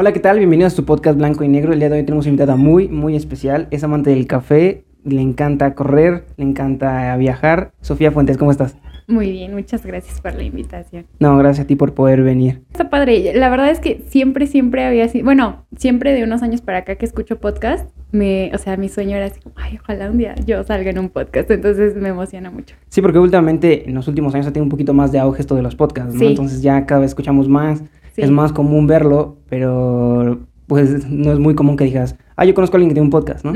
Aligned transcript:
Hola, 0.00 0.12
¿qué 0.12 0.20
tal? 0.20 0.38
Bienvenidos 0.38 0.74
a 0.74 0.76
tu 0.76 0.84
podcast 0.84 1.18
Blanco 1.18 1.42
y 1.42 1.48
Negro. 1.48 1.72
El 1.72 1.80
día 1.80 1.88
de 1.88 1.96
hoy 1.96 2.04
tenemos 2.04 2.24
una 2.26 2.30
invitada 2.30 2.54
muy, 2.54 2.86
muy 2.86 3.16
especial. 3.16 3.66
Es 3.72 3.82
amante 3.82 4.10
del 4.10 4.28
café, 4.28 4.84
le 5.02 5.20
encanta 5.20 5.74
correr, 5.74 6.24
le 6.36 6.44
encanta 6.44 7.16
viajar. 7.16 7.72
Sofía 7.80 8.12
Fuentes, 8.12 8.38
¿cómo 8.38 8.52
estás? 8.52 8.76
Muy 9.08 9.32
bien, 9.32 9.54
muchas 9.54 9.84
gracias 9.84 10.20
por 10.20 10.34
la 10.36 10.44
invitación. 10.44 11.06
No, 11.18 11.36
gracias 11.36 11.64
a 11.64 11.66
ti 11.66 11.74
por 11.74 11.94
poder 11.94 12.22
venir. 12.22 12.62
Está 12.70 12.90
padre. 12.90 13.32
La 13.34 13.48
verdad 13.48 13.70
es 13.70 13.80
que 13.80 14.04
siempre, 14.06 14.46
siempre 14.46 14.84
había 14.84 15.08
sido, 15.08 15.24
bueno, 15.24 15.66
siempre 15.76 16.12
de 16.12 16.22
unos 16.22 16.44
años 16.44 16.60
para 16.60 16.78
acá 16.78 16.94
que 16.94 17.04
escucho 17.04 17.40
podcast, 17.40 17.90
me, 18.12 18.52
o 18.54 18.58
sea, 18.58 18.76
mi 18.76 18.88
sueño 18.88 19.16
era 19.16 19.26
así 19.26 19.40
como, 19.40 19.56
ay, 19.58 19.80
ojalá 19.82 20.12
un 20.12 20.18
día 20.18 20.36
yo 20.46 20.62
salga 20.62 20.90
en 20.90 21.00
un 21.00 21.08
podcast. 21.08 21.50
Entonces 21.50 21.96
me 21.96 22.10
emociona 22.10 22.52
mucho. 22.52 22.76
Sí, 22.88 23.02
porque 23.02 23.18
últimamente 23.18 23.88
en 23.88 23.96
los 23.96 24.06
últimos 24.06 24.32
años 24.32 24.46
ha 24.46 24.52
tenido 24.52 24.62
un 24.62 24.70
poquito 24.70 24.94
más 24.94 25.10
de 25.10 25.18
auge 25.18 25.40
esto 25.40 25.56
de 25.56 25.62
los 25.62 25.74
podcasts, 25.74 26.14
¿no? 26.14 26.20
Sí. 26.20 26.26
Entonces 26.26 26.62
ya 26.62 26.86
cada 26.86 27.00
vez 27.00 27.10
escuchamos 27.10 27.48
más, 27.48 27.82
Sí. 28.18 28.24
es 28.24 28.30
más 28.30 28.52
común 28.52 28.88
verlo, 28.88 29.38
pero 29.48 30.40
pues 30.66 31.08
no 31.08 31.32
es 31.32 31.38
muy 31.38 31.54
común 31.54 31.76
que 31.76 31.84
digas, 31.84 32.16
ah, 32.36 32.44
yo 32.44 32.52
conozco 32.52 32.76
a 32.76 32.78
alguien 32.78 32.90
que 32.90 32.94
tiene 32.94 33.06
un 33.06 33.10
podcast, 33.10 33.44
¿no? 33.44 33.52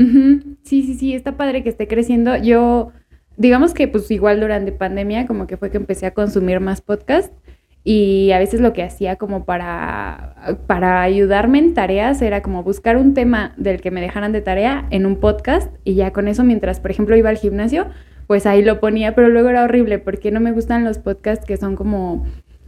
Sí, 0.63 0.83
sí, 0.83 0.93
sí, 0.95 1.13
está 1.13 1.35
padre 1.35 1.61
que 1.63 1.69
esté 1.69 1.87
creciendo. 1.87 2.37
Yo, 2.37 2.91
digamos 3.37 3.73
que 3.73 3.87
pues 3.87 4.09
igual 4.09 4.39
durante 4.39 4.71
pandemia 4.71 5.27
como 5.27 5.45
que 5.45 5.57
fue 5.57 5.69
que 5.69 5.77
empecé 5.77 6.05
a 6.05 6.13
consumir 6.13 6.59
más 6.59 6.81
podcast 6.81 7.33
y 7.83 8.31
a 8.31 8.39
veces 8.39 8.61
lo 8.61 8.71
que 8.71 8.81
hacía 8.83 9.17
como 9.17 9.43
para, 9.43 10.57
para 10.67 11.01
ayudarme 11.01 11.59
en 11.59 11.73
tareas 11.73 12.21
era 12.21 12.41
como 12.41 12.63
buscar 12.63 12.95
un 12.95 13.13
tema 13.13 13.53
del 13.57 13.81
que 13.81 13.91
me 13.91 13.99
dejaran 13.99 14.31
de 14.31 14.41
tarea 14.41 14.87
en 14.89 15.05
un 15.05 15.17
podcast 15.17 15.69
y 15.83 15.95
ya 15.95 16.13
con 16.13 16.29
eso 16.29 16.45
mientras 16.45 16.79
por 16.79 16.91
ejemplo 16.91 17.17
iba 17.17 17.29
al 17.29 17.37
gimnasio 17.37 17.87
pues 18.27 18.45
ahí 18.45 18.63
lo 18.63 18.79
ponía, 18.79 19.15
pero 19.15 19.29
luego 19.29 19.49
era 19.49 19.63
horrible 19.63 19.99
porque 19.99 20.31
no 20.31 20.39
me 20.39 20.51
gustan 20.51 20.83
los 20.83 20.97
podcasts 20.97 21.45
que 21.45 21.57
son 21.57 21.75
como, 21.75 22.25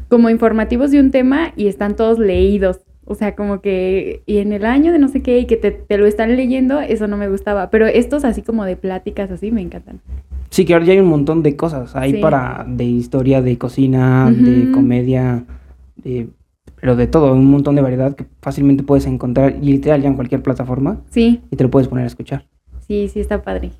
como 0.09 0.29
informativos 0.29 0.91
de 0.91 0.99
un 0.99 1.11
tema 1.11 1.53
y 1.55 1.67
están 1.67 1.95
todos 1.95 2.19
leídos. 2.19 2.81
O 3.07 3.13
sea, 3.13 3.35
como 3.35 3.61
que, 3.61 4.23
y 4.25 4.37
en 4.37 4.51
el 4.51 4.65
año 4.65 4.91
de 4.91 4.97
no 4.97 5.07
sé 5.09 5.21
qué, 5.21 5.37
y 5.39 5.45
que 5.45 5.57
te, 5.57 5.69
te 5.71 5.97
lo 5.99 6.07
están 6.07 6.35
leyendo, 6.35 6.79
eso 6.81 7.07
no 7.07 7.17
me 7.17 7.29
gustaba. 7.29 7.69
Pero 7.69 7.85
estos 7.85 8.25
así 8.25 8.41
como 8.41 8.65
de 8.65 8.75
pláticas 8.77 9.29
así 9.29 9.51
me 9.51 9.61
encantan. 9.61 9.99
Sí, 10.49 10.65
que 10.65 10.73
ahora 10.73 10.85
ya 10.85 10.93
hay 10.93 10.99
un 10.99 11.07
montón 11.09 11.43
de 11.43 11.55
cosas. 11.55 11.95
Hay 11.95 12.13
Sí. 12.13 12.17
para 12.17 12.65
de 12.67 12.83
historia, 12.85 13.41
de 13.43 13.57
cocina, 13.59 14.31
de 14.31 14.71
comedia, 14.71 15.43
de, 15.97 16.29
pero 16.81 16.95
de 16.95 17.05
todo, 17.05 17.33
un 17.33 17.45
montón 17.45 17.75
de 17.75 17.81
variedad 17.83 18.15
que 18.15 18.25
fácilmente 18.41 18.83
puedes 18.83 19.05
encontrar 19.05 19.55
y 19.61 19.71
literal 19.73 20.01
ya 20.01 20.07
en 20.07 20.15
cualquier 20.15 20.41
plataforma 20.41 21.01
Sí, 21.11 21.41
y 21.51 21.55
te 21.55 21.63
lo 21.63 21.69
puedes 21.69 21.87
poner 21.87 22.05
a 22.05 22.07
escuchar. 22.07 22.45
sí, 22.87 23.07
sí, 23.07 23.19
está 23.19 23.41
padre. 23.43 23.71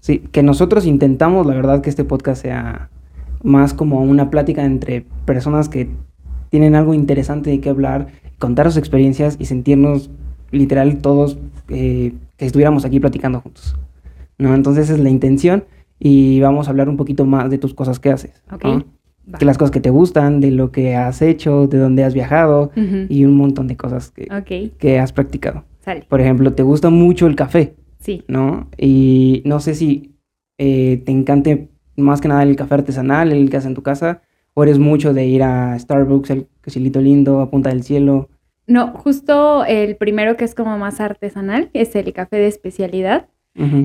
Sí, 0.00 0.20
que 0.30 0.44
nosotros 0.44 0.86
intentamos, 0.86 1.46
la 1.46 1.54
verdad, 1.54 1.80
que 1.82 1.90
este 1.90 2.04
podcast 2.04 2.42
sea 2.42 2.90
más 3.42 3.74
como 3.74 4.02
una 4.02 4.30
plática 4.30 4.64
entre 4.64 5.04
personas 5.24 5.68
que 5.68 5.88
tienen 6.50 6.74
algo 6.74 6.94
interesante 6.94 7.50
de 7.50 7.60
qué 7.60 7.68
hablar, 7.70 8.08
contar 8.38 8.66
sus 8.66 8.76
experiencias 8.78 9.36
y 9.38 9.44
sentirnos 9.46 10.10
literal 10.50 10.98
todos 10.98 11.38
eh, 11.68 12.14
que 12.36 12.46
estuviéramos 12.46 12.84
aquí 12.84 13.00
platicando 13.00 13.40
juntos. 13.40 13.76
¿No? 14.38 14.54
Entonces 14.54 14.84
esa 14.84 14.94
es 14.94 15.00
la 15.00 15.10
intención 15.10 15.64
y 15.98 16.40
vamos 16.40 16.68
a 16.68 16.70
hablar 16.70 16.88
un 16.88 16.96
poquito 16.96 17.24
más 17.26 17.50
de 17.50 17.58
tus 17.58 17.74
cosas 17.74 17.98
que 17.98 18.10
haces. 18.10 18.42
Ok. 18.52 18.64
¿no? 18.64 18.84
Que 19.38 19.44
las 19.44 19.58
cosas 19.58 19.72
que 19.72 19.80
te 19.80 19.90
gustan, 19.90 20.40
de 20.40 20.50
lo 20.52 20.70
que 20.70 20.94
has 20.96 21.20
hecho, 21.20 21.66
de 21.66 21.76
dónde 21.76 22.02
has 22.04 22.14
viajado 22.14 22.70
Ujú. 22.76 23.06
y 23.10 23.24
un 23.26 23.36
montón 23.36 23.66
de 23.66 23.76
cosas 23.76 24.10
que, 24.10 24.24
Ok, 24.34 24.78
que 24.78 24.98
has 24.98 25.12
practicado. 25.12 25.64
sale. 25.80 26.06
Por 26.08 26.20
ejemplo, 26.22 26.54
te 26.54 26.62
gusta 26.62 26.88
mucho 26.88 27.26
el 27.26 27.36
café. 27.36 27.74
Sí. 27.98 28.22
¿no? 28.28 28.68
Y 28.78 29.42
no 29.44 29.60
sé 29.60 29.74
si 29.74 30.14
eh, 30.56 31.02
te 31.04 31.12
encante 31.12 31.68
más 31.98 32.20
que 32.20 32.28
nada 32.28 32.42
el 32.42 32.56
café 32.56 32.74
artesanal, 32.74 33.32
el 33.32 33.50
que 33.50 33.56
haces 33.58 33.68
en 33.68 33.74
tu 33.74 33.82
casa, 33.82 34.22
o 34.54 34.62
eres 34.62 34.78
mucho 34.78 35.12
de 35.12 35.26
ir 35.26 35.42
a 35.42 35.78
Starbucks, 35.78 36.30
el 36.30 36.46
quesilito 36.62 37.00
lindo, 37.00 37.40
a 37.40 37.50
Punta 37.50 37.70
del 37.70 37.82
Cielo. 37.82 38.28
No, 38.66 38.92
justo 38.92 39.64
el 39.64 39.96
primero 39.96 40.36
que 40.36 40.44
es 40.44 40.54
como 40.54 40.76
más 40.78 41.00
artesanal 41.00 41.70
es 41.72 41.96
el 41.96 42.12
café 42.12 42.36
de 42.36 42.48
especialidad. 42.48 43.28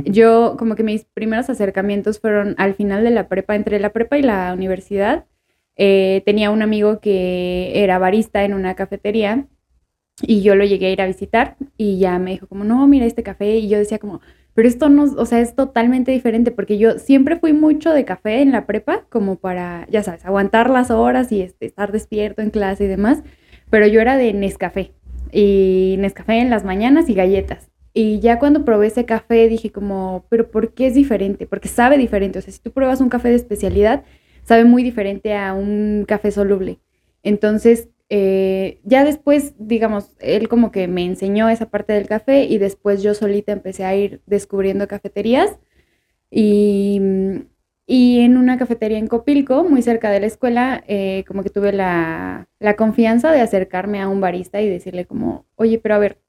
Yo, 0.06 0.56
como 0.60 0.76
que 0.76 0.84
mis 0.84 1.06
primeros 1.06 1.50
acercamientos 1.50 2.20
fueron 2.20 2.54
al 2.60 2.76
final 2.76 3.04
de 3.04 3.10
la 3.10 3.28
prepa, 3.28 3.56
entre 3.56 3.80
la 3.80 3.90
prepa 3.90 4.20
y 4.20 4.22
la 4.22 4.54
universidad. 4.54 5.26
Eh, 5.78 6.22
tenía 6.28 6.52
un 6.52 6.62
amigo 6.62 7.00
que 7.00 7.72
era 7.74 7.98
barista 7.98 8.44
en 8.44 8.54
una 8.54 8.76
cafetería 8.76 9.48
y 10.22 10.44
yo 10.44 10.54
lo 10.54 10.64
llegué 10.64 10.88
a 10.88 10.92
ir 10.92 11.02
a 11.02 11.08
visitar 11.08 11.56
y 11.76 11.98
ya 11.98 12.20
me 12.20 12.32
dijo 12.32 12.46
como, 12.46 12.64
no, 12.64 12.86
mira 12.86 13.08
este 13.08 13.24
café 13.24 13.58
y 13.58 13.68
yo 13.68 13.80
decía 13.80 13.98
como, 13.98 14.22
pero 14.54 14.68
esto 14.68 14.90
no, 14.90 15.04
o 15.04 15.26
sea, 15.26 15.40
es 15.40 15.56
totalmente 15.56 16.12
diferente 16.12 16.52
porque 16.52 16.78
yo 16.78 17.00
siempre 17.00 17.38
fui 17.38 17.54
mucho 17.54 17.92
de 17.92 18.06
café 18.06 18.42
en 18.42 18.52
la 18.52 18.66
prepa 18.66 19.06
como 19.10 19.38
para, 19.38 19.88
ya 19.90 20.04
sabes, 20.04 20.26
aguantar 20.26 20.70
las 20.70 20.92
horas 20.92 21.32
y 21.32 21.42
este, 21.42 21.66
estar 21.66 21.92
despierto 21.92 22.42
en 22.42 22.52
clase 22.52 22.86
y 22.86 22.88
demás, 22.88 23.24
pero 23.70 23.88
yo 23.88 24.00
era 24.02 24.18
de 24.18 24.34
Nescafé 24.34 24.92
y 25.32 25.96
Nescafé 26.00 26.40
en 26.40 26.50
las 26.50 26.64
mañanas 26.64 27.10
y 27.10 27.16
galletas. 27.16 27.70
Y 27.96 28.20
ya 28.20 28.40
cuando 28.40 28.66
probé 28.66 28.88
ese 28.88 29.06
café 29.06 29.48
dije 29.48 29.72
como, 29.72 30.26
pero 30.30 30.50
¿por 30.50 30.74
qué 30.74 30.88
es 30.88 30.96
diferente? 30.96 31.46
Porque 31.46 31.68
sabe 31.68 31.98
diferente. 31.98 32.40
O 32.40 32.42
sea, 32.42 32.52
si 32.52 32.60
tú 32.60 32.72
pruebas 32.72 33.02
un 33.02 33.10
café 33.10 33.30
de 33.30 33.36
especialidad, 33.36 34.04
sabe 34.44 34.66
muy 34.66 34.84
diferente 34.84 35.36
a 35.36 35.54
un 35.54 36.06
café 36.08 36.32
soluble. 36.32 36.80
Entonces, 37.22 37.90
eh, 38.16 38.80
ya 38.84 39.04
después, 39.04 39.56
digamos, 39.58 40.16
él 40.20 40.48
como 40.48 40.72
que 40.72 40.88
me 40.88 41.04
enseñó 41.04 41.50
esa 41.50 41.72
parte 41.72 41.94
del 41.94 42.08
café 42.08 42.44
y 42.44 42.60
después 42.60 43.02
yo 43.02 43.16
solita 43.16 43.52
empecé 43.52 43.86
a 43.86 43.96
ir 43.96 44.22
descubriendo 44.28 44.88
cafeterías. 44.88 45.58
Y, 46.30 47.02
y 47.88 48.20
en 48.20 48.38
una 48.38 48.60
cafetería 48.60 49.00
en 49.00 49.08
Copilco, 49.08 49.64
muy 49.64 49.82
cerca 49.82 50.12
de 50.12 50.20
la 50.20 50.28
escuela, 50.28 50.84
eh, 50.88 51.24
como 51.28 51.42
que 51.42 51.50
tuve 51.50 51.74
la, 51.74 52.50
la 52.60 52.76
confianza 52.76 53.32
de 53.32 53.42
acercarme 53.42 54.00
a 54.00 54.08
un 54.08 54.22
barista 54.22 54.62
y 54.62 54.70
decirle 54.70 55.06
como, 55.08 55.48
oye, 55.56 55.80
pero 55.80 55.96
a 55.96 55.98
ver, 55.98 56.20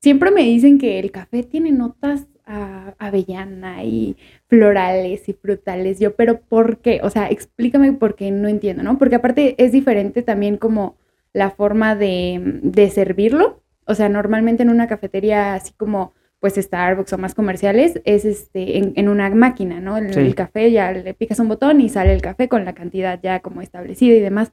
siempre 0.00 0.30
me 0.30 0.40
dicen 0.42 0.78
que 0.78 0.98
el 0.98 1.10
café 1.10 1.42
tiene 1.42 1.70
notas 1.70 2.28
a 2.46 2.94
avellana 2.98 3.84
y 3.84 4.16
florales 4.48 5.28
y 5.28 5.34
frutales. 5.34 6.00
Yo, 6.00 6.16
pero 6.16 6.40
¿por 6.40 6.78
qué? 6.78 7.00
O 7.02 7.10
sea, 7.10 7.28
explícame 7.28 7.92
por 7.92 8.14
qué 8.16 8.30
no 8.30 8.48
entiendo, 8.48 8.82
¿no? 8.82 8.96
Porque 8.98 9.16
aparte 9.16 9.54
es 9.62 9.72
diferente 9.72 10.22
también 10.22 10.56
como 10.56 10.96
la 11.36 11.50
forma 11.50 11.94
de, 11.94 12.40
de 12.62 12.90
servirlo. 12.90 13.62
O 13.84 13.94
sea, 13.94 14.08
normalmente 14.08 14.62
en 14.62 14.70
una 14.70 14.86
cafetería 14.86 15.54
así 15.54 15.72
como 15.76 16.12
pues 16.40 16.54
Starbucks 16.54 17.12
o 17.12 17.18
más 17.18 17.34
comerciales 17.34 18.00
es 18.04 18.24
este 18.24 18.78
en, 18.78 18.92
en 18.96 19.08
una 19.08 19.28
máquina, 19.30 19.80
¿no? 19.80 19.96
El, 19.96 20.12
Sí. 20.12 20.20
el 20.20 20.34
café 20.34 20.70
ya 20.70 20.92
le 20.92 21.14
picas 21.14 21.38
un 21.38 21.48
botón 21.48 21.80
y 21.80 21.88
sale 21.88 22.12
el 22.12 22.22
café 22.22 22.48
con 22.48 22.64
la 22.64 22.74
cantidad 22.74 23.18
ya 23.22 23.40
como 23.40 23.62
establecida 23.62 24.14
y 24.14 24.20
demás 24.20 24.52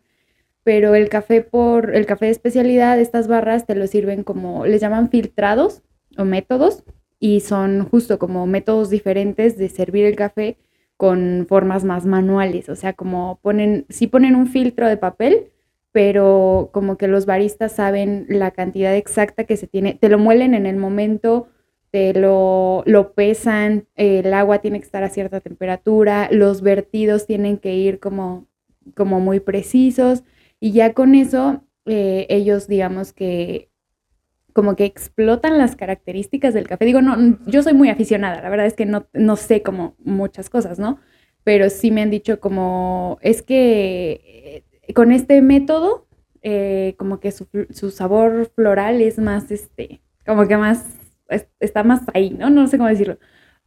pero 0.63 0.95
el 0.95 1.09
café 1.09 1.41
por 1.41 1.94
el 1.95 2.05
café 2.05 2.25
de 2.25 2.31
especialidad, 2.31 3.00
estas 3.00 3.27
barras 3.27 3.65
te 3.65 3.75
lo 3.75 3.85
sirven 3.88 4.23
como, 4.23 4.65
les 4.65 4.81
llaman 4.81 5.09
filtrados 5.09 5.81
o 6.17 6.23
métodos, 6.25 6.83
y 7.19 7.41
son 7.41 7.85
justo 7.89 8.17
como 8.17 8.45
métodos 8.47 8.89
diferentes 8.89 9.57
de 9.57 9.69
servir 9.69 10.05
el 10.05 10.15
café 10.15 10.57
con 10.97 11.45
formas 11.50 11.83
más 11.83 12.05
manuales, 12.05 12.69
o 12.69 12.75
sea, 12.75 12.94
como 12.94 13.39
ponen, 13.41 13.85
sí 13.89 14.07
ponen 14.07 14.35
un 14.35 14.47
filtro 14.47 14.88
de 14.88 14.97
papel, 14.97 15.47
pero 15.94 16.72
como 16.74 16.98
que 16.98 17.08
los 17.08 17.26
baristas 17.26 17.72
saben 17.72 18.26
la 18.28 18.52
cantidad 18.52 18.96
exacta 18.96 19.46
que 19.46 19.56
se 19.56 19.68
tiene, 19.68 19.94
te 19.94 20.09
lo 20.09 20.18
muelen 20.18 20.56
en 20.56 20.66
el 20.66 20.76
momento, 20.76 21.48
te 21.92 22.14
lo, 22.14 22.84
lo 22.88 23.14
pesan, 23.14 23.88
el 23.96 24.34
agua 24.34 24.59
tiene 24.59 24.80
que 24.80 24.86
estar 24.86 25.04
a 25.04 25.09
cierta 25.09 25.40
temperatura, 25.40 26.28
los 26.31 26.64
vertidos 26.64 27.28
tienen 27.28 27.58
que 27.58 27.76
ir 27.76 28.00
como, 28.00 28.48
como 28.96 29.20
muy 29.20 29.40
precisos. 29.40 30.24
Y 30.59 30.72
ya 30.72 30.94
con 30.94 31.14
eso, 31.14 31.64
eh, 31.86 32.25
ellos, 32.30 32.68
digamos 32.68 33.14
que 33.14 33.70
como 34.54 34.75
que 34.75 34.86
explotan 34.86 35.58
las 35.58 35.75
características 35.75 36.54
del 36.54 36.68
café. 36.68 36.86
Digo, 36.86 37.02
no, 37.02 37.38
yo 37.46 37.64
soy 37.64 37.74
muy 37.74 37.90
aficionada, 37.90 38.42
la 38.42 38.50
verdad 38.50 38.68
es 38.68 38.75
que 38.75 38.86
no, 38.86 39.08
no 39.14 39.36
sé 39.36 39.62
como 39.62 39.96
muchas 40.00 40.50
cosas, 40.50 40.80
¿no? 40.80 41.00
Pero 41.44 41.70
sí 41.70 41.92
me 41.92 42.02
han 42.02 42.12
dicho 42.12 42.40
como, 42.40 43.18
es 43.22 43.42
que 43.42 44.22
eh, 44.24 44.64
con 44.95 45.11
este 45.11 45.41
método, 45.41 46.07
eh, 46.41 46.95
como 46.97 47.19
que 47.19 47.31
su, 47.31 47.47
su 47.71 47.91
sabor 47.91 48.51
floral 48.55 49.01
es 49.01 49.17
más, 49.19 49.51
este, 49.51 50.01
como 50.25 50.47
que 50.47 50.57
más, 50.57 50.85
es- 51.30 51.47
está 51.59 51.83
más 51.83 52.01
ahí, 52.13 52.31
¿no? 52.31 52.50
No 52.50 52.68
sé 52.68 52.77
cómo 52.77 52.89
decirlo. 52.89 53.18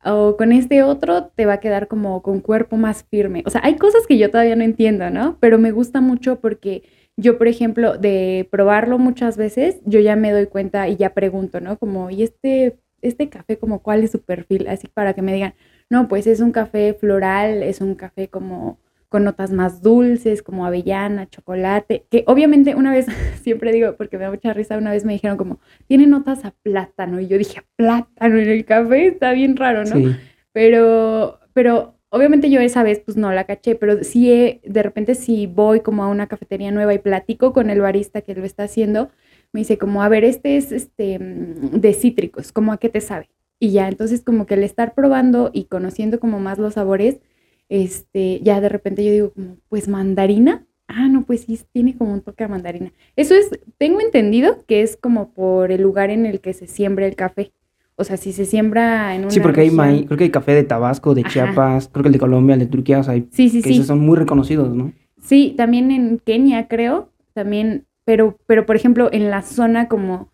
O 0.04 0.36
con 0.36 0.52
este 0.52 0.82
otro 0.82 1.28
te 1.34 1.46
va 1.46 1.54
a 1.54 1.60
quedar 1.60 1.88
como 1.88 2.22
con 2.22 2.40
cuerpo 2.40 2.76
más 2.76 3.04
firme. 3.04 3.42
O 3.46 3.50
sea, 3.50 3.60
hay 3.64 3.76
cosas 3.76 4.06
que 4.06 4.18
yo 4.18 4.30
todavía 4.30 4.54
no 4.56 4.62
entiendo, 4.64 5.10
¿no? 5.10 5.38
Pero 5.40 5.58
me 5.58 5.72
gusta 5.72 6.00
mucho 6.00 6.38
porque 6.40 6.84
yo, 7.16 7.38
por 7.38 7.48
ejemplo, 7.48 7.96
de 7.98 8.46
probarlo 8.50 8.98
muchas 8.98 9.36
veces, 9.36 9.80
yo 9.84 9.98
ya 10.00 10.14
me 10.16 10.32
doy 10.32 10.46
cuenta 10.46 10.88
y 10.88 10.96
ya 10.96 11.14
pregunto, 11.14 11.60
¿no? 11.60 11.78
Como, 11.78 12.10
¿y 12.10 12.22
este, 12.22 12.78
este 13.00 13.28
café, 13.30 13.58
como 13.58 13.82
cuál 13.82 14.04
es 14.04 14.12
su 14.12 14.22
perfil? 14.22 14.68
Así 14.68 14.86
para 14.86 15.14
que 15.14 15.22
me 15.22 15.32
digan, 15.32 15.54
no, 15.90 16.08
pues 16.08 16.26
es 16.26 16.40
un 16.40 16.52
café 16.52 16.94
floral, 16.94 17.62
es 17.62 17.80
un 17.80 17.94
café 17.94 18.28
como 18.28 18.78
con 19.16 19.24
notas 19.24 19.50
más 19.50 19.80
dulces, 19.80 20.42
como 20.42 20.66
avellana, 20.66 21.26
chocolate, 21.26 22.04
que 22.10 22.22
obviamente 22.26 22.74
una 22.74 22.92
vez, 22.92 23.06
siempre 23.42 23.72
digo, 23.72 23.94
porque 23.96 24.18
me 24.18 24.24
da 24.24 24.30
mucha 24.30 24.52
risa, 24.52 24.76
una 24.76 24.90
vez 24.90 25.06
me 25.06 25.14
dijeron 25.14 25.38
como, 25.38 25.58
tiene 25.88 26.06
notas 26.06 26.44
a 26.44 26.50
plátano, 26.62 27.18
y 27.18 27.26
yo 27.26 27.38
dije, 27.38 27.62
plátano 27.76 28.36
en 28.38 28.46
el 28.50 28.66
café, 28.66 29.06
está 29.06 29.32
bien 29.32 29.56
raro, 29.56 29.86
¿no? 29.86 29.96
Sí. 29.96 30.14
Pero, 30.52 31.40
pero 31.54 31.94
obviamente 32.10 32.50
yo 32.50 32.60
esa 32.60 32.82
vez 32.82 33.00
pues 33.00 33.16
no 33.16 33.32
la 33.32 33.44
caché, 33.44 33.74
pero 33.74 34.04
sí 34.04 34.30
he- 34.30 34.60
de 34.66 34.82
repente 34.82 35.14
si 35.14 35.46
voy 35.46 35.80
como 35.80 36.04
a 36.04 36.08
una 36.08 36.26
cafetería 36.26 36.70
nueva 36.70 36.92
y 36.92 36.98
platico 36.98 37.54
con 37.54 37.70
el 37.70 37.80
barista 37.80 38.20
que 38.20 38.34
lo 38.34 38.44
está 38.44 38.64
haciendo, 38.64 39.08
me 39.54 39.60
dice 39.60 39.78
como, 39.78 40.02
a 40.02 40.10
ver, 40.10 40.24
este 40.24 40.58
es 40.58 40.72
este 40.72 41.18
mm, 41.18 41.80
de 41.80 41.94
cítricos, 41.94 42.52
como 42.52 42.70
a 42.74 42.76
qué 42.76 42.90
te 42.90 43.00
sabe. 43.00 43.30
Y 43.58 43.70
ya, 43.70 43.88
entonces 43.88 44.20
como 44.22 44.44
que 44.44 44.52
el 44.52 44.62
estar 44.62 44.92
probando 44.94 45.48
y 45.54 45.64
conociendo 45.64 46.20
como 46.20 46.38
más 46.38 46.58
los 46.58 46.74
sabores, 46.74 47.18
este, 47.68 48.40
ya 48.42 48.60
de 48.60 48.68
repente 48.68 49.04
yo 49.04 49.12
digo 49.12 49.32
como, 49.32 49.56
pues 49.68 49.88
mandarina. 49.88 50.66
Ah, 50.88 51.08
no, 51.08 51.22
pues 51.22 51.40
sí, 51.42 51.58
tiene 51.72 51.96
como 51.96 52.12
un 52.12 52.20
toque 52.20 52.44
a 52.44 52.48
mandarina. 52.48 52.92
Eso 53.16 53.34
es, 53.34 53.50
tengo 53.76 54.00
entendido 54.00 54.64
que 54.66 54.82
es 54.82 54.96
como 54.96 55.32
por 55.32 55.72
el 55.72 55.82
lugar 55.82 56.10
en 56.10 56.26
el 56.26 56.40
que 56.40 56.52
se 56.52 56.68
siembra 56.68 57.06
el 57.06 57.16
café. 57.16 57.52
O 57.96 58.04
sea, 58.04 58.16
si 58.16 58.32
se 58.32 58.44
siembra 58.44 59.14
en 59.16 59.22
una 59.22 59.30
Sí, 59.30 59.40
porque 59.40 59.62
hay 59.62 59.66
región- 59.70 59.76
maíz, 59.86 60.06
creo 60.06 60.18
que 60.18 60.24
hay 60.24 60.30
café 60.30 60.52
de 60.52 60.62
Tabasco, 60.62 61.14
de 61.14 61.22
Ajá. 61.22 61.30
Chiapas, 61.30 61.88
creo 61.88 62.02
que 62.02 62.08
el 62.08 62.12
de 62.12 62.18
Colombia, 62.20 62.54
el 62.54 62.60
de 62.60 62.66
Turquía, 62.66 63.00
o 63.00 63.02
sea, 63.02 63.14
hay- 63.14 63.26
Sí, 63.32 63.48
sí, 63.48 63.62
que 63.62 63.68
sí. 63.70 63.74
esos 63.76 63.86
son 63.86 63.98
muy 64.00 64.16
reconocidos, 64.16 64.72
¿no? 64.74 64.92
Sí, 65.20 65.54
también 65.56 65.90
en 65.90 66.18
Kenia, 66.20 66.68
creo, 66.68 67.10
también, 67.32 67.86
pero, 68.04 68.38
pero 68.46 68.64
por 68.64 68.76
ejemplo, 68.76 69.08
en 69.12 69.30
la 69.30 69.42
zona 69.42 69.88
como, 69.88 70.30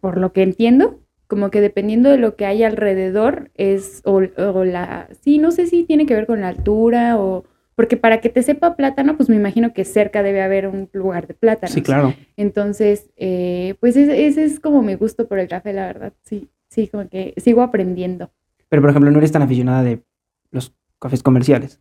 por 0.00 0.18
lo 0.18 0.32
que 0.32 0.42
entiendo, 0.42 1.00
como 1.30 1.50
que 1.50 1.60
dependiendo 1.60 2.10
de 2.10 2.18
lo 2.18 2.34
que 2.34 2.44
hay 2.44 2.64
alrededor, 2.64 3.52
es, 3.54 4.02
o, 4.04 4.16
o 4.16 4.64
la, 4.64 5.08
sí, 5.22 5.38
no 5.38 5.52
sé 5.52 5.68
si 5.68 5.84
tiene 5.84 6.04
que 6.04 6.14
ver 6.14 6.26
con 6.26 6.40
la 6.40 6.48
altura 6.48 7.18
o, 7.18 7.44
porque 7.76 7.96
para 7.96 8.20
que 8.20 8.30
te 8.30 8.42
sepa 8.42 8.74
plátano, 8.74 9.16
pues 9.16 9.28
me 9.28 9.36
imagino 9.36 9.72
que 9.72 9.84
cerca 9.84 10.24
debe 10.24 10.42
haber 10.42 10.66
un 10.66 10.90
lugar 10.92 11.28
de 11.28 11.34
plátanos. 11.34 11.72
Sí, 11.72 11.82
claro. 11.82 12.14
Entonces, 12.36 13.10
eh, 13.16 13.76
pues 13.78 13.96
ese, 13.96 14.26
ese 14.26 14.42
es 14.44 14.58
como 14.58 14.82
mi 14.82 14.96
gusto 14.96 15.28
por 15.28 15.38
el 15.38 15.46
café, 15.46 15.72
la 15.72 15.86
verdad, 15.86 16.12
sí, 16.22 16.50
sí, 16.68 16.88
como 16.88 17.08
que 17.08 17.32
sigo 17.36 17.62
aprendiendo. 17.62 18.32
Pero, 18.68 18.82
por 18.82 18.90
ejemplo, 18.90 19.12
no 19.12 19.18
eres 19.18 19.30
tan 19.30 19.42
aficionada 19.42 19.84
de 19.84 20.02
los 20.50 20.74
cafés 20.98 21.22
comerciales. 21.22 21.80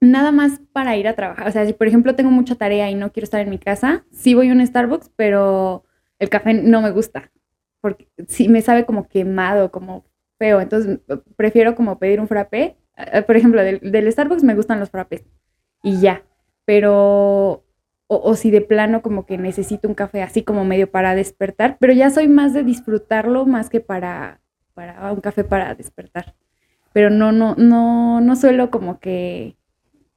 Nada 0.00 0.32
más 0.32 0.60
para 0.72 0.96
ir 0.96 1.06
a 1.06 1.14
trabajar. 1.14 1.46
O 1.46 1.52
sea, 1.52 1.64
si 1.64 1.72
por 1.72 1.86
ejemplo 1.86 2.16
tengo 2.16 2.32
mucha 2.32 2.56
tarea 2.56 2.90
y 2.90 2.96
no 2.96 3.12
quiero 3.12 3.24
estar 3.24 3.40
en 3.40 3.48
mi 3.48 3.58
casa, 3.58 4.04
sí 4.10 4.34
voy 4.34 4.50
a 4.50 4.52
un 4.52 4.66
Starbucks, 4.66 5.12
pero 5.14 5.84
el 6.18 6.28
café 6.28 6.52
no 6.52 6.82
me 6.82 6.90
gusta. 6.90 7.30
Porque 7.86 8.08
sí 8.26 8.48
me 8.48 8.62
sabe 8.62 8.84
como 8.84 9.06
quemado, 9.06 9.70
como 9.70 10.04
feo. 10.40 10.60
Entonces 10.60 10.98
prefiero 11.36 11.76
como 11.76 12.00
pedir 12.00 12.18
un 12.18 12.26
frappé. 12.26 12.76
Eh, 12.96 13.22
Por 13.22 13.36
ejemplo, 13.36 13.62
del, 13.62 13.78
del 13.80 14.10
Starbucks 14.10 14.42
me 14.42 14.56
gustan 14.56 14.80
los 14.80 14.90
frappés. 14.90 15.24
Y 15.84 16.00
ya. 16.00 16.24
Pero. 16.64 17.62
O, 18.08 18.16
o 18.30 18.34
si 18.34 18.50
de 18.50 18.60
plano 18.60 19.02
como 19.02 19.24
que 19.24 19.38
necesito 19.38 19.86
un 19.86 19.94
café 19.94 20.22
así 20.22 20.42
como 20.42 20.64
medio 20.64 20.90
para 20.90 21.14
despertar. 21.14 21.76
Pero 21.78 21.92
ya 21.92 22.10
soy 22.10 22.26
más 22.26 22.52
de 22.54 22.64
disfrutarlo 22.64 23.46
más 23.46 23.70
que 23.70 23.80
para, 23.80 24.40
para 24.74 25.12
un 25.12 25.20
café 25.20 25.44
para 25.44 25.76
despertar. 25.76 26.34
Pero 26.92 27.08
no, 27.10 27.30
no, 27.30 27.54
no, 27.54 28.20
no 28.20 28.36
suelo 28.36 28.72
como 28.72 28.98
que 28.98 29.56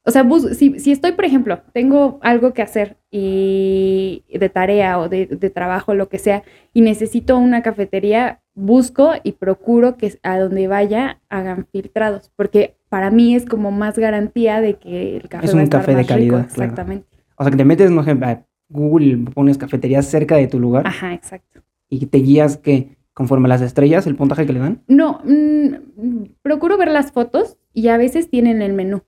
o 0.09 0.11
sea, 0.11 0.23
bus- 0.23 0.57
si, 0.57 0.79
si 0.79 0.91
estoy, 0.91 1.11
por 1.11 1.23
ejemplo, 1.25 1.61
tengo 1.71 2.19
algo 2.21 2.51
que 2.53 2.61
hacer 2.63 2.97
y 3.11 4.23
de 4.37 4.49
tarea 4.49 4.97
o 4.99 5.07
de, 5.07 5.27
de 5.27 5.49
trabajo, 5.51 5.93
lo 5.93 6.09
que 6.09 6.17
sea, 6.19 6.43
y 6.73 6.81
necesito 6.81 7.37
una 7.37 7.61
cafetería, 7.61 8.41
busco 8.55 9.11
y 9.23 9.33
procuro 9.33 9.97
que 9.97 10.17
a 10.23 10.39
donde 10.39 10.67
vaya 10.67 11.19
hagan 11.29 11.67
filtrados, 11.71 12.31
porque 12.35 12.75
para 12.89 13.11
mí 13.11 13.35
es 13.35 13.45
como 13.45 13.71
más 13.71 13.97
garantía 13.99 14.61
de 14.61 14.75
que 14.75 15.17
el 15.17 15.29
café 15.29 15.45
Es 15.45 15.51
va 15.53 15.57
a 15.59 15.61
un 15.61 15.63
estar 15.63 15.81
café 15.81 15.91
de 15.91 15.97
rico, 15.99 16.07
calidad, 16.09 16.31
claro. 16.47 16.47
Exactamente. 16.71 17.07
O 17.37 17.43
sea, 17.43 17.51
que 17.51 17.57
te 17.57 17.65
metes, 17.65 17.91
no 17.91 18.03
sé, 18.03 18.11
a 18.11 18.43
Google, 18.67 19.17
pones 19.33 19.57
cafeterías 19.57 20.05
cerca 20.07 20.35
de 20.35 20.47
tu 20.47 20.59
lugar 20.59 20.85
Ajá, 20.87 21.13
exacto. 21.13 21.61
y 21.87 22.05
te 22.07 22.17
guías 22.17 22.57
que 22.57 22.97
conforme 23.13 23.47
a 23.47 23.49
las 23.49 23.61
estrellas, 23.61 24.07
el 24.07 24.15
puntaje 24.15 24.45
que 24.45 24.53
le 24.53 24.59
dan. 24.59 24.81
No, 24.87 25.19
mm, 25.25 26.23
procuro 26.41 26.77
ver 26.77 26.89
las 26.89 27.11
fotos 27.11 27.57
y 27.73 27.89
a 27.89 27.97
veces 27.97 28.29
tienen 28.29 28.61
el 28.61 28.73
menú. 28.73 29.01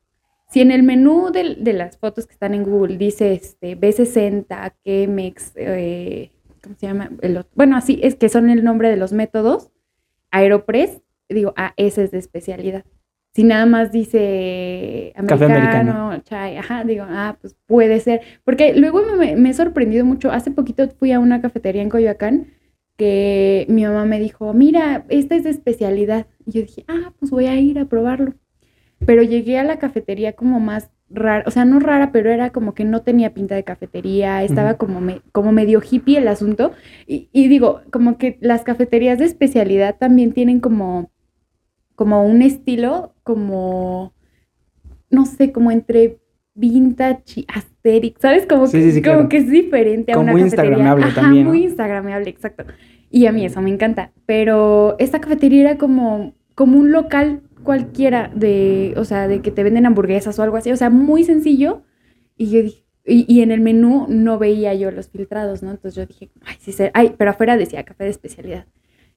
Si 0.51 0.59
en 0.59 0.69
el 0.71 0.83
menú 0.83 1.31
de, 1.31 1.55
las 1.73 1.97
fotos 1.97 2.27
que 2.27 2.33
están 2.33 2.53
en 2.53 2.63
Google 2.63 2.97
dice 2.97 3.33
este, 3.33 3.77
B60, 3.77 4.73
Chemex, 4.83 5.53
eh, 5.55 6.29
¿cómo 6.61 6.75
se 6.75 6.87
llama? 6.87 7.09
El 7.21 7.37
ot- 7.37 7.47
bueno, 7.55 7.77
así 7.77 7.99
es 8.03 8.15
que 8.15 8.27
son 8.27 8.49
el 8.49 8.61
nombre 8.63 8.89
de 8.89 8.97
los 8.97 9.13
métodos, 9.13 9.71
Aeropress, 10.29 11.01
digo, 11.29 11.53
ah, 11.55 11.73
ese 11.77 12.03
es 12.03 12.11
de 12.11 12.17
especialidad. 12.19 12.83
Si 13.33 13.45
nada 13.45 13.65
más 13.65 13.93
dice 13.93 15.13
Café 15.25 15.45
americano, 15.45 15.91
americano. 16.07 16.23
chai, 16.25 16.57
ajá, 16.57 16.83
digo, 16.83 17.05
ah, 17.07 17.37
pues 17.39 17.55
puede 17.65 18.01
ser. 18.01 18.19
Porque 18.43 18.73
luego 18.73 19.03
me, 19.17 19.37
me 19.37 19.51
he 19.51 19.53
sorprendido 19.53 20.03
mucho. 20.03 20.31
Hace 20.31 20.51
poquito 20.51 20.85
fui 20.99 21.13
a 21.13 21.19
una 21.19 21.41
cafetería 21.41 21.81
en 21.81 21.87
Coyoacán 21.89 22.47
que 22.97 23.65
mi 23.69 23.83
mamá 23.85 24.03
me 24.03 24.19
dijo, 24.19 24.53
mira, 24.53 25.05
esta 25.07 25.35
es 25.37 25.45
de 25.45 25.49
especialidad. 25.49 26.27
Y 26.45 26.51
yo 26.51 26.61
dije, 26.61 26.83
ah, 26.89 27.13
pues 27.19 27.31
voy 27.31 27.45
a 27.45 27.55
ir 27.57 27.79
a 27.79 27.85
probarlo. 27.85 28.33
Pero 29.05 29.23
llegué 29.23 29.57
a 29.59 29.63
la 29.63 29.79
cafetería 29.79 30.33
como 30.33 30.59
más 30.59 30.89
rara, 31.09 31.43
o 31.47 31.51
sea, 31.51 31.65
no 31.65 31.79
rara, 31.79 32.11
pero 32.11 32.29
era 32.31 32.51
como 32.51 32.73
que 32.73 32.85
no 32.85 33.01
tenía 33.01 33.33
pinta 33.33 33.55
de 33.55 33.63
cafetería, 33.63 34.43
estaba 34.43 34.75
como, 34.75 35.01
me- 35.01 35.21
como 35.31 35.51
medio 35.51 35.81
hippie 35.81 36.17
el 36.19 36.27
asunto. 36.27 36.71
Y, 37.07 37.29
y 37.33 37.47
digo, 37.47 37.81
como 37.91 38.17
que 38.17 38.37
las 38.41 38.63
cafeterías 38.63 39.19
de 39.19 39.25
especialidad 39.25 39.97
también 39.97 40.33
tienen 40.33 40.59
como, 40.59 41.11
como 41.95 42.25
un 42.25 42.41
estilo, 42.41 43.13
como, 43.23 44.13
no 45.09 45.25
sé, 45.25 45.51
como 45.51 45.71
entre 45.71 46.19
vintage 46.53 47.41
y 47.41 47.45
aesthetic, 47.53 48.19
¿sabes? 48.19 48.45
Como, 48.45 48.67
Sí, 48.67 48.77
que, 48.77 48.83
sí, 48.83 48.91
sí, 48.93 49.01
como 49.01 49.15
claro. 49.15 49.29
que 49.29 49.37
es 49.37 49.49
diferente 49.49 50.11
a 50.11 50.15
Como 50.15 50.23
una 50.25 50.31
muy 50.33 50.41
cafetería. 50.43 50.71
instagramable 50.71 51.05
Ajá, 51.05 51.21
también, 51.21 51.43
¿no? 51.45 51.49
muy 51.51 51.63
instagramable, 51.63 52.29
exacto. 52.29 52.65
Y 53.09 53.25
a 53.25 53.31
mí 53.31 53.45
eso 53.45 53.61
me 53.61 53.69
encanta. 53.69 54.11
Pero 54.25 54.95
esta 54.99 55.19
cafetería 55.19 55.61
era 55.61 55.77
como, 55.77 56.33
como 56.55 56.77
un 56.79 56.91
local 56.91 57.41
cualquiera 57.63 58.31
de, 58.35 58.93
o 58.97 59.05
sea, 59.05 59.27
de 59.27 59.41
que 59.41 59.51
te 59.51 59.63
venden 59.63 59.85
hamburguesas 59.85 60.37
o 60.39 60.43
algo 60.43 60.57
así, 60.57 60.71
o 60.71 60.77
sea, 60.77 60.89
muy 60.89 61.23
sencillo. 61.23 61.83
Y 62.37 62.49
yo 62.51 62.63
dije, 62.63 62.85
y, 63.05 63.25
y 63.33 63.41
en 63.41 63.51
el 63.51 63.61
menú 63.61 64.05
no 64.09 64.39
veía 64.39 64.73
yo 64.73 64.91
los 64.91 65.09
filtrados, 65.09 65.63
¿no? 65.63 65.71
Entonces 65.71 65.95
yo 65.95 66.05
dije, 66.05 66.31
ay, 66.45 66.55
sí, 66.59 66.73
ay, 66.93 67.15
pero 67.17 67.31
afuera 67.31 67.57
decía 67.57 67.83
café 67.83 68.05
de 68.05 68.09
especialidad. 68.11 68.67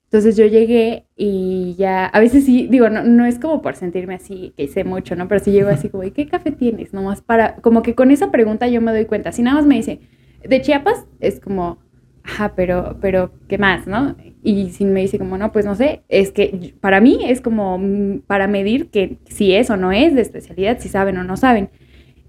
Entonces 0.05 0.37
yo 0.37 0.47
llegué 0.47 1.07
y 1.17 1.75
ya, 1.77 2.07
a 2.07 2.21
veces 2.21 2.45
sí, 2.45 2.69
digo, 2.71 2.89
no, 2.89 3.03
no 3.03 3.27
es 3.27 3.39
como 3.39 3.63
por 3.63 3.75
sentirme 3.75 4.15
así, 4.15 4.55
que 4.57 4.69
sé 4.69 4.85
mucho, 4.85 5.17
¿no? 5.17 5.27
Pero 5.27 5.43
sí 5.43 5.51
llego 5.51 5.71
así 5.71 5.89
como, 5.89 6.05
¿y 6.05 6.13
qué 6.13 6.29
café 6.29 6.53
tienes? 6.53 6.93
Nomás 6.93 7.21
para, 7.21 7.57
como 7.57 7.83
que 7.83 7.97
con 7.97 8.11
esa 8.13 8.31
pregunta 8.31 8.69
yo 8.69 8.81
me 8.81 8.93
doy 8.93 9.07
cuenta. 9.07 9.33
Si 9.33 9.43
nada 9.43 9.57
más 9.57 9.67
me 9.67 9.75
dice, 9.75 10.01
de 10.49 10.61
Chiapas, 10.63 11.07
es 11.19 11.41
como, 11.41 11.79
ajá, 12.25 12.55
pero, 12.57 12.97
pero, 13.01 13.33
¿qué 13.49 13.59
más, 13.59 13.87
no? 13.87 14.17
Y 14.43 14.71
si 14.71 14.85
me 14.85 15.01
dice 15.01 15.19
como, 15.19 15.39
no, 15.39 15.53
pues 15.53 15.65
no 15.65 15.75
sé, 15.75 16.03
es 16.09 16.33
que 16.33 16.75
para 16.81 17.01
mí 17.01 17.21
es 17.25 17.41
como 17.41 17.79
mm, 17.79 18.21
para 18.27 18.49
medir 18.49 18.91
que 18.91 19.19
si 19.29 19.55
es 19.55 19.71
o 19.71 19.77
no 19.77 19.93
es 19.93 20.15
de 20.15 20.23
especialidad, 20.23 20.79
si 20.81 20.89
saben 20.89 21.17
o 21.19 21.25
no 21.25 21.37
saben. 21.37 21.71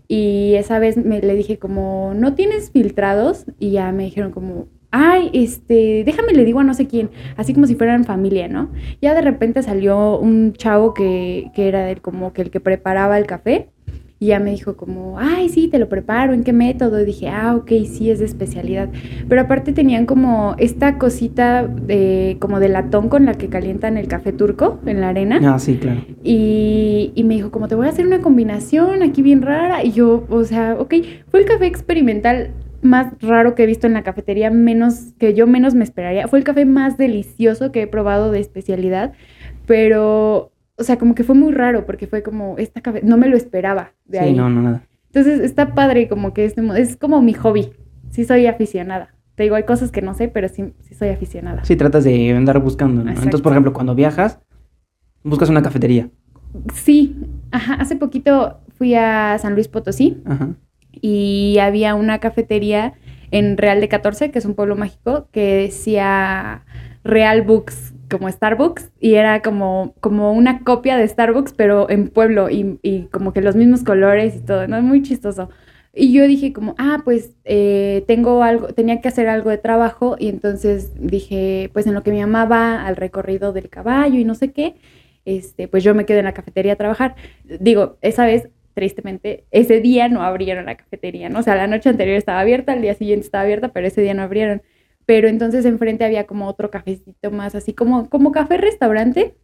Y 0.07 0.53
esa 0.55 0.79
vez 0.79 0.97
me 0.97 1.19
le 1.21 1.35
dije 1.35 1.57
como, 1.57 2.13
¿no 2.15 2.35
tienes 2.35 2.71
filtrados? 2.71 3.45
Y 3.59 3.71
ya 3.71 3.91
me 3.91 4.03
dijeron 4.03 4.31
como, 4.31 4.67
ay, 4.91 5.29
este, 5.33 6.03
déjame 6.05 6.33
le 6.33 6.45
digo 6.45 6.59
a 6.59 6.63
no 6.63 6.73
sé 6.73 6.87
quién, 6.87 7.09
así 7.37 7.53
como 7.53 7.67
si 7.67 7.75
fueran 7.75 8.05
familia, 8.05 8.47
¿no? 8.47 8.71
Ya 9.01 9.13
de 9.15 9.21
repente 9.21 9.63
salió 9.63 10.19
un 10.19 10.53
chavo 10.53 10.93
que, 10.93 11.51
que 11.55 11.67
era 11.67 11.89
el, 11.89 12.01
como 12.01 12.33
que 12.33 12.43
el 12.43 12.51
que 12.51 12.59
preparaba 12.59 13.17
el 13.17 13.25
café 13.25 13.69
y 14.19 14.27
ya 14.27 14.39
me 14.39 14.51
dijo 14.51 14.77
como, 14.77 15.19
ay, 15.19 15.49
sí, 15.49 15.67
te 15.67 15.77
lo 15.77 15.89
preparo, 15.89 16.33
¿en 16.33 16.43
qué 16.43 16.53
método? 16.53 17.01
Y 17.01 17.05
dije, 17.05 17.27
ah, 17.27 17.55
ok, 17.55 17.69
sí, 17.85 18.09
es 18.09 18.19
de 18.19 18.25
especialidad. 18.25 18.89
Pero 19.27 19.41
aparte 19.41 19.73
tenían 19.73 20.05
como 20.05 20.55
esta 20.57 20.97
cosita 20.97 21.67
de, 21.67 22.37
como 22.39 22.59
de 22.59 22.69
latón 22.69 23.09
con 23.09 23.25
la 23.25 23.33
que 23.33 23.49
calientan 23.49 23.97
el 23.97 24.07
café 24.07 24.31
turco 24.31 24.79
en 24.85 25.01
la 25.01 25.09
arena. 25.09 25.41
Ah, 25.43 25.59
sí, 25.59 25.75
claro. 25.75 26.01
Y, 26.23 27.11
y 27.13 27.23
me 27.25 27.35
dijo, 27.35 27.51
como 27.51 27.67
te 27.67 27.75
voy 27.75 27.87
a 27.87 27.89
hacer 27.89 28.07
una 28.07 28.21
combinación 28.21 29.03
aquí 29.03 29.21
bien 29.21 29.41
rara. 29.41 29.83
Y 29.83 29.91
yo, 29.91 30.25
o 30.29 30.43
sea, 30.45 30.75
ok, 30.79 30.93
fue 31.29 31.41
el 31.41 31.45
café 31.45 31.65
experimental 31.65 32.51
más 32.81 33.13
raro 33.21 33.55
que 33.55 33.63
he 33.63 33.65
visto 33.65 33.87
en 33.87 33.93
la 33.93 34.03
cafetería, 34.03 34.49
menos 34.49 35.13
que 35.19 35.33
yo 35.33 35.47
menos 35.47 35.75
me 35.75 35.83
esperaría. 35.83 36.27
Fue 36.27 36.39
el 36.39 36.45
café 36.45 36.65
más 36.65 36.97
delicioso 36.97 37.71
que 37.71 37.81
he 37.81 37.87
probado 37.87 38.31
de 38.31 38.39
especialidad, 38.39 39.13
pero, 39.65 40.51
o 40.77 40.83
sea, 40.83 40.97
como 40.97 41.15
que 41.15 41.23
fue 41.23 41.35
muy 41.35 41.51
raro 41.53 41.85
porque 41.85 42.07
fue 42.07 42.23
como, 42.23 42.57
esta 42.57 42.81
café, 42.81 43.01
no 43.03 43.17
me 43.17 43.27
lo 43.29 43.37
esperaba 43.37 43.93
de 44.05 44.19
Sí, 44.19 44.23
ahí. 44.25 44.33
no, 44.33 44.49
no, 44.49 44.61
nada. 44.61 44.83
Entonces 45.07 45.39
está 45.39 45.73
padre, 45.73 46.07
como 46.09 46.33
que 46.33 46.45
es, 46.45 46.55
es 46.57 46.97
como 46.97 47.21
mi 47.21 47.33
hobby. 47.33 47.71
Sí 48.09 48.25
soy 48.25 48.45
aficionada. 48.47 49.13
Te 49.35 49.43
digo, 49.43 49.55
hay 49.55 49.63
cosas 49.63 49.91
que 49.91 50.01
no 50.01 50.13
sé, 50.13 50.27
pero 50.27 50.47
sí, 50.49 50.73
sí 50.81 50.93
soy 50.95 51.09
aficionada. 51.09 51.63
Sí, 51.65 51.75
tratas 51.75 52.03
de 52.03 52.31
andar 52.33 52.59
buscando, 52.59 53.03
¿no? 53.03 53.09
Entonces, 53.11 53.41
por 53.41 53.51
ejemplo, 53.53 53.73
cuando 53.73 53.95
viajas, 53.95 54.39
buscas 55.23 55.49
una 55.49 55.61
cafetería. 55.61 56.09
Sí, 56.73 57.17
ajá, 57.51 57.73
hace 57.75 57.95
poquito 57.97 58.59
fui 58.77 58.95
a 58.95 59.37
San 59.39 59.53
Luis 59.55 59.67
Potosí 59.67 60.21
Ajá. 60.25 60.49
y 60.91 61.57
había 61.59 61.95
una 61.95 62.19
cafetería 62.19 62.93
en 63.31 63.57
Real 63.57 63.81
de 63.81 63.89
14, 63.89 64.31
que 64.31 64.39
es 64.39 64.45
un 64.45 64.53
pueblo 64.53 64.75
mágico, 64.77 65.27
que 65.31 65.55
decía 65.55 66.63
Real 67.03 67.41
Books, 67.41 67.93
como 68.09 68.29
Starbucks, 68.29 68.91
y 68.99 69.15
era 69.15 69.41
como, 69.41 69.93
como 69.99 70.31
una 70.33 70.59
copia 70.59 70.97
de 70.97 71.07
Starbucks, 71.07 71.53
pero 71.53 71.89
en 71.89 72.09
pueblo, 72.09 72.49
y, 72.49 72.79
y 72.81 73.03
como 73.11 73.33
que 73.33 73.41
los 73.41 73.55
mismos 73.55 73.83
colores 73.83 74.35
y 74.35 74.39
todo, 74.39 74.67
¿no? 74.67 74.81
Muy 74.81 75.01
chistoso. 75.01 75.49
Y 75.93 76.11
yo 76.11 76.27
dije 76.27 76.51
como, 76.51 76.75
ah, 76.77 77.01
pues 77.05 77.31
eh, 77.45 78.03
tengo 78.05 78.43
algo, 78.43 78.67
tenía 78.67 78.99
que 78.99 79.07
hacer 79.07 79.29
algo 79.29 79.49
de 79.49 79.57
trabajo, 79.57 80.17
y 80.19 80.27
entonces 80.29 80.91
dije, 80.99 81.69
pues 81.73 81.87
en 81.87 81.93
lo 81.93 82.03
que 82.03 82.11
mi 82.11 82.19
mamá 82.19 82.45
va 82.45 82.85
al 82.85 82.97
recorrido 82.97 83.53
del 83.53 83.69
caballo 83.69 84.19
y 84.19 84.25
no 84.25 84.35
sé 84.35 84.51
qué, 84.51 84.75
este, 85.23 85.67
pues 85.67 85.83
yo 85.83 85.95
me 85.95 86.05
quedo 86.05 86.19
en 86.19 86.25
la 86.25 86.33
cafetería 86.33 86.73
a 86.73 86.75
trabajar. 86.75 87.15
Digo, 87.45 87.97
esa 88.01 88.25
vez 88.25 88.49
tristemente, 88.75 89.45
ese 89.51 89.79
día 89.79 90.09
no 90.09 90.21
abrieron 90.21 90.65
la 90.65 90.75
cafetería, 90.75 91.29
¿no? 91.29 91.39
O 91.39 91.43
sea, 91.43 91.55
la 91.55 91.65
noche 91.65 91.89
anterior 91.89 92.17
estaba 92.17 92.41
abierta, 92.41 92.73
el 92.73 92.81
día 92.81 92.93
siguiente 92.93 93.25
estaba 93.25 93.43
abierta, 93.43 93.69
pero 93.69 93.87
ese 93.87 94.01
día 94.01 94.13
no 94.13 94.21
abrieron. 94.21 94.61
Pero 95.05 95.27
entonces 95.27 95.65
enfrente 95.65 96.05
había 96.05 96.25
como 96.25 96.47
otro 96.47 96.71
cafecito 96.71 97.31
más, 97.31 97.55
así 97.55 97.73
como, 97.73 98.09
como 98.09 98.31
café 98.31 98.57
restaurante. 98.57 99.35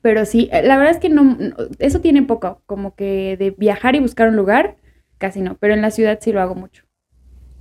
Pero 0.00 0.24
sí, 0.24 0.48
eh, 0.52 0.62
la 0.62 0.76
verdad 0.76 0.94
es 0.94 1.00
que 1.00 1.08
no, 1.08 1.36
eso 1.78 2.00
tiene 2.00 2.22
poco, 2.22 2.62
como 2.66 2.94
que 2.94 3.36
de 3.38 3.50
viajar 3.50 3.96
y 3.96 4.00
buscar 4.00 4.28
un 4.28 4.36
lugar, 4.36 4.76
casi 5.18 5.40
no, 5.40 5.56
pero 5.58 5.74
en 5.74 5.82
la 5.82 5.90
ciudad 5.90 6.18
sí 6.20 6.32
lo 6.32 6.40
hago 6.40 6.54
mucho. 6.54 6.84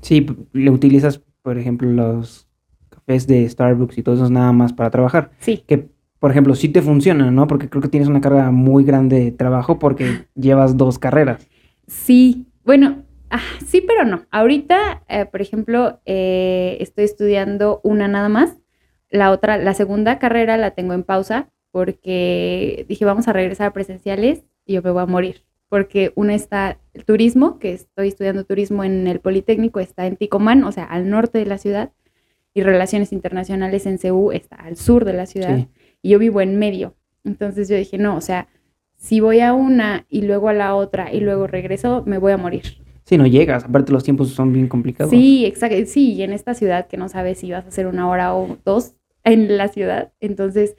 Sí, 0.01 0.25
le 0.53 0.69
utilizas, 0.69 1.21
por 1.41 1.57
ejemplo, 1.57 1.89
los 1.89 2.47
cafés 2.89 3.25
de 3.27 3.49
Starbucks 3.49 3.97
y 3.97 4.03
todo 4.03 4.15
eso 4.15 4.29
nada 4.29 4.51
más 4.51 4.73
para 4.73 4.91
trabajar. 4.91 5.31
Sí. 5.39 5.63
Que, 5.65 5.89
por 6.19 6.31
ejemplo, 6.31 6.55
sí 6.55 6.69
te 6.69 6.81
funciona, 6.81 7.31
¿no? 7.31 7.47
Porque 7.47 7.69
creo 7.69 7.81
que 7.81 7.89
tienes 7.89 8.07
una 8.07 8.21
carga 8.21 8.51
muy 8.51 8.83
grande 8.83 9.19
de 9.19 9.31
trabajo 9.31 9.79
porque 9.79 10.25
llevas 10.35 10.77
dos 10.77 10.99
carreras. 10.99 11.47
Sí, 11.87 12.47
bueno, 12.63 13.03
ah, 13.29 13.41
sí, 13.65 13.81
pero 13.81 14.03
no. 14.05 14.25
Ahorita, 14.31 15.03
eh, 15.07 15.25
por 15.25 15.41
ejemplo, 15.41 15.99
eh, 16.05 16.77
estoy 16.79 17.05
estudiando 17.05 17.81
una 17.83 18.07
nada 18.07 18.29
más. 18.29 18.57
La 19.09 19.31
otra, 19.31 19.57
la 19.57 19.73
segunda 19.73 20.19
carrera 20.19 20.57
la 20.57 20.71
tengo 20.71 20.93
en 20.93 21.03
pausa 21.03 21.49
porque 21.71 22.85
dije, 22.89 23.05
vamos 23.05 23.27
a 23.27 23.33
regresar 23.33 23.67
a 23.67 23.73
presenciales 23.73 24.43
y 24.65 24.73
yo 24.73 24.81
me 24.81 24.91
voy 24.91 25.03
a 25.03 25.05
morir. 25.05 25.43
Porque 25.69 26.13
una 26.15 26.33
está 26.33 26.79
el 26.93 27.05
turismo, 27.05 27.59
que 27.59 27.73
estoy 27.73 28.07
estudiando 28.07 28.45
turismo 28.45 28.83
en 28.83 29.05
el 29.07 29.19
Politécnico, 29.19 29.79
está 29.79 30.07
en 30.07 30.15
Ticomán, 30.15 30.63
o 30.63 30.71
sea, 30.71 30.85
al 30.85 31.09
norte 31.09 31.39
de 31.39 31.45
la 31.45 31.57
ciudad, 31.57 31.91
y 32.53 32.63
Relaciones 32.63 33.11
Internacionales 33.11 33.85
en 33.85 33.99
CEU 33.99 34.31
está 34.31 34.55
al 34.55 34.77
sur 34.77 35.05
de 35.05 35.13
la 35.13 35.25
ciudad, 35.25 35.57
Sí. 35.57 35.67
y 36.01 36.09
yo 36.09 36.19
vivo 36.19 36.41
en 36.41 36.57
medio. 36.57 36.95
Entonces 37.23 37.67
yo 37.69 37.75
dije, 37.75 37.97
no, 37.97 38.15
o 38.15 38.21
sea, 38.21 38.47
si 38.95 39.19
voy 39.19 39.41
a 39.41 39.53
una 39.53 40.05
y 40.09 40.21
luego 40.23 40.49
a 40.49 40.53
la 40.53 40.73
otra 40.73 41.13
y 41.13 41.19
luego 41.19 41.45
regreso, 41.47 42.03
me 42.07 42.17
voy 42.17 42.31
a 42.31 42.37
morir. 42.37 42.63
Sí, 43.07 43.17
no 43.17 43.25
llegas. 43.25 43.63
Aparte, 43.63 43.93
los 43.93 44.03
tiempos 44.03 44.29
son 44.31 44.51
bien 44.51 44.67
complicados. 44.67 45.09
Sí, 45.09 45.45
exacto. 45.45 45.77
Sí, 45.85 46.11
y 46.13 46.23
en 46.23 46.33
esta 46.33 46.53
ciudad 46.53 46.87
que 46.87 46.97
no 46.97 47.07
sabes 47.07 47.37
si 47.39 47.49
vas 47.51 47.63
a 47.63 47.69
hacer 47.69 47.87
una 47.87 48.09
hora 48.09 48.35
o 48.35 48.57
dos 48.65 48.95
en 49.23 49.55
la 49.57 49.69
ciudad. 49.69 50.11
Entonces, 50.19 50.75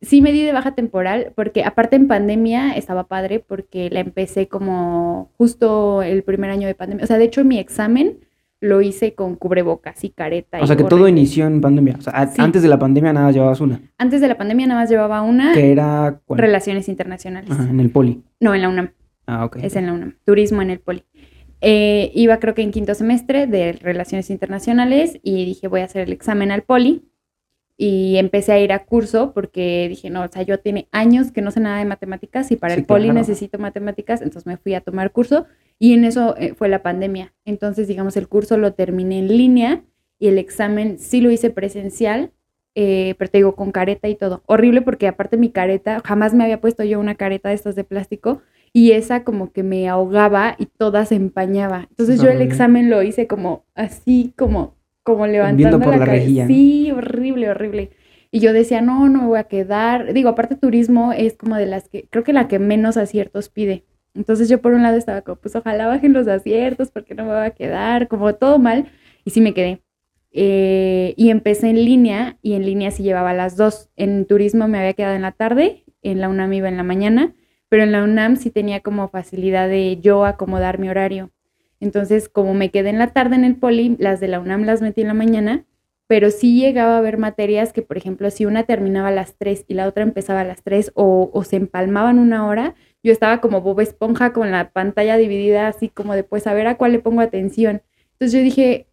sí 0.00 0.22
me 0.22 0.30
di 0.30 0.42
de 0.42 0.52
baja 0.52 0.76
temporal, 0.76 1.32
porque 1.34 1.64
aparte 1.64 1.96
en 1.96 2.06
pandemia 2.06 2.72
estaba 2.76 3.08
padre, 3.08 3.40
porque 3.40 3.90
la 3.90 3.98
empecé 3.98 4.46
como 4.46 5.32
justo 5.36 6.02
el 6.02 6.22
primer 6.22 6.50
año 6.50 6.68
de 6.68 6.76
pandemia. 6.76 7.02
O 7.02 7.06
sea, 7.08 7.18
de 7.18 7.24
hecho, 7.24 7.44
mi 7.44 7.58
examen 7.58 8.18
lo 8.60 8.80
hice 8.80 9.14
con 9.14 9.34
cubrebocas 9.34 10.04
y 10.04 10.10
careta. 10.10 10.60
O 10.60 10.66
sea, 10.68 10.76
que 10.76 10.84
todo 10.84 11.08
inició 11.08 11.48
en 11.48 11.60
pandemia. 11.60 11.96
O 11.98 12.02
sea, 12.02 12.28
Sí. 12.28 12.40
antes 12.40 12.62
de 12.62 12.68
la 12.68 12.78
pandemia 12.78 13.12
nada 13.12 13.32
llevabas 13.32 13.60
una. 13.60 13.80
Antes 13.98 14.20
de 14.20 14.28
la 14.28 14.36
pandemia 14.38 14.68
nada 14.68 14.82
más 14.82 14.88
llevaba 14.88 15.20
una, 15.22 15.52
Que 15.52 15.72
era... 15.72 16.20
¿cuál? 16.26 16.38
relaciones 16.38 16.88
internacionales. 16.88 17.50
Ajá, 17.50 17.68
en 17.68 17.80
el 17.80 17.90
poli. 17.90 18.22
No, 18.38 18.54
en 18.54 18.62
la 18.62 18.68
UNAM. 18.68 18.90
Ah, 19.26 19.44
ok. 19.46 19.56
Es 19.62 19.74
en 19.74 19.86
la 19.86 19.92
UNAM. 19.94 20.14
Turismo 20.24 20.62
en 20.62 20.70
el 20.70 20.78
Poli. 20.78 21.02
Eh, 21.64 22.10
iba 22.14 22.40
creo 22.40 22.54
que 22.54 22.62
en 22.62 22.72
quinto 22.72 22.92
semestre 22.94 23.46
de 23.46 23.72
Relaciones 23.72 24.30
Internacionales 24.30 25.20
y 25.22 25.44
dije 25.44 25.68
voy 25.68 25.82
a 25.82 25.84
hacer 25.84 26.02
el 26.02 26.12
examen 26.12 26.50
al 26.50 26.64
Poli 26.64 27.04
y 27.76 28.16
empecé 28.16 28.52
a 28.52 28.58
ir 28.58 28.72
a 28.72 28.84
curso 28.84 29.32
porque 29.32 29.86
dije, 29.88 30.10
no, 30.10 30.22
o 30.22 30.28
sea, 30.28 30.42
yo 30.42 30.58
tiene 30.58 30.88
años 30.90 31.30
que 31.30 31.40
no 31.40 31.52
sé 31.52 31.60
nada 31.60 31.78
de 31.78 31.84
matemáticas 31.84 32.50
y 32.50 32.56
para 32.56 32.74
Sí, 32.74 32.80
el 32.80 32.86
Poli 32.86 33.04
claro. 33.04 33.18
necesito 33.20 33.58
matemáticas, 33.60 34.22
entonces 34.22 34.44
me 34.44 34.56
fui 34.56 34.74
a 34.74 34.80
tomar 34.80 35.12
curso 35.12 35.46
y 35.78 35.94
en 35.94 36.04
eso 36.04 36.36
eh, 36.36 36.54
fue 36.54 36.68
la 36.68 36.82
pandemia. 36.82 37.32
Entonces, 37.44 37.86
digamos, 37.86 38.16
el 38.16 38.28
curso 38.28 38.56
lo 38.56 38.74
terminé 38.74 39.20
en 39.20 39.28
línea 39.28 39.84
y 40.18 40.28
el 40.28 40.38
examen 40.38 40.98
sí 40.98 41.20
lo 41.20 41.30
hice 41.30 41.50
presencial, 41.50 42.32
eh, 42.74 43.14
pero 43.18 43.30
te 43.30 43.38
digo, 43.38 43.54
con 43.54 43.70
careta 43.70 44.08
y 44.08 44.16
todo. 44.16 44.42
Horrible 44.46 44.82
porque 44.82 45.06
aparte 45.06 45.36
mi 45.36 45.50
careta, 45.50 46.00
jamás 46.04 46.34
me 46.34 46.42
había 46.42 46.60
puesto 46.60 46.82
yo 46.84 46.98
una 46.98 47.14
careta 47.14 47.50
de 47.50 47.54
estas 47.54 47.76
de 47.76 47.84
plástico 47.84 48.42
y 48.72 48.92
esa 48.92 49.24
como 49.24 49.52
que 49.52 49.62
me 49.62 49.88
ahogaba 49.88 50.56
y 50.58 50.66
toda 50.66 51.04
se 51.04 51.14
empañaba. 51.14 51.86
Entonces 51.90 52.20
yo 52.20 52.28
el 52.28 52.40
examen 52.40 52.88
lo 52.88 53.02
hice 53.02 53.26
como 53.26 53.64
así, 53.74 54.32
como, 54.36 54.76
como 55.02 55.26
levantando 55.26 55.78
por 55.78 55.92
la, 55.92 55.98
la 55.98 56.06
cabeza. 56.06 56.22
rejilla. 56.22 56.46
Sí, 56.46 56.90
horrible, 56.90 57.50
horrible. 57.50 57.90
Y 58.30 58.40
yo 58.40 58.54
decía, 58.54 58.80
no, 58.80 59.08
no 59.10 59.22
me 59.22 59.28
voy 59.28 59.38
a 59.38 59.44
quedar. 59.44 60.14
Digo, 60.14 60.30
aparte 60.30 60.56
turismo 60.56 61.12
es 61.12 61.34
como 61.36 61.56
de 61.56 61.66
las 61.66 61.88
que, 61.90 62.06
creo 62.08 62.24
que 62.24 62.32
la 62.32 62.48
que 62.48 62.58
menos 62.58 62.96
aciertos 62.96 63.50
pide. 63.50 63.84
Entonces 64.14 64.48
yo 64.48 64.62
por 64.62 64.72
un 64.72 64.82
lado 64.82 64.96
estaba 64.96 65.20
como, 65.20 65.36
pues 65.36 65.54
ojalá 65.54 65.86
bajen 65.86 66.14
los 66.14 66.26
aciertos 66.26 66.90
porque 66.90 67.14
no 67.14 67.24
me 67.24 67.34
voy 67.34 67.44
a 67.44 67.50
quedar, 67.50 68.08
como 68.08 68.34
todo 68.34 68.58
mal. 68.58 68.86
Y 69.24 69.30
sí 69.30 69.42
me 69.42 69.52
quedé. 69.52 69.82
Eh, 70.32 71.12
y 71.18 71.28
empecé 71.28 71.68
en 71.68 71.84
línea 71.84 72.38
y 72.40 72.54
en 72.54 72.64
línea 72.64 72.90
sí 72.90 73.02
llevaba 73.02 73.34
las 73.34 73.58
dos. 73.58 73.90
En 73.96 74.24
turismo 74.24 74.66
me 74.66 74.78
había 74.78 74.94
quedado 74.94 75.14
en 75.14 75.22
la 75.22 75.32
tarde, 75.32 75.84
en 76.00 76.20
la 76.20 76.30
UNAM 76.30 76.54
iba 76.54 76.68
en 76.68 76.78
la 76.78 76.82
mañana, 76.82 77.34
pero 77.72 77.84
en 77.84 77.92
la 77.92 78.04
UNAM 78.04 78.36
sí 78.36 78.50
tenía 78.50 78.80
como 78.80 79.08
facilidad 79.08 79.66
de 79.66 79.96
yo 79.98 80.26
acomodar 80.26 80.78
mi 80.78 80.90
horario. 80.90 81.30
Entonces, 81.80 82.28
como 82.28 82.52
me 82.52 82.70
quedé 82.70 82.90
en 82.90 82.98
la 82.98 83.14
tarde 83.14 83.34
en 83.34 83.44
el 83.44 83.56
poli, 83.56 83.96
las 83.98 84.20
de 84.20 84.28
la 84.28 84.40
UNAM 84.40 84.64
las 84.64 84.82
metí 84.82 85.00
en 85.00 85.06
la 85.08 85.14
mañana, 85.14 85.64
pero 86.06 86.30
sí 86.30 86.60
llegaba 86.60 86.96
a 86.96 86.98
haber 86.98 87.16
materias 87.16 87.72
que, 87.72 87.80
por 87.80 87.96
ejemplo, 87.96 88.30
si 88.30 88.44
una 88.44 88.64
terminaba 88.64 89.08
a 89.08 89.12
las 89.12 89.36
3 89.38 89.64
y 89.68 89.72
la 89.72 89.86
otra 89.88 90.02
empezaba 90.02 90.40
a 90.42 90.44
las 90.44 90.62
3 90.62 90.92
o, 90.94 91.30
o 91.32 91.44
se 91.44 91.56
empalmaban 91.56 92.18
una 92.18 92.46
hora, 92.46 92.74
yo 93.02 93.10
estaba 93.10 93.40
como 93.40 93.62
Bob 93.62 93.80
Esponja 93.80 94.34
con 94.34 94.50
la 94.50 94.70
pantalla 94.72 95.16
dividida 95.16 95.66
así 95.66 95.88
como 95.88 96.14
de 96.14 96.24
pues 96.24 96.46
a 96.46 96.52
ver 96.52 96.66
a 96.66 96.76
cuál 96.76 96.92
le 96.92 96.98
pongo 96.98 97.22
atención. 97.22 97.80
Entonces 98.12 98.38
yo 98.38 98.44
dije, 98.44 98.86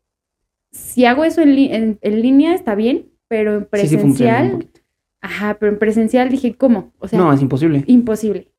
si 0.71 1.03
hago 1.03 1.25
eso 1.25 1.41
en, 1.41 1.49
en- 1.59 1.99
en 2.01 2.21
línea 2.21 2.53
está 2.55 2.75
bien, 2.75 3.09
pero 3.27 3.55
en 3.55 3.59
Sí, 3.59 3.65
sí 3.65 3.69
presencial, 3.97 4.51
poquito. 4.51 4.79
ajá, 5.19 5.57
pero 5.59 5.73
en 5.73 5.79
presencial 5.79 6.29
dije, 6.29 6.55
¿cómo? 6.55 6.93
O 6.99 7.09
sea, 7.09 7.19
no, 7.19 7.33
es 7.33 7.41
imposible. 7.41 7.83
imposible. 7.87 8.53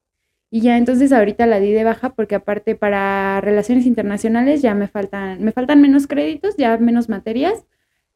Y 0.50 0.62
ya 0.62 0.76
entonces 0.76 1.12
ahorita 1.12 1.46
la 1.46 1.60
di 1.60 1.72
de 1.72 1.84
baja 1.84 2.14
porque 2.14 2.34
aparte 2.34 2.74
para 2.74 3.40
relaciones 3.40 3.86
internacionales 3.86 4.62
ya 4.62 4.74
me 4.74 4.88
faltan, 4.88 5.42
me 5.44 5.52
faltan 5.52 5.80
menos 5.80 6.08
créditos, 6.08 6.56
ya 6.56 6.76
menos 6.78 7.08
materias 7.08 7.64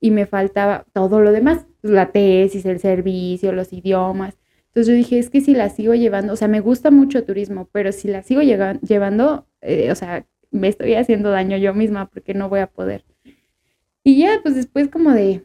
y 0.00 0.10
me 0.10 0.26
faltaba 0.26 0.84
todo 0.92 1.20
lo 1.20 1.30
demás, 1.32 1.66
la 1.82 2.10
tesis, 2.10 2.66
el 2.66 2.80
servicio, 2.80 3.52
los 3.52 3.72
idiomas. 3.72 4.36
Entonces 4.66 4.88
yo 4.88 4.96
dije, 4.96 5.18
es 5.20 5.30
que 5.30 5.40
si 5.40 5.54
la 5.54 5.68
sigo 5.68 5.94
llevando, 5.94 6.32
o 6.32 6.36
sea, 6.36 6.48
me 6.48 6.58
gusta 6.60 6.90
mucho 6.90 7.24
turismo, 7.24 7.68
pero 7.70 7.92
si 7.92 8.08
la 8.08 8.24
sigo 8.24 8.42
llevando, 8.42 9.46
eh, 9.60 9.92
o 9.92 9.94
sea, 9.94 10.26
me 10.50 10.68
estoy 10.68 10.94
haciendo 10.94 11.30
daño 11.30 11.56
yo 11.56 11.72
misma 11.74 12.10
porque 12.10 12.34
no 12.34 12.48
voy 12.48 12.60
a 12.60 12.66
poder. 12.66 13.04
Y 14.02 14.18
ya, 14.18 14.40
pues 14.42 14.56
después 14.56 14.88
como 14.88 15.12
de 15.12 15.44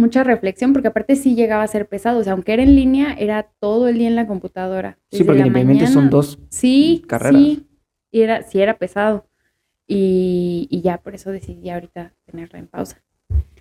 mucha 0.00 0.24
reflexión, 0.24 0.72
porque 0.72 0.88
aparte 0.88 1.16
sí 1.16 1.34
llegaba 1.34 1.62
a 1.62 1.68
ser 1.68 1.88
pesado, 1.88 2.20
o 2.20 2.24
sea, 2.24 2.32
aunque 2.32 2.52
era 2.52 2.62
en 2.62 2.74
línea, 2.74 3.14
era 3.14 3.50
todo 3.60 3.88
el 3.88 3.98
día 3.98 4.08
en 4.08 4.16
la 4.16 4.26
computadora. 4.26 4.98
Sí, 5.10 5.24
porque 5.24 5.44
limpiamente 5.44 5.86
son 5.86 6.10
dos. 6.10 6.38
Sí, 6.50 7.04
carreras. 7.06 7.40
sí, 7.40 7.66
y 8.10 8.22
era, 8.22 8.42
sí 8.42 8.60
era 8.60 8.78
pesado. 8.78 9.26
Y, 9.86 10.68
y 10.70 10.82
ya 10.82 10.98
por 10.98 11.14
eso 11.14 11.30
decidí 11.30 11.68
ahorita 11.70 12.14
tenerla 12.24 12.58
en 12.58 12.68
pausa. 12.68 13.02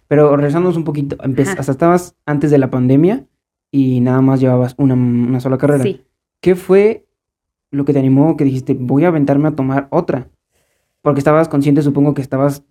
Pero 0.08 0.36
regresándonos 0.36 0.78
un 0.78 0.84
poquito, 0.84 1.18
hasta 1.20 1.72
estabas 1.72 2.16
antes 2.26 2.52
de 2.52 2.58
la 2.58 2.70
pandemia 2.70 3.26
y 3.72 4.00
nada 4.02 4.22
más 4.22 4.40
llevabas 4.40 4.76
una, 4.78 4.96
una 4.96 5.40
sola 5.40 5.58
carrera. 5.58 5.84
Sí. 5.84 6.02
¿Qué 6.42 6.56
fue 6.56 7.08
lo 7.72 7.86
que 7.86 7.94
te 7.94 8.00
animó 8.00 8.38
que 8.38 8.44
dijiste, 8.44 8.74
voy 8.74 9.06
a 9.06 9.10
aventarme 9.10 9.48
a 9.48 9.56
tomar 9.56 9.88
otra? 9.92 10.30
Porque 11.02 11.20
estabas 11.20 11.48
consciente, 11.48 11.82
supongo 11.82 12.14
que 12.14 12.22
estabas, 12.22 12.64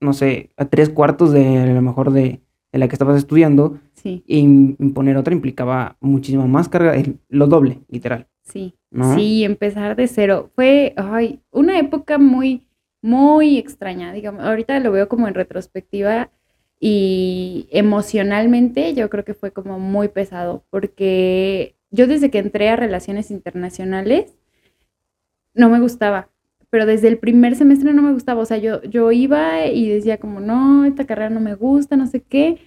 no 0.00 0.12
sé, 0.12 0.50
a 0.56 0.64
tres 0.66 0.88
cuartos 0.88 1.32
de 1.32 1.58
a 1.58 1.66
lo 1.66 1.82
mejor 1.82 2.12
de, 2.12 2.40
de 2.72 2.78
la 2.78 2.88
que 2.88 2.94
estabas 2.94 3.16
estudiando 3.18 3.78
Sí, 3.94 4.22
y 4.26 4.40
im- 4.40 4.76
imponer 4.78 5.16
otra 5.16 5.34
implicaba 5.34 5.96
muchísima 6.00 6.46
más 6.46 6.68
carga, 6.68 6.94
el- 6.96 7.18
lo 7.28 7.46
doble, 7.46 7.80
literal. 7.88 8.26
sí. 8.42 8.74
¿No? 8.90 9.14
Sí, 9.14 9.44
empezar 9.44 9.96
de 9.96 10.08
cero. 10.08 10.50
Fue, 10.54 10.94
ay, 10.96 11.40
una 11.50 11.78
época 11.78 12.16
muy, 12.16 12.66
muy 13.02 13.58
extraña, 13.58 14.14
digamos. 14.14 14.42
Ahorita 14.42 14.80
lo 14.80 14.92
veo 14.92 15.08
como 15.10 15.28
en 15.28 15.34
retrospectiva 15.34 16.30
y 16.80 17.68
emocionalmente 17.70 18.94
yo 18.94 19.10
creo 19.10 19.24
que 19.26 19.34
fue 19.34 19.50
como 19.52 19.78
muy 19.78 20.08
pesado 20.08 20.64
porque 20.70 21.76
yo 21.90 22.06
desde 22.06 22.30
que 22.30 22.38
entré 22.38 22.70
a 22.70 22.76
relaciones 22.76 23.30
internacionales 23.30 24.38
no 25.54 25.68
me 25.68 25.80
gustaba, 25.80 26.30
pero 26.70 26.86
desde 26.86 27.08
el 27.08 27.18
primer 27.18 27.56
semestre 27.56 27.94
no 27.94 28.02
me 28.02 28.12
gustaba, 28.12 28.42
o 28.42 28.44
sea, 28.44 28.58
yo, 28.58 28.82
yo 28.82 29.10
iba 29.12 29.66
y 29.66 29.88
decía 29.88 30.18
como, 30.18 30.40
no, 30.40 30.84
esta 30.84 31.06
carrera 31.06 31.30
no 31.30 31.40
me 31.40 31.54
gusta, 31.54 31.96
no 31.96 32.06
sé 32.06 32.22
qué, 32.22 32.58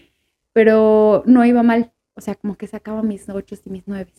pero 0.53 1.23
no 1.25 1.45
iba 1.45 1.63
mal, 1.63 1.93
o 2.15 2.21
sea, 2.21 2.35
como 2.35 2.55
que 2.57 2.67
sacaba 2.67 3.03
mis 3.03 3.29
ocho 3.29 3.55
y 3.65 3.69
mis 3.69 3.83
nueve. 3.85 4.11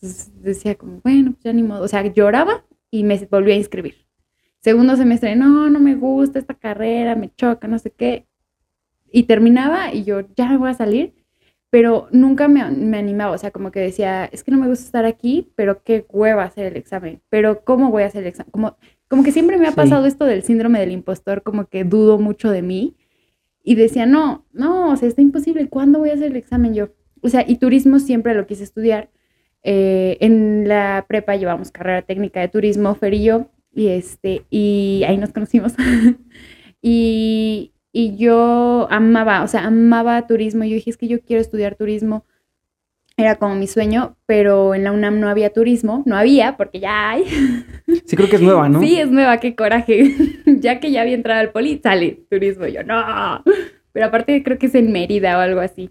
Decía 0.00 0.76
como, 0.76 1.00
bueno, 1.02 1.32
pues 1.32 1.44
ya 1.44 1.52
ni 1.52 1.62
modo, 1.62 1.84
o 1.84 1.88
sea, 1.88 2.06
lloraba 2.06 2.64
y 2.90 3.04
me 3.04 3.18
volví 3.30 3.52
a 3.52 3.56
inscribir. 3.56 4.06
Segundo 4.60 4.96
semestre, 4.96 5.36
no, 5.36 5.70
no 5.70 5.80
me 5.80 5.94
gusta 5.94 6.38
esta 6.38 6.54
carrera, 6.54 7.16
me 7.16 7.34
choca, 7.34 7.66
no 7.66 7.78
sé 7.78 7.90
qué. 7.90 8.26
Y 9.10 9.24
terminaba 9.24 9.92
y 9.92 10.04
yo 10.04 10.20
ya 10.36 10.48
me 10.48 10.58
voy 10.58 10.70
a 10.70 10.74
salir, 10.74 11.14
pero 11.70 12.08
nunca 12.12 12.48
me, 12.48 12.70
me 12.70 12.98
animaba, 12.98 13.32
o 13.32 13.38
sea, 13.38 13.50
como 13.50 13.70
que 13.70 13.80
decía, 13.80 14.26
es 14.26 14.44
que 14.44 14.50
no 14.50 14.58
me 14.58 14.68
gusta 14.68 14.84
estar 14.84 15.04
aquí, 15.06 15.50
pero 15.56 15.82
qué 15.82 16.04
hueva 16.10 16.44
hacer 16.44 16.66
el 16.66 16.76
examen, 16.76 17.22
pero 17.30 17.64
¿cómo 17.64 17.90
voy 17.90 18.02
a 18.02 18.06
hacer 18.06 18.22
el 18.22 18.28
examen? 18.28 18.50
Como, 18.50 18.76
como 19.10 19.22
que 19.22 19.32
siempre 19.32 19.58
me 19.58 19.66
ha 19.66 19.72
Sí. 19.72 19.76
pasado 19.76 20.06
esto 20.06 20.24
del 20.24 20.42
síndrome 20.42 20.80
del 20.80 20.92
impostor, 20.92 21.42
como 21.42 21.66
que 21.66 21.84
dudo 21.84 22.18
mucho 22.18 22.50
de 22.50 22.62
mí 22.62 22.96
y 23.62 23.74
decía, 23.74 24.06
no, 24.06 24.46
no, 24.52 24.92
o 24.92 24.96
sea, 24.96 25.06
está 25.08 25.20
imposible, 25.20 25.68
¿cuándo 25.68 25.98
voy 25.98 26.08
a 26.10 26.14
hacer 26.14 26.30
el 26.30 26.36
examen 26.36 26.72
yo? 26.72 26.88
O 27.20 27.28
sea, 27.28 27.44
y 27.46 27.56
turismo 27.56 27.98
siempre 27.98 28.34
lo 28.34 28.46
quise 28.46 28.64
estudiar. 28.64 29.10
Eh, 29.62 30.16
en 30.20 30.66
la 30.66 31.04
prepa 31.06 31.36
llevamos 31.36 31.70
carrera 31.70 32.00
técnica 32.00 32.40
de 32.40 32.48
turismo, 32.48 32.94
Fer 32.94 33.12
y 33.12 33.24
yo, 33.24 33.50
y, 33.74 33.88
este, 33.88 34.46
y 34.48 35.02
ahí 35.06 35.18
nos 35.18 35.32
conocimos. 35.34 35.74
y 36.82 37.72
y 37.92 38.16
yo 38.16 38.86
amaba, 38.90 39.42
o 39.42 39.48
sea, 39.48 39.66
amaba 39.66 40.24
turismo. 40.28 40.62
Yo 40.64 40.74
dije, 40.74 40.90
es 40.90 40.96
que 40.96 41.08
yo 41.08 41.20
quiero 41.20 41.40
estudiar 41.40 41.74
turismo. 41.74 42.24
Era 43.20 43.36
como 43.36 43.54
mi 43.54 43.66
sueño, 43.66 44.16
pero 44.26 44.74
en 44.74 44.84
la 44.84 44.92
UNAM 44.92 45.20
no 45.20 45.28
había 45.28 45.52
turismo. 45.52 46.02
No 46.06 46.16
había, 46.16 46.56
porque 46.56 46.80
ya 46.80 47.10
hay. 47.10 47.24
Sí, 48.06 48.16
creo 48.16 48.28
que 48.28 48.36
es 48.36 48.42
nueva, 48.42 48.68
¿no? 48.68 48.80
Sí, 48.80 48.96
es 48.96 49.10
nueva, 49.10 49.38
qué 49.38 49.54
coraje. 49.54 50.14
ya 50.46 50.80
que 50.80 50.90
ya 50.90 51.02
había 51.02 51.14
entrado 51.14 51.40
al 51.40 51.50
poli, 51.50 51.80
sale 51.82 52.22
turismo. 52.30 52.66
Yo, 52.66 52.82
no. 52.84 53.42
Pero 53.92 54.06
aparte 54.06 54.42
creo 54.42 54.58
que 54.58 54.66
es 54.66 54.74
en 54.74 54.92
Mérida 54.92 55.36
o 55.36 55.40
algo 55.40 55.60
así. 55.60 55.90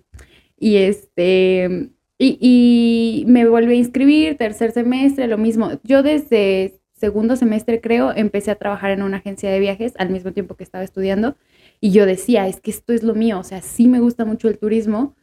Y 0.58 0.78
este, 0.78 1.90
y, 2.18 2.38
y 2.42 3.26
me 3.28 3.48
volví 3.48 3.74
a 3.74 3.78
inscribir, 3.78 4.38
tercer 4.38 4.72
semestre, 4.72 5.28
lo 5.28 5.38
mismo. 5.38 5.72
Yo 5.84 6.04
desde 6.04 6.80
segundo 7.00 7.36
semestre, 7.36 7.80
creo, 7.82 8.14
empecé 8.16 8.52
a 8.52 8.56
trabajar 8.56 8.92
en 8.92 9.02
una 9.02 9.18
agencia 9.18 9.50
de 9.50 9.60
viajes 9.60 9.94
al 9.98 10.10
mismo 10.10 10.34
tiempo 10.34 10.56
que 10.56 10.64
estaba 10.64 10.84
estudiando. 10.84 11.36
Y 11.82 11.92
yo 11.92 12.06
decía, 12.06 12.48
es 12.48 12.60
que 12.60 12.72
esto 12.72 12.94
es 12.94 13.04
lo 13.04 13.16
mío, 13.16 13.40
o 13.40 13.44
sea, 13.44 13.62
sí 13.62 13.88
me 13.88 14.02
gusta 14.02 14.26
mucho 14.26 14.50
el 14.50 14.58
turismo. 14.58 15.16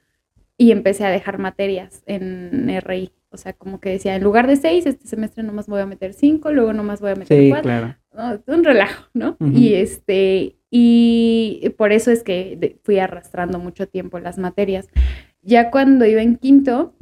Y 0.59 0.71
empecé 0.73 1.05
a 1.05 1.11
dejar 1.11 1.39
materias 1.39 2.03
en 2.07 2.69
RI. 2.83 3.13
O 3.31 3.37
sea, 3.37 3.53
como 3.53 3.81
que 3.81 3.91
decía, 3.91 4.17
en 4.17 4.23
lugar 4.25 4.47
de 4.47 4.57
seis, 4.57 4.87
este 4.87 5.07
semestre 5.07 5.43
nomás 5.43 5.67
voy 5.67 5.81
a 5.81 5.87
meter 5.87 6.15
cinco, 6.15 6.51
luego 6.53 6.73
nomás 6.73 7.01
voy 7.01 7.11
a 7.11 7.17
meter 7.17 7.39
Sí, 7.39 7.49
cuatro. 7.51 7.65
claro. 7.65 7.97
No, 8.47 8.55
un 8.55 8.65
relajo, 8.65 9.09
¿no? 9.13 9.37
Y 9.53 9.75
este, 9.75 10.57
y 10.71 11.69
por 11.77 11.93
eso 11.93 12.11
es 12.11 12.23
que 12.23 12.79
fui 12.83 12.99
arrastrando 12.99 13.59
mucho 13.59 13.87
tiempo 13.89 14.19
las 14.19 14.39
materias. 14.39 14.89
Ya 15.43 15.71
cuando 15.71 16.07
iba 16.07 16.23
en 16.23 16.37
quinto, 16.37 16.95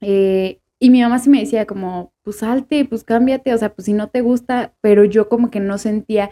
eh, 0.00 0.58
y 0.80 0.90
mi 0.90 1.02
mamá 1.02 1.18
sí 1.20 1.30
me 1.30 1.40
decía 1.40 1.66
como, 1.66 2.12
pues 2.22 2.36
salte, 2.38 2.84
pues 2.84 3.04
cámbiate, 3.04 3.54
o 3.54 3.58
sea, 3.58 3.72
pues 3.74 3.86
si 3.86 3.92
no 3.92 4.08
te 4.08 4.22
gusta, 4.22 4.74
pero 4.80 5.04
yo 5.04 5.28
como 5.28 5.50
que 5.50 5.60
no 5.60 5.78
sentía, 5.78 6.30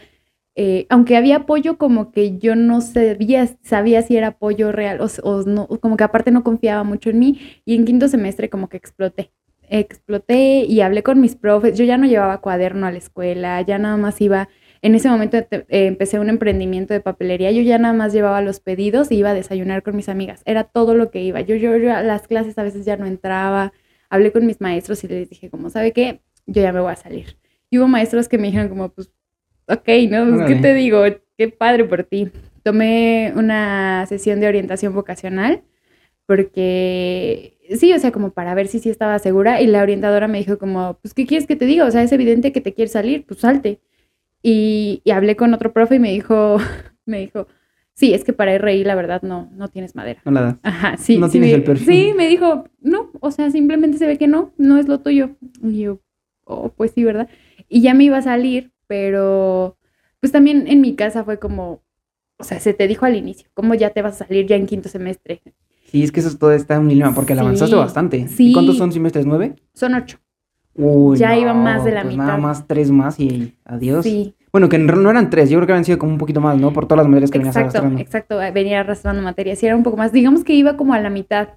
eh, 0.61 0.87
aunque 0.91 1.17
había 1.17 1.37
apoyo, 1.37 1.79
como 1.79 2.11
que 2.11 2.37
yo 2.39 2.57
no 2.57 2.81
sabía, 2.81 3.49
sabía 3.63 4.03
si 4.03 4.17
era 4.17 4.29
apoyo 4.29 4.73
real 4.73 5.01
o, 5.01 5.07
o 5.23 5.43
no, 5.45 5.69
como 5.69 5.97
que 5.97 6.03
aparte 6.03 6.33
no 6.33 6.43
confiaba 6.43 6.83
mucho 6.83 7.11
en 7.11 7.21
mí, 7.21 7.41
y 7.65 7.77
en 7.77 7.85
quinto 7.85 8.09
semestre 8.09 8.51
como 8.51 8.69
que 8.69 8.77
exploté. 8.77 9.31
Exploté 9.71 10.65
y 10.65 10.81
hablé 10.81 11.05
con 11.05 11.21
mis 11.21 11.37
profes. 11.37 11.79
Yo 11.79 11.85
ya 11.85 11.97
no 11.97 12.07
llevaba 12.09 12.41
cuaderno 12.41 12.87
a 12.87 12.91
la 12.91 12.99
escuela, 12.99 13.61
ya 13.63 13.79
nada 13.79 13.97
más 13.97 14.21
iba. 14.21 14.49
En 14.83 14.97
ese 14.97 15.09
momento 15.09 15.37
eh, 15.37 15.67
empecé 15.69 16.19
un 16.19 16.29
emprendimiento 16.29 16.93
de 16.93 17.01
papelería. 17.01 17.53
Yo 17.53 17.63
ya 17.63 17.79
nada 17.79 17.95
más 17.95 18.13
llevaba 18.13 18.43
los 18.43 18.59
pedidos 18.59 19.13
y 19.13 19.17
iba 19.17 19.31
a 19.31 19.35
desayunar 19.35 19.85
con 19.85 19.95
mis 19.95 20.09
amigas. 20.09 20.43
Era 20.45 20.65
todo 20.65 20.95
lo 20.95 21.13
que 21.13 21.23
iba. 21.23 21.41
Yo, 21.41 21.55
yo, 21.55 21.77
yo 21.77 21.95
a 21.95 22.03
las 22.03 22.27
clases 22.27 22.59
a 22.59 22.65
veces 22.65 22.85
ya 22.85 22.97
no 22.97 23.07
entraba. 23.07 23.73
Hablé 24.11 24.33
con 24.33 24.45
mis 24.45 24.61
maestros 24.61 25.05
y 25.05 25.09
les 25.09 25.31
dije, 25.31 25.51
como, 25.51 25.71
¿sabe 25.71 25.93
qué? 25.93 26.21
Yo 26.47 26.63
ya 26.63 26.73
me 26.73 26.81
voy 26.81 26.93
a 26.93 26.97
salir. 26.97 27.39
Y 27.71 27.79
hubo 27.79 27.87
maestros 27.87 28.29
que 28.29 28.39
me 28.39 28.49
dijeron 28.49 28.69
como, 28.69 28.89
pues, 28.89 29.13
ok, 29.69 29.89
¿no? 30.11 30.37
Pues, 30.37 30.47
¿Qué 30.49 30.55
te 30.57 30.75
digo? 30.75 31.03
Qué 31.37 31.49
padre 31.49 31.85
por 31.85 32.05
ti. 32.05 32.31
Tomé 32.63 33.33
una 33.37 34.05
sesión 34.07 34.41
de 34.41 34.49
orientación 34.49 34.95
vocacional 34.95 35.63
porque 36.27 37.59
sí, 37.79 37.93
o 37.93 37.99
sea, 37.99 38.13
como 38.13 38.31
para 38.31 38.55
ver 38.55 38.69
si 38.69 38.79
sí 38.79 38.91
estaba 38.91 39.19
segura 39.19 39.61
y 39.63 39.67
la 39.67 39.83
orientadora 39.83 40.29
me 40.29 40.39
dijo 40.39 40.59
como, 40.59 40.99
pues, 41.01 41.15
¿qué 41.15 41.27
quieres 41.27 41.47
que 41.47 41.57
te 41.57 41.65
diga? 41.65 41.87
O 41.87 41.91
sea, 41.91 42.03
es 42.03 42.13
evidente 42.13 42.53
que 42.53 42.61
te 42.61 42.75
quieres 42.75 42.93
salir, 42.93 43.25
pues 43.27 43.41
salte. 43.41 43.81
Y, 44.43 45.01
y 45.05 45.11
hablé 45.11 45.37
con 45.37 45.55
otro 45.55 45.73
profe 45.73 45.97
y 45.97 45.99
me 46.01 46.13
dijo, 46.13 46.59
me 47.07 47.21
dijo, 47.21 47.49
sí, 47.95 48.13
es 48.13 48.25
que 48.25 48.33
para 48.35 48.53
RI 48.55 48.85
la 48.85 48.95
verdad 48.95 49.23
no, 49.23 49.51
no 49.55 49.69
tienes 49.69 49.95
madera. 49.95 50.21
No 50.27 50.33
la. 50.33 50.59
Ajá, 50.63 50.97
sí. 50.99 51.17
No 51.17 51.27
sí 51.29 51.33
tienes 51.33 51.51
me- 51.51 51.57
el 51.57 51.65
perfil. 51.65 51.87
Sí, 51.87 52.13
me 52.15 52.29
dijo, 52.29 52.65
no, 52.81 53.11
o 53.21 53.31
sea, 53.31 53.51
simplemente 53.51 53.97
se 53.99 54.07
ve 54.07 54.19
que 54.19 54.29
no, 54.29 54.53
no 54.59 54.77
es 54.79 54.87
lo 54.87 55.01
tuyo. 55.01 55.31
Y 55.63 55.81
yo, 55.81 56.01
oh, 56.45 56.69
pues 56.77 56.93
sí, 56.93 57.05
¿verdad? 57.05 57.29
Y 57.71 57.81
ya 57.81 57.95
me 57.95 58.05
iba 58.05 58.19
a 58.19 58.23
salir, 58.23 58.71
pero 58.89 59.77
pues 60.21 60.33
también 60.33 60.65
en 60.67 60.81
mi 60.81 60.97
casa 60.97 61.23
fue 61.23 61.39
como, 61.39 61.83
o 62.39 62.45
sea, 62.45 62.59
se 62.59 62.75
te 62.75 62.89
dijo 62.89 63.07
al 63.07 63.15
inicio, 63.15 63.49
¿cómo 63.55 63.75
ya 63.75 63.91
te 63.91 64.03
vas 64.03 64.21
a 64.21 64.27
salir 64.27 64.47
ya 64.47 64.57
en 64.57 64.67
quinto 64.67 64.89
semestre? 64.89 65.43
Sí, 65.87 66.03
es 66.03 66.11
que 66.13 66.21
eso 66.21 66.37
todo 66.37 66.53
está 66.53 66.79
un 66.81 66.89
dilema, 66.89 67.15
porque 67.15 67.35
le 67.37 67.41
avanzaste 67.43 67.77
bastante. 67.77 68.27
sí. 68.29 68.51
¿Y 68.51 68.53
cuántos 68.53 68.77
son 68.77 68.91
semestres? 68.93 69.25
¿Nueve? 69.27 69.55
Son 69.75 69.95
ocho. 69.95 70.19
Uy, 70.75 71.17
Ya 71.19 71.31
no, 71.35 71.41
iba 71.41 71.55
más 71.55 71.85
de 71.85 71.93
la 71.93 72.03
pues 72.03 72.15
mitad. 72.15 72.27
Nada 72.27 72.39
más 72.39 72.67
tres 72.67 72.91
más 72.91 73.19
y 73.19 73.55
adiós. 73.65 74.05
Sí, 74.05 74.35
Bueno, 74.53 74.69
que 74.69 74.79
no 74.79 75.11
eran 75.11 75.29
tres, 75.31 75.51
yo 75.51 75.59
creo 75.59 75.67
que 75.67 75.73
habían 75.73 75.85
sido 75.85 75.99
como 75.99 76.13
un 76.13 76.19
poquito 76.19 76.41
más, 76.41 76.59
¿no? 76.59 76.73
Por 76.73 76.87
todas 76.87 76.99
las 77.05 77.09
materias 77.09 77.31
que 77.31 77.39
venías 77.39 77.57
exacto, 77.57 77.79
arrastrando. 77.79 78.01
exacto, 78.03 78.43
eh, 78.43 78.51
venía 78.53 78.81
arrastrando 78.81 79.23
materias, 79.23 79.59
sí 79.59 79.67
era 79.67 79.77
un 79.77 79.83
poco 79.83 79.97
más, 79.97 80.13
digamos 80.13 80.45
que 80.45 80.55
iba 80.55 80.77
como 80.77 80.95
a 80.95 81.01
la 81.01 81.11
mitad, 81.11 81.49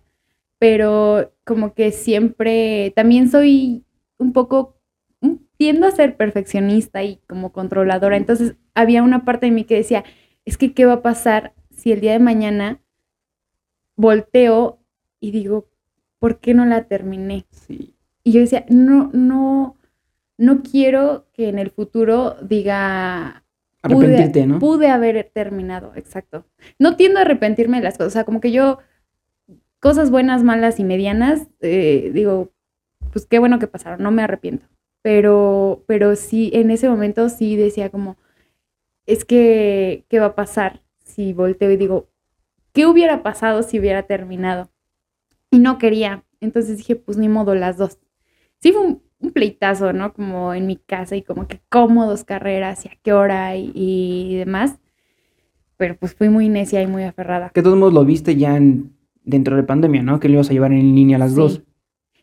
pero 0.60 1.32
como 1.46 1.74
que 1.74 1.92
siempre, 1.92 2.94
también 2.96 3.30
soy 3.30 3.84
un 4.18 4.34
poco, 4.34 4.78
tiendo 5.62 5.86
a 5.86 5.92
ser 5.92 6.18
perfeccionista 6.18 7.04
y 7.04 7.18
como 7.28 7.52
controladora, 7.52 8.18
entonces 8.18 8.56
había 8.74 9.04
una 9.04 9.26
parte 9.26 9.46
de 9.46 9.52
mí 9.52 9.64
que 9.64 9.76
decía, 9.76 10.04
es 10.44 10.58
que 10.58 10.74
¿qué 10.74 10.86
va 10.88 10.94
a 10.94 11.02
pasar 11.04 11.54
si 11.70 11.92
el 11.92 12.02
día 12.02 12.14
de 12.14 12.18
mañana 12.20 12.80
volteo 13.96 14.80
y 15.20 15.30
digo, 15.30 15.68
¿por 16.18 16.40
qué 16.40 16.56
no 16.56 16.66
la 16.66 16.86
terminé? 16.86 17.46
Sí. 17.52 17.94
Y 18.24 18.32
yo 18.32 18.40
decía, 18.40 18.66
no, 18.70 19.12
no, 19.14 19.78
no 20.40 20.64
quiero 20.64 21.28
que 21.32 21.48
en 21.50 21.60
el 21.60 21.70
futuro 21.70 22.38
diga, 22.42 23.44
pude- 23.84 23.94
Arrepentirte, 24.08 24.48
¿no? 24.48 24.58
Pude 24.58 24.88
haber 24.90 25.30
terminado, 25.32 25.94
exacto. 25.96 26.48
No 26.80 26.96
tiendo 26.96 27.20
a 27.20 27.22
arrepentirme 27.22 27.78
de 27.78 27.84
las 27.84 28.00
cosas, 28.00 28.08
o 28.08 28.14
sea, 28.14 28.24
como 28.24 28.42
que 28.42 28.52
yo, 28.52 28.80
cosas 29.80 30.10
buenas, 30.10 30.42
malas 30.42 30.80
y 30.80 30.86
medianas, 30.86 31.46
eh, 31.60 32.10
digo, 32.16 32.50
pues 33.14 33.28
qué 33.28 33.38
bueno 33.38 33.60
que 33.60 33.68
pasaron, 33.68 34.02
no 34.02 34.10
me 34.10 34.24
arrepiento. 34.24 34.66
Pero, 35.02 35.84
pero 35.88 36.16
sí, 36.16 36.52
en 36.54 36.70
ese 36.72 36.88
momento 36.90 37.30
sí 37.30 37.56
decía 37.56 37.90
como, 37.90 38.18
es 39.06 39.26
que, 39.26 40.06
¿qué 40.10 40.20
va 40.20 40.28
a 40.28 40.36
pasar 40.36 40.82
si 41.04 41.34
volteo 41.34 41.72
y 41.72 41.78
digo, 41.78 42.10
¿qué 42.74 42.86
hubiera 42.86 43.24
pasado 43.24 43.64
si 43.64 43.80
hubiera 43.80 44.04
terminado? 44.04 44.70
Y 45.50 45.60
no 45.60 45.78
quería. 45.78 46.24
Entonces 46.40 46.78
dije, 46.78 46.96
pues 46.96 47.18
ni 47.18 47.30
modo, 47.30 47.56
las 47.56 47.78
dos. 47.78 48.00
Sí 48.62 48.72
fue 48.72 48.82
un, 48.82 49.02
un 49.20 49.32
pleitazo, 49.32 49.92
¿no? 49.94 50.14
Como 50.14 50.54
en 50.54 50.68
mi 50.68 50.78
casa 50.78 51.16
y 51.16 51.24
como 51.24 51.48
que 51.48 51.62
cómo 51.70 52.06
dos 52.08 52.24
carreras 52.24 52.86
y 52.86 52.90
a 52.90 52.98
qué 53.02 53.14
hora 53.14 53.56
y, 53.58 53.72
y 53.76 54.36
demás. 54.38 54.80
Pero 55.78 55.98
pues 55.98 56.14
fui 56.14 56.30
muy 56.30 56.48
necia 56.48 56.82
y 56.82 56.88
muy 56.88 57.04
aferrada. 57.04 57.50
Que 57.54 57.64
todos 57.64 57.78
modos 57.78 57.94
lo 57.94 58.06
viste 58.06 58.36
ya 58.36 58.56
en- 58.56 58.96
dentro 59.24 59.56
de 59.56 59.64
pandemia, 59.64 60.04
¿no? 60.04 60.20
Que 60.20 60.28
lo 60.30 60.36
ibas 60.36 60.50
a 60.50 60.54
llevar 60.54 60.72
en 60.72 60.96
línea 60.96 61.18
las 61.18 61.32
Sí. 61.32 61.38
dos. 61.38 61.64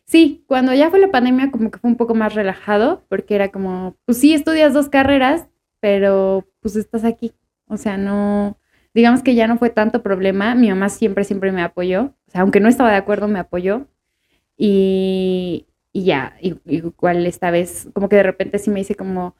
Sí, 0.09 0.43
cuando 0.47 0.73
ya 0.73 0.89
fue 0.89 0.97
la 0.99 1.11
pandemia 1.11 1.51
como 1.51 1.69
que 1.69 1.77
fue 1.77 1.87
un 1.91 1.95
poco 1.95 2.15
más 2.15 2.33
relajado, 2.33 3.05
porque 3.09 3.35
era 3.35 3.49
como, 3.51 3.95
pues 4.05 4.17
sí, 4.17 4.33
estudias 4.33 4.73
dos 4.73 4.89
carreras, 4.89 5.45
pero 5.79 6.47
pues 6.61 6.75
estás 6.75 7.03
aquí. 7.05 7.33
O 7.67 7.77
sea, 7.77 7.95
no, 7.97 8.57
digamos 8.95 9.21
que 9.21 9.35
ya 9.35 9.45
no 9.47 9.57
fue 9.57 9.69
tanto 9.69 10.01
problema. 10.01 10.55
Mi 10.55 10.69
mamá 10.69 10.89
siempre, 10.89 11.23
siempre 11.25 11.51
me 11.51 11.61
apoyó. 11.61 12.15
O 12.27 12.31
sea, 12.31 12.41
aunque 12.41 12.59
no 12.59 12.69
estaba 12.69 12.89
de 12.89 12.95
acuerdo, 12.97 13.27
me 13.27 13.37
apoyó. 13.37 13.87
Y, 14.57 15.67
y 15.93 16.05
ya, 16.05 16.35
igual 16.65 17.25
esta 17.25 17.51
vez, 17.51 17.89
como 17.93 18.09
que 18.09 18.17
de 18.17 18.23
repente 18.23 18.59
sí 18.59 18.69
me 18.71 18.79
dice 18.79 18.95
como, 18.95 19.35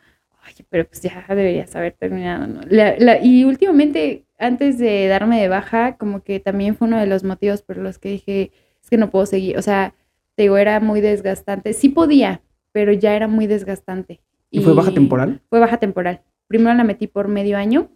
oye, 0.47 0.65
pero 0.69 0.87
pues 0.87 1.01
ya 1.01 1.25
deberías 1.29 1.75
haber 1.75 1.93
terminado, 1.93 2.47
¿no? 2.47 2.61
La- 2.69 2.95
la- 2.97 3.23
y 3.23 3.43
últimamente, 3.45 4.25
antes 4.37 4.77
de 4.77 5.07
darme 5.07 5.41
de 5.41 5.49
baja, 5.49 5.97
como 5.97 6.23
que 6.23 6.39
también 6.39 6.75
fue 6.75 6.87
uno 6.87 6.99
de 6.99 7.07
los 7.07 7.23
motivos 7.23 7.61
por 7.61 7.77
los 7.77 7.99
que 7.99 8.09
dije, 8.09 8.51
es 8.81 8.89
que 8.89 8.97
no 8.97 9.09
puedo 9.11 9.25
seguir. 9.25 9.57
O 9.57 9.61
sea, 9.61 9.93
te 10.39 10.43
digo, 10.43 10.55
era 10.57 10.79
muy 10.79 11.01
desgastante. 11.01 11.73
Sí 11.73 11.89
podía, 11.89 12.41
pero 12.71 12.93
ya 12.93 13.13
era 13.13 13.27
muy 13.27 13.45
desgastante. 13.45 14.21
¿Y 14.49 14.61
fue 14.61 14.71
baja 14.73 14.93
temporal? 14.93 15.41
Fue 15.49 15.59
baja 15.59 15.75
temporal. 15.79 16.21
Primero 16.47 16.73
la 16.77 16.85
metí 16.85 17.07
por 17.07 17.27
medio 17.27 17.57
año, 17.57 17.91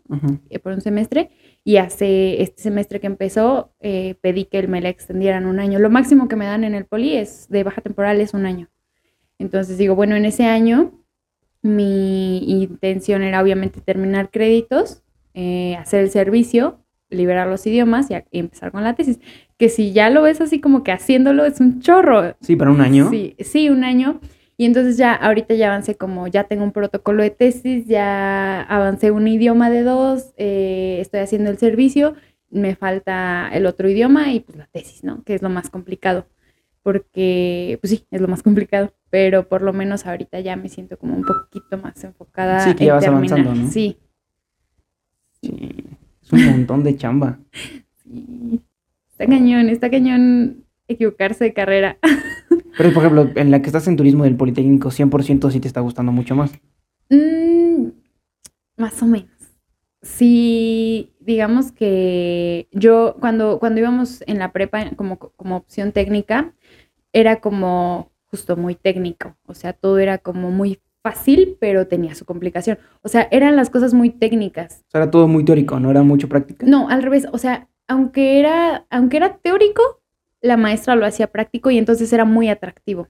eh, 0.49 0.59
por 0.59 0.73
un 0.73 0.81
semestre, 0.81 1.29
y 1.63 1.77
hace 1.77 2.41
este 2.41 2.61
semestre 2.63 2.99
que 2.99 3.07
empezó, 3.07 3.73
eh, 3.79 4.15
pedí 4.19 4.43
que 4.43 4.67
me 4.67 4.81
la 4.81 4.89
extendieran 4.89 5.45
un 5.45 5.61
año. 5.61 5.79
Lo 5.79 5.89
máximo 5.89 6.27
que 6.27 6.35
me 6.35 6.45
dan 6.45 6.65
en 6.65 6.75
el 6.75 6.83
poli 6.83 7.15
es 7.15 7.47
de 7.47 7.63
baja 7.63 7.79
temporal 7.79 8.19
es 8.19 8.33
un 8.33 8.45
año. 8.45 8.67
Entonces 9.39 9.77
digo, 9.77 9.95
bueno, 9.95 10.17
en 10.17 10.25
ese 10.25 10.43
año 10.43 10.91
mi 11.61 12.39
intención 12.61 13.23
era 13.23 13.41
obviamente 13.41 13.79
terminar 13.79 14.31
créditos, 14.31 15.01
eh, 15.33 15.77
hacer 15.77 16.01
el 16.01 16.09
servicio, 16.09 16.81
liberar 17.09 17.47
los 17.47 17.65
idiomas 17.65 18.11
y, 18.11 18.15
a- 18.15 18.25
y 18.31 18.39
empezar 18.39 18.71
con 18.73 18.83
la 18.83 18.95
tesis. 18.95 19.19
Que 19.63 19.69
si 19.69 19.93
ya 19.93 20.09
lo 20.09 20.23
ves 20.23 20.41
así 20.41 20.59
como 20.59 20.83
que 20.83 20.91
haciéndolo 20.91 21.45
es 21.45 21.61
un 21.61 21.79
chorro. 21.79 22.35
Sí, 22.41 22.57
para 22.57 22.69
un 22.69 22.81
año. 22.81 23.09
Sí, 23.09 23.37
sí, 23.39 23.69
un 23.69 23.85
año. 23.85 24.19
Y 24.57 24.65
entonces 24.65 24.97
ya, 24.97 25.13
ahorita 25.13 25.53
ya 25.53 25.67
avancé 25.67 25.95
como, 25.95 26.27
ya 26.27 26.43
tengo 26.43 26.65
un 26.65 26.73
protocolo 26.73 27.23
de 27.23 27.29
tesis, 27.29 27.85
ya 27.87 28.63
avancé 28.63 29.11
un 29.11 29.25
idioma 29.25 29.69
de 29.69 29.83
dos, 29.83 30.33
eh, 30.35 30.97
estoy 30.99 31.21
haciendo 31.21 31.49
el 31.49 31.59
servicio, 31.59 32.13
me 32.49 32.75
falta 32.75 33.49
el 33.53 33.65
otro 33.65 33.87
idioma 33.87 34.33
y 34.33 34.41
pues 34.41 34.57
la 34.57 34.67
tesis, 34.67 35.05
¿no? 35.05 35.23
Que 35.23 35.33
es 35.33 35.41
lo 35.41 35.49
más 35.49 35.69
complicado. 35.69 36.25
Porque, 36.81 37.77
pues 37.79 37.91
sí, 37.91 38.05
es 38.11 38.19
lo 38.19 38.27
más 38.27 38.43
complicado, 38.43 38.91
pero 39.09 39.47
por 39.47 39.61
lo 39.61 39.71
menos 39.71 40.05
ahorita 40.05 40.41
ya 40.41 40.57
me 40.57 40.67
siento 40.67 40.97
como 40.97 41.15
un 41.15 41.23
poquito 41.23 41.77
más 41.77 42.03
enfocada 42.03 42.59
Sí, 42.59 42.73
que 42.73 42.83
en 42.83 42.87
ya 42.87 42.93
vas 42.95 43.03
terminar. 43.05 43.39
avanzando, 43.39 43.63
¿no? 43.63 43.71
Sí, 43.71 43.97
Sí. 45.41 45.85
Es 46.21 46.33
un 46.33 46.45
montón 46.47 46.83
de 46.83 46.97
chamba. 46.97 47.39
sí. 48.03 48.59
Está 49.23 49.35
cañón, 49.35 49.69
está 49.69 49.89
cañón 49.89 50.65
equivocarse 50.87 51.45
de 51.45 51.53
carrera. 51.53 51.97
Pero, 52.77 52.91
por 52.93 53.03
ejemplo, 53.03 53.29
en 53.35 53.51
la 53.51 53.61
que 53.61 53.67
estás 53.67 53.87
en 53.87 53.95
turismo 53.95 54.23
del 54.23 54.35
Politécnico, 54.35 54.89
100% 54.89 55.51
sí 55.51 55.59
te 55.59 55.67
está 55.67 55.79
gustando 55.79 56.11
mucho 56.11 56.35
más. 56.35 56.51
Mm, 57.09 57.89
más 58.77 59.01
o 59.01 59.05
menos. 59.05 59.29
sí, 60.01 61.13
digamos 61.21 61.71
que 61.71 62.67
yo 62.71 63.15
cuando, 63.21 63.59
cuando 63.59 63.79
íbamos 63.79 64.21
en 64.27 64.39
la 64.39 64.51
prepa 64.51 64.89
como, 64.97 65.17
como 65.17 65.55
opción 65.55 65.93
técnica, 65.93 66.53
era 67.13 67.39
como 67.39 68.11
justo 68.25 68.57
muy 68.57 68.75
técnico, 68.75 69.37
o 69.45 69.53
sea, 69.53 69.73
todo 69.73 69.99
era 69.99 70.17
como 70.17 70.51
muy 70.51 70.81
fácil, 71.03 71.57
pero 71.59 71.87
tenía 71.87 72.15
su 72.15 72.25
complicación. 72.25 72.79
O 73.01 73.09
sea, 73.09 73.27
eran 73.29 73.55
las 73.55 73.69
cosas 73.69 73.93
muy 73.93 74.09
técnicas. 74.09 74.83
O 74.87 74.91
sea, 74.91 75.01
era 75.03 75.11
todo 75.11 75.27
muy 75.27 75.45
teórico, 75.45 75.79
no 75.79 75.91
era 75.91 76.01
mucho 76.01 76.27
práctica. 76.27 76.65
No, 76.65 76.89
al 76.89 77.03
revés, 77.03 77.27
o 77.31 77.37
sea, 77.37 77.67
aunque 77.87 78.39
era, 78.39 78.85
aunque 78.89 79.17
era 79.17 79.37
teórico, 79.37 80.01
la 80.41 80.57
maestra 80.57 80.95
lo 80.95 81.05
hacía 81.05 81.27
práctico 81.27 81.71
y 81.71 81.77
entonces 81.77 82.11
era 82.13 82.25
muy 82.25 82.49
atractivo. 82.49 83.07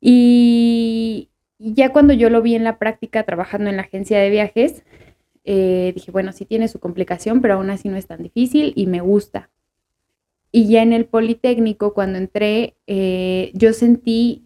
Y 0.00 1.30
ya 1.58 1.92
cuando 1.92 2.12
yo 2.12 2.30
lo 2.30 2.42
vi 2.42 2.54
en 2.54 2.64
la 2.64 2.78
práctica 2.78 3.22
trabajando 3.24 3.70
en 3.70 3.76
la 3.76 3.82
agencia 3.82 4.18
de 4.18 4.30
viajes, 4.30 4.82
eh, 5.44 5.92
dije, 5.94 6.10
bueno, 6.10 6.32
sí 6.32 6.44
tiene 6.44 6.68
su 6.68 6.80
complicación, 6.80 7.40
pero 7.40 7.54
aún 7.54 7.70
así 7.70 7.88
no 7.88 7.96
es 7.96 8.06
tan 8.06 8.22
difícil 8.22 8.72
y 8.76 8.86
me 8.86 9.00
gusta. 9.00 9.50
Y 10.50 10.68
ya 10.68 10.82
en 10.82 10.92
el 10.92 11.06
Politécnico, 11.06 11.94
cuando 11.94 12.18
entré, 12.18 12.76
eh, 12.86 13.50
yo 13.54 13.72
sentí, 13.72 14.44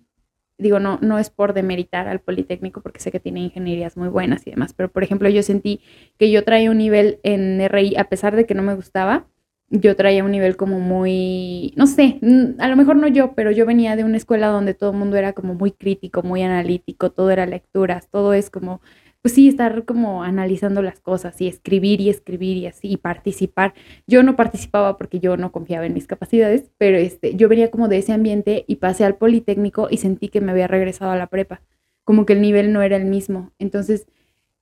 digo, 0.59 0.81
no, 0.81 0.99
no 1.03 1.19
es 1.19 1.31
por 1.31 1.53
demeritar 1.53 2.09
al 2.09 2.21
Politécnico, 2.21 2.81
porque 2.81 3.01
sé 3.01 3.11
que 3.13 3.21
tiene 3.21 3.41
ingenierías 3.41 3.97
muy 3.97 4.09
buenas 4.09 4.47
y 4.47 4.51
demás, 4.51 4.73
pero 4.73 4.91
por 4.91 5.03
ejemplo, 5.03 5.29
yo 5.29 5.43
sentí 5.43 5.81
que 6.19 6.31
yo 6.31 6.45
traía 6.45 6.71
un 6.71 6.79
nivel 6.79 7.21
en 7.23 7.61
RI, 7.61 7.97
a 7.97 8.05
pesar 8.05 8.37
de 8.37 8.47
que 8.47 8.55
no 8.55 8.63
me 8.63 8.75
gustaba, 8.75 9.27
yo 9.69 9.97
traía 9.97 10.25
un 10.25 10.31
nivel 10.31 10.57
como 10.57 10.79
muy, 10.79 11.73
no 11.77 11.87
sé, 11.87 12.21
a 12.59 12.69
lo 12.69 12.77
mejor 12.77 12.97
no 12.97 13.09
yo, 13.09 13.35
pero 13.35 13.51
yo 13.51 13.67
venía 13.67 13.97
de 13.97 14.05
una 14.05 14.17
escuela 14.17 14.47
donde 14.49 14.75
todo 14.75 14.93
el 14.93 14.97
mundo 14.97 15.17
era 15.17 15.33
como 15.33 15.55
muy 15.55 15.73
crítico, 15.73 16.23
muy 16.23 16.43
analítico, 16.43 17.11
todo 17.11 17.31
era 17.31 17.47
lecturas, 17.47 18.09
todo 18.09 18.33
es 18.33 18.49
como 18.49 18.81
pues 19.27 19.35
sí, 19.35 19.49
estar 19.49 19.85
como 19.85 20.23
analizando 20.23 20.83
las 20.83 21.01
cosas 21.01 21.41
y 21.41 21.49
escribir 21.49 22.01
y 22.01 22.11
escribir 22.11 22.59
y 22.59 22.67
así 22.69 22.93
y 22.93 22.97
participar. 22.97 23.75
Yo 24.07 24.23
no 24.23 24.37
participaba 24.37 24.97
porque 24.97 25.19
yo 25.19 25.37
no 25.37 25.51
confiaba 25.51 25.85
en 25.85 25.95
mis 25.95 26.07
capacidades, 26.07 26.71
pero 26.79 26.97
este, 26.97 27.35
yo 27.35 27.49
venía 27.49 27.73
como 27.73 27.89
de 27.89 27.99
ese 27.99 28.13
ambiente 28.13 28.65
y 28.69 28.77
pasé 28.77 29.05
al 29.05 29.17
Politécnico 29.17 29.89
y 29.91 29.97
sentí 29.97 30.29
que 30.29 30.41
me 30.41 30.53
había 30.53 30.69
regresado 30.69 31.11
a 31.11 31.17
la 31.17 31.27
prepa, 31.27 31.61
como 32.05 32.25
que 32.25 32.35
el 32.35 32.41
nivel 32.41 32.73
no 32.73 32.83
era 32.83 32.95
el 32.95 33.07
mismo. 33.07 33.51
Entonces, 33.59 34.07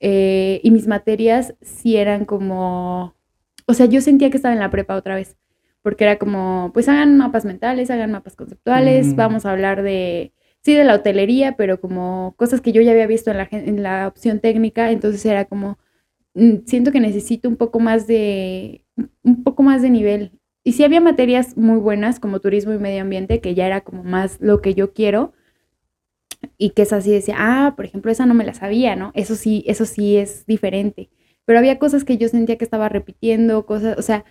eh, 0.00 0.62
y 0.62 0.70
mis 0.70 0.86
materias 0.86 1.54
sí 1.60 1.98
eran 1.98 2.24
como, 2.24 3.14
o 3.66 3.74
sea, 3.74 3.84
yo 3.84 4.00
sentía 4.00 4.30
que 4.30 4.38
estaba 4.38 4.54
en 4.54 4.60
la 4.60 4.70
prepa 4.70 4.96
otra 4.96 5.14
vez, 5.14 5.36
porque 5.82 6.04
era 6.04 6.16
como, 6.16 6.70
pues 6.72 6.88
hagan 6.88 7.18
mapas 7.18 7.44
mentales, 7.44 7.90
hagan 7.90 8.12
mapas 8.12 8.34
conceptuales, 8.34 9.08
mm. 9.08 9.16
vamos 9.16 9.44
a 9.44 9.52
hablar 9.52 9.82
de 9.82 10.32
sí 10.64 10.74
de 10.74 10.84
la 10.84 10.94
hotelería, 10.96 11.56
pero 11.56 11.80
como 11.80 12.34
cosas 12.36 12.60
que 12.60 12.72
yo 12.72 12.82
ya 12.82 12.92
había 12.92 13.06
visto 13.06 13.30
en 13.30 13.38
la, 13.38 13.48
en 13.50 13.82
la 13.82 14.08
opción 14.08 14.40
técnica, 14.40 14.90
entonces 14.90 15.24
era 15.26 15.44
como, 15.46 15.78
mm, 16.34 16.66
siento 16.66 16.92
que 16.92 17.00
necesito 17.00 17.48
un 17.48 17.56
poco 17.56 17.80
más 17.80 18.06
de, 18.06 18.84
un 19.22 19.44
poco 19.44 19.62
más 19.62 19.82
de 19.82 19.90
nivel. 19.90 20.32
Y 20.64 20.72
sí 20.72 20.84
había 20.84 21.00
materias 21.00 21.56
muy 21.56 21.78
buenas 21.78 22.20
como 22.20 22.40
turismo 22.40 22.72
y 22.72 22.78
medio 22.78 23.02
ambiente, 23.02 23.40
que 23.40 23.54
ya 23.54 23.66
era 23.66 23.82
como 23.82 24.04
más 24.04 24.38
lo 24.40 24.62
que 24.62 24.74
yo 24.74 24.94
quiero, 24.94 25.34
y 26.58 26.70
que 26.70 26.82
es 26.82 26.92
así 26.92 27.10
decía, 27.10 27.36
ah, 27.38 27.74
por 27.76 27.84
ejemplo, 27.84 28.10
esa 28.10 28.26
no 28.26 28.34
me 28.34 28.44
la 28.44 28.54
sabía, 28.54 28.96
¿no? 28.96 29.12
Eso 29.14 29.34
sí, 29.34 29.64
eso 29.66 29.84
sí 29.86 30.16
es 30.16 30.46
diferente. 30.46 31.10
Pero 31.44 31.58
había 31.58 31.78
cosas 31.78 32.04
que 32.04 32.16
yo 32.18 32.28
sentía 32.28 32.56
que 32.56 32.64
estaba 32.64 32.88
repitiendo, 32.88 33.66
cosas, 33.66 33.98
o 33.98 34.02
sea, 34.02 34.24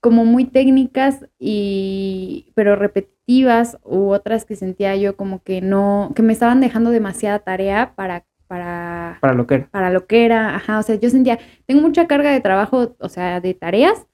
como 0.00 0.24
muy 0.24 0.44
técnicas 0.46 1.26
y 1.38 2.52
pero 2.54 2.76
repetitivas 2.76 3.78
u 3.84 4.10
otras 4.10 4.44
que 4.44 4.56
sentía 4.56 4.96
yo 4.96 5.16
como 5.16 5.42
que 5.42 5.60
no 5.60 6.12
que 6.14 6.22
me 6.22 6.32
estaban 6.32 6.60
dejando 6.60 6.90
demasiada 6.90 7.40
tarea 7.40 7.94
para 7.94 8.24
para 8.46 9.18
para 9.20 9.34
lo 9.34 9.46
que 9.46 9.54
era. 9.56 9.68
Para 9.70 9.90
lo 9.90 10.06
que 10.06 10.24
era, 10.24 10.56
ajá, 10.56 10.78
o 10.78 10.82
sea, 10.82 10.96
yo 10.96 11.10
sentía 11.10 11.38
tengo 11.66 11.82
mucha 11.82 12.06
carga 12.06 12.32
de 12.32 12.40
trabajo, 12.40 12.96
o 12.98 13.08
sea, 13.08 13.40
de 13.40 13.54
tareas, 13.54 14.06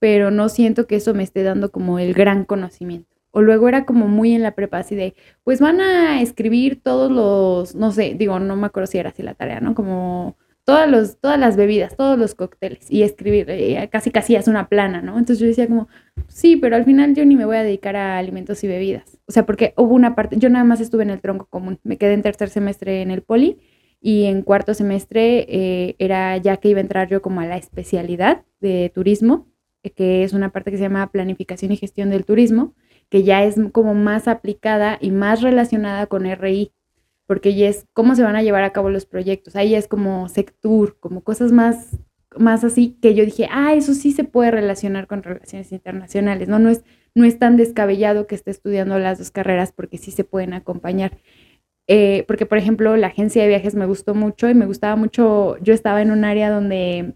pero 0.00 0.30
no 0.30 0.48
siento 0.48 0.86
que 0.86 0.96
eso 0.96 1.14
me 1.14 1.22
esté 1.22 1.42
dando 1.42 1.70
como 1.70 1.98
el 1.98 2.14
gran 2.14 2.44
conocimiento. 2.44 3.14
O 3.30 3.42
luego 3.42 3.68
era 3.68 3.84
como 3.84 4.08
muy 4.08 4.34
en 4.34 4.42
la 4.42 4.54
prepa, 4.54 4.78
así 4.78 4.96
de, 4.96 5.14
pues 5.44 5.60
van 5.60 5.80
a 5.80 6.22
escribir 6.22 6.80
todos 6.82 7.12
los, 7.12 7.74
no 7.74 7.92
sé, 7.92 8.14
digo, 8.18 8.38
no 8.40 8.56
me 8.56 8.66
acuerdo 8.66 8.86
si 8.86 8.98
era 8.98 9.10
así 9.10 9.22
la 9.22 9.34
tarea, 9.34 9.60
¿no? 9.60 9.74
Como 9.74 10.36
todas, 10.66 10.90
los, 10.90 11.18
todas 11.20 11.38
las 11.38 11.56
bebidas, 11.56 11.96
todos 11.96 12.18
los 12.18 12.34
cócteles 12.34 12.90
y 12.90 13.02
escribir, 13.02 13.46
eh, 13.48 13.88
casi 13.90 14.10
casi 14.10 14.34
es 14.34 14.48
una 14.48 14.68
plana, 14.68 15.00
¿no? 15.00 15.12
Entonces 15.16 15.38
yo 15.38 15.46
decía 15.46 15.68
como, 15.68 15.88
sí, 16.26 16.56
pero 16.56 16.74
al 16.74 16.84
final 16.84 17.14
yo 17.14 17.24
ni 17.24 17.36
me 17.36 17.46
voy 17.46 17.56
a 17.56 17.62
dedicar 17.62 17.94
a 17.94 18.18
alimentos 18.18 18.62
y 18.64 18.68
bebidas. 18.68 19.18
O 19.26 19.32
sea, 19.32 19.46
porque 19.46 19.74
hubo 19.76 19.94
una 19.94 20.16
parte, 20.16 20.36
yo 20.38 20.50
nada 20.50 20.64
más 20.64 20.80
estuve 20.80 21.04
en 21.04 21.10
el 21.10 21.20
tronco 21.20 21.46
común, 21.46 21.78
me 21.84 21.96
quedé 21.96 22.14
en 22.14 22.22
tercer 22.22 22.50
semestre 22.50 23.00
en 23.00 23.12
el 23.12 23.22
poli 23.22 23.58
y 24.00 24.24
en 24.24 24.42
cuarto 24.42 24.74
semestre 24.74 25.46
eh, 25.48 25.94
era 26.00 26.36
ya 26.36 26.56
que 26.56 26.68
iba 26.68 26.78
a 26.78 26.82
entrar 26.82 27.08
yo 27.08 27.22
como 27.22 27.40
a 27.40 27.46
la 27.46 27.56
especialidad 27.56 28.44
de 28.60 28.90
turismo, 28.92 29.46
eh, 29.84 29.90
que 29.90 30.24
es 30.24 30.32
una 30.32 30.50
parte 30.50 30.72
que 30.72 30.78
se 30.78 30.82
llama 30.82 31.12
planificación 31.12 31.70
y 31.70 31.76
gestión 31.76 32.10
del 32.10 32.24
turismo, 32.24 32.74
que 33.08 33.22
ya 33.22 33.44
es 33.44 33.54
como 33.70 33.94
más 33.94 34.26
aplicada 34.26 34.98
y 35.00 35.12
más 35.12 35.42
relacionada 35.42 36.06
con 36.06 36.24
RI 36.24 36.72
porque 37.26 37.54
ya 37.54 37.68
es 37.68 37.86
cómo 37.92 38.14
se 38.14 38.22
van 38.22 38.36
a 38.36 38.42
llevar 38.42 38.64
a 38.64 38.72
cabo 38.72 38.90
los 38.90 39.06
proyectos. 39.06 39.56
Ahí 39.56 39.74
es 39.74 39.88
como 39.88 40.28
sector, 40.28 40.96
como 41.00 41.22
cosas 41.22 41.52
más, 41.52 41.98
más 42.36 42.64
así 42.64 42.96
que 43.00 43.14
yo 43.14 43.24
dije, 43.24 43.48
ah, 43.50 43.74
eso 43.74 43.94
sí 43.94 44.12
se 44.12 44.24
puede 44.24 44.50
relacionar 44.50 45.06
con 45.06 45.22
relaciones 45.22 45.72
internacionales, 45.72 46.48
¿no? 46.48 46.58
No 46.58 46.70
es, 46.70 46.84
no 47.14 47.24
es 47.24 47.38
tan 47.38 47.56
descabellado 47.56 48.26
que 48.26 48.34
esté 48.34 48.50
estudiando 48.50 48.98
las 48.98 49.18
dos 49.18 49.30
carreras 49.30 49.72
porque 49.72 49.98
sí 49.98 50.10
se 50.10 50.24
pueden 50.24 50.52
acompañar. 50.54 51.18
Eh, 51.88 52.24
porque, 52.26 52.46
por 52.46 52.58
ejemplo, 52.58 52.96
la 52.96 53.08
agencia 53.08 53.42
de 53.42 53.48
viajes 53.48 53.74
me 53.74 53.86
gustó 53.86 54.14
mucho 54.14 54.48
y 54.48 54.54
me 54.54 54.66
gustaba 54.66 54.96
mucho, 54.96 55.56
yo 55.58 55.72
estaba 55.72 56.02
en 56.02 56.10
un 56.10 56.24
área 56.24 56.50
donde 56.50 57.14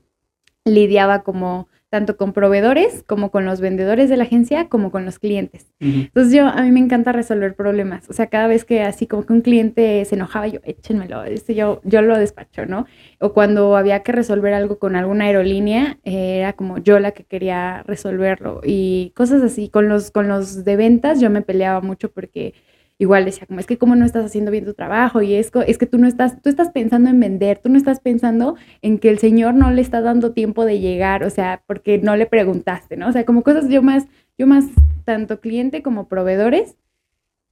lidiaba 0.65 1.23
como 1.23 1.69
tanto 1.91 2.17
con 2.17 2.33
proveedores 2.33 3.03
como 3.07 3.33
con 3.33 3.45
los 3.45 3.61
vendedores 3.61 4.09
de 4.09 4.17
la 4.17 4.23
agencia 4.23 4.69
como 4.69 4.93
con 4.93 5.05
los 5.05 5.19
clientes. 5.19 5.67
Entonces 5.81 6.33
yo, 6.33 6.47
a 6.47 6.63
mí 6.63 6.71
me 6.71 6.79
encanta 6.79 7.11
resolver 7.11 7.57
problemas. 7.57 8.09
O 8.09 8.13
sea, 8.13 8.29
cada 8.29 8.47
vez 8.47 8.65
que 8.65 8.83
así 8.83 9.09
como 9.09 9.27
que 9.27 9.33
un 9.33 9.41
cliente 9.41 10.05
se 10.05 10.15
enojaba, 10.15 10.47
yo, 10.47 10.61
échenmelo, 10.63 11.25
este, 11.25 11.57
yo, 11.57 11.81
yo 11.85 12.01
lo 12.01 12.17
despacho, 12.17 12.65
¿no? 12.65 12.87
O 13.19 13.33
cuando 13.33 13.77
había 13.77 14.05
que 14.05 14.13
resolver 14.13 14.55
algo 14.55 14.79
con 14.79 14.95
alguna 14.95 15.25
aerolínea, 15.25 15.99
eh, 16.05 16.39
era 16.39 16.53
como 16.53 16.79
yo 16.79 17.01
la 17.01 17.11
que 17.11 17.25
quería 17.25 17.83
resolverlo. 17.83 18.61
Y 18.65 19.13
cosas 19.17 19.43
así, 19.43 19.69
con 19.69 19.89
los, 19.89 20.13
con 20.13 20.29
los 20.29 20.65
de 20.65 20.77
ventas 20.77 21.21
yo 21.21 21.29
me 21.29 21.43
peleaba 21.43 21.81
mucho 21.81 22.13
porque 22.13 22.55
igual 23.01 23.25
decía 23.25 23.47
como 23.47 23.61
es 23.61 23.67
que 23.67 23.79
cómo 23.79 23.97
no 23.97 24.05
estás 24.05 24.27
haciendo 24.27 24.51
bien 24.51 24.67
tu 24.67 24.75
trabajo 24.75 25.23
y 25.23 25.35
es, 25.35 25.51
es 25.67 25.79
que 25.79 25.87
tú 25.87 25.97
no 25.97 26.07
estás, 26.07 26.41
tú 26.43 26.51
estás 26.51 26.69
pensando 26.71 27.09
en 27.09 27.19
vender, 27.19 27.59
tú 27.59 27.71
no 27.71 27.79
estás 27.79 27.99
pensando 27.99 28.57
en 28.83 28.99
que 28.99 29.09
el 29.09 29.19
señor 29.19 29.55
no 29.55 29.71
le 29.71 29.81
está 29.81 30.03
dando 30.03 30.33
tiempo 30.33 30.67
de 30.67 30.81
llegar, 30.81 31.25
o 31.25 31.31
sea, 31.31 31.63
porque 31.67 31.99
no 31.99 32.15
le 32.15 32.27
preguntaste, 32.27 32.99
¿no? 32.99 33.09
O 33.09 33.13
sea, 33.13 33.25
como 33.25 33.43
cosas 33.43 33.71
yo 33.71 33.83
más, 33.83 34.07
yo 34.37 34.47
más 34.47 34.67
tanto 35.07 35.41
cliente 35.41 35.83
como 35.83 36.09
proveedores 36.09 36.77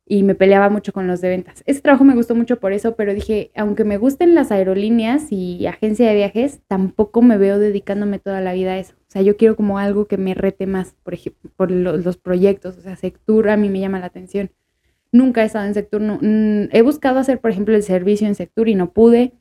y 0.05 0.23
me 0.23 0.35
peleaba 0.35 0.69
mucho 0.69 0.93
con 0.93 1.07
los 1.07 1.23
de 1.23 1.31
ventas. 1.31 1.63
Ese 1.65 1.81
trabajo 1.81 2.05
me 2.05 2.15
gustó 2.15 2.35
mucho 2.35 2.61
por 2.61 2.75
eso, 2.75 2.95
pero 2.95 3.15
dije, 3.15 3.51
aunque 3.57 3.85
me 3.85 3.97
gusten 3.97 4.35
las 4.35 4.53
aerolíneas 4.53 5.33
y 5.33 5.67
agencia 5.67 6.11
de 6.11 6.15
viajes, 6.15 6.61
tampoco 6.69 7.23
me 7.23 7.39
veo 7.39 7.59
dedicándome 7.59 8.19
toda 8.19 8.43
la 8.43 8.53
vida 8.53 8.73
a 8.73 8.79
eso. 8.79 8.95
O 9.01 9.11
sea, 9.11 9.23
yo 9.23 9.39
quiero 9.39 9.57
como 9.57 9.79
algo 9.79 10.07
que 10.07 10.19
me 10.19 10.35
rete 10.35 10.67
más, 10.67 10.95
por 11.03 11.15
ejemplo, 11.15 11.51
por 11.57 11.71
los, 11.71 12.05
los 12.05 12.19
proyectos, 12.19 12.77
o 12.77 12.83
sea, 12.83 12.97
sector 12.97 13.49
a 13.49 13.57
mí 13.57 13.71
me 13.71 13.81
llama 13.81 13.99
la 13.99 14.07
atención. 14.07 14.51
Nunca 15.19 15.43
he 15.43 15.47
estado 15.47 15.67
en 15.67 15.75
sector. 15.75 16.01
Mm, 16.01 16.69
he 16.71 16.83
buscado 16.83 17.19
hacer, 17.19 17.41
por 17.41 17.51
ejemplo, 17.51 17.75
el 17.75 17.83
servicio 17.83 18.29
en 18.29 18.37
sector 18.37 18.69
y 18.69 18.77
no 18.77 18.93
pude. 18.93 19.33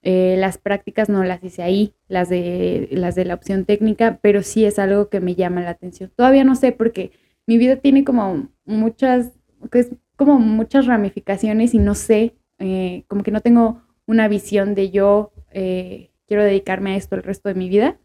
Eh, 0.00 0.36
las 0.38 0.56
prácticas 0.56 1.10
no 1.10 1.24
las 1.24 1.44
hice 1.44 1.62
ahí, 1.62 1.92
las 2.08 2.30
de, 2.30 2.88
las 2.90 3.14
de 3.16 3.26
la 3.26 3.34
opción 3.34 3.66
técnica, 3.66 4.18
pero 4.22 4.42
sí 4.42 4.64
es 4.64 4.78
algo 4.78 5.10
que 5.10 5.20
me 5.20 5.34
llama 5.34 5.60
la 5.60 5.70
atención. 5.70 6.10
Todavía 6.16 6.42
no 6.42 6.54
sé 6.54 6.72
porque 6.72 7.10
mi 7.46 7.58
vida 7.58 7.76
tiene 7.76 8.02
como 8.02 8.48
muchas, 8.64 9.32
pues, 9.70 9.90
como 10.16 10.38
muchas 10.38 10.86
ramificaciones 10.86 11.74
y 11.74 11.80
no 11.80 11.94
sé, 11.94 12.34
eh, 12.58 13.04
como 13.06 13.22
que 13.22 13.30
no 13.30 13.42
tengo 13.42 13.82
una 14.06 14.28
visión 14.28 14.74
de 14.74 14.90
yo 14.90 15.32
eh, 15.50 16.12
quiero 16.26 16.44
dedicarme 16.44 16.92
a 16.92 16.96
esto 16.96 17.14
el 17.14 17.24
resto 17.24 17.50
de 17.50 17.56
mi 17.56 17.68
vida, 17.68 17.98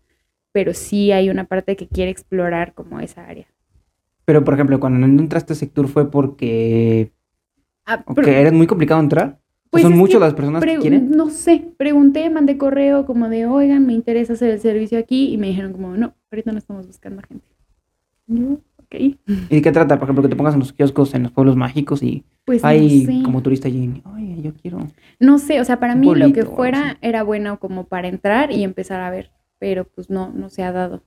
pero 0.51 0.73
sí 0.73 1.13
hay 1.13 1.29
una 1.29 1.45
parte 1.45 1.77
que 1.77 1.87
quiere 1.87 2.11
explorar 2.11 2.73
como 2.73 2.99
esa 2.99 3.25
área. 3.25 3.47
Pero, 4.25 4.43
por 4.43 4.55
ejemplo, 4.55 4.81
cuando 4.81 5.07
no 5.07 5.21
entraste 5.21 5.53
a 5.53 5.55
sector 5.55 5.87
fue 5.87 6.11
porque... 6.11 7.13
Ah, 7.85 8.03
¿Era 8.25 8.51
muy 8.51 8.67
complicado 8.67 8.99
entrar? 8.99 9.39
Pues 9.71 9.83
¿Son 9.83 9.97
muchas 9.97 10.19
las 10.19 10.33
personas 10.33 10.63
que 10.63 10.77
quieren? 10.79 11.11
No 11.11 11.29
sé, 11.29 11.65
pregunté, 11.77 12.29
mandé 12.29 12.57
correo 12.57 13.05
como 13.05 13.29
de, 13.29 13.45
oigan, 13.45 13.85
me 13.85 13.93
interesa 13.93 14.33
hacer 14.33 14.51
el 14.51 14.59
servicio 14.59 14.99
aquí 14.99 15.31
y 15.31 15.37
me 15.37 15.47
dijeron 15.47 15.71
como, 15.71 15.95
no, 15.95 16.13
ahorita 16.29 16.51
no 16.51 16.57
estamos 16.57 16.87
buscando 16.87 17.21
gente. 17.25 17.45
Yo, 18.27 18.59
ok. 18.77 18.95
¿Y 18.95 19.17
de 19.49 19.61
qué 19.61 19.71
trata? 19.71 19.97
Por 19.97 20.03
ejemplo, 20.03 20.23
que 20.23 20.27
te 20.27 20.35
pongas 20.35 20.55
en 20.55 20.59
los 20.59 20.73
kioscos, 20.73 21.13
en 21.13 21.23
los 21.23 21.31
pueblos 21.31 21.55
mágicos 21.55 22.03
y 22.03 22.25
pues 22.43 22.65
hay 22.65 23.23
como 23.23 23.41
turista 23.41 23.69
allí, 23.69 24.01
ay, 24.03 24.41
yo 24.41 24.53
quiero. 24.53 24.79
No 25.21 25.37
sé, 25.37 25.61
o 25.61 25.63
sea, 25.63 25.79
para 25.79 25.95
mí 25.95 26.13
lo 26.15 26.33
que 26.33 26.43
fuera 26.43 26.97
era 27.01 27.23
bueno 27.23 27.57
como 27.57 27.85
para 27.85 28.09
entrar 28.09 28.51
y 28.51 28.65
empezar 28.65 28.99
a 28.99 29.09
ver, 29.09 29.31
pero 29.57 29.85
pues 29.85 30.09
no, 30.09 30.33
no 30.33 30.49
se 30.49 30.63
ha 30.63 30.73
dado. 30.73 31.01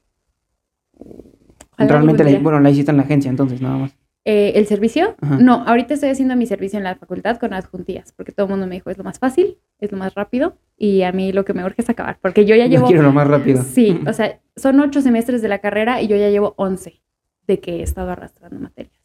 Realmente, 1.76 2.24
la, 2.24 2.38
bueno, 2.38 2.60
la 2.60 2.70
hiciste 2.70 2.90
en 2.92 2.96
la 2.96 3.02
agencia 3.02 3.28
entonces, 3.28 3.60
nada 3.60 3.76
más. 3.76 3.96
Eh, 4.26 4.52
¿El 4.56 4.66
servicio? 4.66 5.16
Ajá. 5.20 5.36
No, 5.38 5.64
ahorita 5.66 5.92
estoy 5.92 6.08
haciendo 6.08 6.34
mi 6.34 6.46
servicio 6.46 6.78
en 6.78 6.84
la 6.84 6.96
facultad 6.96 7.36
con 7.36 7.52
adjuntías, 7.52 8.12
porque 8.12 8.32
todo 8.32 8.46
el 8.46 8.50
mundo 8.50 8.66
me 8.66 8.76
dijo 8.76 8.88
es 8.88 8.96
lo 8.96 9.04
más 9.04 9.18
fácil, 9.18 9.58
es 9.80 9.92
lo 9.92 9.98
más 9.98 10.14
rápido, 10.14 10.56
y 10.78 11.02
a 11.02 11.12
mí 11.12 11.30
lo 11.32 11.44
que 11.44 11.52
me 11.52 11.62
urge 11.62 11.82
es 11.82 11.90
acabar, 11.90 12.18
porque 12.22 12.46
yo 12.46 12.56
ya 12.56 12.64
Yo 12.64 12.70
llevo... 12.70 12.86
quiero 12.86 13.02
lo 13.02 13.12
más 13.12 13.28
rápido. 13.28 13.62
Sí, 13.62 14.00
o 14.06 14.12
sea, 14.14 14.40
son 14.56 14.80
ocho 14.80 15.02
semestres 15.02 15.42
de 15.42 15.48
la 15.48 15.58
carrera 15.58 16.00
y 16.00 16.06
yo 16.06 16.16
ya 16.16 16.30
llevo 16.30 16.54
once 16.56 17.02
de 17.46 17.60
que 17.60 17.76
he 17.76 17.82
estado 17.82 18.10
arrastrando 18.10 18.58
materias. 18.58 18.98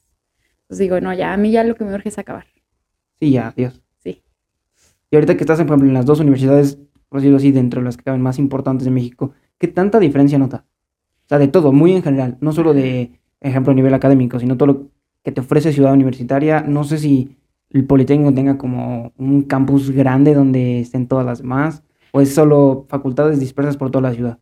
Entonces 0.61 0.85
digo, 0.85 1.01
no, 1.01 1.13
ya, 1.13 1.33
a 1.33 1.37
mí 1.37 1.51
ya 1.51 1.65
lo 1.65 1.75
que 1.75 1.83
me 1.83 1.93
urge 1.93 2.09
es 2.09 2.17
acabar. 2.17 2.45
Sí, 3.19 3.31
ya, 3.31 3.53
Dios. 3.57 3.81
Sí. 3.97 4.23
Y 5.11 5.15
ahorita 5.15 5.35
que 5.35 5.43
estás, 5.43 5.57
por 5.57 5.67
ejemplo, 5.67 5.87
en 5.89 5.95
las 5.95 6.05
dos 6.05 6.21
universidades, 6.21 6.79
por 7.09 7.19
decirlo 7.19 7.37
así, 7.37 7.51
dentro 7.51 7.81
de 7.81 7.85
las 7.85 7.97
que 7.97 8.03
caben 8.03 8.21
más 8.21 8.39
importantes 8.39 8.85
de 8.85 8.91
México, 8.91 9.33
¿qué 9.57 9.67
tanta 9.67 9.99
diferencia 9.99 10.37
notas? 10.37 10.61
O 10.61 11.27
sea, 11.27 11.39
de 11.39 11.49
todo, 11.49 11.73
muy 11.73 11.93
en 11.93 12.03
general, 12.03 12.37
no 12.39 12.53
solo 12.53 12.73
de, 12.73 13.19
ejemplo, 13.41 13.71
a 13.71 13.75
nivel 13.75 13.93
académico, 13.93 14.39
sino 14.39 14.55
todo 14.55 14.67
lo 14.67 14.87
que 15.23 15.31
te 15.31 15.41
ofrece 15.41 15.73
Ciudad 15.73 15.93
Universitaria. 15.93 16.61
No 16.61 16.83
sé 16.83 16.97
si 16.97 17.37
el 17.69 17.85
Politécnico 17.85 18.33
tenga 18.33 18.57
como 18.57 19.13
un 19.17 19.43
campus 19.43 19.91
grande 19.91 20.33
donde 20.33 20.79
estén 20.79 21.07
todas 21.07 21.25
las 21.25 21.39
demás, 21.39 21.83
o 22.11 22.21
es 22.21 22.33
solo 22.33 22.85
facultades 22.89 23.39
dispersas 23.39 23.77
por 23.77 23.91
toda 23.91 24.09
la 24.09 24.15
ciudad. 24.15 24.39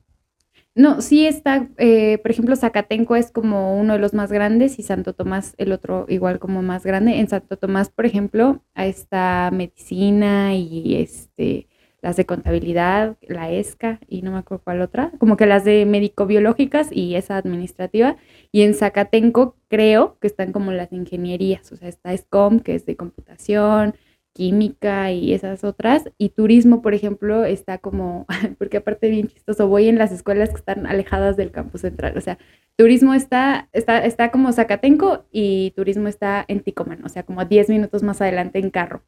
No, 0.75 1.01
sí 1.01 1.25
está, 1.25 1.69
eh, 1.77 2.19
por 2.19 2.29
ejemplo, 2.29 2.55
Zacatenco 2.55 3.15
es 3.15 3.31
como 3.31 3.79
uno 3.79 3.93
de 3.93 3.99
los 3.99 4.13
más 4.13 4.31
grandes 4.31 4.77
y 4.77 4.83
Santo 4.83 5.13
Tomás 5.13 5.55
el 5.57 5.71
otro 5.71 6.05
igual 6.07 6.37
como 6.37 6.61
más 6.61 6.85
grande. 6.85 7.19
En 7.19 7.27
Santo 7.27 7.57
Tomás, 7.57 7.89
por 7.89 8.05
ejemplo, 8.05 8.61
está 8.75 9.49
medicina 9.51 10.53
y 10.55 10.95
este 10.97 11.67
las 12.01 12.15
de 12.15 12.27
contabilidad, 12.27 13.17
la 13.27 13.51
ESCA 13.51 13.99
y 14.07 14.21
no 14.21 14.31
me 14.31 14.37
acuerdo 14.37 14.63
cuál 14.63 14.81
otra, 14.81 15.11
como 15.17 15.35
que 15.35 15.47
las 15.47 15.65
de 15.65 15.85
médico-biológicas 15.87 16.89
y 16.91 17.15
esa 17.15 17.37
administrativa. 17.37 18.17
Y 18.51 18.61
en 18.63 18.73
Zacatenco 18.73 19.55
creo 19.67 20.17
que 20.19 20.27
están 20.27 20.51
como 20.51 20.71
las 20.71 20.91
ingenierías, 20.93 21.71
o 21.71 21.75
sea, 21.75 21.89
está 21.89 22.15
SCOM, 22.15 22.59
que 22.59 22.75
es 22.75 22.85
de 22.85 22.95
computación, 22.95 23.95
química 24.37 25.11
y 25.11 25.33
esas 25.33 25.63
otras. 25.63 26.11
Y 26.17 26.29
turismo, 26.29 26.81
por 26.81 26.93
ejemplo, 26.93 27.43
está 27.43 27.79
como, 27.79 28.27
porque 28.59 28.77
aparte 28.77 29.09
bien 29.09 29.27
chistoso, 29.27 29.67
voy 29.67 29.87
en 29.87 29.97
las 29.97 30.11
escuelas 30.11 30.49
que 30.49 30.57
están 30.57 30.85
alejadas 30.85 31.35
del 31.37 31.51
campus 31.51 31.81
central. 31.81 32.15
O 32.17 32.21
sea, 32.21 32.37
turismo 32.77 33.13
está, 33.15 33.67
está, 33.73 34.05
está 34.05 34.31
como 34.31 34.53
Zacatenco 34.53 35.25
y 35.31 35.71
turismo 35.75 36.07
está 36.07 36.45
en 36.47 36.61
Ticoman, 36.61 37.03
o 37.03 37.09
sea, 37.09 37.23
como 37.23 37.43
10 37.43 37.69
minutos 37.69 38.03
más 38.03 38.21
adelante 38.21 38.59
en 38.59 38.69
carro. 38.69 39.03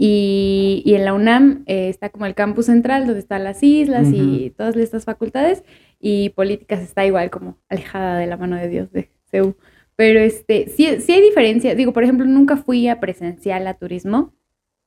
Y, 0.00 0.82
y 0.86 0.94
en 0.94 1.04
la 1.04 1.12
UNAM 1.12 1.64
eh, 1.66 1.88
está 1.88 2.08
como 2.10 2.24
el 2.24 2.36
campus 2.36 2.66
central, 2.66 3.04
donde 3.04 3.18
están 3.18 3.42
las 3.42 3.60
islas 3.64 4.06
y 4.12 4.54
todas 4.56 4.76
estas 4.76 5.04
facultades. 5.04 5.64
Y 5.98 6.30
políticas 6.30 6.80
está 6.80 7.04
igual 7.04 7.30
como 7.30 7.58
alejada 7.68 8.16
de 8.16 8.28
la 8.28 8.36
mano 8.36 8.54
de 8.54 8.68
Dios 8.68 8.92
de 8.92 9.10
CEU. 9.30 9.56
Pero 9.96 10.20
este, 10.20 10.68
sí, 10.68 11.00
sí 11.00 11.12
hay 11.12 11.20
diferencia. 11.20 11.74
Digo, 11.74 11.92
por 11.92 12.04
ejemplo, 12.04 12.24
nunca 12.24 12.56
fui 12.56 12.86
a 12.86 13.00
presencial 13.00 13.66
a 13.66 13.74
turismo, 13.74 14.32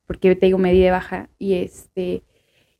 porque 0.06 0.34
te 0.34 0.46
digo, 0.46 0.56
me 0.56 0.72
di 0.72 0.80
de 0.80 0.90
baja. 0.90 1.28
Y 1.38 1.56
este, 1.56 2.22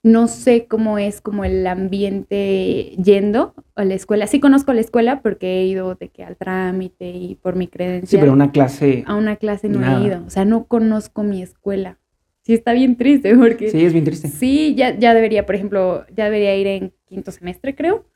no 0.03 0.27
sé 0.27 0.67
cómo 0.67 0.97
es 0.97 1.21
como 1.21 1.45
el 1.45 1.67
ambiente 1.67 2.97
yendo 2.97 3.53
a 3.75 3.85
la 3.85 3.93
escuela. 3.93 4.27
Sí 4.27 4.41
conozco 4.41 4.73
la 4.73 4.81
escuela 4.81 5.21
porque 5.21 5.61
he 5.61 5.67
ido 5.67 5.95
de 5.97 6.09
que 6.09 6.25
al 6.25 6.39
trámite 6.39 7.11
y 7.11 7.35
por 7.35 7.57
mi 7.57 7.69
credencial. 7.69 8.09
Sí, 8.09 8.17
pero 8.17 8.33
una 8.33 8.51
clase... 8.53 9.05
A 9.07 9.17
una 9.17 9.37
clase 9.37 9.69
no 9.69 9.81
Nada. 9.81 10.01
he 10.01 10.07
ido. 10.07 10.25
O 10.27 10.31
sea, 10.31 10.47
no 10.47 10.65
conozco 10.65 11.23
mi 11.23 11.43
escuela. 11.43 11.99
Sí, 12.45 12.55
está 12.55 12.73
bien 12.73 12.97
triste 12.97 13.35
porque... 13.37 13.71
Sí, 13.71 13.85
es 13.85 13.93
bien 13.93 14.05
triste. 14.05 14.29
Sí, 14.29 14.75
ya, 14.75 14.99
ya 14.99 15.15
debería, 15.15 15.47
por 15.47 15.55
ejemplo, 15.55 16.05
ya 16.15 16.25
debería 16.25 16.57
ir 16.57 16.67
en 16.67 16.95
quinto 17.07 17.31
semestre, 17.31 17.75
creo. 17.75 18.07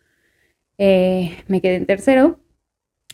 Eh, 0.78 1.36
me 1.48 1.60
quedé 1.60 1.76
en 1.76 1.86
tercero, 1.86 2.38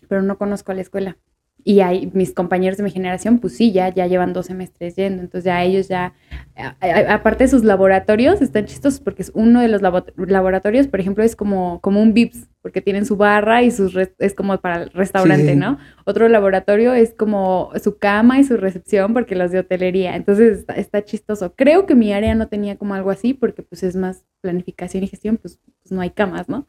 pero 0.08 0.22
no 0.22 0.38
conozco 0.38 0.72
la 0.72 0.80
escuela. 0.80 1.18
Y 1.64 1.80
hay, 1.80 2.10
mis 2.12 2.32
compañeros 2.34 2.76
de 2.76 2.82
mi 2.84 2.90
generación, 2.90 3.38
pues 3.38 3.56
sí, 3.56 3.70
ya, 3.72 3.88
ya 3.88 4.06
llevan 4.08 4.32
dos 4.32 4.46
semestres 4.46 4.96
yendo. 4.96 5.22
Entonces 5.22 5.44
ya 5.44 5.62
ellos 5.62 5.86
ya, 5.88 6.12
a- 6.56 6.74
a- 6.80 7.14
aparte 7.14 7.44
de 7.44 7.48
sus 7.48 7.62
laboratorios, 7.64 8.42
están 8.42 8.66
chistosos 8.66 8.98
porque 9.00 9.22
es 9.22 9.30
uno 9.34 9.60
de 9.60 9.68
los 9.68 9.80
labo- 9.80 10.04
laboratorios, 10.16 10.88
por 10.88 10.98
ejemplo, 11.00 11.22
es 11.22 11.36
como, 11.36 11.80
como 11.80 12.02
un 12.02 12.14
VIPS, 12.14 12.48
porque 12.62 12.80
tienen 12.80 13.06
su 13.06 13.16
barra 13.16 13.62
y 13.62 13.70
sus 13.70 13.96
es 14.18 14.34
como 14.34 14.56
para 14.58 14.82
el 14.84 14.90
restaurante, 14.90 15.52
sí. 15.52 15.56
¿no? 15.56 15.78
Otro 16.04 16.28
laboratorio 16.28 16.94
es 16.94 17.12
como 17.14 17.70
su 17.82 17.98
cama 17.98 18.38
y 18.40 18.44
su 18.44 18.56
recepción, 18.56 19.12
porque 19.14 19.34
los 19.36 19.50
de 19.50 19.60
hotelería. 19.60 20.16
Entonces 20.16 20.58
está, 20.60 20.74
está 20.74 21.04
chistoso. 21.04 21.54
Creo 21.56 21.86
que 21.86 21.94
mi 21.94 22.12
área 22.12 22.34
no 22.34 22.48
tenía 22.48 22.76
como 22.76 22.94
algo 22.94 23.10
así, 23.10 23.34
porque 23.34 23.62
pues 23.62 23.82
es 23.82 23.96
más 23.96 24.24
planificación 24.40 25.04
y 25.04 25.08
gestión, 25.08 25.36
pues, 25.38 25.60
pues 25.82 25.92
no 25.92 26.00
hay 26.00 26.10
camas, 26.10 26.48
¿no? 26.48 26.66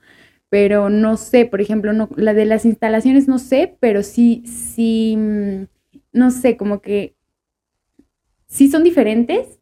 Pero 0.53 0.91
no 0.91 1.17
sé, 1.17 1.47
por 1.47 1.61
ejemplo, 1.61 1.93
no, 1.93 2.09
la 2.15 2.35
de 2.35 2.45
las 2.45 2.63
instalaciones 2.63 3.27
no 3.27 3.39
sé, 3.39 3.75
pero 3.79 4.03
sí, 4.03 4.43
sí, 4.45 5.15
mm, 5.17 5.63
no 6.11 6.29
sé, 6.29 6.57
como 6.57 6.79
que 6.79 7.15
sí 8.45 8.69
son 8.69 8.83
diferentes. 8.83 9.59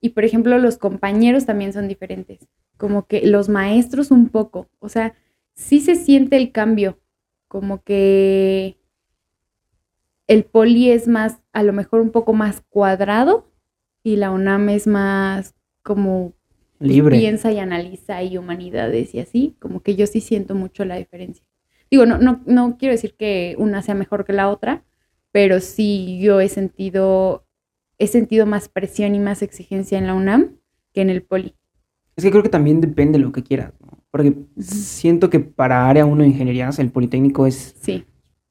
Y 0.00 0.08
por 0.08 0.24
ejemplo, 0.24 0.58
los 0.58 0.78
compañeros 0.78 1.46
también 1.46 1.72
son 1.72 1.86
diferentes. 1.86 2.48
Como 2.76 3.06
que 3.06 3.24
los 3.24 3.48
maestros 3.48 4.10
un 4.10 4.30
poco. 4.30 4.68
O 4.80 4.88
sea, 4.88 5.14
sí 5.54 5.78
se 5.78 5.94
siente 5.94 6.38
el 6.38 6.50
cambio. 6.50 6.98
Como 7.46 7.80
que 7.84 8.80
el 10.26 10.44
poli 10.44 10.90
es 10.90 11.06
más, 11.06 11.40
a 11.52 11.62
lo 11.62 11.72
mejor 11.72 12.00
un 12.00 12.10
poco 12.10 12.32
más 12.32 12.62
cuadrado 12.68 13.46
y 14.02 14.16
la 14.16 14.32
UNAM 14.32 14.70
es 14.70 14.88
más 14.88 15.54
como 15.84 16.34
Libre. 16.82 17.18
piensa 17.18 17.52
y 17.52 17.58
analiza 17.58 18.22
y 18.22 18.36
humanidades 18.38 19.14
y 19.14 19.20
así, 19.20 19.56
como 19.60 19.80
que 19.80 19.94
yo 19.96 20.06
sí 20.06 20.20
siento 20.20 20.54
mucho 20.54 20.84
la 20.84 20.96
diferencia. 20.96 21.44
Digo, 21.90 22.06
no, 22.06 22.18
no, 22.18 22.40
no 22.46 22.76
quiero 22.78 22.92
decir 22.92 23.14
que 23.16 23.54
una 23.58 23.82
sea 23.82 23.94
mejor 23.94 24.24
que 24.24 24.32
la 24.32 24.48
otra, 24.48 24.84
pero 25.30 25.60
sí 25.60 26.18
yo 26.20 26.40
he 26.40 26.48
sentido, 26.48 27.46
he 27.98 28.06
sentido 28.06 28.46
más 28.46 28.68
presión 28.68 29.14
y 29.14 29.18
más 29.20 29.42
exigencia 29.42 29.98
en 29.98 30.06
la 30.06 30.14
UNAM 30.14 30.56
que 30.92 31.02
en 31.02 31.10
el 31.10 31.22
poli. 31.22 31.54
Es 32.16 32.24
que 32.24 32.30
creo 32.30 32.42
que 32.42 32.48
también 32.48 32.80
depende 32.80 33.18
de 33.18 33.24
lo 33.24 33.32
que 33.32 33.42
quieras, 33.42 33.72
¿no? 33.80 33.98
Porque 34.10 34.34
siento 34.58 35.30
que 35.30 35.40
para 35.40 35.88
área 35.88 36.04
1 36.04 36.22
de 36.22 36.28
ingenierías 36.28 36.78
el 36.78 36.90
Politécnico 36.90 37.46
es, 37.46 37.74
Sí, 37.80 38.04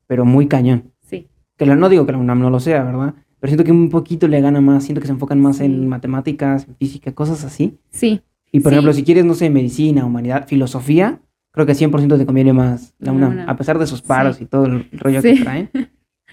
pero 0.08 0.26
muy 0.26 0.48
cañón. 0.48 0.92
sí, 1.02 1.28
Que 1.58 1.66
la- 1.68 1.76
no 1.76 1.88
digo 1.90 2.06
que 2.08 2.12
la 2.14 2.18
UNAM 2.18 2.40
no 2.40 2.50
lo 2.50 2.60
sea, 2.60 2.84
¿verdad? 2.84 3.14
Pero 3.42 3.50
siento 3.50 3.64
que 3.64 3.72
un 3.72 3.90
poquito 3.90 4.28
le 4.28 4.40
gana 4.40 4.62
más, 4.62 4.84
siento 4.86 5.02
que 5.02 5.08
se 5.08 5.14
enfocan 5.14 5.42
más 5.42 5.58
Sí. 5.58 5.66
en 5.66 5.88
matemáticas, 5.90 6.68
en 6.68 6.76
física, 6.78 7.12
cosas 7.14 7.44
así. 7.44 7.78
sí, 7.90 8.22
Y 8.54 8.60
por 8.60 8.72
Sí. 8.72 8.76
ejemplo, 8.76 8.92
si 8.94 9.04
quieres, 9.04 9.24
no 9.26 9.34
sé, 9.34 9.50
medicina, 9.50 10.06
humanidad, 10.06 10.46
filosofía, 10.48 11.22
creo 11.52 11.66
que 11.66 11.74
100% 11.74 12.18
te 12.18 12.26
conviene 12.26 12.52
más 12.54 12.94
la 13.00 13.14
UNAM. 13.14 13.46
A 13.50 13.56
pesar 13.56 13.80
de 13.80 13.88
sus 13.88 14.02
paros 14.02 14.38
Sí. 14.38 14.44
y 14.44 14.48
todo 14.48 14.66
el 14.66 14.90
rollo 14.92 15.22
que 15.22 15.36
traen, 15.42 15.70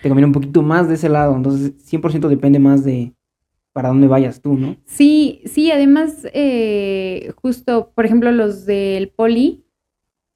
te 0.03 0.09
conviene 0.09 0.27
un 0.27 0.33
poquito 0.33 0.62
más 0.62 0.88
de 0.88 0.94
ese 0.97 1.09
lado. 1.09 1.35
Entonces, 1.37 1.73
100% 1.79 2.29
depende 2.29 2.59
más 2.59 2.85
de 2.85 3.12
para 3.73 3.88
dónde 3.90 4.09
vayas 4.09 4.40
tú, 4.42 4.55
¿no? 4.55 4.77
Sí, 4.85 5.40
sí, 5.47 5.71
además, 5.71 6.27
eh, 6.35 7.33
justo, 7.37 7.92
por 7.94 8.05
ejemplo, 8.05 8.33
los 8.33 8.66
del 8.66 9.09
poli 9.11 9.64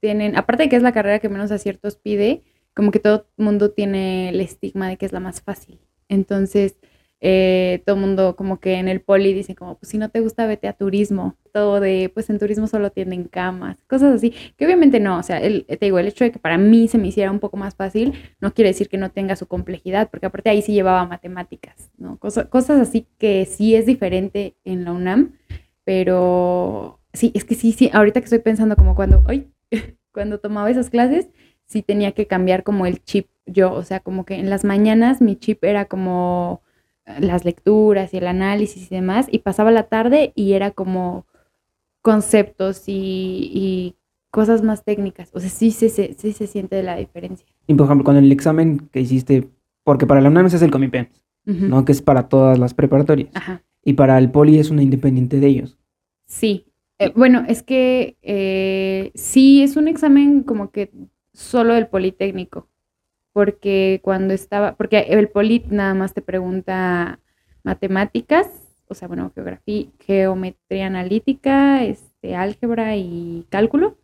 tienen, 0.00 0.36
aparte 0.36 0.62
de 0.64 0.68
que 0.68 0.76
es 0.76 0.82
la 0.82 0.92
carrera 0.92 1.18
que 1.18 1.28
menos 1.28 1.50
aciertos 1.50 1.96
pide, 1.96 2.44
como 2.74 2.92
que 2.92 3.00
todo 3.00 3.26
el 3.36 3.44
mundo 3.44 3.72
tiene 3.72 4.28
el 4.28 4.40
estigma 4.40 4.88
de 4.88 4.96
que 4.96 5.06
es 5.06 5.12
la 5.12 5.20
más 5.20 5.42
fácil. 5.42 5.80
Entonces, 6.12 6.76
eh, 7.20 7.82
todo 7.86 7.94
el 7.96 8.00
mundo 8.02 8.34
como 8.36 8.58
que 8.58 8.74
en 8.74 8.88
el 8.88 9.00
poli 9.00 9.32
dice 9.32 9.54
como, 9.54 9.78
pues 9.78 9.90
si 9.90 9.98
no 9.98 10.10
te 10.10 10.20
gusta, 10.20 10.46
vete 10.46 10.66
a 10.68 10.72
turismo. 10.72 11.36
Todo 11.52 11.78
de, 11.80 12.10
pues 12.12 12.28
en 12.30 12.38
turismo 12.38 12.66
solo 12.66 12.90
tienen 12.90 13.24
camas, 13.24 13.78
cosas 13.86 14.14
así. 14.16 14.34
Que 14.56 14.64
obviamente 14.66 14.98
no, 15.00 15.18
o 15.18 15.22
sea, 15.22 15.38
el, 15.40 15.64
te 15.66 15.78
digo, 15.80 15.98
el 15.98 16.08
hecho 16.08 16.24
de 16.24 16.32
que 16.32 16.38
para 16.40 16.58
mí 16.58 16.88
se 16.88 16.98
me 16.98 17.08
hiciera 17.08 17.30
un 17.30 17.38
poco 17.40 17.56
más 17.56 17.74
fácil 17.76 18.14
no 18.40 18.52
quiere 18.54 18.70
decir 18.70 18.88
que 18.88 18.98
no 18.98 19.10
tenga 19.10 19.36
su 19.36 19.46
complejidad, 19.46 20.10
porque 20.10 20.26
aparte 20.26 20.50
ahí 20.50 20.62
sí 20.62 20.72
llevaba 20.72 21.06
matemáticas, 21.06 21.90
¿no? 21.98 22.18
Cosa- 22.18 22.48
cosas 22.48 22.80
así 22.80 23.06
que 23.18 23.44
sí 23.46 23.74
es 23.76 23.86
diferente 23.86 24.56
en 24.64 24.84
la 24.84 24.92
UNAM, 24.92 25.32
pero 25.84 27.00
sí, 27.12 27.32
es 27.34 27.44
que 27.44 27.54
sí, 27.54 27.72
sí, 27.72 27.90
ahorita 27.92 28.20
que 28.20 28.24
estoy 28.24 28.38
pensando 28.40 28.76
como 28.76 28.94
cuando, 28.94 29.22
ay, 29.26 29.50
cuando 30.12 30.40
tomaba 30.40 30.70
esas 30.70 30.90
clases, 30.90 31.28
sí 31.72 31.82
tenía 31.82 32.12
que 32.12 32.26
cambiar 32.26 32.62
como 32.62 32.86
el 32.86 33.02
chip 33.02 33.26
yo, 33.46 33.72
o 33.72 33.82
sea, 33.82 34.00
como 34.00 34.24
que 34.24 34.34
en 34.34 34.48
las 34.50 34.64
mañanas 34.64 35.20
mi 35.20 35.34
chip 35.36 35.64
era 35.64 35.86
como 35.86 36.62
eh, 37.06 37.16
las 37.20 37.44
lecturas 37.44 38.14
y 38.14 38.18
el 38.18 38.26
análisis 38.28 38.90
y 38.92 38.94
demás, 38.94 39.26
y 39.30 39.38
pasaba 39.40 39.70
la 39.72 39.84
tarde 39.88 40.32
y 40.36 40.52
era 40.52 40.70
como 40.70 41.26
conceptos 42.02 42.84
y, 42.88 43.50
y 43.54 43.94
cosas 44.30 44.62
más 44.62 44.84
técnicas, 44.84 45.30
o 45.34 45.40
sea, 45.40 45.50
sí 45.50 45.70
se, 45.70 45.88
se- 45.88 46.14
sí 46.18 46.32
se 46.32 46.46
siente 46.46 46.82
la 46.82 46.96
diferencia. 46.96 47.46
Y 47.66 47.74
por 47.74 47.86
ejemplo, 47.86 48.04
con 48.04 48.16
el 48.16 48.30
examen 48.32 48.88
que 48.92 49.00
hiciste, 49.00 49.48
porque 49.84 50.06
para 50.06 50.20
la 50.20 50.28
UNAM 50.30 50.46
es 50.46 50.60
el 50.62 50.70
Comipen, 50.70 51.10
Ujú. 51.46 51.66
¿no? 51.66 51.84
Que 51.84 51.92
es 51.92 52.02
para 52.02 52.28
todas 52.28 52.58
las 52.58 52.74
preparatorias. 52.74 53.30
Ajá. 53.34 53.62
Y 53.84 53.94
para 53.94 54.16
el 54.18 54.30
Poli 54.30 54.58
es 54.58 54.70
una 54.70 54.82
independiente 54.82 55.38
de 55.40 55.46
ellos. 55.48 55.78
Sí. 56.26 56.66
Eh, 56.98 57.12
bueno, 57.16 57.44
es 57.48 57.62
que 57.64 58.16
eh, 58.22 59.10
sí 59.14 59.62
es 59.62 59.76
un 59.76 59.88
examen 59.88 60.42
como 60.44 60.70
que 60.70 60.92
solo 61.32 61.74
del 61.74 61.86
Politécnico, 61.86 62.68
porque 63.32 64.00
cuando 64.02 64.34
estaba, 64.34 64.76
porque 64.76 64.98
el 65.08 65.28
Polit 65.28 65.66
nada 65.66 65.94
más 65.94 66.14
te 66.14 66.22
pregunta 66.22 67.20
matemáticas, 67.64 68.48
o 68.88 68.94
sea, 68.94 69.08
bueno, 69.08 69.32
geografía, 69.34 69.86
geometría 70.00 70.86
analítica, 70.86 71.82
este, 71.84 72.36
álgebra 72.36 72.96
y 72.96 73.46
cálculo. 73.48 73.96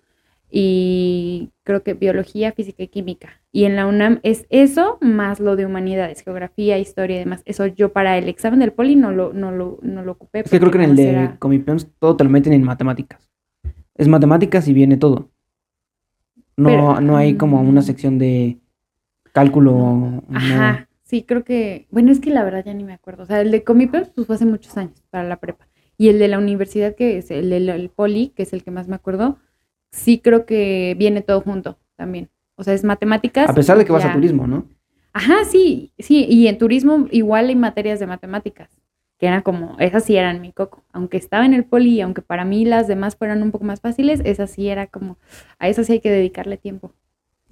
y 0.51 1.51
creo 1.63 1.83
que 1.83 1.93
biología, 1.93 2.53
física 2.53 2.83
y 2.83 2.89
química. 2.89 3.43
Y 3.53 3.65
en 3.65 3.77
la 3.77 3.87
UNAM 3.87 4.21
es 4.23 4.47
eso 4.49 4.97
más 5.03 5.41
lo 5.41 5.57
de 5.57 5.67
humanidades, 5.67 6.23
geografía, 6.23 6.79
historia 6.79 7.17
y 7.17 7.19
demás. 7.19 7.43
Eso 7.45 7.67
yo 7.67 7.93
para 7.93 8.17
el 8.17 8.31
examen 8.31 8.61
del 8.61 8.73
poli 8.73 8.97
no 8.97 9.11
lo, 9.11 9.35
no 9.35 9.53
lo, 9.53 9.79
no 9.83 10.03
lo 10.03 10.13
ocupé. 10.13 10.41
Es 10.41 10.51
que 10.51 10.59
creo 10.59 10.71
que 10.71 10.79
en 10.79 10.85
el 10.85 10.97
de 10.97 11.31
Comipeons 11.39 11.89
todo 11.99 12.17
te 12.17 12.25
lo 12.25 12.31
meten 12.31 12.55
en 12.55 12.63
matemáticas. 12.63 13.29
Es 13.95 14.09
matemáticas 14.09 14.67
y 14.69 14.73
viene 14.73 14.97
todo. 14.97 15.29
No, 16.59 16.69
Pero, 16.69 17.01
no 17.01 17.17
hay 17.17 17.37
como 17.37 17.63
mm. 17.63 17.69
una 17.69 17.83
sección 17.83 18.19
de 18.19 18.59
cálculo. 19.33 20.25
Ajá, 20.35 20.89
sí, 21.05 21.23
creo 21.23 21.45
que, 21.45 21.87
bueno, 21.93 22.11
es 22.11 22.19
que 22.19 22.31
la 22.31 22.43
verdad 22.43 22.65
ya 22.67 22.75
ni 22.75 22.83
me 22.83 22.95
acuerdo. 22.95 23.23
O 23.23 23.27
sea, 23.27 23.41
el 23.41 23.53
de 23.53 23.63
Comipems 23.63 24.11
pues 24.11 24.27
fue 24.27 24.35
hace 24.35 24.45
muchos 24.45 24.77
años 24.77 25.01
para 25.11 25.23
la 25.23 25.37
prepa. 25.37 25.69
Y 25.97 26.09
el 26.09 26.19
de 26.19 26.27
la 26.27 26.37
universidad, 26.37 26.97
que 26.97 27.19
es 27.19 27.31
el 27.31 27.51
del 27.51 27.69
el 27.69 27.91
poli, 27.91 28.33
que 28.35 28.43
es 28.43 28.53
el 28.53 28.65
que 28.65 28.73
más 28.73 28.89
me 28.89 28.97
acuerdo, 28.97 29.39
sí 29.93 30.19
creo 30.19 30.47
que 30.47 30.97
viene 30.99 31.23
todo 31.23 31.41
junto 31.43 31.79
también. 31.95 32.29
O 32.57 32.65
sea, 32.65 32.75
es 32.75 32.83
matemáticas. 32.83 33.49
A 33.49 33.55
pesar 33.55 33.79
de 33.79 33.85
que 33.85 33.93
vas 33.93 34.05
a 34.05 34.13
turismo, 34.13 34.49
¿no? 34.49 34.67
Ajá, 35.13 35.45
sí, 35.45 35.93
sí, 35.97 36.27
y 36.29 36.49
en 36.49 36.59
turismo 36.59 37.07
igual 37.13 37.51
hay 37.51 37.57
materias 37.57 38.01
de 38.01 38.09
matemáticas, 38.09 38.69
que 39.19 39.27
eran 39.27 39.43
como, 39.43 39.77
esas 39.79 40.05
sí 40.05 40.17
eran 40.17 40.41
mi 40.41 40.53
coco, 40.53 40.85
aunque 40.93 41.17
estaba 41.17 41.45
en 41.45 41.53
el 41.53 41.65
poli, 41.65 41.91
y 41.91 42.01
aunque 42.01 42.23
para 42.23 42.45
mí 42.45 42.65
las 42.65 42.87
demás 42.87 43.17
fueran 43.17 43.43
un 43.43 43.51
poco 43.51 43.65
más 43.65 43.81
fáciles, 43.81 44.21
esas 44.25 44.51
sí 44.51 44.69
era 44.69 44.87
como, 44.87 45.19
a 45.59 45.69
esas 45.69 45.87
sí 45.87 45.95
hay 45.95 46.01
que 46.01 46.11
dedicarle 46.11 46.57
tiempo. 46.57 46.93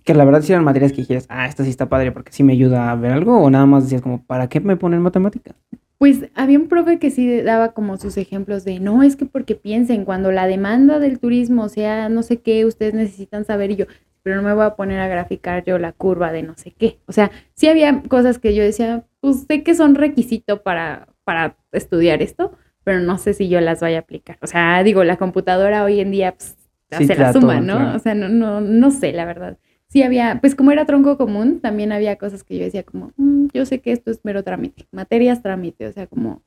Que 0.05 0.14
la 0.14 0.24
verdad 0.24 0.42
sí 0.42 0.52
eran 0.52 0.64
materias 0.64 0.92
que 0.92 0.98
dijeras, 0.98 1.26
ah, 1.29 1.46
esta 1.46 1.64
sí 1.64 1.70
está 1.70 1.88
padre 1.88 2.12
porque 2.12 2.33
sí 2.33 2.44
me 2.44 2.52
ayuda 2.52 2.92
a 2.92 2.94
ver 2.94 3.11
algo, 3.11 3.42
o 3.42 3.50
nada 3.50 3.66
más 3.66 3.83
decías 3.83 4.00
como, 4.00 4.22
¿para 4.22 4.48
qué 4.48 4.61
me 4.61 4.76
ponen 4.76 5.00
matemáticas? 5.00 5.57
Pues 5.98 6.29
había 6.35 6.59
un 6.59 6.68
profe 6.68 6.98
que 6.98 7.11
sí 7.11 7.40
daba 7.40 7.72
como 7.72 7.96
sus 7.96 8.16
ejemplos 8.16 8.64
de, 8.64 8.79
no, 8.79 9.02
es 9.02 9.16
que 9.16 9.24
porque 9.24 9.57
piensen, 9.57 10.05
cuando 10.05 10.31
la 10.31 10.46
demanda 10.46 11.00
del 11.00 11.18
turismo 11.18 11.68
sea 11.68 12.09
no 12.09 12.22
sé 12.22 12.37
qué, 12.37 12.64
ustedes 12.64 12.94
necesitan 12.94 13.44
saber 13.44 13.72
y 13.72 13.76
yo, 13.76 13.87
pero 14.22 14.37
no 14.37 14.42
me 14.42 14.55
voy 14.55 14.66
a 14.66 14.76
poner 14.76 15.00
a 15.00 15.09
graficar 15.09 15.64
yo 15.64 15.79
la 15.79 15.92
curva 15.92 16.33
de 16.33 16.42
no 16.42 16.55
sé 16.57 16.72
qué. 16.72 16.98
O 17.07 17.12
sea, 17.12 17.31
sí 17.55 17.66
había 17.66 18.02
cosas 18.02 18.38
que 18.38 18.55
yo 18.55 18.62
decía, 18.62 19.05
pues 19.20 19.46
sé 19.48 19.62
que 19.62 19.74
son 19.74 19.94
requisito 19.94 20.62
para, 20.62 21.09
para 21.27 21.57
estudiar 21.73 22.23
esto, 22.23 22.53
pero 22.85 23.01
no 23.01 23.19
sé 23.19 23.35
si 23.35 23.49
yo 23.49 23.61
las 23.61 23.81
vaya 23.81 23.99
a 23.99 24.01
aplicar. 24.03 24.39
O 24.41 24.47
sea, 24.47 24.81
digo, 24.85 25.03
la 25.03 25.17
computadora 25.17 25.83
hoy 25.85 25.99
en 26.01 26.12
día 26.12 26.33
pues, 26.37 26.57
Sí, 26.97 27.07
te 27.09 27.17
la 27.17 27.33
suma, 27.33 27.61
¿no? 27.61 27.75
claro. 27.79 27.97
O 27.97 27.99
sea, 27.99 28.15
no, 28.15 28.29
no, 28.29 28.61
no 28.61 28.91
sé, 28.93 29.12
la 29.12 29.25
verdad. 29.25 29.59
Sí 29.89 30.05
había, 30.05 30.39
pues 30.41 30.55
como 30.55 30.71
era 30.71 30.87
tronco 30.87 31.19
común, 31.19 31.61
también 31.61 31.91
había 31.91 32.15
cosas 32.17 32.45
que 32.45 32.57
yo 32.57 32.65
decía 32.65 32.85
como, 32.85 33.12
"Mm, 33.17 33.49
yo 33.53 33.67
sé 33.67 33.81
que 33.81 33.91
esto 33.91 34.12
es 34.12 34.21
mero 34.25 34.45
trámite, 34.45 34.87
materias 34.93 35.43
trámite, 35.43 35.89
o 35.89 35.93
sea, 35.93 36.07
como 36.07 36.43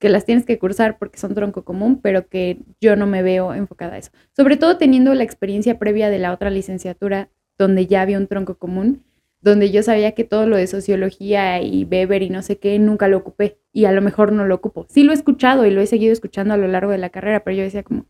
que 0.00 0.08
las 0.08 0.24
tienes 0.24 0.44
que 0.44 0.58
cursar 0.58 0.98
porque 0.98 1.18
son 1.18 1.32
tronco 1.34 1.64
común, 1.64 2.00
pero 2.02 2.26
que 2.28 2.58
yo 2.80 2.96
no 2.96 3.06
me 3.06 3.22
veo 3.22 3.54
enfocada 3.54 3.94
a 3.94 3.98
eso. 3.98 4.10
Sobre 4.36 4.56
todo 4.56 4.78
teniendo 4.78 5.14
la 5.14 5.22
experiencia 5.22 5.78
previa 5.78 6.10
de 6.10 6.18
la 6.18 6.32
otra 6.32 6.50
licenciatura, 6.50 7.28
donde 7.56 7.86
ya 7.86 8.02
había 8.02 8.18
un 8.18 8.26
tronco 8.26 8.56
común, 8.58 9.04
donde 9.44 9.70
yo 9.70 9.82
sabía 9.82 10.12
que 10.12 10.24
todo 10.24 10.46
lo 10.46 10.56
de 10.56 10.66
sociología 10.66 11.60
y 11.60 11.84
Weber 11.84 12.22
y 12.22 12.30
no 12.30 12.40
sé 12.42 12.58
qué, 12.58 12.78
nunca 12.78 13.08
lo 13.08 13.18
ocupé 13.18 13.58
y 13.72 13.84
a 13.84 13.92
lo 13.92 14.00
mejor 14.00 14.32
no 14.32 14.46
lo 14.46 14.54
ocupo. 14.54 14.86
Sí 14.88 15.02
lo 15.02 15.12
he 15.12 15.14
escuchado 15.14 15.66
y 15.66 15.70
lo 15.70 15.82
he 15.82 15.86
seguido 15.86 16.12
escuchando 16.14 16.54
a 16.54 16.56
lo 16.56 16.66
largo 16.66 16.90
de 16.90 16.98
la 16.98 17.10
carrera, 17.10 17.44
pero 17.44 17.56
yo 17.58 17.62
decía 17.62 17.82
como, 17.82 18.06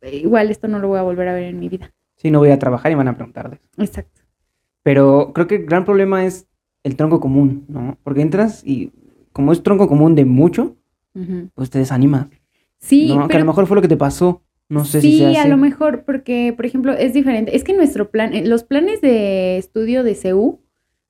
"Eh, 0.00 0.16
igual 0.16 0.50
esto 0.50 0.66
no 0.66 0.78
lo 0.78 0.88
voy 0.88 0.98
a 0.98 1.02
volver 1.02 1.28
a 1.28 1.34
ver 1.34 1.44
en 1.44 1.60
mi 1.60 1.68
vida. 1.68 1.92
Sí, 2.16 2.30
no 2.30 2.38
voy 2.38 2.50
a 2.50 2.58
trabajar 2.58 2.90
y 2.90 2.94
van 2.94 3.08
a 3.08 3.14
preguntar 3.16 3.50
de 3.50 3.56
eso. 3.56 3.64
Exacto. 3.78 4.20
Pero 4.82 5.32
creo 5.34 5.46
que 5.46 5.56
el 5.56 5.66
gran 5.66 5.84
problema 5.84 6.24
es 6.24 6.46
el 6.84 6.96
tronco 6.96 7.20
común, 7.20 7.66
¿no? 7.68 7.98
Porque 8.02 8.22
entras 8.22 8.62
y 8.66 8.92
como 9.32 9.52
es 9.52 9.62
tronco 9.62 9.88
común 9.88 10.14
de 10.14 10.24
mucho, 10.24 10.76
Ujú. 11.14 11.50
pues 11.54 11.68
te 11.68 11.78
desanimas. 11.78 12.28
Sí, 12.78 13.08
¿no? 13.08 13.18
Que 13.18 13.24
a 13.24 13.28
pero 13.28 13.38
lo 13.40 13.44
mejor 13.46 13.66
fue 13.66 13.74
lo 13.76 13.82
que 13.82 13.88
te 13.88 13.96
pasó. 13.98 14.42
No 14.70 14.84
sé 14.86 15.02
sí, 15.02 15.12
si 15.12 15.18
sea 15.18 15.42
a 15.42 15.44
así. 15.44 15.50
lo 15.50 15.58
mejor, 15.58 16.04
porque, 16.04 16.54
por 16.56 16.64
ejemplo, 16.64 16.92
es 16.94 17.12
diferente. 17.12 17.54
Es 17.56 17.64
que 17.64 17.74
nuestro 17.74 18.10
plan, 18.10 18.32
eh, 18.34 18.46
los 18.46 18.64
planes 18.64 19.02
de 19.02 19.58
estudio 19.58 20.02
de 20.04 20.14
CEU 20.14 20.60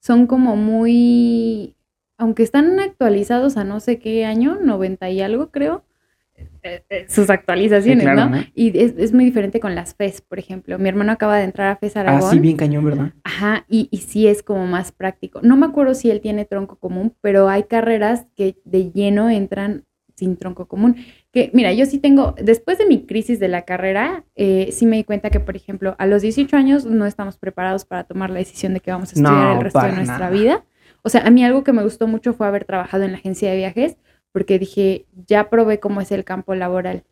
son 0.01 0.27
como 0.27 0.57
muy, 0.57 1.77
aunque 2.19 2.43
están 2.43 2.81
actualizados 2.81 3.57
a 3.59 3.65
no 3.65 3.79
sé 3.81 3.99
qué 3.99 4.25
año, 4.25 4.59
90 4.63 5.11
y 5.11 5.21
algo, 5.21 5.51
creo, 5.53 5.85
eh, 6.63 6.83
eh, 6.89 7.05
sus 7.09 7.29
actualizaciones, 7.31 8.03
claro, 8.05 8.31
¿no? 8.31 8.37
¿no? 8.37 8.43
Y 8.55 8.79
es, 8.79 8.95
es 8.97 9.13
muy 9.13 9.27
diferente 9.27 9.61
con 9.61 9.75
las 9.75 9.95
FES, 9.95 10.23
por 10.23 10.39
ejemplo. 10.39 10.79
Mi 10.79 10.89
hermano 10.89 11.13
acaba 11.13 11.37
de 11.39 11.45
entrar 11.45 11.69
a 11.69 11.77
FES 11.77 11.97
Ah, 11.97 12.01
Aragón. 12.01 12.31
sí, 12.31 12.39
bien 12.39 12.57
cañón, 12.57 12.85
¿verdad? 12.85 13.13
Ajá, 13.25 13.67
y, 13.69 13.89
y 13.91 13.99
sí 13.99 14.27
es 14.27 14.43
como 14.43 14.67
más 14.67 14.91
práctico. 14.93 15.41
No 15.43 15.57
me 15.59 15.67
acuerdo 15.67 15.95
si 15.95 16.11
él 16.11 16.23
tiene 16.23 16.47
tronco 16.47 16.77
común, 16.79 17.15
pero 17.21 17.49
hay 17.51 17.65
carreras 17.65 18.27
que 18.37 18.57
de 18.65 18.91
lleno 18.91 19.29
entran 19.29 19.85
sin 20.21 20.37
tronco 20.37 20.67
común. 20.69 20.97
Que, 21.33 21.51
mira, 21.53 21.73
yo 21.73 21.85
sí 21.87 21.99
tengo, 21.99 22.35
después 22.41 22.79
de 22.79 22.87
mi 22.87 23.05
crisis 23.07 23.41
de 23.41 23.49
la 23.49 23.63
carrera, 23.63 24.25
eh, 24.37 24.69
sí 24.73 24.87
me 24.87 24.97
di 24.97 25.05
cuenta 25.05 25.31
que, 25.31 25.41
por 25.41 25.57
ejemplo, 25.57 25.97
a 25.99 26.07
los 26.07 26.23
18 26.23 26.57
años 26.57 26.85
no 26.87 27.07
estamos 27.07 27.37
preparados 27.39 27.85
para 27.85 28.05
tomar 28.05 28.31
la 28.31 28.39
decisión 28.39 28.75
de 28.75 28.81
que 28.81 28.91
vamos 28.93 29.11
a 29.11 29.13
estudiar 29.17 29.33
No, 29.35 29.53
el 29.55 29.61
resto 29.65 29.81
de 29.83 29.93
nuestra 29.93 30.19
nada. 30.19 30.31
vida. 30.31 30.65
O 31.03 31.09
sea, 31.09 31.23
a 31.27 31.31
mí 31.31 31.45
algo 31.45 31.65
que 31.65 31.73
me 31.73 31.83
gustó 31.83 32.07
mucho 32.07 32.33
fue 32.35 32.47
haber 32.47 32.65
trabajado 32.65 33.05
en 33.05 33.13
la 33.13 33.19
agencia 33.19 33.51
de 33.51 33.57
viajes, 33.57 33.97
porque 34.33 34.59
dije, 34.59 35.07
ya 35.27 35.51
probé 35.51 35.81
cómo 35.81 36.01
es 36.01 36.13
el 36.13 36.25
campo 36.25 36.55
laboral. 36.55 37.03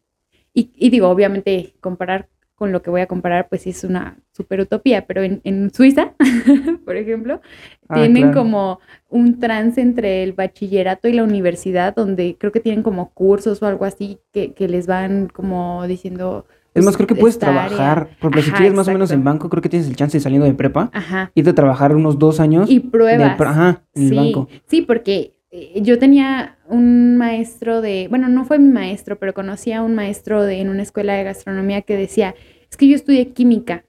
Y, 0.55 0.71
y 0.77 0.90
digo, 0.90 1.09
obviamente, 1.09 1.75
comparar 1.81 2.29
con 2.59 2.73
lo 2.73 2.83
que 2.83 2.90
voy 2.90 3.01
a 3.01 3.07
comparar, 3.07 3.49
pues 3.49 3.62
sí 3.62 3.71
es 3.71 3.85
una 3.85 4.18
super 4.33 4.61
utopía, 4.61 5.07
pero 5.07 5.23
en, 5.23 5.40
en 5.44 5.73
Suiza, 5.73 6.14
por 6.85 6.97
ejemplo, 6.97 7.40
Ah, 7.88 7.94
tienen 7.94 8.25
claro. 8.25 8.40
como 8.40 8.81
un 9.09 9.38
trance 9.38 9.81
entre 9.81 10.23
el 10.23 10.33
bachillerato 10.35 11.09
y 11.09 11.14
la 11.14 11.23
universidad, 11.25 11.94
donde 11.94 12.37
creo 12.38 12.53
que 12.53 12.61
tienen 12.61 12.83
como 12.83 13.11
cursos 13.14 13.62
o 13.62 13.66
algo 13.66 13.85
así 13.87 14.18
que, 14.33 14.53
que 14.53 14.68
les 14.68 14.87
van 14.87 15.29
como 15.29 15.87
diciendo... 15.87 16.44
Es 16.75 16.85
más, 16.85 16.97
pues, 16.97 16.97
creo 16.99 17.07
que 17.07 17.14
puedes 17.21 17.37
esta 17.37 17.49
área. 17.49 17.68
trabajar. 17.68 18.11
Porque 18.21 18.42
si 18.42 18.51
Ajá, 18.51 18.59
quieres 18.59 18.77
más 18.77 18.87
o 18.88 18.92
menos 18.92 19.11
en 19.11 19.25
banco, 19.25 19.49
creo 19.49 19.62
que 19.62 19.71
tienes 19.71 19.88
el 19.88 19.97
chance 19.97 20.18
de 20.18 20.23
saliendo 20.23 20.47
de 20.47 20.53
prepa, 20.55 20.90
Ajá. 20.92 21.33
irte 21.35 21.51
a 21.51 21.55
trabajar 21.55 21.97
unos 21.97 22.18
dos 22.18 22.40
años. 22.40 22.68
Y 22.71 22.81
pruebas. 22.81 23.40
ajá, 23.40 23.83
en 23.94 24.09
el 24.09 24.14
banco. 24.14 24.49
sí, 24.66 24.83
porque 24.83 25.33
yo 25.82 25.98
tenía 25.98 26.58
un 26.66 27.16
maestro 27.16 27.80
de, 27.80 28.06
bueno, 28.08 28.28
no 28.28 28.44
fue 28.44 28.58
mi 28.58 28.68
maestro, 28.72 29.18
pero 29.18 29.34
conocía 29.34 29.78
a 29.78 29.82
un 29.82 29.94
maestro 29.94 30.42
de, 30.44 30.61
en 30.61 30.68
una 30.68 30.82
escuela 30.82 31.14
de 31.14 31.24
gastronomía 31.24 31.82
que 31.82 31.96
decía, 31.96 32.34
es 32.70 32.76
que 32.76 32.88
yo 32.88 32.94
estudié 32.96 33.32
química. 33.32 33.84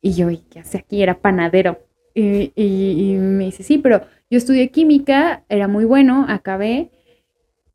Y 0.00 0.14
yo, 0.14 0.30
¿y 0.30 0.38
qué 0.38 0.60
hace 0.60 0.78
aquí? 0.78 1.02
Era 1.02 1.20
panadero. 1.20 1.78
Y, 2.14 2.52
y- 2.54 3.12
y 3.12 3.16
me 3.16 3.44
dice, 3.46 3.62
sí, 3.62 3.78
pero 3.78 4.02
yo 4.30 4.38
estudié 4.38 4.70
química, 4.70 5.44
era 5.48 5.66
muy 5.68 5.84
bueno, 5.84 6.26
acabé, 6.28 6.90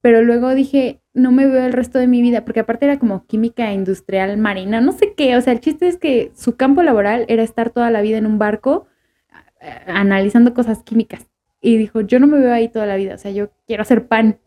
pero 0.02 0.24
luego 0.24 0.56
dije, 0.56 1.02
no 1.14 1.32
me 1.32 1.48
veo 1.48 1.66
el 1.66 1.74
resto 1.74 2.00
de 2.00 2.08
mi 2.08 2.22
vida, 2.22 2.46
porque 2.46 2.62
aparte 2.62 2.86
era 2.86 3.00
como 3.00 3.26
química 3.28 3.74
industrial 3.74 4.38
marina, 4.38 4.82
no 4.82 4.94
sé 4.94 5.14
qué, 5.16 5.38
o 5.38 5.42
sea, 5.42 5.54
el 5.54 5.62
chiste 5.62 5.88
es 5.88 5.98
que 5.98 6.32
su 6.36 6.58
campo 6.58 6.84
laboral 6.84 7.26
era 7.30 7.44
estar 7.44 7.72
toda 7.72 7.92
la 7.92 8.02
vida 8.02 8.18
en 8.20 8.28
un 8.28 8.40
barco 8.40 8.88
eh, 9.62 9.72
analizando 9.88 10.54
cosas 10.56 10.84
químicas. 10.84 11.29
Y 11.62 11.78
dijo, 11.78 12.02
yo 12.02 12.20
no 12.20 12.28
me 12.28 12.40
veo 12.40 12.54
ahí 12.54 12.70
toda 12.70 12.86
la 12.86 12.96
vida, 12.96 13.16
o 13.16 13.18
sea, 13.18 13.32
yo 13.32 13.50
quiero 13.68 13.82
hacer 13.84 14.08
pan. 14.08 14.40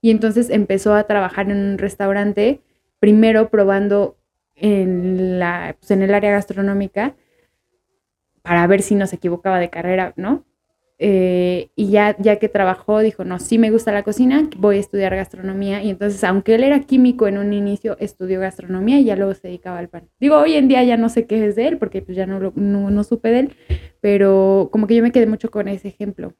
Y 0.00 0.10
entonces 0.10 0.50
empezó 0.50 0.94
a 0.94 1.04
trabajar 1.06 1.50
en 1.50 1.56
un 1.72 1.78
restaurante, 1.78 2.60
primero 3.00 3.50
probando 3.50 4.16
en, 4.56 5.38
la, 5.38 5.76
pues, 5.78 5.90
en 5.92 6.02
el 6.02 6.14
área 6.14 6.30
gastronómica 6.32 7.14
para 8.42 8.66
ver 8.66 8.82
si 8.82 8.94
no 8.94 9.06
se 9.06 9.16
equivocaba 9.16 9.58
de 9.58 9.70
carrera, 9.70 10.12
¿no? 10.16 10.44
Eh, 10.98 11.68
y 11.76 11.90
ya, 11.90 12.16
ya 12.18 12.38
que 12.38 12.48
trabajó, 12.48 13.00
dijo, 13.00 13.22
no, 13.24 13.38
sí 13.38 13.58
me 13.58 13.70
gusta 13.70 13.92
la 13.92 14.02
cocina, 14.02 14.48
voy 14.56 14.76
a 14.76 14.80
estudiar 14.80 15.14
gastronomía. 15.14 15.82
Y 15.82 15.90
entonces, 15.90 16.22
aunque 16.24 16.54
él 16.54 16.64
era 16.64 16.80
químico 16.80 17.26
en 17.26 17.36
un 17.38 17.52
inicio, 17.52 17.96
estudió 18.00 18.40
gastronomía 18.40 18.98
y 19.00 19.04
ya 19.04 19.16
luego 19.16 19.34
se 19.34 19.48
dedicaba 19.48 19.78
al 19.78 19.88
pan. 19.88 20.08
Digo, 20.20 20.36
hoy 20.38 20.54
en 20.54 20.68
día 20.68 20.82
ya 20.84 20.96
no 20.96 21.08
sé 21.10 21.26
qué 21.26 21.44
es 21.46 21.56
de 21.56 21.68
él, 21.68 21.78
porque 21.78 22.00
pues 22.02 22.16
ya 22.16 22.26
no, 22.26 22.40
lo- 22.40 22.52
no, 22.56 22.90
no 22.90 23.04
supe 23.04 23.28
de 23.30 23.40
él, 23.40 23.56
pero 24.00 24.68
como 24.72 24.86
que 24.86 24.94
yo 24.96 25.02
me 25.02 25.12
quedé 25.12 25.26
mucho 25.26 25.50
con 25.50 25.68
ese 25.68 25.88
ejemplo. 25.88 26.32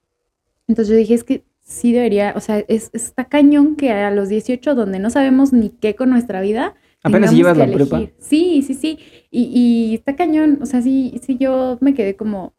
Entonces 0.68 0.92
yo 0.92 0.96
dije, 0.98 1.14
es 1.14 1.24
que 1.24 1.44
sí 1.61 1.92
debería, 1.92 2.33
o 2.37 2.40
sea, 2.40 2.59
es, 2.68 2.90
está 2.92 3.24
cañón 3.24 3.76
que 3.76 3.92
a 3.92 4.11
los 4.11 4.29
18, 4.29 4.74
donde 4.74 4.98
no 4.98 5.11
sabemos 5.11 5.52
ni 5.52 5.70
qué 5.70 5.94
con 5.94 6.11
nuestra 6.11 6.40
vida, 6.40 6.74
Apenas 7.07 7.33
llevas 7.33 7.57
que 7.57 7.66
la 7.66 7.72
prepa. 7.72 8.02
Sí, 8.18 8.62
sí, 8.66 8.74
sí. 8.74 8.98
Y, 9.31 9.44
y 9.44 9.94
está 9.94 10.16
cañón. 10.16 10.59
O 10.62 10.66
sea, 10.66 10.83
sí, 10.83 11.20
sí, 11.22 11.37
yo 11.38 11.79
me 11.81 11.94
quedé 11.94 12.16
como. 12.16 12.55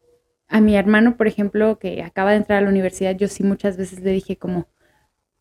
A 0.50 0.62
mi 0.62 0.76
hermano, 0.76 1.18
por 1.18 1.26
ejemplo, 1.26 1.78
que 1.78 2.02
acaba 2.02 2.30
de 2.30 2.38
entrar 2.38 2.60
a 2.60 2.62
la 2.62 2.70
universidad, 2.70 3.14
yo 3.14 3.28
sí 3.28 3.42
muchas 3.42 3.76
veces 3.76 4.00
le 4.00 4.12
dije 4.12 4.36
como 4.36 4.66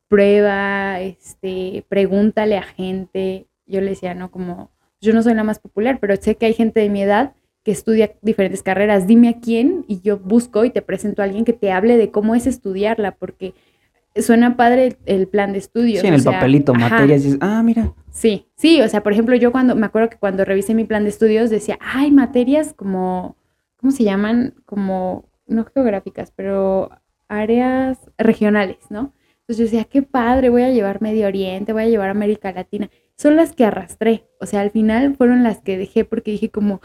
prueba, 0.10 1.00
este, 1.00 1.86
pregúntale 1.88 2.58
a 2.58 2.64
gente. 2.64 3.48
Yo 3.66 3.80
le 3.80 3.92
decía, 3.92 4.14
no, 4.14 4.32
como, 4.32 4.70
yo 5.00 5.14
no 5.14 5.24
soy 5.24 5.34
la 5.34 5.46
más 5.46 5.60
popular, 5.60 6.00
pero 6.02 6.18
sé 6.18 6.36
que 6.36 6.48
hay 6.48 6.54
gente 6.54 6.82
de 6.82 6.90
mi 6.90 7.04
edad 7.04 7.34
que 7.68 7.74
estudia 7.74 8.14
diferentes 8.22 8.64
carreras. 8.64 9.08
Dime 9.08 9.28
a 9.28 9.42
quién 9.42 9.84
y 9.90 10.00
yo 10.00 10.18
busco 10.20 10.64
y 10.64 10.70
te 10.70 10.82
presento 10.82 11.22
a 11.22 11.26
alguien 11.26 11.44
que 11.44 11.52
te 11.52 11.74
hable 11.74 11.98
de 11.98 12.12
cómo 12.12 12.34
es 12.34 12.48
estudiarla, 12.48 13.12
porque 13.16 13.56
suena 14.16 14.56
padre 14.56 14.96
el, 15.06 15.28
plan 15.28 15.52
de 15.52 15.60
estudios. 15.60 16.00
Sí, 16.00 16.08
en 16.08 16.14
el 16.14 16.22
sea, 16.22 16.32
papelito, 16.32 16.72
ajá. 16.72 16.88
materias, 16.88 17.24
dices, 17.24 17.38
ah, 17.42 17.62
mira. 17.64 17.94
Sí, 18.10 18.48
sí, 18.56 18.80
o 18.80 18.88
sea, 18.88 19.04
por 19.04 19.12
ejemplo, 19.12 19.36
yo 19.36 19.52
cuando, 19.52 19.76
me 19.76 19.86
acuerdo 19.86 20.10
que 20.10 20.16
cuando 20.16 20.46
revisé 20.46 20.76
mi 20.76 20.86
plan 20.86 21.04
de 21.04 21.10
estudios 21.10 21.50
decía, 21.50 21.78
hay 21.82 22.10
materias 22.10 22.74
como, 22.74 23.36
¿cómo 23.76 23.92
se 23.92 24.06
llaman? 24.06 24.54
Como, 24.66 25.26
no 25.46 25.66
geográficas, 25.66 26.32
pero 26.34 26.90
áreas 27.28 27.98
regionales, 28.18 28.78
¿no? 28.90 29.12
Entonces 29.42 29.58
yo 29.58 29.64
decía, 29.66 29.84
qué 29.84 30.04
padre, 30.04 30.48
voy 30.48 30.62
a 30.62 30.72
llevar 30.72 31.02
Medio 31.02 31.28
Oriente, 31.28 31.74
voy 31.74 31.84
a 31.84 31.90
llevar 31.90 32.12
América 32.12 32.54
Latina. 32.54 32.90
son 33.18 33.36
las 33.36 33.52
que 33.52 33.66
arrastré. 33.66 34.24
O 34.40 34.46
sea, 34.46 34.62
al 34.62 34.72
final 34.72 35.18
fueron 35.18 35.44
las 35.44 35.60
que 35.60 35.78
dejé 35.78 36.06
porque 36.06 36.32
dije 36.32 36.50
como, 36.50 36.80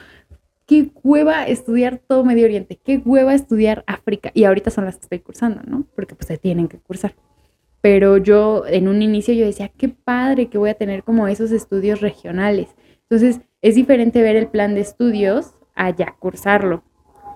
qué 0.67 0.91
hueva 1.03 1.47
estudiar 1.47 1.99
todo 2.07 2.25
Medio 2.25 2.45
Oriente, 2.45 2.81
qué 2.83 3.01
hueva 3.05 3.35
estudiar 3.35 3.85
África. 3.87 4.31
Y 4.35 4.45
ahorita 4.45 4.71
son 4.71 4.85
las 4.85 4.97
que 4.97 5.03
estoy 5.03 5.19
cursando, 5.21 5.63
¿no? 5.67 5.87
Porque 5.95 6.15
pues 6.15 6.27
se 6.29 6.39
tienen 6.39 6.69
que 6.69 6.79
cursar. 6.79 7.15
Pero 7.81 8.17
yo 8.17 8.65
en 8.67 8.89
un 8.89 9.03
inicio 9.03 9.35
yo 9.35 9.45
decía, 9.45 9.69
qué 9.77 9.89
padre 9.89 10.49
que 10.49 10.59
voy 10.59 10.71
a 10.71 10.75
tener 10.75 11.03
como 11.03 11.27
esos 11.29 11.51
estudios 11.51 12.01
regionales. 12.01 12.69
Entonces 13.03 13.41
es 13.61 13.75
diferente 13.75 14.23
ver 14.23 14.37
el 14.37 14.49
plan 14.49 14.75
de 14.75 14.81
estudios 14.81 15.55
a 15.75 15.91
ya 15.91 16.15
cursarlo. 16.19 16.83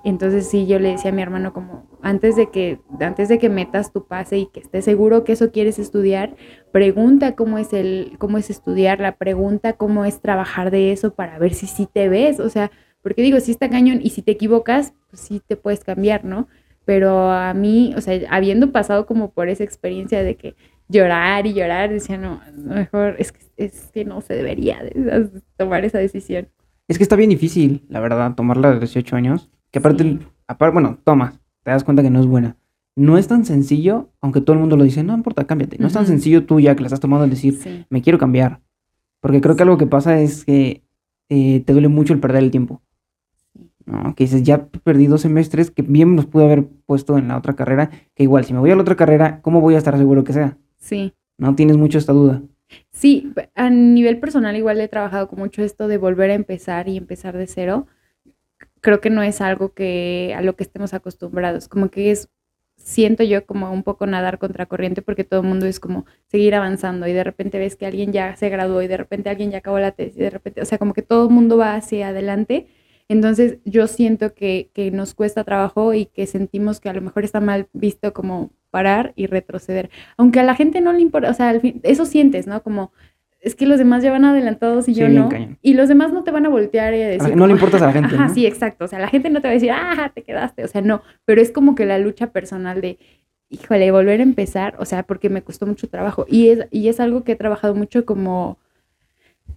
Entonces 0.04 0.48
sí, 0.48 0.68
yo 0.68 0.78
le 0.78 0.90
decía 0.90 1.10
a 1.10 1.14
mi 1.14 1.20
hermano 1.20 1.52
como, 1.52 1.84
antes 2.00 2.36
de 2.36 2.48
que, 2.52 2.78
antes 3.00 3.28
de 3.28 3.40
que 3.40 3.48
metas 3.48 3.92
tu 3.92 4.06
pase 4.06 4.38
y 4.38 4.46
que 4.46 4.60
estés 4.60 4.84
seguro 4.84 5.24
que 5.24 5.32
eso 5.32 5.50
quieres 5.50 5.80
estudiar, 5.80 6.36
pregunta 6.70 7.34
cómo 7.34 7.58
es 7.58 7.72
el, 7.72 8.12
cómo 8.18 8.38
es 8.38 8.48
estudiar, 8.48 9.00
la 9.00 9.16
pregunta 9.16 9.72
cómo 9.72 10.04
es 10.04 10.20
trabajar 10.20 10.70
de 10.70 10.92
eso 10.92 11.14
para 11.14 11.40
ver 11.40 11.54
si 11.54 11.66
sí 11.66 11.88
te 11.92 12.08
ves. 12.08 12.38
O 12.38 12.48
sea, 12.50 12.70
porque 13.06 13.22
digo, 13.22 13.38
si 13.38 13.52
está 13.52 13.70
cañón 13.70 14.00
y 14.02 14.10
si 14.10 14.20
te 14.20 14.32
equivocas, 14.32 14.92
pues 15.10 15.22
sí 15.22 15.40
te 15.46 15.56
puedes 15.56 15.84
cambiar, 15.84 16.24
¿no? 16.24 16.48
Pero 16.84 17.30
a 17.30 17.54
mí, 17.54 17.94
o 17.96 18.00
sea, 18.00 18.20
habiendo 18.30 18.72
pasado 18.72 19.06
como 19.06 19.30
por 19.30 19.48
esa 19.48 19.62
experiencia 19.62 20.24
de 20.24 20.34
que 20.34 20.56
llorar 20.88 21.46
y 21.46 21.54
llorar, 21.54 21.90
decía, 21.90 22.18
no, 22.18 22.40
mejor 22.56 23.14
es 23.20 23.30
que, 23.30 23.38
es 23.58 23.92
que 23.94 24.04
no 24.04 24.22
se 24.22 24.34
debería 24.34 24.82
tomar 25.56 25.84
esa 25.84 25.98
decisión. 25.98 26.48
Es 26.88 26.98
que 26.98 27.04
está 27.04 27.14
bien 27.14 27.30
difícil, 27.30 27.84
la 27.88 28.00
verdad, 28.00 28.34
tomarla 28.34 28.72
de 28.72 28.80
18 28.80 29.14
años. 29.14 29.52
Que 29.70 29.78
aparte, 29.78 30.18
aparte, 30.48 30.72
bueno, 30.72 30.98
tomas, 31.04 31.38
te 31.62 31.70
das 31.70 31.84
cuenta 31.84 32.02
que 32.02 32.10
no 32.10 32.18
es 32.18 32.26
buena. 32.26 32.56
No 32.96 33.18
es 33.18 33.28
tan 33.28 33.44
sencillo, 33.44 34.10
aunque 34.20 34.40
todo 34.40 34.54
el 34.54 34.58
mundo 34.58 34.76
lo 34.76 34.82
dice, 34.82 35.04
no 35.04 35.14
importa, 35.14 35.46
cámbiate. 35.46 35.78
No 35.78 35.86
es 35.86 35.92
tan 35.92 36.08
sencillo 36.08 36.44
tú 36.44 36.58
ya 36.58 36.74
que 36.74 36.80
la 36.80 36.88
estás 36.88 36.98
tomando 36.98 37.22
el 37.22 37.30
decir, 37.30 37.86
me 37.88 38.02
quiero 38.02 38.18
cambiar. 38.18 38.62
Porque 39.20 39.40
creo 39.40 39.54
que 39.54 39.62
algo 39.62 39.78
que 39.78 39.86
pasa 39.86 40.18
es 40.18 40.44
que 40.44 40.82
eh, 41.28 41.62
te 41.64 41.72
duele 41.72 41.86
mucho 41.86 42.12
el 42.12 42.18
perder 42.18 42.42
el 42.42 42.50
tiempo. 42.50 42.82
¿No? 43.86 44.14
Que 44.14 44.24
dices, 44.24 44.42
ya 44.42 44.66
perdí 44.66 45.06
dos 45.06 45.22
semestres 45.22 45.70
que 45.70 45.82
bien 45.82 46.16
los 46.16 46.26
pude 46.26 46.44
haber 46.44 46.66
puesto 46.86 47.16
en 47.16 47.28
la 47.28 47.38
otra 47.38 47.54
carrera, 47.54 47.90
que 48.14 48.24
igual, 48.24 48.44
si 48.44 48.52
me 48.52 48.60
voy 48.60 48.70
a 48.70 48.76
la 48.76 48.82
otra 48.82 48.96
carrera, 48.96 49.40
¿cómo 49.42 49.60
voy 49.60 49.74
a 49.74 49.78
estar 49.78 49.96
seguro 49.96 50.24
que 50.24 50.32
sea? 50.32 50.58
Sí. 50.78 51.14
No 51.38 51.54
tienes 51.54 51.76
mucho 51.76 51.98
esta 51.98 52.12
duda. 52.12 52.42
Sí, 52.90 53.32
a 53.54 53.70
nivel 53.70 54.18
personal 54.18 54.56
igual 54.56 54.80
he 54.80 54.88
trabajado 54.88 55.28
con 55.28 55.38
mucho 55.38 55.62
esto 55.62 55.86
de 55.88 55.98
volver 55.98 56.30
a 56.30 56.34
empezar 56.34 56.88
y 56.88 56.96
empezar 56.96 57.36
de 57.36 57.46
cero. 57.46 57.86
Creo 58.80 59.00
que 59.00 59.10
no 59.10 59.22
es 59.22 59.40
algo 59.40 59.72
que 59.72 60.34
a 60.36 60.42
lo 60.42 60.56
que 60.56 60.64
estemos 60.64 60.92
acostumbrados, 60.92 61.68
como 61.68 61.90
que 61.90 62.10
es 62.10 62.28
siento 62.76 63.24
yo 63.24 63.46
como 63.46 63.72
un 63.72 63.82
poco 63.82 64.06
nadar 64.06 64.38
contra 64.38 64.66
corriente 64.66 65.02
porque 65.02 65.24
todo 65.24 65.40
el 65.40 65.46
mundo 65.46 65.66
es 65.66 65.80
como 65.80 66.06
seguir 66.26 66.54
avanzando 66.54 67.06
y 67.08 67.12
de 67.12 67.24
repente 67.24 67.58
ves 67.58 67.74
que 67.74 67.86
alguien 67.86 68.12
ya 68.12 68.36
se 68.36 68.48
graduó 68.48 68.82
y 68.82 68.86
de 68.86 68.96
repente 68.96 69.30
alguien 69.30 69.50
ya 69.50 69.58
acabó 69.58 69.78
la 69.78 69.92
tesis 69.92 70.16
y 70.16 70.20
de 70.20 70.30
repente, 70.30 70.60
o 70.60 70.64
sea, 70.64 70.78
como 70.78 70.94
que 70.94 71.02
todo 71.02 71.28
el 71.28 71.34
mundo 71.34 71.56
va 71.56 71.74
hacia 71.74 72.08
adelante 72.08 72.68
entonces 73.08 73.58
yo 73.64 73.86
siento 73.86 74.34
que, 74.34 74.70
nos 74.92 75.14
cuesta 75.14 75.44
trabajo 75.44 75.94
y 75.94 76.06
que 76.06 76.26
sentimos 76.26 76.80
que 76.80 76.88
a 76.88 76.92
lo 76.92 77.00
mejor 77.00 77.24
está 77.24 77.40
mal 77.40 77.68
visto 77.72 78.12
como 78.12 78.50
parar 78.70 79.12
y 79.16 79.26
retroceder. 79.26 79.90
Aunque 80.16 80.40
a 80.40 80.44
la 80.44 80.54
gente 80.54 80.80
no 80.80 80.92
le 80.92 81.00
importa, 81.00 81.30
o 81.30 81.34
sea, 81.34 81.50
al 81.50 81.60
fin, 81.60 81.80
eso 81.82 82.04
sientes, 82.04 82.46
¿no? 82.46 82.62
Como 82.62 82.92
es 83.40 83.54
que 83.54 83.66
los 83.66 83.78
demás 83.78 84.02
ya 84.02 84.10
van 84.10 84.24
adelantados 84.24 84.88
y 84.88 84.94
yo 84.94 85.08
no. 85.08 85.28
Y 85.62 85.74
los 85.74 85.88
demás 85.88 86.12
no 86.12 86.24
te 86.24 86.32
van 86.32 86.46
a 86.46 86.48
voltear 86.48 86.94
y 86.94 87.02
a 87.02 87.08
decir. 87.08 87.36
no 87.36 87.46
le 87.46 87.52
importas 87.52 87.80
a 87.80 87.86
la 87.86 87.92
gente. 87.92 88.16
Ajá, 88.16 88.28
sí, 88.28 88.44
exacto. 88.44 88.86
O 88.86 88.88
sea, 88.88 88.98
la 88.98 89.08
gente 89.08 89.30
no 89.30 89.40
te 89.40 89.46
va 89.46 89.52
a 89.52 89.54
decir, 89.54 89.70
ah, 89.70 90.10
te 90.12 90.22
quedaste. 90.22 90.64
O 90.64 90.68
sea, 90.68 90.80
no. 90.80 91.02
Pero 91.24 91.40
es 91.40 91.52
como 91.52 91.76
que 91.76 91.86
la 91.86 91.98
lucha 91.98 92.32
personal 92.32 92.80
de, 92.80 92.98
híjole, 93.48 93.92
volver 93.92 94.18
a 94.18 94.24
empezar. 94.24 94.74
O 94.80 94.84
sea, 94.84 95.04
porque 95.04 95.28
me 95.28 95.42
costó 95.42 95.64
mucho 95.64 95.88
trabajo. 95.88 96.26
Y 96.28 96.48
es, 96.48 96.66
y 96.72 96.88
es 96.88 96.98
algo 96.98 97.22
que 97.22 97.32
he 97.32 97.36
trabajado 97.36 97.76
mucho 97.76 98.04
como 98.04 98.58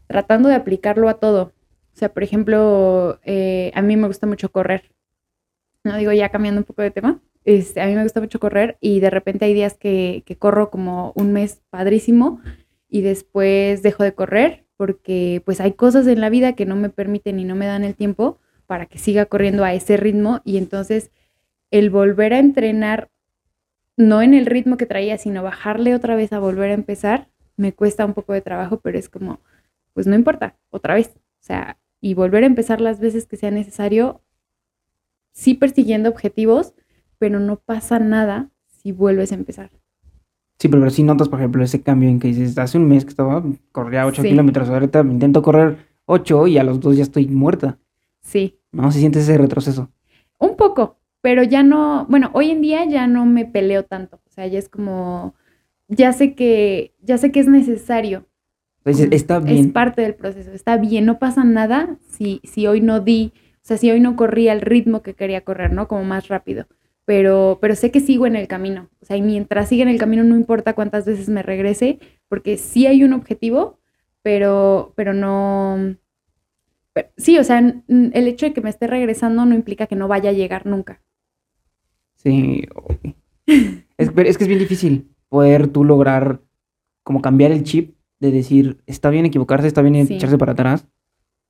tratando 0.06 0.50
de 0.50 0.56
aplicarlo 0.56 1.10
a 1.10 1.16
todo. 1.16 1.52
O 2.00 2.06
sea, 2.08 2.14
por 2.14 2.24
ejemplo, 2.24 3.20
eh, 3.26 3.74
a 3.76 3.82
mí 3.82 3.98
me 3.98 4.08
gusta 4.08 4.26
mucho 4.26 4.54
correr. 4.54 4.90
No 5.84 5.98
digo 5.98 6.14
ya 6.14 6.30
cambiando 6.30 6.62
un 6.62 6.64
poco 6.64 6.82
de 6.82 6.92
tema. 6.92 7.20
Este, 7.44 7.82
a 7.82 7.88
mí 7.88 7.94
me 7.94 8.04
gusta 8.04 8.22
mucho 8.22 8.40
correr 8.40 8.78
y 8.80 9.02
de 9.02 9.10
repente 9.10 9.44
hay 9.44 9.54
días 9.54 9.74
que, 9.78 10.24
que 10.26 10.38
corro 10.38 10.70
como 10.70 11.12
un 11.18 11.34
mes 11.34 11.62
padrísimo 11.70 12.40
y 12.88 13.02
después 13.02 13.84
dejo 13.84 14.04
de 14.04 14.14
correr 14.14 14.66
porque 14.78 15.42
pues 15.44 15.60
hay 15.60 15.74
cosas 15.74 16.08
en 16.08 16.22
la 16.22 16.30
vida 16.30 16.54
que 16.54 16.66
no 16.66 16.78
me 16.78 16.88
permiten 16.88 17.38
y 17.38 17.44
no 17.44 17.56
me 17.56 17.66
dan 17.66 17.84
el 17.84 17.96
tiempo 17.96 18.40
para 18.66 18.86
que 18.86 18.98
siga 18.98 19.26
corriendo 19.26 19.66
a 19.66 19.74
ese 19.74 19.98
ritmo 19.98 20.40
y 20.46 20.56
entonces 20.56 21.12
el 21.70 21.90
volver 21.90 22.34
a 22.34 22.40
entrenar 22.40 23.10
no 23.98 24.22
en 24.22 24.34
el 24.34 24.46
ritmo 24.46 24.78
que 24.78 24.86
traía, 24.86 25.18
sino 25.18 25.44
bajarle 25.44 25.96
otra 25.96 26.16
vez 26.16 26.32
a 26.32 26.40
volver 26.40 26.72
a 26.72 26.76
empezar, 26.76 27.28
me 27.58 27.74
cuesta 27.74 28.06
un 28.06 28.14
poco 28.14 28.32
de 28.32 28.40
trabajo, 28.40 28.80
pero 28.80 28.98
es 28.98 29.10
como, 29.10 29.42
pues 29.92 30.08
no 30.08 30.16
importa, 30.16 30.56
otra 30.70 30.94
vez. 30.94 31.12
O 31.18 31.44
sea, 31.44 31.78
y 32.02 32.14
volver 32.14 32.44
a 32.44 32.48
empezar 32.48 32.82
las 32.82 33.00
veces 33.00 33.26
que 33.26 33.38
sea 33.38 33.52
necesario, 33.52 34.22
sí 35.32 35.54
persiguiendo 35.54 36.10
objetivos, 36.10 36.74
pero 37.18 37.40
no 37.40 37.58
pasa 37.58 38.00
nada 38.00 38.50
si 38.68 38.92
vuelves 38.92 39.32
a 39.32 39.36
empezar. 39.36 39.72
Sí, 40.60 40.68
pero 40.68 40.90
si 40.90 41.04
notas, 41.04 41.30
por 41.30 41.40
ejemplo, 41.40 41.64
ese 41.64 41.82
cambio 41.82 42.10
en 42.10 42.20
que 42.20 42.30
dices, 42.30 42.58
hace 42.58 42.78
un 42.78 42.88
mes 42.88 43.06
que 43.06 43.12
estaba, 43.12 43.44
corría 43.72 44.06
8 44.06 44.24
kilómetros, 44.24 44.70
ahorita 44.70 45.04
me 45.04 45.14
intento 45.14 45.42
correr 45.42 45.78
8 46.06 46.48
y 46.48 46.58
a 46.58 46.64
los 46.64 46.80
dos 46.82 46.98
ya 46.98 47.04
estoy 47.04 47.28
muerta. 47.28 47.78
Sí. 48.22 48.60
¿No? 48.72 48.92
¿Se 48.92 49.00
siente 49.00 49.20
ese 49.20 49.38
retroceso? 49.38 49.90
Un 50.38 50.58
poco, 50.58 50.98
pero 51.22 51.44
ya 51.44 51.64
no, 51.64 52.06
bueno, 52.10 52.30
hoy 52.34 52.52
en 52.52 52.62
día 52.62 52.86
ya 52.86 53.08
no 53.08 53.26
me 53.26 53.46
peleo 53.46 53.84
tanto, 53.84 54.22
o 54.26 54.32
sea, 54.32 54.48
ya 54.48 54.60
es 54.60 54.70
como, 54.70 55.34
ya 55.88 56.14
sé 56.14 56.36
que, 56.36 56.94
ya 57.02 57.18
sé 57.18 57.32
que 57.32 57.40
es 57.40 57.48
necesario, 57.48 58.26
está 58.86 59.40
bien. 59.40 59.66
Es 59.66 59.72
parte 59.72 60.02
del 60.02 60.16
proceso, 60.16 60.52
está 60.52 60.78
bien, 60.78 61.06
no 61.06 61.20
pasa 61.20 61.44
nada 61.44 61.98
si, 62.10 62.42
si 62.44 62.68
hoy 62.68 62.82
no 62.82 63.00
di, 63.00 63.34
o 63.36 63.60
sea, 63.62 63.78
si 63.78 63.92
hoy 63.92 64.00
no 64.00 64.16
corrí 64.16 64.50
al 64.50 64.62
ritmo 64.62 65.02
que 65.02 65.14
quería 65.14 65.42
correr, 65.42 65.74
¿no? 65.74 65.88
Como 65.88 66.04
más 66.04 66.28
rápido. 66.28 66.68
Pero, 67.06 67.58
pero 67.60 67.76
sé 67.76 67.92
que 67.92 68.00
sigo 68.00 68.28
en 68.28 68.36
el 68.36 68.48
camino. 68.48 68.90
O 69.02 69.06
sea, 69.06 69.18
y 69.18 69.22
mientras 69.22 69.68
siga 69.70 69.84
en 69.84 69.90
el 69.90 69.98
camino, 69.98 70.24
no 70.24 70.36
importa 70.36 70.74
cuántas 70.74 71.06
veces 71.06 71.28
me 71.28 71.42
regrese, 71.42 72.00
porque 72.28 72.58
sí 72.58 72.86
hay 72.86 73.04
un 73.04 73.14
objetivo, 73.14 73.80
pero, 74.22 74.94
pero 74.96 75.14
no. 75.14 75.96
sí, 77.18 77.38
o 77.40 77.44
sea, 77.44 77.60
el 77.60 78.28
hecho 78.28 78.46
de 78.46 78.54
que 78.54 78.62
me 78.62 78.70
esté 78.70 78.86
regresando 78.88 79.46
no 79.46 79.56
implica 79.56 79.88
que 79.88 79.96
no 79.96 80.08
vaya 80.08 80.30
a 80.30 80.34
llegar 80.34 80.66
nunca. 80.68 81.02
Sí. 82.16 82.68
es, 83.48 84.12
es 84.16 84.38
que 84.38 84.44
es 84.44 84.48
bien 84.48 84.60
difícil 84.60 85.10
poder 85.30 85.68
tú 85.68 85.84
lograr 85.84 86.42
como 87.04 87.22
cambiar 87.22 87.52
el 87.52 87.64
chip 87.64 87.96
de 88.20 88.32
decir, 88.32 88.78
está 88.86 89.10
bien 89.10 89.26
equivocarse, 89.26 89.68
está 89.68 89.82
bien 89.82 89.96
echarse 89.96 90.38
para 90.38 90.54
atrás. 90.54 90.88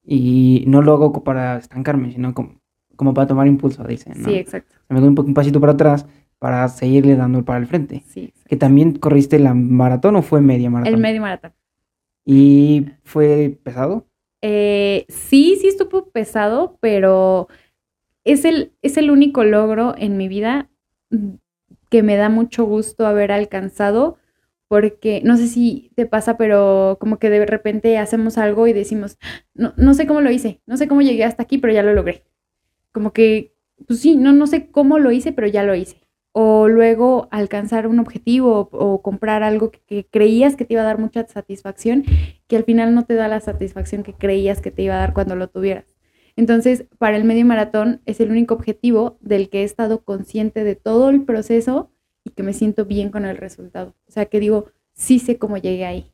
Y 0.04 0.64
no 0.68 0.82
lo 0.82 0.94
hago 0.94 1.24
para 1.24 1.58
estancarme, 1.58 2.12
sino 2.12 2.34
como, 2.34 2.62
como 2.96 3.14
para 3.14 3.28
tomar 3.28 3.48
impulso, 3.48 3.84
dicen. 3.84 4.16
Sí, 4.24 4.36
exacto. 4.36 4.76
Me 4.88 5.00
doy 5.00 5.10
un, 5.10 5.20
un 5.20 5.34
pasito 5.34 5.60
para 5.60 5.74
atrás 5.74 6.06
para 6.40 6.68
seguirle 6.70 7.16
dando 7.16 7.44
para 7.44 7.60
el 7.60 7.68
frente. 7.68 8.04
Sí. 8.08 8.34
Que 8.48 8.56
también 8.56 8.98
corriste 8.98 9.38
la 9.40 9.54
maratón 9.54 10.16
o 10.16 10.22
fue 10.22 10.42
media 10.42 10.70
maratón. 10.70 10.94
El 10.94 11.00
medio 11.00 11.22
maratón. 11.22 11.54
¿Y 12.26 12.86
fue 13.04 13.60
pesado? 13.64 14.08
Eh, 14.42 15.06
sí, 15.10 15.58
sí 15.60 15.68
estuvo 15.68 16.10
pesado, 16.10 16.78
pero 16.80 17.48
es 18.24 18.46
el, 18.46 18.72
es 18.82 18.98
el 18.98 19.12
único 19.12 19.44
logro 19.44 19.96
en 19.98 20.16
mi 20.16 20.28
vida 20.28 20.70
que 21.90 22.04
me 22.04 22.16
da 22.16 22.30
mucho 22.30 22.66
gusto 22.66 23.06
haber 23.06 23.32
alcanzado 23.32 24.18
porque 24.70 25.22
no 25.26 25.36
sé 25.36 25.48
si 25.48 25.92
te 25.96 26.06
pasa, 26.06 26.38
pero 26.38 26.98
como 27.02 27.18
que 27.18 27.32
de 27.32 27.46
repente 27.46 27.98
hacemos 27.98 28.38
algo 28.38 28.68
y 28.68 28.74
decimos, 28.74 29.18
no, 29.56 29.74
no 29.78 29.96
sé 29.96 30.06
cómo 30.08 30.22
lo 30.22 30.32
hice, 30.32 30.62
no 30.68 30.78
sé 30.78 30.88
cómo 30.88 31.02
llegué 31.02 31.26
hasta 31.26 31.44
aquí, 31.44 31.58
pero 31.58 31.74
ya 31.74 31.84
lo 31.84 31.94
logré. 31.94 32.24
Como 32.94 33.12
que, 33.12 33.56
pues 33.88 34.00
sí, 34.00 34.16
no, 34.16 34.32
no 34.32 34.46
sé 34.46 34.70
cómo 34.70 35.00
lo 35.00 35.12
hice, 35.12 35.32
pero 35.34 35.48
ya 35.48 35.64
lo 35.64 35.74
hice. 35.74 36.08
O 36.34 36.68
luego 36.68 37.28
alcanzar 37.32 37.88
un 37.88 38.00
objetivo 38.00 38.70
o, 38.72 39.02
comprar 39.02 39.42
algo 39.42 39.72
que, 39.72 40.06
creías 40.06 40.56
que 40.56 40.66
te 40.66 40.76
iba 40.76 40.84
a 40.84 40.86
dar 40.86 41.00
mucha 41.00 41.26
satisfacción, 41.28 42.06
que 42.48 42.56
al 42.56 42.64
final 42.64 42.94
no 42.94 43.06
te 43.06 43.16
da 43.16 43.28
la 43.28 43.40
satisfacción 43.40 44.04
que 44.04 44.14
creías 44.14 44.62
que 44.62 44.70
te 44.70 44.84
iba 44.84 44.96
a 44.96 45.00
dar 45.00 45.14
cuando 45.14 45.36
lo 45.36 45.50
tuvieras. 45.50 45.98
Entonces, 46.36 46.86
para 47.00 47.18
el 47.18 47.24
medio 47.24 47.46
maratón 47.46 48.02
es 48.06 48.20
el 48.20 48.30
único 48.30 48.54
objetivo 48.54 49.18
del 49.20 49.50
que 49.50 49.62
he 49.62 49.64
estado 49.64 50.04
consciente 50.04 50.64
de 50.64 50.76
todo 50.76 51.10
el 51.10 51.24
proceso 51.26 51.92
y 52.30 52.32
que 52.32 52.44
me 52.44 52.54
siento 52.54 52.86
bien 52.86 53.10
con 53.10 53.26
el 53.26 53.38
resultado. 53.38 53.96
O 54.08 54.12
sea, 54.12 54.26
que 54.26 54.40
digo, 54.40 54.68
sí 54.94 55.20
sé 55.20 55.38
cómo 55.38 55.58
llegué 55.58 55.86
ahí 55.86 56.12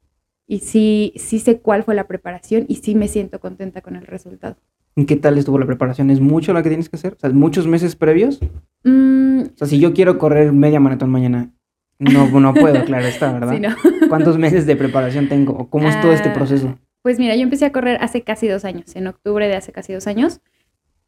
y 0.47 0.59
sí, 0.59 1.13
sí 1.17 1.39
sé 1.39 1.59
cuál 1.59 1.83
fue 1.83 1.93
la 1.93 2.07
preparación 2.07 2.65
y 2.67 2.75
sí 2.75 2.95
me 2.95 3.07
siento 3.07 3.39
contenta 3.39 3.81
con 3.81 3.95
el 3.95 4.05
resultado. 4.05 4.55
¿Y 4.95 5.05
qué 5.05 5.17
tal 5.17 5.37
estuvo 5.37 5.59
la 5.59 5.65
preparación? 5.65 6.09
¿Es 6.09 6.21
mucho 6.21 6.53
la 6.53 6.63
que 6.63 6.69
tienes 6.69 6.87
que 6.87 6.95
hacer? 6.95 7.13
O 7.13 7.19
sea, 7.19 7.29
¿muchos 7.31 7.67
meses 7.67 7.97
previos? 7.97 8.39
Mm. 8.83 9.41
O 9.41 9.57
sea, 9.57 9.67
si 9.67 9.79
yo 9.79 9.93
quiero 9.93 10.17
correr 10.17 10.53
media 10.53 10.79
maratón 10.79 11.09
mañana, 11.09 11.51
no, 11.99 12.27
no 12.39 12.53
puedo, 12.53 12.85
claro 12.85 13.05
está, 13.05 13.33
¿verdad? 13.39 13.53
Sí, 13.53 13.59
no. 13.59 14.07
¿Cuántos 14.07 14.37
meses 14.37 14.65
de 14.65 14.77
preparación 14.77 15.27
tengo? 15.27 15.53
¿O 15.53 15.69
cómo 15.69 15.89
es 15.89 15.99
todo 15.99 16.13
este 16.13 16.29
ah, 16.29 16.33
proceso? 16.33 16.79
Pues 17.01 17.19
mira, 17.19 17.35
yo 17.35 17.41
empecé 17.41 17.65
a 17.65 17.73
correr 17.73 17.97
hace 18.01 18.21
casi 18.21 18.47
dos 18.47 18.63
años, 18.63 18.95
en 18.95 19.07
octubre 19.07 19.47
de 19.49 19.55
hace 19.55 19.73
casi 19.73 19.91
dos 19.91 20.07
años, 20.07 20.39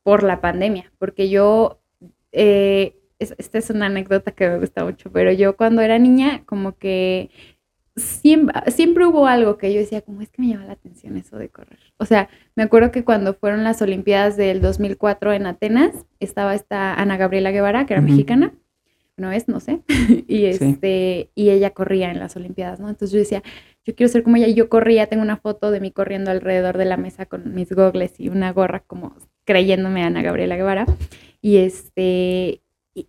por 0.03 0.23
la 0.23 0.41
pandemia, 0.41 0.91
porque 0.99 1.29
yo 1.29 1.79
eh, 2.33 2.96
esta 3.19 3.57
es 3.57 3.69
una 3.69 3.87
anécdota 3.87 4.31
que 4.31 4.47
me 4.47 4.59
gusta 4.59 4.83
mucho, 4.85 5.11
pero 5.11 5.31
yo 5.31 5.57
cuando 5.57 5.81
era 5.81 5.97
niña, 5.99 6.43
como 6.45 6.77
que 6.77 7.29
siempre, 7.97 8.71
siempre 8.71 9.05
hubo 9.05 9.27
algo 9.27 9.57
que 9.57 9.73
yo 9.73 9.79
decía, 9.79 10.01
como 10.01 10.21
es 10.21 10.29
que 10.29 10.41
me 10.41 10.49
llama 10.49 10.65
la 10.65 10.73
atención 10.73 11.17
eso 11.17 11.37
de 11.37 11.49
correr. 11.49 11.79
O 11.97 12.05
sea, 12.05 12.29
me 12.55 12.63
acuerdo 12.63 12.91
que 12.91 13.03
cuando 13.03 13.33
fueron 13.33 13.63
las 13.63 13.81
Olimpiadas 13.81 14.37
del 14.37 14.61
2004 14.61 15.33
en 15.33 15.47
Atenas, 15.47 16.05
estaba 16.19 16.55
esta 16.55 16.93
Ana 16.93 17.17
Gabriela 17.17 17.51
Guevara, 17.51 17.85
que 17.85 17.93
era 17.93 18.01
mexicana, 18.01 18.53
no 19.17 19.31
es, 19.31 19.47
no 19.47 19.59
sé, 19.59 19.81
y, 20.27 20.45
este, 20.45 21.31
y 21.33 21.49
ella 21.49 21.71
corría 21.71 22.11
en 22.11 22.19
las 22.19 22.35
Olimpiadas, 22.35 22.79
¿no? 22.79 22.87
Entonces 22.87 23.11
yo 23.11 23.19
decía, 23.19 23.43
yo 23.83 23.95
quiero 23.95 24.11
ser 24.11 24.23
como 24.23 24.37
ella, 24.37 24.47
y 24.47 24.53
yo 24.53 24.69
corría, 24.69 25.07
tengo 25.07 25.23
una 25.23 25.37
foto 25.37 25.71
de 25.71 25.79
mí 25.79 25.91
corriendo 25.91 26.29
alrededor 26.29 26.77
de 26.77 26.85
la 26.85 26.97
mesa 26.97 27.25
con 27.25 27.53
mis 27.55 27.71
gogles 27.71 28.19
y 28.19 28.29
una 28.29 28.53
gorra 28.53 28.81
como 28.85 29.15
creyéndome 29.43 30.03
a 30.03 30.07
Ana 30.07 30.21
Gabriela 30.21 30.55
Guevara, 30.55 30.85
y 31.41 31.57
este, 31.57 32.61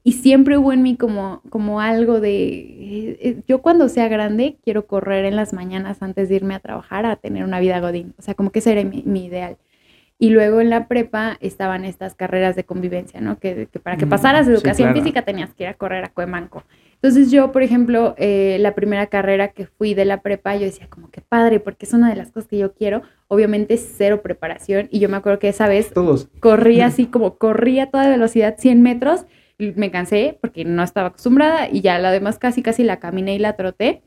y, 0.02 0.12
siempre 0.12 0.58
hubo 0.58 0.72
en 0.72 0.82
mí 0.82 0.96
como, 0.96 1.40
como 1.48 1.80
algo 1.80 2.20
de, 2.20 2.48
eh, 2.48 3.18
eh, 3.20 3.42
yo 3.48 3.62
cuando 3.62 3.88
sea 3.88 4.08
grande 4.08 4.58
quiero 4.62 4.86
correr 4.86 5.24
en 5.24 5.36
las 5.36 5.54
mañanas 5.54 6.02
antes 6.02 6.28
de 6.28 6.36
irme 6.36 6.54
a 6.54 6.60
trabajar 6.60 7.06
a 7.06 7.16
tener 7.16 7.44
una 7.44 7.58
vida 7.58 7.80
godín, 7.80 8.14
o 8.18 8.22
sea, 8.22 8.34
como 8.34 8.50
que 8.50 8.58
ese 8.58 8.72
era 8.72 8.84
mi, 8.84 9.24
ideal. 9.24 9.56
Y 10.18 10.30
luego 10.30 10.60
en 10.60 10.68
la 10.68 10.88
prepa 10.88 11.38
estaban 11.40 11.84
estas 11.84 12.14
carreras 12.14 12.56
de 12.56 12.64
convivencia, 12.64 13.20
¿no? 13.20 13.38
Que, 13.38 13.68
para 13.82 13.96
que 13.96 14.04
mm, 14.04 14.08
pasaras 14.08 14.48
educación 14.48 14.92
física 14.92 15.22
tenías 15.22 15.54
que 15.54 15.62
ir 15.62 15.68
a 15.68 15.74
correr 15.74 16.04
a 16.04 16.08
Cuemanco. 16.08 16.64
Entonces 16.94 17.30
yo, 17.30 17.52
por 17.52 17.62
ejemplo, 17.62 18.16
eh, 18.18 18.56
la 18.58 18.74
primera 18.74 19.06
carrera 19.06 19.48
que 19.48 19.66
fui 19.66 19.94
de 19.94 20.04
la 20.04 20.20
prepa, 20.20 20.56
yo 20.56 20.62
decía 20.62 20.88
como 20.88 21.08
que 21.10 21.20
padre, 21.20 21.60
porque 21.60 21.86
es 21.86 21.92
una 21.92 22.10
de 22.10 22.16
las 22.16 22.32
cosas 22.32 22.48
que 22.48 22.58
yo 22.58 22.74
quiero. 22.74 23.02
Obviamente 23.28 23.76
cero 23.76 24.20
preparación. 24.20 24.88
Y 24.90 24.98
yo 24.98 25.08
me 25.08 25.16
acuerdo 25.16 25.38
que 25.38 25.48
esa 25.48 25.68
vez 25.68 25.92
Todos. 25.92 26.28
corría 26.40 26.86
así 26.86 27.06
como 27.06 27.38
corría 27.38 27.84
a 27.84 27.90
toda 27.90 28.08
velocidad 28.08 28.56
100 28.58 28.82
metros 28.82 29.24
me 29.58 29.90
cansé 29.90 30.38
porque 30.40 30.64
no 30.64 30.82
estaba 30.82 31.08
acostumbrada 31.08 31.68
y 31.70 31.80
ya 31.80 31.98
la 31.98 32.12
demás 32.12 32.38
casi 32.38 32.62
casi 32.62 32.84
la 32.84 33.00
caminé 33.00 33.34
y 33.34 33.38
la 33.38 33.56
troté, 33.56 34.02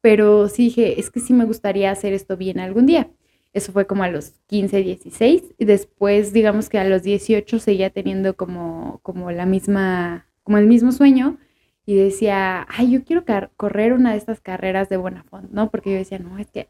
pero 0.00 0.48
sí 0.48 0.64
dije, 0.64 1.00
es 1.00 1.10
que 1.10 1.20
sí 1.20 1.32
me 1.32 1.44
gustaría 1.44 1.90
hacer 1.90 2.12
esto 2.12 2.36
bien 2.36 2.60
algún 2.60 2.86
día. 2.86 3.10
Eso 3.52 3.72
fue 3.72 3.86
como 3.86 4.02
a 4.04 4.08
los 4.08 4.30
15, 4.46 4.78
16 4.82 5.54
y 5.58 5.64
después 5.66 6.32
digamos 6.32 6.68
que 6.68 6.78
a 6.78 6.84
los 6.84 7.02
18 7.02 7.58
seguía 7.58 7.90
teniendo 7.90 8.36
como, 8.36 9.00
como 9.02 9.30
la 9.30 9.46
misma, 9.46 10.28
como 10.42 10.58
el 10.58 10.66
mismo 10.66 10.92
sueño 10.92 11.38
y 11.84 11.96
decía, 11.96 12.66
ay, 12.70 12.92
yo 12.92 13.04
quiero 13.04 13.24
correr 13.56 13.92
una 13.92 14.12
de 14.12 14.18
estas 14.18 14.40
carreras 14.40 14.88
de 14.88 14.96
Bonafont, 14.96 15.50
¿no? 15.50 15.70
Porque 15.70 15.92
yo 15.92 15.98
decía, 15.98 16.18
no, 16.18 16.38
es 16.38 16.50
que, 16.50 16.68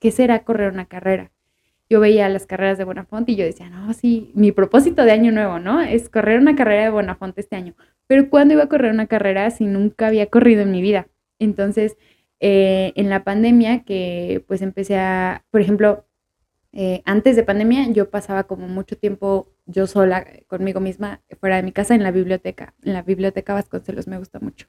¿qué 0.00 0.10
será 0.10 0.44
correr 0.44 0.72
una 0.72 0.86
carrera? 0.86 1.30
Yo 1.94 2.00
veía 2.00 2.28
las 2.28 2.44
carreras 2.44 2.76
de 2.76 2.82
Buenafonte 2.82 3.30
y 3.30 3.36
yo 3.36 3.44
decía, 3.44 3.70
no, 3.70 3.92
sí, 3.92 4.32
mi 4.34 4.50
propósito 4.50 5.04
de 5.04 5.12
año 5.12 5.30
nuevo, 5.30 5.60
¿no? 5.60 5.80
Es 5.80 6.08
correr 6.08 6.40
una 6.40 6.56
carrera 6.56 6.82
de 6.82 6.90
Buenafonte 6.90 7.40
este 7.40 7.54
año. 7.54 7.76
Pero 8.08 8.28
¿cuándo 8.30 8.54
iba 8.54 8.64
a 8.64 8.68
correr 8.68 8.90
una 8.90 9.06
carrera 9.06 9.48
si 9.52 9.66
nunca 9.66 10.08
había 10.08 10.26
corrido 10.26 10.62
en 10.62 10.72
mi 10.72 10.82
vida? 10.82 11.06
Entonces, 11.38 11.96
eh, 12.40 12.92
en 12.96 13.10
la 13.10 13.22
pandemia, 13.22 13.84
que 13.84 14.44
pues 14.48 14.60
empecé 14.60 14.98
a, 14.98 15.44
por 15.52 15.60
ejemplo, 15.60 16.04
eh, 16.72 17.00
antes 17.04 17.36
de 17.36 17.44
pandemia 17.44 17.88
yo 17.92 18.10
pasaba 18.10 18.42
como 18.42 18.66
mucho 18.66 18.98
tiempo 18.98 19.52
yo 19.64 19.86
sola 19.86 20.26
conmigo 20.48 20.80
misma 20.80 21.22
fuera 21.38 21.54
de 21.54 21.62
mi 21.62 21.70
casa 21.70 21.94
en 21.94 22.02
la 22.02 22.10
biblioteca. 22.10 22.74
En 22.82 22.92
la 22.94 23.02
biblioteca 23.02 23.54
Vasconcelos 23.54 24.08
me 24.08 24.18
gusta 24.18 24.40
mucho. 24.40 24.66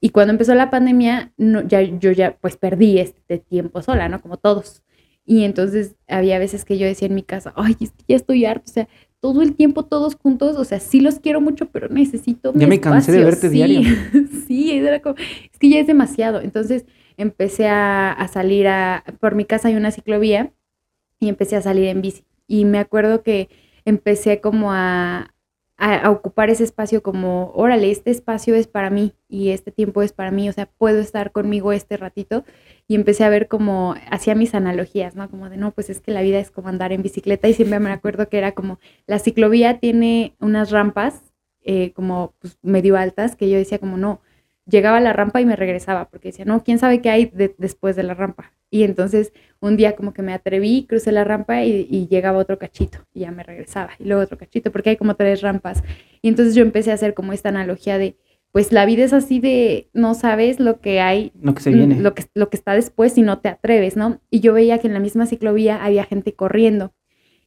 Y 0.00 0.10
cuando 0.10 0.32
empezó 0.32 0.54
la 0.54 0.70
pandemia, 0.70 1.34
no, 1.36 1.60
ya, 1.60 1.82
yo 1.82 2.10
ya 2.10 2.38
pues 2.40 2.56
perdí 2.56 3.00
este 3.00 3.36
tiempo 3.38 3.82
sola, 3.82 4.08
¿no? 4.08 4.22
Como 4.22 4.38
todos. 4.38 4.82
Y 5.30 5.44
entonces 5.44 5.94
había 6.08 6.38
veces 6.38 6.64
que 6.64 6.78
yo 6.78 6.86
decía 6.86 7.06
en 7.06 7.14
mi 7.14 7.22
casa, 7.22 7.52
ay, 7.54 7.76
es 7.80 7.90
que 7.90 8.04
ya 8.08 8.16
estoy 8.16 8.46
harto, 8.46 8.70
o 8.70 8.72
sea, 8.72 8.88
todo 9.20 9.42
el 9.42 9.54
tiempo 9.54 9.84
todos 9.84 10.14
juntos, 10.14 10.56
o 10.56 10.64
sea, 10.64 10.80
sí 10.80 11.02
los 11.02 11.20
quiero 11.20 11.42
mucho, 11.42 11.66
pero 11.70 11.90
necesito 11.90 12.54
Ya 12.54 12.66
me 12.66 12.80
cansé 12.80 13.12
de 13.12 13.24
verte 13.24 13.50
diario. 13.50 13.82
sí, 14.46 14.72
era 14.72 15.02
como, 15.02 15.16
es 15.18 15.58
que 15.58 15.68
ya 15.68 15.80
es 15.80 15.86
demasiado. 15.86 16.40
Entonces 16.40 16.86
empecé 17.18 17.68
a, 17.68 18.26
salir 18.32 18.68
a, 18.68 19.04
por 19.20 19.34
mi 19.34 19.44
casa 19.44 19.68
hay 19.68 19.76
una 19.76 19.90
ciclovía 19.90 20.54
y 21.20 21.28
empecé 21.28 21.56
a 21.56 21.60
salir 21.60 21.88
en 21.88 22.00
bici. 22.00 22.24
Y 22.46 22.64
me 22.64 22.78
acuerdo 22.78 23.22
que 23.22 23.50
empecé 23.84 24.40
como 24.40 24.72
a, 24.72 25.34
a, 25.78 26.10
ocupar 26.10 26.50
ese 26.50 26.64
espacio 26.64 27.02
como, 27.02 27.52
órale, 27.54 27.90
este 27.90 28.10
espacio 28.10 28.56
es 28.56 28.66
para 28.66 28.90
mí 28.90 29.14
y 29.28 29.50
este 29.50 29.70
tiempo 29.70 30.02
es 30.02 30.12
para 30.12 30.32
mí, 30.32 30.48
o 30.48 30.52
sea, 30.52 30.66
puedo 30.66 30.98
estar 31.00 31.30
conmigo 31.30 31.72
este 31.72 31.96
ratito 31.96 32.44
y 32.88 32.96
empecé 32.96 33.24
a 33.24 33.28
ver 33.28 33.46
como, 33.46 33.94
hacía 34.10 34.34
mis 34.34 34.54
analogías, 34.54 35.14
¿no? 35.14 35.30
Como 35.30 35.48
de, 35.48 35.56
no, 35.56 35.70
pues 35.70 35.88
es 35.88 36.00
que 36.00 36.10
la 36.10 36.22
vida 36.22 36.40
es 36.40 36.50
como 36.50 36.68
andar 36.68 36.92
en 36.92 37.02
bicicleta 37.02 37.48
y 37.48 37.54
siempre 37.54 37.78
me 37.78 37.92
acuerdo 37.92 38.28
que 38.28 38.38
era 38.38 38.52
como, 38.52 38.80
la 39.06 39.20
ciclovía 39.20 39.78
tiene 39.78 40.34
unas 40.40 40.70
rampas 40.72 41.22
eh, 41.62 41.92
como 41.92 42.34
pues, 42.40 42.58
medio 42.62 42.96
altas 42.96 43.36
que 43.36 43.48
yo 43.48 43.56
decía 43.56 43.78
como, 43.78 43.96
no, 43.96 44.20
llegaba 44.68 44.98
a 44.98 45.00
la 45.00 45.12
rampa 45.12 45.40
y 45.40 45.46
me 45.46 45.56
regresaba, 45.56 46.08
porque 46.08 46.28
decía, 46.28 46.44
no, 46.44 46.62
quién 46.62 46.78
sabe 46.78 47.00
qué 47.00 47.10
hay 47.10 47.32
después 47.58 47.96
de 47.96 48.02
la 48.02 48.14
rampa. 48.14 48.52
Y 48.70 48.82
entonces 48.82 49.32
un 49.60 49.76
día 49.76 49.96
como 49.96 50.12
que 50.12 50.22
me 50.22 50.32
atreví, 50.32 50.86
crucé 50.86 51.10
la 51.10 51.24
rampa 51.24 51.64
y, 51.64 52.06
llegaba 52.08 52.38
otro 52.38 52.58
cachito 52.58 52.98
y 53.12 53.20
ya 53.20 53.30
me 53.30 53.42
regresaba. 53.42 53.90
Y 53.98 54.04
luego 54.04 54.22
otro 54.22 54.38
cachito, 54.38 54.70
porque 54.70 54.90
hay 54.90 54.96
como 54.96 55.14
tres 55.16 55.40
rampas. 55.40 55.82
Y 56.22 56.28
entonces 56.28 56.54
yo 56.54 56.62
empecé 56.62 56.90
a 56.90 56.94
hacer 56.94 57.14
como 57.14 57.32
esta 57.32 57.48
analogía 57.48 57.98
de, 57.98 58.16
pues 58.52 58.72
la 58.72 58.84
vida 58.86 59.04
es 59.04 59.12
así 59.12 59.40
de, 59.40 59.88
no 59.94 60.14
sabes 60.14 60.60
lo 60.60 60.80
que 60.80 61.00
hay, 61.00 61.32
lo 61.40 61.54
que 61.54 61.62
se 61.62 61.70
viene. 61.70 62.00
Lo 62.00 62.14
que, 62.14 62.24
lo 62.34 62.50
que 62.50 62.56
está 62.56 62.74
después 62.74 63.16
y 63.18 63.22
no 63.22 63.38
te 63.38 63.48
atreves, 63.48 63.96
¿no? 63.96 64.20
Y 64.30 64.40
yo 64.40 64.52
veía 64.52 64.78
que 64.78 64.86
en 64.86 64.94
la 64.94 65.00
misma 65.00 65.26
ciclovía 65.26 65.82
había 65.84 66.04
gente 66.04 66.34
corriendo. 66.34 66.92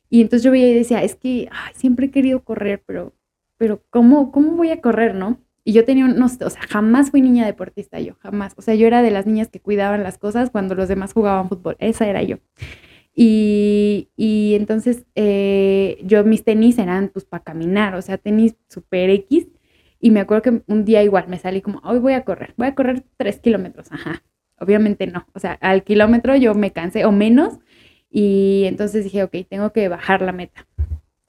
Y 0.10 0.22
entonces 0.22 0.44
yo 0.44 0.52
veía 0.52 0.70
y 0.70 0.74
decía, 0.74 1.04
es 1.04 1.16
que 1.16 1.48
ay, 1.52 1.74
siempre 1.76 2.08
he 2.08 2.12
querido 2.12 2.44
correr, 2.44 2.84
pero, 2.86 3.14
pero 3.58 3.84
¿cómo, 3.90 4.32
¿cómo 4.32 4.56
voy 4.56 4.72
a 4.72 4.82
correr, 4.82 5.16
no? 5.16 5.40
Y 5.64 5.74
yo 5.74 5.86
tenía, 5.86 6.08
no 6.08 6.26
o 6.26 6.30
sea, 6.30 6.62
jamás 6.70 7.12
fui 7.12 7.22
niña 7.22 7.46
deportista 7.46 8.00
yo, 8.00 8.16
jamás. 8.20 8.54
O 8.58 8.62
sea, 8.62 8.76
yo 8.76 8.88
era 8.88 9.02
de 9.02 9.12
las 9.12 9.28
niñas 9.28 9.50
que 9.50 9.60
cuidaban 9.60 10.04
las 10.04 10.18
cosas 10.18 10.50
cuando 10.50 10.76
los 10.76 10.88
demás 10.88 11.14
jugaban 11.14 11.50
fútbol. 11.50 11.76
Esa 11.80 12.08
era 12.08 12.24
yo. 12.24 12.38
Y, 13.14 14.10
y 14.16 14.56
entonces 14.56 15.06
eh, 15.16 16.00
yo 16.04 16.24
mis 16.24 16.44
tenis 16.44 16.78
eran 16.80 17.10
pues 17.10 17.26
para 17.26 17.44
caminar, 17.44 17.96
o 17.96 18.02
sea, 18.02 18.18
tenis 18.18 18.56
super 18.70 19.10
X. 19.10 19.48
Y 20.00 20.12
me 20.12 20.22
acuerdo 20.22 20.42
que 20.42 20.64
un 20.66 20.86
día 20.86 21.04
igual 21.04 21.28
me 21.28 21.38
salí 21.38 21.62
como, 21.62 21.80
hoy 21.84 22.00
voy 22.00 22.14
a 22.14 22.26
correr, 22.26 22.54
voy 22.58 22.68
a 22.68 22.76
correr 22.76 23.04
tres 23.18 23.40
kilómetros. 23.40 23.92
Ajá, 23.92 24.24
obviamente 24.60 25.06
no. 25.08 25.28
O 25.34 25.40
sea, 25.40 25.54
al 25.62 25.84
kilómetro 25.84 26.36
yo 26.36 26.56
me 26.56 26.72
cansé 26.72 27.06
o 27.06 27.12
menos. 27.12 27.60
Y 28.10 28.64
entonces 28.66 29.04
dije, 29.04 29.24
ok, 29.24 29.36
tengo 29.50 29.72
que 29.72 29.88
bajar 29.88 30.22
la 30.22 30.32
meta. 30.32 30.68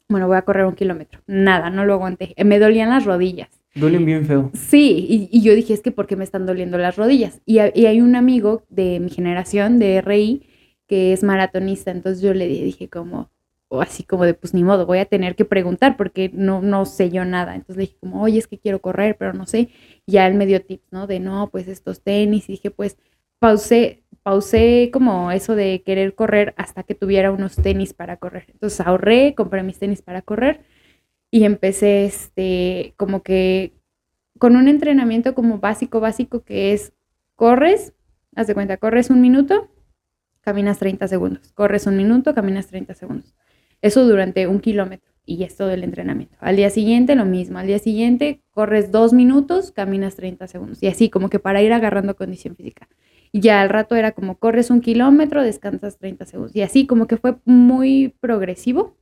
Bueno, 0.08 0.26
voy 0.26 0.36
a 0.36 0.42
correr 0.42 0.66
un 0.66 0.74
kilómetro. 0.74 1.20
Nada, 1.26 1.70
no 1.70 1.84
lo 1.84 1.94
aguanté. 1.94 2.34
Me 2.44 2.58
dolían 2.58 2.90
las 2.90 3.04
rodillas. 3.04 3.61
Duelen 3.74 4.04
bien 4.04 4.26
feo. 4.26 4.50
Sí, 4.54 5.28
y, 5.30 5.42
yo 5.42 5.54
dije, 5.54 5.72
es 5.72 5.80
que 5.80 5.92
¿por 5.92 6.06
qué 6.06 6.16
me 6.16 6.24
están 6.24 6.44
doliendo 6.44 6.76
las 6.76 6.96
rodillas? 6.96 7.40
Y, 7.46 7.58
hay 7.58 8.00
un 8.00 8.16
amigo 8.16 8.64
de 8.68 9.00
mi 9.00 9.10
generación, 9.10 9.78
de 9.78 10.02
RI, 10.02 10.42
que 10.86 11.12
es 11.12 11.22
maratonista, 11.22 11.90
entonces 11.90 12.22
yo 12.22 12.34
le 12.34 12.46
dije 12.46 12.88
como, 12.90 13.30
o 13.68 13.80
así 13.80 14.02
como 14.02 14.26
de, 14.26 14.34
pues 14.34 14.52
ni 14.52 14.62
modo, 14.62 14.84
voy 14.84 14.98
a 14.98 15.06
tener 15.06 15.34
que 15.34 15.46
preguntar 15.46 15.96
porque 15.96 16.30
no, 16.34 16.60
no 16.60 16.84
sé 16.84 17.08
yo 17.10 17.24
nada. 17.24 17.54
Entonces 17.54 17.76
le 17.76 17.82
dije 17.84 17.96
como, 17.98 18.22
oye, 18.22 18.38
es 18.38 18.46
que 18.46 18.58
quiero 18.58 18.82
correr, 18.82 19.16
pero 19.16 19.32
no 19.32 19.46
sé. 19.46 19.70
Y 20.04 20.12
ya 20.12 20.26
él 20.26 20.34
me 20.34 20.44
dio 20.44 20.60
tips, 20.62 20.92
¿no? 20.92 21.06
De, 21.06 21.20
no, 21.20 21.48
pues 21.50 21.68
estos 21.68 22.02
tenis. 22.02 22.50
Y 22.50 22.52
dije, 22.52 22.70
pues 22.70 22.98
pausé, 23.38 24.04
pausé 24.22 24.90
como 24.92 25.32
eso 25.32 25.56
de 25.56 25.82
querer 25.86 26.14
correr 26.14 26.52
hasta 26.58 26.82
que 26.82 26.94
tuviera 26.94 27.32
unos 27.32 27.56
tenis 27.56 27.94
para 27.94 28.18
correr. 28.18 28.44
Entonces 28.52 28.78
ahorré, 28.86 29.34
compré 29.34 29.62
mis 29.62 29.78
tenis 29.78 30.02
para 30.02 30.20
correr 30.20 30.60
y 31.32 31.44
empecé 31.44 32.04
este 32.04 32.94
como 32.96 33.22
que 33.22 33.72
con 34.38 34.54
un 34.54 34.68
entrenamiento 34.68 35.34
como 35.34 35.58
básico, 35.58 35.98
básico 35.98 36.44
que 36.44 36.72
es 36.72 36.92
corres, 37.36 37.94
haz 38.36 38.46
de 38.46 38.54
cuenta, 38.54 38.76
corres 38.76 39.08
un 39.08 39.20
minuto, 39.20 39.70
caminas 40.42 40.78
30 40.78 41.08
segundos, 41.08 41.52
corres 41.52 41.86
un 41.86 41.96
minuto, 41.96 42.34
caminas 42.34 42.66
30 42.66 42.94
segundos. 42.94 43.34
Eso 43.80 44.04
durante 44.04 44.46
un 44.46 44.60
kilómetro 44.60 45.10
y 45.24 45.42
es 45.42 45.56
todo 45.56 45.70
el 45.70 45.84
entrenamiento. 45.84 46.36
Al 46.38 46.56
día 46.56 46.68
siguiente 46.68 47.14
lo 47.14 47.24
mismo, 47.24 47.58
al 47.58 47.66
día 47.66 47.78
siguiente 47.78 48.42
corres 48.50 48.92
dos 48.92 49.14
minutos, 49.14 49.72
caminas 49.72 50.16
30 50.16 50.46
segundos 50.48 50.82
y 50.82 50.88
así 50.88 51.08
como 51.08 51.30
que 51.30 51.38
para 51.38 51.62
ir 51.62 51.72
agarrando 51.72 52.14
condición 52.14 52.56
física. 52.56 52.88
Y 53.32 53.40
ya 53.40 53.62
al 53.62 53.70
rato 53.70 53.96
era 53.96 54.12
como 54.12 54.36
corres 54.36 54.68
un 54.68 54.82
kilómetro, 54.82 55.42
descansas 55.42 55.96
30 55.96 56.26
segundos 56.26 56.54
y 56.54 56.60
así 56.60 56.86
como 56.86 57.06
que 57.06 57.16
fue 57.16 57.36
muy 57.46 58.14
progresivo 58.20 58.98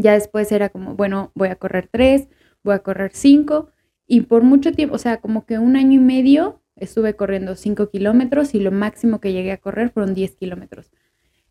ya 0.00 0.14
después 0.14 0.50
era 0.52 0.68
como, 0.68 0.94
bueno, 0.94 1.30
voy 1.34 1.48
a 1.48 1.56
correr 1.56 1.88
tres, 1.90 2.28
voy 2.62 2.74
a 2.74 2.80
correr 2.80 3.12
cinco. 3.14 3.68
Y 4.06 4.22
por 4.22 4.42
mucho 4.42 4.72
tiempo, 4.72 4.96
o 4.96 4.98
sea, 4.98 5.18
como 5.18 5.46
que 5.46 5.58
un 5.58 5.76
año 5.76 6.00
y 6.00 6.02
medio 6.02 6.60
estuve 6.76 7.14
corriendo 7.14 7.54
cinco 7.54 7.88
kilómetros 7.90 8.54
y 8.54 8.60
lo 8.60 8.72
máximo 8.72 9.20
que 9.20 9.32
llegué 9.32 9.52
a 9.52 9.58
correr 9.58 9.90
fueron 9.90 10.14
10 10.14 10.34
kilómetros. 10.36 10.90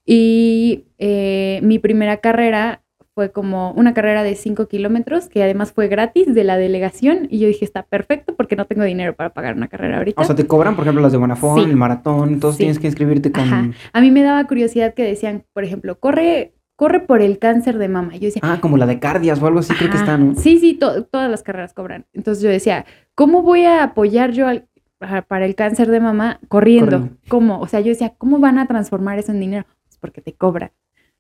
Y 0.06 0.86
eh, 0.98 1.60
mi 1.62 1.78
primera 1.78 2.18
carrera 2.18 2.82
fue 3.14 3.32
como 3.32 3.74
una 3.74 3.94
carrera 3.94 4.24
de 4.24 4.34
5 4.34 4.68
kilómetros, 4.68 5.28
que 5.28 5.44
además 5.44 5.74
fue 5.74 5.88
gratis 5.88 6.34
de 6.34 6.44
la 6.46 6.58
delegación. 6.58 7.28
Y 7.30 7.40
yo 7.40 7.48
dije, 7.48 7.66
está 7.66 7.84
perfecto 7.84 8.34
porque 8.36 8.56
no 8.56 8.66
tengo 8.66 8.84
dinero 8.84 9.14
para 9.14 9.34
pagar 9.34 9.56
una 9.56 9.68
carrera 9.68 9.98
ahorita. 9.98 10.22
O 10.22 10.26
sea, 10.26 10.36
te 10.36 10.48
cobran, 10.48 10.76
por 10.76 10.86
ejemplo, 10.86 11.02
las 11.02 11.12
de 11.12 11.18
Bonafón, 11.18 11.60
el 11.60 11.76
maratón, 11.76 12.30
entonces 12.30 12.58
tienes 12.58 12.80
que 12.80 12.88
inscribirte 12.88 13.32
con... 13.32 13.76
A 13.92 14.02
mí 14.02 14.12
me 14.12 14.24
daba 14.24 14.48
curiosidad 14.48 14.94
que 14.94 15.04
decían, 15.04 15.44
por 15.54 15.64
ejemplo, 15.66 16.00
corre 16.00 16.54
corre 16.80 17.02
por 17.02 17.22
el 17.22 17.40
cáncer 17.40 17.78
de 17.78 17.90
mama. 17.90 18.14
Yo 18.14 18.28
decía, 18.28 18.42
ah, 18.42 18.60
como 18.62 18.78
la 18.78 18.86
de 18.86 19.00
cardias 19.00 19.42
o 19.42 19.48
algo 19.48 19.60
así, 19.60 19.74
creo 19.74 19.92
que 19.92 19.98
está, 19.98 20.18
¿no? 20.18 20.34
Sí, 20.36 20.60
sí, 20.60 20.76
todas 20.80 21.30
las 21.30 21.44
carreras 21.44 21.74
cobran. 21.74 22.06
Entonces 22.14 22.42
yo 22.42 22.50
decía, 22.50 22.86
¿cómo 23.16 23.42
voy 23.42 23.66
a 23.66 23.84
apoyar 23.84 24.32
yo 24.32 24.48
al... 24.48 24.66
para, 24.98 25.46
el 25.46 25.56
cáncer 25.56 25.90
de 25.90 26.00
mama 26.00 26.40
corriendo. 26.48 26.92
Corriendo. 26.92 27.18
¿Cómo? 27.28 27.60
O 27.60 27.68
sea, 27.68 27.82
yo 27.82 27.90
decía, 27.90 28.14
¿cómo 28.18 28.40
van 28.40 28.60
a 28.60 28.66
transformar 28.66 29.20
eso 29.20 29.34
en 29.34 29.42
dinero? 29.42 29.66
Pues 29.88 29.98
porque 30.00 30.22
te 30.22 30.32
cobran. 30.32 30.72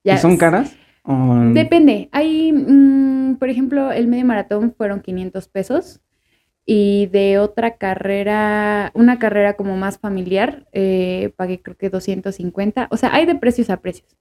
¿Y 0.05 0.15
son 0.15 0.37
caras? 0.37 0.77
¿O- 1.03 1.51
Depende. 1.53 2.07
Hay, 2.13 2.53
mm, 2.53 3.35
por 3.35 3.49
ejemplo, 3.49 3.91
el 3.91 4.07
medio 4.07 4.23
maratón 4.23 4.73
fueron 4.77 5.01
500 5.01 5.49
pesos 5.49 5.99
y 6.65 7.07
de 7.07 7.37
otra 7.37 7.75
carrera, 7.75 8.91
una 8.93 9.19
carrera 9.19 9.55
como 9.55 9.75
más 9.75 9.99
familiar, 9.99 10.67
eh, 10.71 11.33
pagué 11.35 11.61
creo 11.61 11.75
que 11.75 11.89
250. 11.89 12.87
O 12.91 12.95
sea, 12.95 13.13
hay 13.13 13.25
de 13.25 13.35
precios 13.35 13.69
a 13.69 13.75
precios. 13.81 14.15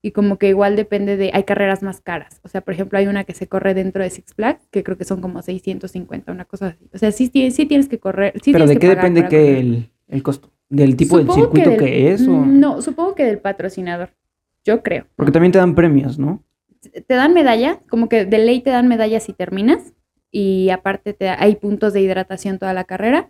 Y 0.00 0.12
como 0.12 0.38
que 0.38 0.48
igual 0.48 0.76
depende 0.76 1.16
de, 1.16 1.30
hay 1.34 1.42
carreras 1.42 1.82
más 1.82 2.00
caras. 2.00 2.40
O 2.44 2.48
sea, 2.48 2.60
por 2.60 2.72
ejemplo, 2.74 2.98
hay 2.98 3.08
una 3.08 3.24
que 3.24 3.34
se 3.34 3.48
corre 3.48 3.74
dentro 3.74 4.02
de 4.02 4.10
Six 4.10 4.34
Flags, 4.34 4.68
que 4.70 4.84
creo 4.84 4.96
que 4.96 5.04
son 5.04 5.20
como 5.20 5.42
650, 5.42 6.30
una 6.30 6.44
cosa 6.44 6.68
así. 6.68 6.88
O 6.94 6.98
sea, 6.98 7.10
sí, 7.10 7.30
sí 7.50 7.66
tienes 7.66 7.88
que 7.88 7.98
correr. 7.98 8.34
sí 8.42 8.52
¿Pero 8.52 8.66
de 8.66 8.74
que 8.74 8.80
qué 8.80 8.88
depende 8.88 9.26
que 9.28 9.58
el, 9.58 9.90
el 10.06 10.22
costo? 10.22 10.52
¿Del 10.68 10.96
tipo 10.96 11.18
del 11.18 11.30
circuito 11.30 11.76
que, 11.76 11.84
del- 11.86 12.06
es? 12.06 12.28
O... 12.28 12.44
No, 12.46 12.80
supongo 12.80 13.14
que 13.14 13.24
del 13.24 13.38
patrocinador. 13.38 14.10
Yo 14.64 14.82
creo. 14.82 15.06
Porque 15.16 15.32
también 15.32 15.50
te 15.52 15.58
dan 15.58 15.74
premios, 15.74 16.18
¿no? 16.18 16.44
te 17.06 17.14
dan 17.14 17.34
medalla, 17.34 17.80
como 17.88 18.08
que 18.08 18.24
de 18.24 18.38
ley 18.38 18.60
te 18.60 18.70
dan 18.70 18.88
medalla 18.88 19.20
si 19.20 19.32
terminas 19.32 19.94
y 20.30 20.70
aparte 20.70 21.12
te, 21.12 21.28
hay 21.28 21.56
puntos 21.56 21.92
de 21.92 22.00
hidratación 22.02 22.58
toda 22.58 22.72
la 22.72 22.84
carrera 22.84 23.28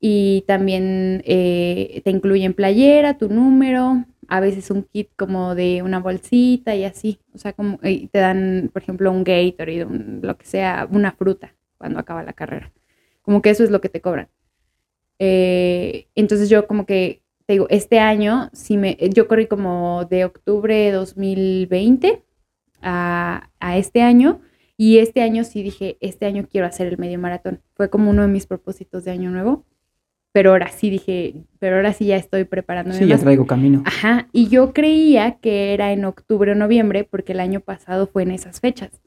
y 0.00 0.44
también 0.46 1.22
eh, 1.26 2.00
te 2.04 2.10
incluyen 2.10 2.54
playera, 2.54 3.18
tu 3.18 3.28
número, 3.28 4.04
a 4.28 4.40
veces 4.40 4.70
un 4.70 4.84
kit 4.84 5.10
como 5.16 5.54
de 5.54 5.82
una 5.82 6.00
bolsita 6.00 6.74
y 6.76 6.84
así, 6.84 7.18
o 7.34 7.38
sea, 7.38 7.52
como 7.54 7.78
y 7.82 8.08
te 8.08 8.18
dan, 8.20 8.70
por 8.72 8.82
ejemplo, 8.82 9.10
un 9.10 9.24
Gatorade, 9.24 9.84
un, 9.84 10.20
lo 10.22 10.36
que 10.38 10.46
sea, 10.46 10.86
una 10.90 11.12
fruta 11.12 11.54
cuando 11.78 11.98
acaba 11.98 12.22
la 12.22 12.34
carrera, 12.34 12.72
como 13.22 13.42
que 13.42 13.50
eso 13.50 13.64
es 13.64 13.70
lo 13.70 13.80
que 13.80 13.88
te 13.88 14.00
cobran. 14.00 14.28
Eh, 15.18 16.08
entonces 16.14 16.48
yo 16.48 16.66
como 16.66 16.86
que, 16.86 17.22
te 17.46 17.54
digo, 17.54 17.66
este 17.70 17.98
año, 17.98 18.50
sí 18.52 18.76
me, 18.76 18.96
yo 19.12 19.26
corrí 19.28 19.46
como 19.46 20.04
de 20.04 20.24
octubre 20.24 20.74
de 20.74 20.92
2020 20.92 22.22
a, 22.82 23.50
a 23.60 23.78
este 23.78 24.02
año. 24.02 24.40
Y 24.80 24.98
este 24.98 25.22
año 25.22 25.42
sí 25.42 25.62
dije, 25.64 25.98
este 26.00 26.26
año 26.26 26.46
quiero 26.48 26.66
hacer 26.66 26.86
el 26.86 26.98
medio 26.98 27.18
maratón. 27.18 27.62
Fue 27.74 27.90
como 27.90 28.10
uno 28.10 28.22
de 28.22 28.28
mis 28.28 28.46
propósitos 28.46 29.04
de 29.04 29.10
año 29.10 29.30
nuevo. 29.30 29.64
Pero 30.32 30.50
ahora 30.50 30.68
sí 30.68 30.90
dije, 30.90 31.34
pero 31.58 31.76
ahora 31.76 31.92
sí 31.92 32.06
ya 32.06 32.16
estoy 32.16 32.44
preparándome 32.44 32.98
Sí, 32.98 33.06
ya 33.06 33.18
traigo 33.18 33.46
camino. 33.46 33.82
Ajá, 33.86 34.28
y 34.32 34.48
yo 34.48 34.72
creía 34.72 35.38
que 35.40 35.72
era 35.74 35.92
en 35.92 36.04
octubre 36.04 36.52
o 36.52 36.54
noviembre 36.54 37.04
porque 37.04 37.32
el 37.32 37.40
año 37.40 37.60
pasado 37.60 38.06
fue 38.06 38.22
en 38.24 38.32
esas 38.32 38.60
fechas. 38.60 39.00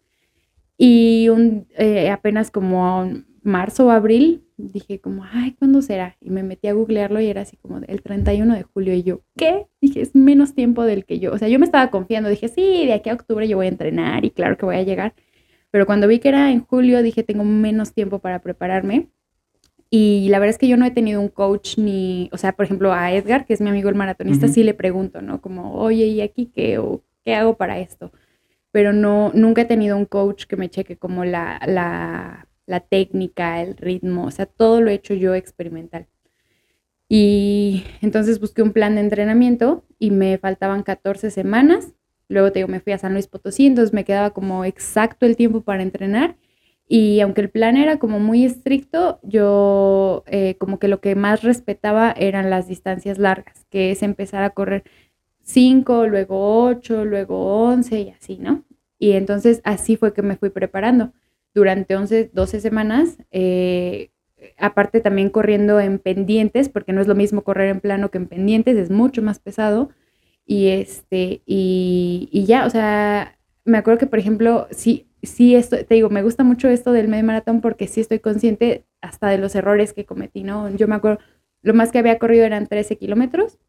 Y 0.78 1.30
un, 1.30 1.67
eh, 1.78 2.09
apenas 2.09 2.49
como 2.49 3.07
marzo 3.43 3.88
o 3.88 3.91
abril 3.91 4.43
dije 4.57 4.99
como, 4.99 5.26
ay, 5.32 5.53
¿cuándo 5.53 5.82
será? 5.82 6.17
Y 6.22 6.30
me 6.30 6.43
metí 6.43 6.67
a 6.67 6.74
googlearlo 6.74 7.19
y 7.19 7.28
era 7.28 7.41
así 7.41 7.57
como 7.57 7.80
el 7.80 8.01
31 8.01 8.55
de 8.55 8.63
julio 8.63 8.93
y 8.93 9.03
yo, 9.03 9.22
¿qué? 9.36 9.67
Dije, 9.82 10.01
es 10.01 10.15
menos 10.15 10.53
tiempo 10.53 10.84
del 10.84 11.05
que 11.05 11.19
yo, 11.19 11.34
o 11.34 11.38
sea, 11.38 11.47
yo 11.47 11.59
me 11.59 11.65
estaba 11.65 11.89
confiando, 11.89 12.30
dije, 12.30 12.47
sí, 12.47 12.86
de 12.86 12.93
aquí 12.93 13.09
a 13.09 13.13
octubre 13.13 13.47
yo 13.47 13.57
voy 13.57 13.65
a 13.67 13.69
entrenar 13.69 14.26
y 14.26 14.32
claro 14.32 14.57
que 14.57 14.65
voy 14.65 14.76
a 14.76 14.84
llegar. 14.84 15.13
Pero 15.72 15.86
cuando 15.86 16.07
vi 16.07 16.19
que 16.19 16.30
era 16.30 16.51
en 16.51 16.61
julio 16.61 17.01
dije, 17.01 17.24
tengo 17.24 17.43
menos 17.43 17.93
tiempo 17.93 18.19
para 18.19 18.39
prepararme. 18.39 19.07
Y 19.93 20.29
la 20.29 20.39
verdad 20.39 20.51
es 20.51 20.57
que 20.57 20.69
yo 20.69 20.77
no 20.77 20.85
he 20.85 20.91
tenido 20.91 21.19
un 21.19 21.27
coach 21.27 21.77
ni, 21.77 22.29
o 22.31 22.37
sea, 22.37 22.53
por 22.53 22.63
ejemplo, 22.63 22.93
a 22.93 23.11
Edgar, 23.11 23.45
que 23.45 23.53
es 23.53 23.59
mi 23.59 23.69
amigo 23.69 23.89
el 23.89 23.95
maratonista, 23.95 24.45
Ujú. 24.45 24.55
sí 24.55 24.63
le 24.63 24.73
pregunto, 24.73 25.21
¿no? 25.21 25.41
Como, 25.41 25.73
oye, 25.75 26.05
¿y 26.05 26.21
aquí 26.21 26.45
qué? 26.45 26.77
¿O 26.77 27.03
qué 27.25 27.35
hago 27.35 27.57
para 27.57 27.77
esto? 27.77 28.13
Pero 28.71 28.93
no, 28.93 29.31
nunca 29.33 29.63
he 29.63 29.65
tenido 29.65 29.97
un 29.97 30.05
coach 30.05 30.45
que 30.45 30.55
me 30.55 30.69
cheque 30.69 30.95
como 30.97 31.25
la, 31.25 31.59
la, 31.67 32.47
la 32.65 32.79
técnica, 32.79 33.61
el 33.61 33.75
ritmo, 33.75 34.25
o 34.25 34.31
sea, 34.31 34.45
todo 34.45 34.79
lo 34.79 34.89
he 34.89 34.93
hecho 34.93 35.13
yo 35.13 35.35
experimental. 35.35 36.07
Y 37.09 37.83
entonces 38.01 38.39
busqué 38.39 38.61
un 38.61 38.71
plan 38.71 38.95
de 38.95 39.01
entrenamiento 39.01 39.83
y 39.99 40.11
me 40.11 40.37
faltaban 40.37 40.83
14 40.83 41.31
semanas. 41.31 41.93
Luego 42.29 42.53
te 42.53 42.59
digo, 42.59 42.69
me 42.69 42.79
fui 42.79 42.93
a 42.93 42.97
San 42.97 43.11
Luis 43.11 43.27
Potosí, 43.27 43.65
entonces 43.65 43.91
me 43.91 44.05
quedaba 44.05 44.29
como 44.29 44.63
exacto 44.63 45.25
el 45.25 45.35
tiempo 45.35 45.59
para 45.59 45.83
entrenar. 45.83 46.37
Y 46.93 47.21
aunque 47.21 47.39
el 47.39 47.49
plan 47.49 47.77
era 47.77 47.99
como 47.99 48.19
muy 48.19 48.43
estricto, 48.43 49.21
yo 49.23 50.25
eh, 50.27 50.57
como 50.57 50.77
que 50.77 50.89
lo 50.89 50.99
que 50.99 51.15
más 51.15 51.41
respetaba 51.41 52.11
eran 52.11 52.49
las 52.49 52.67
distancias 52.67 53.17
largas, 53.17 53.65
que 53.69 53.91
es 53.91 54.03
empezar 54.03 54.43
a 54.43 54.49
correr 54.49 54.83
5, 55.43 56.07
luego 56.07 56.65
8, 56.65 57.05
luego 57.05 57.63
11 57.63 58.01
y 58.01 58.09
así, 58.09 58.39
¿no? 58.39 58.65
Y 58.99 59.13
entonces 59.13 59.61
así 59.63 59.95
fue 59.95 60.13
que 60.13 60.21
me 60.21 60.35
fui 60.35 60.49
preparando. 60.49 61.13
Durante 61.53 61.95
11, 61.95 62.29
12 62.33 62.59
semanas, 62.59 63.17
eh, 63.31 64.09
aparte 64.57 64.99
también 64.99 65.29
corriendo 65.29 65.79
en 65.79 65.97
pendientes, 65.97 66.67
porque 66.67 66.91
no 66.91 66.99
es 66.99 67.07
lo 67.07 67.15
mismo 67.15 67.43
correr 67.43 67.69
en 67.69 67.79
plano 67.79 68.11
que 68.11 68.17
en 68.17 68.27
pendientes, 68.27 68.75
es 68.75 68.89
mucho 68.91 69.21
más 69.21 69.39
pesado. 69.39 69.91
Y 70.45 70.67
este, 70.67 71.41
y, 71.45 72.27
y 72.33 72.43
ya, 72.43 72.65
o 72.65 72.69
sea, 72.69 73.37
me 73.63 73.77
acuerdo 73.77 73.97
que, 73.97 74.07
por 74.07 74.19
ejemplo, 74.19 74.67
sí, 74.71 75.07
sí, 75.24 75.55
esto, 75.55 75.78
te 75.86 75.95
digo, 75.95 76.09
me 76.09 76.24
gusta 76.24 76.43
mucho 76.43 76.67
esto 76.67 76.91
del 76.91 77.07
medio 77.07 77.24
maratón 77.24 77.61
porque 77.61 77.88
sí 77.88 78.01
estoy 78.01 78.19
consciente 78.19 78.86
hasta 79.01 79.30
de 79.30 79.38
los 79.38 79.55
errores 79.55 79.93
que 79.93 80.05
cometí, 80.05 80.43
¿no? 80.43 80.69
Yo 80.76 80.88
me 80.88 80.95
acuerdo, 80.95 81.19
lo 81.61 81.74
más 81.74 81.91
que 81.91 81.99
había 81.99 82.19
corrido 82.19 82.45
eran 82.45 82.67
13 82.67 82.97
kilómetros 82.97 83.59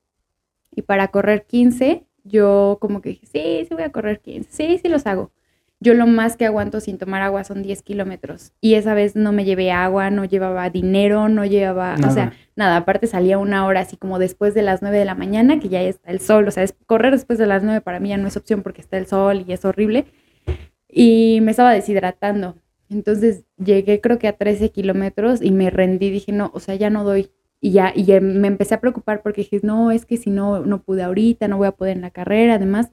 y 0.74 0.82
para 0.82 1.08
correr 1.08 1.44
15, 1.46 2.06
yo 2.24 2.78
como 2.80 3.00
que 3.00 3.10
dije, 3.10 3.26
sí, 3.26 3.66
sí 3.68 3.74
voy 3.74 3.82
a 3.82 3.92
correr 3.92 4.20
15, 4.20 4.50
sí, 4.50 4.78
sí 4.78 4.88
los 4.88 5.06
hago. 5.06 5.32
Yo 5.80 5.94
lo 5.94 6.06
más 6.06 6.36
que 6.36 6.46
aguanto 6.46 6.78
sin 6.78 6.96
tomar 6.96 7.22
agua 7.22 7.42
son 7.42 7.64
10 7.64 7.82
kilómetros. 7.82 8.52
Y 8.60 8.74
esa 8.74 8.94
vez 8.94 9.16
no 9.16 9.32
me 9.32 9.44
llevé 9.44 9.72
agua, 9.72 10.10
no 10.10 10.24
llevaba 10.24 10.70
dinero, 10.70 11.28
no 11.28 11.44
llevaba, 11.44 11.94
o 11.94 12.10
sea, 12.12 12.26
Nada. 12.26 12.36
nada, 12.54 12.76
aparte 12.76 13.08
salía 13.08 13.36
una 13.36 13.66
hora 13.66 13.80
así 13.80 13.96
como 13.96 14.20
después 14.20 14.54
de 14.54 14.62
las 14.62 14.80
9 14.80 14.96
de 14.96 15.04
la 15.04 15.16
mañana, 15.16 15.58
que 15.58 15.68
ya 15.68 15.82
está 15.82 16.12
el 16.12 16.20
sol, 16.20 16.46
o 16.46 16.52
sea, 16.52 16.62
es, 16.62 16.76
correr 16.86 17.10
después 17.10 17.36
de 17.40 17.46
las 17.48 17.64
9 17.64 17.80
para 17.80 17.98
mí 17.98 18.10
ya 18.10 18.16
no 18.16 18.28
es 18.28 18.36
opción 18.36 18.62
porque 18.62 18.80
está 18.80 18.96
el 18.96 19.06
sol 19.06 19.44
y 19.44 19.52
es 19.52 19.64
horrible. 19.64 20.06
Y 20.92 21.40
me 21.42 21.52
estaba 21.52 21.72
deshidratando. 21.72 22.56
Entonces 22.90 23.44
llegué 23.56 24.00
creo 24.00 24.18
que 24.18 24.28
a 24.28 24.36
13 24.36 24.70
kilómetros 24.70 25.42
y 25.42 25.50
me 25.50 25.70
rendí, 25.70 26.10
dije, 26.10 26.32
no, 26.32 26.50
o 26.54 26.60
sea, 26.60 26.74
ya 26.74 26.90
no 26.90 27.04
doy. 27.04 27.30
Y 27.60 27.72
ya, 27.72 27.92
y 27.94 28.04
ya 28.04 28.20
me 28.20 28.48
empecé 28.48 28.74
a 28.74 28.80
preocupar 28.80 29.22
porque 29.22 29.42
dije, 29.42 29.60
no, 29.62 29.90
es 29.90 30.04
que 30.04 30.16
si 30.18 30.30
no, 30.30 30.60
no 30.60 30.82
pude 30.82 31.02
ahorita, 31.02 31.48
no 31.48 31.56
voy 31.58 31.68
a 31.68 31.72
poder 31.72 31.96
en 31.96 32.02
la 32.02 32.10
carrera, 32.10 32.54
además. 32.54 32.90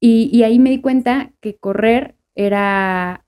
Y, 0.00 0.30
y 0.32 0.42
ahí 0.42 0.58
me 0.58 0.70
di 0.70 0.80
cuenta 0.80 1.32
que 1.40 1.56
correr 1.56 2.16
era 2.34 3.24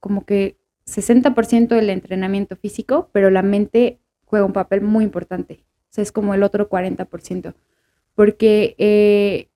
como 0.00 0.24
que 0.24 0.58
60% 0.86 1.68
del 1.68 1.90
entrenamiento 1.90 2.56
físico, 2.56 3.10
pero 3.12 3.30
la 3.30 3.42
mente 3.42 4.00
juega 4.24 4.46
un 4.46 4.52
papel 4.52 4.80
muy 4.80 5.04
importante. 5.04 5.64
O 5.90 5.92
sea, 5.96 6.02
es 6.02 6.12
como 6.12 6.34
el 6.34 6.42
otro 6.42 6.68
40%. 6.68 7.54
Porque 8.14 8.74
eh, 8.78 9.48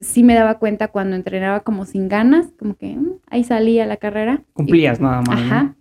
sí 0.00 0.22
me 0.22 0.34
daba 0.34 0.58
cuenta 0.58 0.88
cuando 0.88 1.16
entrenaba 1.16 1.60
como 1.60 1.84
sin 1.84 2.08
ganas, 2.08 2.48
como 2.58 2.76
que 2.76 2.96
mm, 2.96 3.20
ahí 3.28 3.44
salía 3.44 3.86
la 3.86 3.96
carrera. 3.96 4.42
y- 4.48 4.52
Cumplías 4.52 5.00
nada 5.00 5.22
más. 5.22 5.28
¿no? 5.40 5.46
Ajá. 5.46 5.76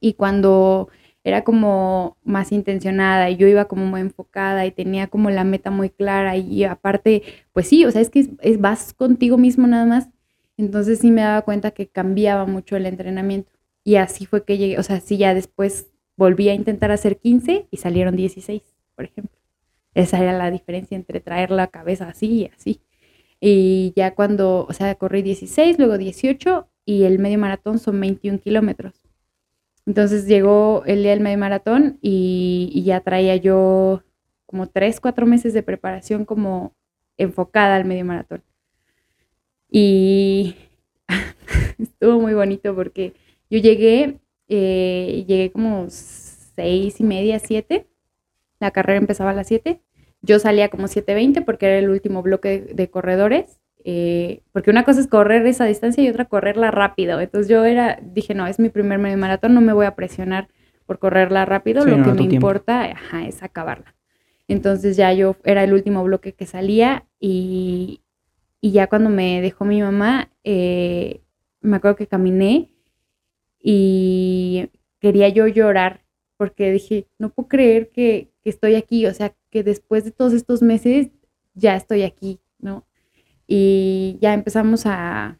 Y 0.00 0.14
cuando 0.14 0.88
era 1.24 1.42
como 1.44 2.16
más 2.24 2.52
intencionada 2.52 3.28
y 3.30 3.36
yo 3.36 3.46
iba 3.48 3.66
como 3.66 3.84
muy 3.86 4.00
enfocada 4.00 4.64
y 4.66 4.70
tenía 4.70 5.08
como 5.08 5.30
la 5.30 5.44
meta 5.44 5.70
muy 5.70 5.90
clara 5.90 6.36
y 6.36 6.64
aparte, 6.64 7.22
pues 7.52 7.66
sí, 7.68 7.84
o 7.84 7.90
sea, 7.90 8.00
es 8.00 8.08
que 8.10 8.20
es- 8.20 8.30
es- 8.40 8.60
vas 8.60 8.94
contigo 8.94 9.36
mismo 9.36 9.66
nada 9.66 9.84
más. 9.86 10.08
Entonces 10.56 11.00
sí 11.00 11.10
me 11.10 11.22
daba 11.22 11.42
cuenta 11.42 11.70
que 11.72 11.88
cambiaba 11.88 12.44
mucho 12.46 12.76
el 12.76 12.86
entrenamiento. 12.86 13.50
Y 13.84 13.96
así 13.96 14.26
fue 14.26 14.44
que 14.44 14.58
llegué, 14.58 14.78
o 14.78 14.82
sea, 14.82 15.00
sí 15.00 15.16
ya 15.16 15.34
después 15.34 15.88
volví 16.16 16.48
a 16.48 16.54
intentar 16.54 16.90
hacer 16.90 17.18
15 17.18 17.66
y 17.70 17.76
salieron 17.78 18.16
16, 18.16 18.62
por 18.94 19.04
ejemplo. 19.04 19.36
Esa 19.94 20.18
era 20.20 20.32
la 20.32 20.50
diferencia 20.50 20.96
entre 20.96 21.20
traer 21.20 21.50
la 21.50 21.68
cabeza 21.68 22.08
así 22.08 22.26
y 22.26 22.46
así. 22.46 22.80
Y 23.40 23.92
ya 23.96 24.14
cuando, 24.14 24.66
o 24.68 24.72
sea, 24.72 24.94
corrí 24.96 25.22
16, 25.22 25.78
luego 25.78 25.98
18 25.98 26.68
y 26.84 27.04
el 27.04 27.18
medio 27.18 27.38
maratón 27.38 27.78
son 27.78 28.00
21 28.00 28.40
kilómetros. 28.40 28.94
Entonces 29.86 30.26
llegó 30.26 30.82
el 30.86 31.02
día 31.02 31.12
del 31.12 31.20
medio 31.20 31.38
maratón 31.38 31.98
y, 32.02 32.82
ya 32.84 33.00
traía 33.00 33.36
yo 33.36 34.02
como 34.46 34.66
3, 34.68 35.00
4 35.00 35.26
meses 35.26 35.54
de 35.54 35.62
preparación 35.62 36.24
como 36.24 36.74
enfocada 37.16 37.76
al 37.76 37.84
medio 37.84 38.04
maratón. 38.04 38.42
Y 39.70 40.56
estuvo 41.78 42.20
muy 42.20 42.34
bonito 42.34 42.74
porque 42.74 43.14
yo 43.50 43.58
llegué, 43.60 44.18
eh, 44.48 45.24
llegué 45.26 45.50
como 45.52 45.86
seis 45.90 47.00
y 47.00 47.04
media, 47.04 47.38
siete. 47.38 47.86
La 48.60 48.72
carrera 48.72 48.98
empezaba 48.98 49.30
a 49.30 49.34
las 49.34 49.46
7. 49.48 49.80
Yo 50.28 50.38
salía 50.40 50.70
como 50.70 50.88
7.20 50.88 51.42
porque 51.42 51.66
era 51.66 51.78
el 51.78 51.90
último 51.90 52.22
bloque 52.22 52.48
de, 52.62 52.74
de 52.74 52.90
corredores. 52.90 53.60
eh, 53.84 54.42
porque 54.52 54.70
una 54.70 54.84
cosa 54.84 55.00
es 55.00 55.08
correr 55.08 55.46
esa 55.46 55.64
distancia 55.66 56.04
y 56.04 56.10
otra 56.10 56.26
correrla 56.26 56.70
rápido. 56.70 57.20
Entonces 57.20 57.48
yo 57.48 57.64
era, 57.64 57.98
dije, 58.02 58.34
no, 58.34 58.46
es 58.46 58.58
mi 58.60 58.70
primer 58.70 58.98
medio 59.00 59.18
maratón, 59.18 59.54
no 59.54 59.62
me 59.62 59.72
voy 59.74 59.86
a 59.86 59.96
presionar 59.96 60.48
por 60.86 60.98
correrla 61.00 61.46
rápido. 61.46 61.84
Sí, 61.84 61.90
Lo 61.90 61.98
no, 61.98 62.04
que 62.04 62.12
me 62.12 62.26
tiempo. 62.28 62.36
importa 62.36 62.82
ajá, 62.84 63.26
es 63.26 63.42
acabarla. 63.42 63.94
Entonces 64.48 64.96
ya 64.96 65.12
yo 65.14 65.36
era 65.44 65.64
el 65.64 65.74
último 65.74 66.04
bloque 66.04 66.34
que 66.34 66.46
salía 66.46 67.06
y, 67.20 68.02
y 68.60 68.72
ya 68.72 68.88
cuando 68.88 69.10
me 69.10 69.42
dejó 69.42 69.64
mi 69.66 69.82
mamá, 69.82 70.30
eh, 70.44 71.22
me 71.62 71.76
acuerdo 71.78 71.96
que 71.96 72.08
caminé 72.08 72.70
y 73.60 74.70
quería 75.00 75.28
yo 75.28 75.46
llorar 75.46 76.02
porque 76.38 76.72
dije, 76.72 77.06
no 77.18 77.30
puedo 77.30 77.48
creer 77.48 77.90
que, 77.90 78.32
estoy 78.44 78.76
aquí, 78.76 79.04
o 79.04 79.12
sea, 79.12 79.34
que 79.50 79.62
después 79.62 80.04
de 80.04 80.10
todos 80.10 80.32
estos 80.32 80.62
meses 80.62 81.08
ya 81.52 81.76
estoy 81.76 82.02
aquí, 82.02 82.40
¿no? 82.58 82.86
Y 83.46 84.16
ya 84.22 84.32
empezamos 84.32 84.86
a, 84.86 85.38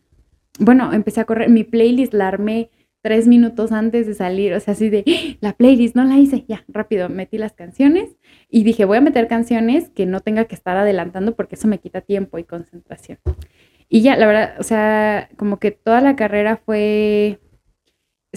bueno, 0.58 0.92
empecé 0.92 1.22
a 1.22 1.24
correr, 1.24 1.48
mi 1.48 1.64
playlist 1.64 2.12
la 2.12 2.28
armé 2.28 2.68
tres 3.00 3.26
minutos 3.26 3.72
antes 3.72 4.06
de 4.06 4.12
salir, 4.12 4.52
o 4.52 4.60
sea, 4.60 4.72
así 4.72 4.90
de, 4.90 5.04
¡Ah! 5.06 5.36
la 5.40 5.52
playlist 5.54 5.96
no 5.96 6.04
la 6.04 6.18
hice, 6.18 6.44
ya, 6.46 6.66
rápido, 6.68 7.08
metí 7.08 7.38
las 7.38 7.54
canciones 7.54 8.10
y 8.50 8.62
dije, 8.62 8.84
voy 8.84 8.98
a 8.98 9.00
meter 9.00 9.26
canciones 9.26 9.88
que 9.88 10.04
no 10.04 10.20
tenga 10.20 10.44
que 10.44 10.54
estar 10.54 10.76
adelantando 10.76 11.34
porque 11.34 11.54
eso 11.54 11.66
me 11.66 11.78
quita 11.78 12.02
tiempo 12.02 12.38
y 12.38 12.44
concentración. 12.44 13.18
Y 13.88 14.02
ya, 14.02 14.16
la 14.16 14.26
verdad, 14.26 14.56
o 14.58 14.62
sea, 14.64 15.30
como 15.38 15.58
que 15.58 15.70
toda 15.70 16.02
la 16.02 16.14
carrera 16.14 16.58
fue, 16.58 17.40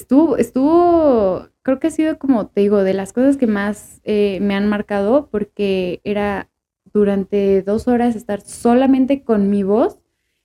estuvo, 0.02 0.38
estuvo, 0.38 1.48
creo 1.62 1.80
que 1.80 1.88
ha 1.88 1.92
sido 1.92 2.18
como, 2.18 2.48
te 2.48 2.62
digo, 2.62 2.84
de 2.84 2.94
las 2.94 3.14
cosas 3.14 3.38
que 3.38 3.48
más 3.48 4.02
eh, 4.04 4.40
me 4.42 4.56
han 4.56 4.68
marcado 4.68 5.30
porque 5.32 6.02
era 6.04 6.50
durante 6.94 7.62
dos 7.62 7.88
horas 7.88 8.16
estar 8.16 8.42
solamente 8.42 9.24
con 9.24 9.50
mi 9.50 9.64
voz 9.64 10.00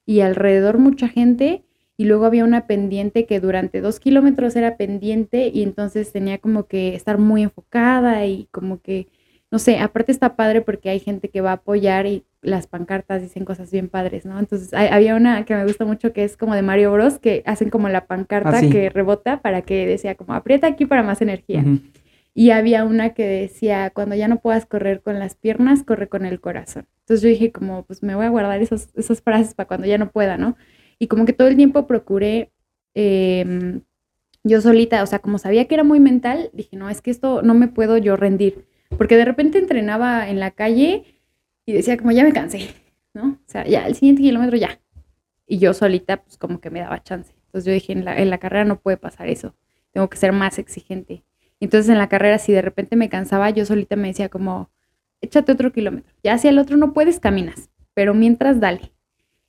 y 0.04 0.20
alrededor 0.20 0.78
mucha 0.78 1.08
gente 1.08 1.64
y 1.96 2.04
luego 2.04 2.26
había 2.26 2.44
una 2.44 2.66
pendiente 2.66 3.26
que 3.26 3.40
durante 3.40 3.80
dos 3.80 3.98
kilómetros 3.98 4.54
era 4.54 4.76
pendiente 4.76 5.50
y 5.52 5.62
entonces 5.62 6.12
tenía 6.12 6.38
como 6.38 6.66
que 6.66 6.94
estar 6.94 7.18
muy 7.18 7.42
enfocada 7.42 8.26
y 8.26 8.48
como 8.52 8.80
que, 8.80 9.08
no 9.50 9.58
sé, 9.58 9.78
aparte 9.78 10.12
está 10.12 10.36
padre 10.36 10.60
porque 10.60 10.90
hay 10.90 11.00
gente 11.00 11.30
que 11.30 11.40
va 11.40 11.50
a 11.50 11.54
apoyar 11.54 12.06
y 12.06 12.24
las 12.46 12.66
pancartas 12.66 13.22
dicen 13.22 13.44
cosas 13.44 13.70
bien 13.70 13.88
padres, 13.88 14.24
¿no? 14.24 14.38
Entonces 14.38 14.72
había 14.72 15.16
una 15.16 15.44
que 15.44 15.54
me 15.54 15.64
gusta 15.64 15.84
mucho 15.84 16.12
que 16.12 16.24
es 16.24 16.36
como 16.36 16.54
de 16.54 16.62
Mario 16.62 16.92
Bros, 16.92 17.18
que 17.18 17.42
hacen 17.44 17.70
como 17.70 17.88
la 17.88 18.06
pancarta 18.06 18.58
Ah, 18.58 18.60
que 18.60 18.88
rebota 18.88 19.42
para 19.42 19.62
que 19.62 19.86
decía 19.86 20.14
como 20.14 20.34
aprieta 20.34 20.66
aquí 20.66 20.86
para 20.86 21.02
más 21.02 21.20
energía. 21.20 21.64
Y 22.34 22.50
había 22.50 22.84
una 22.84 23.14
que 23.14 23.26
decía, 23.26 23.90
cuando 23.90 24.14
ya 24.14 24.28
no 24.28 24.40
puedas 24.40 24.66
correr 24.66 25.00
con 25.00 25.18
las 25.18 25.34
piernas, 25.34 25.82
corre 25.82 26.08
con 26.08 26.24
el 26.24 26.40
corazón. 26.40 26.86
Entonces 27.00 27.22
yo 27.22 27.28
dije 27.28 27.50
como, 27.50 27.84
pues 27.84 28.02
me 28.02 28.14
voy 28.14 28.26
a 28.26 28.30
guardar 28.30 28.60
esas, 28.62 28.88
esas 28.94 29.22
frases 29.22 29.54
para 29.54 29.66
cuando 29.66 29.86
ya 29.86 29.98
no 29.98 30.10
pueda, 30.10 30.36
¿no? 30.36 30.56
Y 30.98 31.08
como 31.08 31.24
que 31.24 31.32
todo 31.32 31.48
el 31.48 31.56
tiempo 31.56 31.86
procuré 31.86 32.52
eh, 32.94 33.80
yo 34.44 34.60
solita, 34.60 35.02
o 35.02 35.06
sea, 35.06 35.18
como 35.18 35.38
sabía 35.38 35.66
que 35.66 35.74
era 35.74 35.82
muy 35.82 35.98
mental, 35.98 36.50
dije, 36.52 36.76
no, 36.76 36.88
es 36.88 37.02
que 37.02 37.10
esto 37.10 37.42
no 37.42 37.54
me 37.54 37.66
puedo 37.66 37.98
yo 37.98 38.16
rendir. 38.16 38.66
Porque 38.96 39.16
de 39.16 39.24
repente 39.24 39.58
entrenaba 39.58 40.28
en 40.28 40.38
la 40.38 40.52
calle 40.52 41.15
y 41.66 41.72
decía 41.72 41.96
como, 41.96 42.12
ya 42.12 42.22
me 42.24 42.32
cansé, 42.32 42.68
¿no? 43.12 43.32
O 43.32 43.38
sea, 43.46 43.66
ya, 43.66 43.86
el 43.86 43.94
siguiente 43.94 44.22
kilómetro 44.22 44.56
ya. 44.56 44.80
Y 45.46 45.58
yo 45.58 45.74
solita, 45.74 46.22
pues 46.22 46.38
como 46.38 46.60
que 46.60 46.70
me 46.70 46.80
daba 46.80 47.02
chance. 47.02 47.34
Entonces 47.46 47.64
yo 47.66 47.72
dije, 47.72 47.92
en 47.92 48.04
la, 48.04 48.16
en 48.18 48.30
la 48.30 48.38
carrera 48.38 48.64
no 48.64 48.78
puede 48.80 48.96
pasar 48.96 49.28
eso. 49.28 49.54
Tengo 49.92 50.08
que 50.08 50.16
ser 50.16 50.32
más 50.32 50.58
exigente. 50.58 51.24
Entonces 51.60 51.88
en 51.90 51.98
la 51.98 52.08
carrera, 52.08 52.38
si 52.38 52.52
de 52.52 52.62
repente 52.62 52.96
me 52.96 53.08
cansaba, 53.08 53.50
yo 53.50 53.64
solita 53.64 53.96
me 53.96 54.08
decía 54.08 54.28
como, 54.28 54.70
échate 55.20 55.52
otro 55.52 55.72
kilómetro. 55.72 56.12
Ya 56.22 56.36
si 56.38 56.48
el 56.48 56.58
otro 56.58 56.76
no 56.76 56.92
puedes, 56.92 57.18
caminas. 57.20 57.70
Pero 57.94 58.12
mientras, 58.14 58.60
dale. 58.60 58.92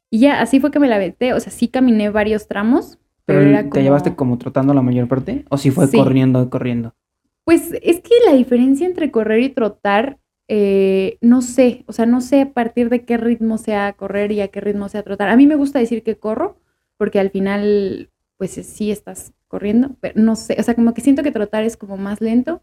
Y 0.09 0.20
ya, 0.20 0.41
así 0.41 0.59
fue 0.59 0.72
que 0.72 0.80
me 0.80 0.88
la 0.88 0.95
aventé. 0.95 1.34
O 1.34 1.39
sea, 1.39 1.51
sí 1.51 1.68
caminé 1.68 2.09
varios 2.09 2.47
tramos. 2.47 2.97
Pero 3.26 3.39
Pero 3.39 3.49
era 3.49 3.63
¿te 3.63 3.70
como- 3.70 3.84
llevaste 3.84 4.15
como 4.15 4.38
trotando 4.38 4.74
la 4.74 4.82
mayor 4.82 5.07
parte? 5.09 5.43
¿O 5.49 5.57
si 5.57 5.70
fue 5.70 5.88
Sí. 5.88 5.97
corriendo, 5.97 6.49
corriendo? 6.49 6.95
Pues 7.43 7.72
es 7.82 7.99
que 8.01 8.13
la 8.26 8.34
diferencia 8.34 8.88
entre 8.88 9.11
correr 9.11 9.41
y 9.41 9.49
trotar, 9.49 10.18
eh, 10.47 11.17
no 11.21 11.41
sé, 11.41 11.83
o 11.87 11.93
sea, 11.93 12.05
no 12.05 12.21
sé 12.21 12.41
a 12.41 12.53
partir 12.53 12.89
de 12.89 13.03
qué 13.03 13.17
ritmo 13.17 13.57
sea 13.57 13.93
correr 13.93 14.31
y 14.31 14.41
a 14.41 14.47
qué 14.47 14.61
ritmo 14.61 14.87
sea 14.89 15.03
trotar. 15.03 15.29
A 15.29 15.35
mí 15.35 15.45
me 15.47 15.55
gusta 15.55 15.79
decir 15.79 16.03
que 16.03 16.17
corro, 16.17 16.59
porque 16.97 17.19
al 17.19 17.29
final, 17.31 18.09
pues 18.37 18.51
sí 18.51 18.91
estás 18.91 19.33
corriendo, 19.47 19.95
pero 19.99 20.19
no 20.21 20.35
sé, 20.35 20.55
o 20.59 20.63
sea, 20.63 20.75
como 20.75 20.93
que 20.93 21.01
siento 21.01 21.23
que 21.23 21.31
trotar 21.31 21.63
es 21.63 21.77
como 21.77 21.97
más 21.97 22.21
lento. 22.21 22.61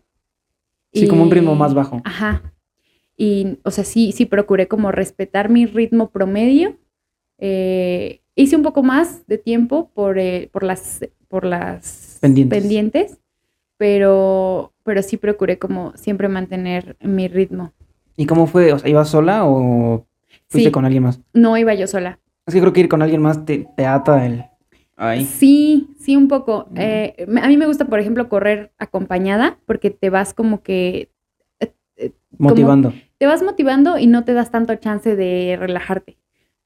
Sí, 0.93 1.09
como 1.09 1.24
un 1.24 1.30
ritmo 1.30 1.55
más 1.55 1.74
bajo. 1.74 2.01
Ajá. 2.05 2.55
Y, 3.16 3.59
o 3.64 3.70
sea, 3.70 3.85
sí, 3.85 4.12
sí 4.12 4.26
procuré 4.26 4.68
como 4.68 4.91
respetar 4.93 5.49
mi 5.51 5.66
ritmo 5.66 6.11
promedio. 6.11 6.76
Eh, 7.39 8.22
hice 8.35 8.57
un 8.57 8.62
poco 8.62 8.82
más 8.82 9.26
de 9.26 9.39
tiempo 9.39 9.91
por, 9.93 10.18
eh, 10.18 10.49
por 10.53 10.62
las, 10.62 11.01
por 11.28 11.45
las 11.45 12.18
Pendientes. 12.20 12.61
pendientes, 12.61 13.18
pero, 13.85 14.72
pero 14.82 15.03
sí 15.03 15.18
procuré 15.18 15.59
como 15.59 15.93
siempre 15.95 16.26
mantener 16.26 16.97
mi 17.03 17.28
ritmo. 17.28 17.74
¿Y 18.16 18.24
cómo 18.24 18.47
fue? 18.47 18.72
O 18.72 18.78
sea, 18.78 18.89
¿ibas 18.89 19.11
sola 19.11 19.45
o 19.45 20.07
fuiste 20.49 20.70
Sí, 20.70 20.72
con 20.72 20.87
alguien 20.87 21.03
más? 21.03 21.20
no 21.35 21.55
iba 21.59 21.74
yo 21.74 21.87
sola. 21.87 22.18
Es 22.47 22.55
que 22.55 22.61
creo 22.61 22.72
que 22.72 22.80
ir 22.80 22.89
con 22.89 23.03
alguien 23.03 23.20
más 23.20 23.45
te, 23.45 23.68
te 23.76 23.85
ata 23.85 24.24
el... 24.24 24.47
Ay. 24.97 25.26
Sí, 25.26 25.91
sí, 26.01 26.16
un 26.16 26.28
poco. 26.28 26.66
Mm. 26.70 26.76
Eh, 26.78 27.26
a 27.43 27.49
mí 27.49 27.59
me 27.59 27.66
gusta, 27.66 27.85
por 27.85 28.01
ejemplo, 28.01 28.30
correr 28.30 28.72
acompañada 28.78 29.59
porque 29.66 29.91
te 29.91 30.09
vas 30.09 30.32
como 30.32 30.62
que 30.62 31.11
Motivando. 32.39 32.95
te 33.18 33.26
vas 33.26 33.43
motivando 33.43 33.99
y 33.99 34.07
no 34.07 34.24
te 34.24 34.32
das 34.32 34.51
tanto 34.51 34.74
chance 34.76 35.14
de 35.14 35.59
relajarte. 35.61 36.16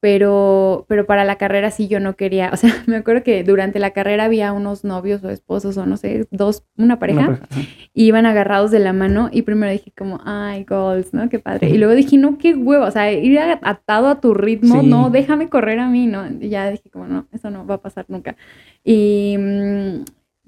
Pero, 0.00 0.84
pero 0.88 1.06
para 1.06 1.24
la 1.24 1.38
carrera 1.38 1.72
sí 1.72 1.88
yo 1.88 1.98
no 1.98 2.14
quería, 2.14 2.50
o 2.52 2.56
sea, 2.56 2.70
me 2.86 2.94
acuerdo 2.96 3.24
que 3.24 3.42
durante 3.42 3.80
la 3.80 3.90
carrera 3.90 4.24
había 4.26 4.52
unos 4.52 4.84
novios 4.84 5.24
o 5.24 5.30
esposos 5.30 5.76
o 5.76 5.86
no 5.86 5.96
sé, 5.96 6.28
dos, 6.30 6.62
una 6.76 7.00
pareja, 7.00 7.20
Una 7.20 7.38
pareja, 7.38 7.46
ajá. 7.50 7.60
y 7.94 8.04
iban 8.04 8.24
agarrados 8.24 8.70
de 8.70 8.78
la 8.78 8.92
mano 8.92 9.28
y 9.32 9.42
primero 9.42 9.72
dije 9.72 9.92
como, 9.98 10.20
ay, 10.24 10.62
goals, 10.64 11.12
¿no? 11.14 11.28
Qué 11.28 11.40
padre. 11.40 11.70
Y 11.70 11.78
luego 11.78 11.94
dije, 11.94 12.16
no, 12.16 12.38
qué 12.38 12.54
huevo, 12.54 12.84
o 12.84 12.90
sea, 12.92 13.10
ir 13.12 13.40
atado 13.40 14.06
a 14.06 14.20
tu 14.20 14.34
ritmo, 14.34 14.80
Sí. 14.82 14.86
no, 14.86 15.10
déjame 15.10 15.48
correr 15.48 15.80
a 15.80 15.88
mí, 15.88 16.06
¿no? 16.06 16.24
Y 16.40 16.48
ya 16.48 16.70
dije 16.70 16.90
como, 16.90 17.06
no, 17.08 17.26
eso 17.32 17.50
no 17.50 17.66
va 17.66 17.74
a 17.76 17.82
pasar 17.82 18.04
nunca. 18.06 18.36
Y, 18.84 19.34
mm, 19.36 20.04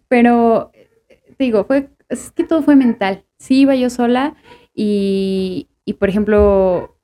pero, 0.06 0.70
eh, 0.74 0.88
te 1.36 1.42
digo, 1.44 1.64
fue, 1.64 1.88
es 2.08 2.30
que 2.30 2.44
todo 2.44 2.62
fue 2.62 2.76
mental. 2.76 3.24
Sí 3.38 3.62
iba 3.62 3.74
yo 3.74 3.90
sola 3.90 4.34
y, 4.74 5.68
y 5.84 5.94
por 5.94 6.08
ejemplo, 6.08 6.96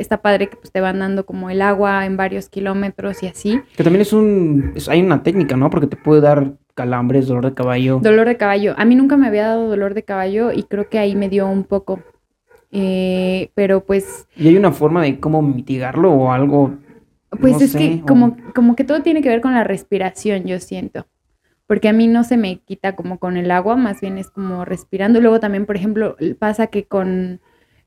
está 0.00 0.22
padre 0.22 0.48
que 0.48 0.56
pues, 0.56 0.72
te 0.72 0.80
van 0.80 0.98
dando 0.98 1.24
como 1.26 1.50
el 1.50 1.62
agua 1.62 2.06
en 2.06 2.16
varios 2.16 2.48
kilómetros 2.48 3.22
y 3.22 3.26
así. 3.28 3.60
Que 3.76 3.84
también 3.84 4.02
es 4.02 4.12
un... 4.12 4.72
es- 4.74 4.88
hay 4.88 5.02
una 5.02 5.22
técnica, 5.22 5.56
¿no? 5.56 5.70
Porque 5.70 5.86
te 5.86 5.96
puede 5.96 6.20
dar 6.20 6.54
calambres, 6.74 7.26
dolor 7.26 7.44
de 7.44 7.54
caballo. 7.54 8.00
Dolor 8.02 8.26
de 8.26 8.36
caballo. 8.36 8.74
A 8.78 8.84
mí 8.84 8.94
nunca 8.96 9.16
me 9.16 9.26
había 9.26 9.46
dado 9.46 9.68
dolor 9.68 9.94
de 9.94 10.02
caballo 10.02 10.50
y 10.52 10.62
creo 10.64 10.88
que 10.88 10.98
ahí 10.98 11.14
me 11.14 11.28
dio 11.28 11.46
un 11.48 11.64
poco. 11.64 12.00
Eh, 12.72 13.50
pero 13.54 13.84
pues, 13.84 14.26
¿Y 14.36 14.48
hay 14.48 14.56
una 14.56 14.72
forma 14.72 15.02
de 15.02 15.18
cómo 15.18 15.42
mitigarlo 15.42 16.12
o 16.12 16.30
algo? 16.32 16.76
pues 17.40 17.54
No 17.54 17.60
es 17.60 17.72
sé, 17.72 17.78
que 17.78 18.00
o- 18.02 18.06
como, 18.06 18.36
como 18.54 18.76
que 18.76 18.84
todo 18.84 19.02
tiene 19.02 19.22
que 19.22 19.28
ver 19.28 19.40
con 19.40 19.54
la 19.54 19.64
respiración, 19.64 20.44
yo 20.44 20.58
siento. 20.60 21.06
Porque 21.66 21.88
a 21.88 21.92
mí 21.92 22.08
no 22.08 22.24
se 22.24 22.36
me 22.36 22.56
quita 22.58 22.96
como 22.96 23.18
con 23.18 23.36
el 23.36 23.50
agua, 23.50 23.76
más 23.76 24.00
bien 24.00 24.18
es 24.18 24.30
como 24.30 24.64
respirando. 24.64 25.20
Luego 25.20 25.38
también, 25.38 25.66
por 25.66 25.76
ejemplo, 25.76 26.16
pasa 26.38 26.66
que 26.68 26.84
con... 26.84 27.40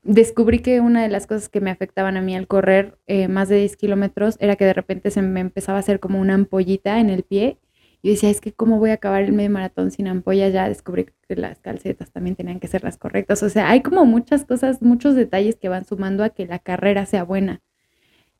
Descubrí 0.04 0.58
que 0.58 0.80
una 0.80 1.02
de 1.02 1.08
las 1.08 1.26
cosas 1.26 1.48
que 1.48 1.62
me 1.62 1.70
afectaban 1.70 2.18
a 2.18 2.20
mí 2.20 2.36
al 2.36 2.46
correr 2.46 2.98
eh, 3.06 3.26
más 3.26 3.48
de 3.48 3.56
10 3.56 3.76
kilómetros 3.76 4.36
era 4.38 4.54
que 4.56 4.66
de 4.66 4.74
repente 4.74 5.10
se 5.10 5.22
me 5.22 5.40
empezaba 5.40 5.78
a 5.78 5.80
hacer 5.80 5.98
como 5.98 6.20
una 6.20 6.34
ampollita 6.34 7.00
en 7.00 7.08
el 7.08 7.22
pie. 7.22 7.58
Y 8.02 8.10
decía, 8.10 8.28
es 8.28 8.42
que 8.42 8.52
cómo 8.52 8.78
voy 8.78 8.90
a 8.90 8.94
acabar 8.94 9.22
el 9.22 9.32
medio 9.32 9.48
maratón 9.48 9.90
sin 9.90 10.06
ampolla. 10.08 10.50
Ya 10.50 10.68
descubrí 10.68 11.06
que 11.26 11.36
las 11.36 11.58
calcetas 11.60 12.10
también 12.12 12.36
tenían 12.36 12.60
que 12.60 12.68
ser 12.68 12.84
las 12.84 12.98
correctas. 12.98 13.42
O 13.42 13.48
sea, 13.48 13.70
hay 13.70 13.80
como 13.80 14.04
muchas 14.04 14.44
cosas, 14.44 14.82
muchos 14.82 15.14
detalles 15.14 15.56
que 15.56 15.70
van 15.70 15.86
sumando 15.86 16.22
a 16.22 16.28
que 16.30 16.46
la 16.46 16.58
carrera 16.58 17.06
sea 17.06 17.24
buena. 17.24 17.62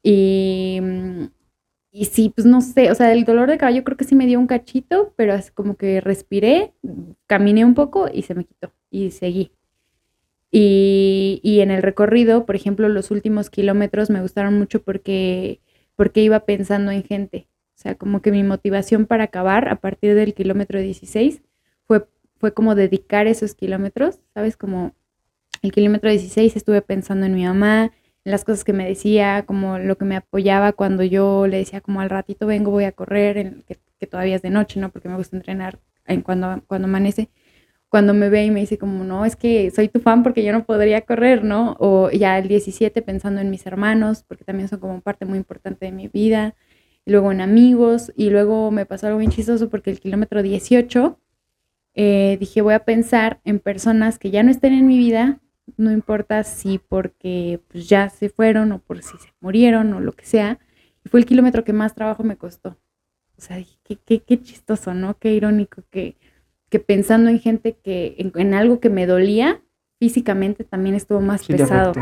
Y, 0.02 0.80
y 1.90 2.04
sí, 2.06 2.30
pues 2.34 2.46
no 2.46 2.60
sé, 2.60 2.90
o 2.90 2.94
sea, 2.94 3.12
el 3.12 3.24
dolor 3.24 3.48
de 3.48 3.56
caballo 3.56 3.84
creo 3.84 3.96
que 3.96 4.04
sí 4.04 4.14
me 4.14 4.26
dio 4.26 4.38
un 4.38 4.46
cachito, 4.46 5.14
pero 5.16 5.34
como 5.54 5.76
que 5.76 6.00
respiré, 6.02 6.74
caminé 7.26 7.64
un 7.64 7.74
poco 7.74 8.08
y 8.12 8.22
se 8.22 8.34
me 8.34 8.44
quitó 8.44 8.72
y 8.90 9.12
seguí. 9.12 9.52
Y, 10.56 11.40
y 11.42 11.60
en 11.60 11.70
el 11.72 11.82
recorrido, 11.82 12.46
por 12.46 12.54
ejemplo, 12.54 12.88
los 12.88 13.10
últimos 13.10 13.50
kilómetros 13.50 14.08
me 14.10 14.20
gustaron 14.22 14.56
mucho 14.56 14.82
porque, 14.82 15.60
porque 15.96 16.22
iba 16.22 16.40
pensando 16.46 16.92
en 16.92 17.02
gente. 17.02 17.48
O 17.76 17.78
sea, 17.82 17.96
como 17.96 18.22
que 18.22 18.30
mi 18.30 18.44
motivación 18.44 19.06
para 19.06 19.24
acabar 19.24 19.68
a 19.68 19.80
partir 19.80 20.14
del 20.14 20.32
kilómetro 20.34 20.78
16 20.80 21.42
fue, 21.88 22.06
fue 22.38 22.54
como 22.54 22.76
dedicar 22.76 23.26
esos 23.26 23.54
kilómetros, 23.56 24.20
¿sabes? 24.32 24.56
Como 24.56 24.94
el 25.62 25.72
kilómetro 25.72 26.10
16 26.10 26.56
estuve 26.56 26.82
pensando 26.82 27.26
en 27.26 27.34
mi 27.34 27.44
mamá, 27.44 27.92
en 28.24 28.32
las 28.32 28.44
cosas 28.44 28.64
que 28.64 28.72
me 28.72 28.86
decía, 28.88 29.44
como 29.46 29.78
lo 29.78 29.96
que 29.98 30.04
me 30.04 30.16
apoyaba 30.16 30.72
cuando 30.72 31.02
yo 31.04 31.46
le 31.46 31.58
decía 31.58 31.80
como 31.80 32.00
al 32.00 32.10
ratito 32.10 32.46
vengo, 32.46 32.70
voy 32.70 32.84
a 32.84 32.92
correr, 32.92 33.38
en- 33.38 33.62
que, 33.66 33.78
que 34.00 34.06
todavía 34.06 34.36
es 34.36 34.42
de 34.42 34.50
noche, 34.50 34.80
¿no? 34.80 34.90
Porque 34.90 35.08
me 35.08 35.16
gusta 35.16 35.36
entrenar 35.36 35.80
en 36.06 36.22
cuando, 36.22 36.62
cuando 36.66 36.86
amanece. 36.88 37.30
Cuando 37.94 38.12
me 38.12 38.28
ve 38.28 38.44
y 38.44 38.50
me 38.50 38.58
dice 38.58 38.76
como, 38.76 39.04
no, 39.04 39.24
es 39.24 39.36
que 39.36 39.70
soy 39.70 39.86
tu 39.86 40.00
fan 40.00 40.24
porque 40.24 40.42
yo 40.42 40.50
no 40.50 40.64
podría 40.64 41.02
correr, 41.02 41.44
¿no? 41.44 41.76
O 41.78 42.10
ya 42.10 42.36
el 42.40 42.48
17 42.48 43.02
pensando 43.02 43.40
en 43.40 43.50
mis 43.50 43.66
hermanos, 43.66 44.24
porque 44.26 44.42
también 44.42 44.68
son 44.68 44.80
como 44.80 45.00
parte 45.00 45.26
muy 45.26 45.38
importante 45.38 45.86
de 45.86 45.92
mi 45.92 46.08
vida. 46.08 46.56
Y 47.04 47.12
luego 47.12 47.30
en 47.30 47.40
amigos. 47.40 48.12
Y 48.16 48.30
luego 48.30 48.72
me 48.72 48.84
pasó 48.84 49.06
algo 49.06 49.20
bien 49.20 49.30
chistoso 49.30 49.70
porque 49.70 49.92
el 49.92 50.00
kilómetro 50.00 50.42
18 50.42 51.20
eh, 51.94 52.36
dije, 52.40 52.62
voy 52.62 52.74
a 52.74 52.84
pensar 52.84 53.40
en 53.44 53.60
personas 53.60 54.18
que 54.18 54.32
ya 54.32 54.42
no 54.42 54.50
estén 54.50 54.72
en 54.72 54.88
mi 54.88 54.98
vida, 54.98 55.40
no 55.76 55.92
importa 55.92 56.42
si 56.42 56.78
porque 56.78 57.60
pues, 57.68 57.88
ya 57.88 58.10
se 58.10 58.28
fueron 58.28 58.72
o 58.72 58.80
por 58.80 59.04
si 59.04 59.16
se 59.18 59.32
murieron 59.38 59.92
o 59.92 60.00
lo 60.00 60.10
que 60.14 60.26
sea. 60.26 60.58
Y 61.04 61.10
fue 61.10 61.20
el 61.20 61.26
kilómetro 61.26 61.62
que 61.62 61.72
más 61.72 61.94
trabajo 61.94 62.24
me 62.24 62.36
costó. 62.36 62.76
O 63.38 63.40
sea, 63.40 63.58
dije, 63.58 63.78
qué, 63.84 63.98
qué, 64.04 64.18
qué 64.18 64.42
chistoso, 64.42 64.94
¿no? 64.94 65.16
Qué 65.16 65.32
irónico 65.32 65.84
que, 65.92 66.16
que 66.74 66.80
pensando 66.80 67.30
en 67.30 67.38
gente 67.38 67.76
que, 67.80 68.16
en, 68.18 68.32
en 68.34 68.52
algo 68.52 68.80
que 68.80 68.90
me 68.90 69.06
dolía, 69.06 69.62
físicamente 70.00 70.64
también 70.64 70.96
estuvo 70.96 71.20
más 71.20 71.42
Sí 71.42 71.52
pesado. 71.52 71.92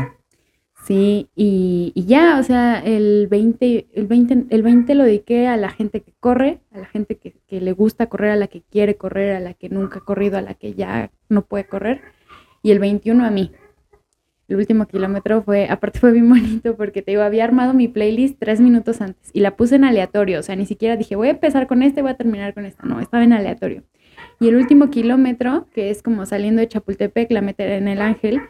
Sí, 0.83 1.29
y, 1.35 1.91
y 1.93 2.05
ya, 2.05 2.39
o 2.39 2.43
sea, 2.43 2.79
el 2.79 3.27
20, 3.27 3.89
el 3.93 4.07
20, 4.07 4.45
el 4.49 4.63
20 4.63 4.95
lo 4.95 5.03
dediqué 5.03 5.45
a 5.45 5.57
la 5.57 5.69
gente 5.69 6.01
que 6.01 6.15
corre, 6.19 6.59
a 6.71 6.79
la 6.79 6.87
gente 6.87 7.17
que, 7.17 7.35
que 7.45 7.61
le 7.61 7.71
gusta 7.71 8.07
correr, 8.07 8.31
a 8.31 8.35
la 8.35 8.47
que 8.47 8.63
quiere 8.63 8.95
correr, 8.95 9.35
a 9.35 9.39
la 9.39 9.53
que 9.53 9.69
nunca 9.69 9.99
ha 9.99 10.03
corrido, 10.03 10.39
a 10.39 10.41
la 10.41 10.55
que 10.55 10.73
ya 10.73 11.11
no 11.29 11.45
puede 11.45 11.65
correr. 11.65 12.01
Y 12.63 12.71
el 12.71 12.79
21 12.79 13.23
a 13.23 13.29
mí. 13.29 13.51
El 14.47 14.55
último 14.55 14.87
kilómetro 14.87 15.43
fue, 15.43 15.67
aparte 15.69 15.99
fue 15.99 16.13
bien 16.13 16.27
bonito 16.29 16.75
porque 16.75 17.03
te 17.03 17.11
digo, 17.11 17.21
había 17.21 17.43
armado 17.43 17.75
mi 17.75 17.87
playlist 17.87 18.39
tres 18.39 18.59
minutos 18.59 19.01
antes 19.01 19.29
y 19.33 19.41
la 19.41 19.55
puse 19.55 19.75
en 19.75 19.83
aleatorio, 19.83 20.39
o 20.39 20.43
sea, 20.43 20.55
ni 20.55 20.65
siquiera 20.65 20.97
dije, 20.97 21.15
voy 21.15 21.27
a 21.27 21.31
empezar 21.31 21.67
con 21.67 21.83
este, 21.83 22.01
voy 22.01 22.09
a 22.09 22.17
terminar 22.17 22.55
con 22.55 22.65
esta, 22.65 22.83
no, 22.87 22.99
estaba 22.99 23.23
en 23.23 23.33
aleatorio. 23.33 23.83
Y 24.39 24.47
el 24.47 24.55
último 24.55 24.89
kilómetro, 24.89 25.67
que 25.73 25.89
es 25.89 26.01
como 26.01 26.25
saliendo 26.25 26.61
de 26.61 26.67
Chapultepec, 26.67 27.31
la 27.31 27.41
meter 27.41 27.71
en 27.71 27.87
el 27.87 28.01
Ángel, 28.01 28.41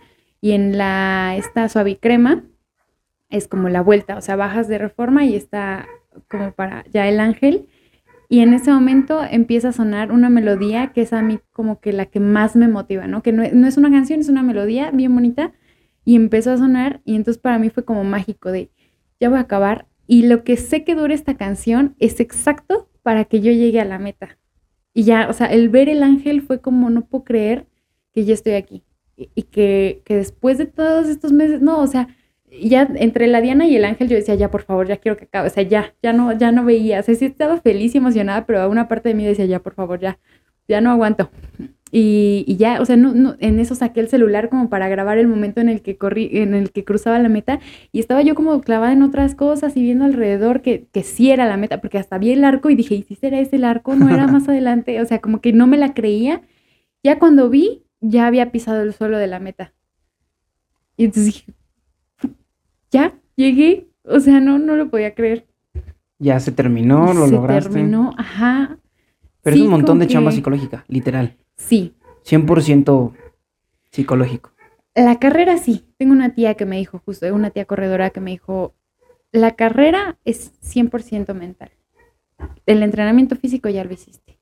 y 0.42 0.52
en 0.52 0.78
la, 0.78 1.36
esta 1.38 1.70
suavicrema, 1.70 2.44
es 3.30 3.48
como 3.48 3.70
la 3.70 3.82
vuelta, 3.82 4.18
o 4.18 4.22
sea, 4.22 4.36
bajas 4.36 4.68
de 4.68 4.78
reforma 4.78 5.26
y 5.26 5.36
está 5.36 5.88
como 6.28 6.52
para 6.52 6.86
ya 6.92 7.08
el 7.08 7.20
Ángel. 7.20 7.68
Y 8.30 8.40
en 8.40 8.54
ese 8.54 8.72
momento 8.72 9.24
empieza 9.24 9.70
a 9.70 9.74
sonar 9.74 10.12
una 10.12 10.30
melodía 10.30 10.92
que 10.94 11.02
es 11.02 11.14
a 11.14 11.22
mí 11.22 11.40
como 11.52 11.80
que 11.80 11.94
la 11.94 12.06
que 12.06 12.20
más 12.20 12.56
me 12.56 12.68
motiva, 12.68 13.08
¿no? 13.08 13.24
Que 13.24 13.32
no, 13.32 13.44
no 13.54 13.68
es 13.68 13.78
una 13.78 13.92
canción, 13.92 14.20
es 14.20 14.30
una 14.30 14.44
melodía 14.44 14.92
bien 14.92 15.14
bonita. 15.14 15.54
Y 16.06 16.16
empezó 16.16 16.52
a 16.52 16.58
sonar 16.58 17.02
y 17.06 17.16
entonces 17.16 17.42
para 17.42 17.58
mí 17.58 17.70
fue 17.70 17.86
como 17.86 18.04
mágico 18.04 18.52
de, 18.52 18.70
ya 19.20 19.30
voy 19.30 19.38
a 19.38 19.42
acabar. 19.42 19.88
Y 20.06 20.28
lo 20.28 20.44
que 20.44 20.58
sé 20.58 20.84
que 20.84 20.96
dura 20.96 21.14
esta 21.14 21.36
canción 21.36 21.96
es 22.00 22.20
exacto 22.20 22.90
para 23.02 23.26
que 23.26 23.40
yo 23.40 23.52
llegue 23.52 23.80
a 23.80 23.86
la 23.86 24.00
meta. 24.00 24.38
Y 24.94 25.04
ya, 25.04 25.28
o 25.30 25.34
sea, 25.34 25.48
el 25.48 25.70
ver 25.70 25.90
el 25.90 26.04
ángel 26.04 26.42
fue 26.42 26.62
como, 26.62 26.90
no 26.90 27.06
puedo 27.06 27.24
creer 27.24 27.68
que 28.14 28.26
ya 28.26 28.34
estoy 28.34 28.54
aquí. 28.54 28.84
Y, 29.16 29.44
que, 29.44 30.02
que 30.06 30.16
después 30.16 30.58
de 30.58 30.66
todos 30.66 31.08
estos 31.08 31.32
meses, 31.32 31.62
no, 31.62 31.80
o 31.82 31.88
sea, 31.88 32.08
ya 32.62 32.88
entre 32.96 33.28
la 33.28 33.42
Diana 33.42 33.68
y 33.68 33.76
el 33.76 33.86
ángel 33.86 34.10
yo 34.10 34.16
decía, 34.16 34.36
ya 34.36 34.52
por 34.52 34.64
favor, 34.64 34.88
ya 34.88 34.98
quiero 34.98 35.18
que 35.18 35.26
acabe, 35.26 35.48
o 35.48 35.52
sea, 35.52 35.64
ya, 35.64 35.94
ya 36.02 36.14
no, 36.14 36.34
ya 36.38 36.52
no 36.52 36.66
veía, 36.66 37.00
o 37.00 37.04
sea, 37.04 37.16
sí 37.16 37.26
estaba 37.26 37.60
feliz 37.60 37.96
y 37.96 38.00
emocionada, 38.00 38.46
pero 38.46 38.70
una 38.70 38.88
parte 38.88 39.10
de 39.10 39.16
mí 39.16 39.26
decía, 39.26 39.46
ya 39.46 39.60
por 39.60 39.74
favor, 39.74 40.00
ya, 40.00 40.20
ya 40.68 40.82
no 40.82 40.92
aguanto. 40.92 41.30
Y, 41.96 42.44
y 42.48 42.58
ya, 42.58 42.82
o 42.82 42.86
sea, 42.86 42.98
no, 42.98 43.14
no, 43.14 43.36
en 43.40 43.60
eso 43.60 43.76
saqué 43.76 44.00
el 44.00 44.08
celular 44.10 44.50
como 44.50 44.68
para 44.68 44.88
grabar 44.90 45.20
el 45.20 45.28
momento 45.28 45.62
en 45.62 45.70
el 45.70 45.84
que 45.84 45.96
corrí, 45.96 46.28
en 46.34 46.56
el 46.56 46.72
que 46.72 46.84
cruzaba 46.84 47.20
la 47.20 47.30
meta, 47.30 47.60
y 47.92 48.00
estaba 48.00 48.24
yo 48.24 48.34
como 48.34 48.60
clavada 48.62 48.94
en 48.94 49.04
otras 49.04 49.36
cosas 49.36 49.78
y 49.78 49.84
viendo 49.84 50.04
alrededor 50.04 50.64
que, 50.64 50.88
que 50.92 51.04
sí 51.04 51.30
era 51.30 51.46
la 51.46 51.56
meta, 51.56 51.82
porque 51.82 52.00
hasta 52.00 52.18
vi 52.18 52.32
el 52.32 52.46
arco 52.46 52.72
y 52.72 52.76
dije, 52.76 52.96
¿y 52.96 53.04
si 53.04 53.14
será 53.14 53.40
ese 53.40 53.58
el 53.58 53.64
arco? 53.64 53.96
No 53.96 54.10
era 54.10 54.26
más 54.26 54.50
adelante, 54.50 55.00
o 55.02 55.06
sea, 55.06 55.22
como 55.22 55.40
que 55.40 55.54
no 55.54 55.68
me 55.68 55.78
la 55.78 55.94
creía. 55.94 56.42
Ya 57.04 57.20
cuando 57.20 57.50
vi, 57.50 57.84
ya 58.02 58.26
había 58.26 58.52
pisado 58.52 58.82
el 58.82 58.94
suelo 58.94 59.20
de 59.20 59.28
la 59.28 59.40
meta. 59.40 59.74
Y 60.98 61.06
entonces 61.06 61.26
dije, 61.26 61.54
ya, 62.92 63.14
llegué. 63.36 63.88
O 64.06 64.20
sea, 64.20 64.40
no, 64.40 64.58
no 64.60 64.76
lo 64.76 64.90
podía 64.90 65.14
creer. 65.14 65.46
Ya 66.20 66.40
se 66.40 66.52
terminó, 66.52 67.14
lo 67.14 67.28
Se 67.28 67.34
lograste. 67.34 67.70
terminó, 67.72 68.14
ajá. 68.18 68.78
Pero 69.42 69.56
Sí, 69.56 69.62
es 69.62 69.66
un 69.66 69.72
montón 69.72 70.00
de 70.00 70.08
chamba 70.08 70.32
psicológica, 70.32 70.86
literal. 70.88 71.38
Sí, 71.56 71.94
100% 72.24 73.14
psicológico. 73.92 74.52
la 74.96 75.20
carrera 75.20 75.58
sí. 75.58 75.86
Tengo 75.98 76.14
una 76.14 76.34
tía 76.34 76.56
que 76.56 76.66
me 76.66 76.78
dijo, 76.78 77.02
justo, 77.06 77.34
una 77.34 77.52
tía 77.52 77.66
corredora 77.66 78.10
que 78.10 78.20
me 78.20 78.32
dijo, 78.32 78.74
la 79.32 79.56
carrera 79.56 80.18
es 80.26 80.54
100% 80.62 81.34
mental. 81.34 81.72
El 82.66 82.84
entrenamiento 82.84 83.36
físico 83.36 83.70
ya 83.70 83.84
lo 83.84 83.94
hiciste. 83.94 84.40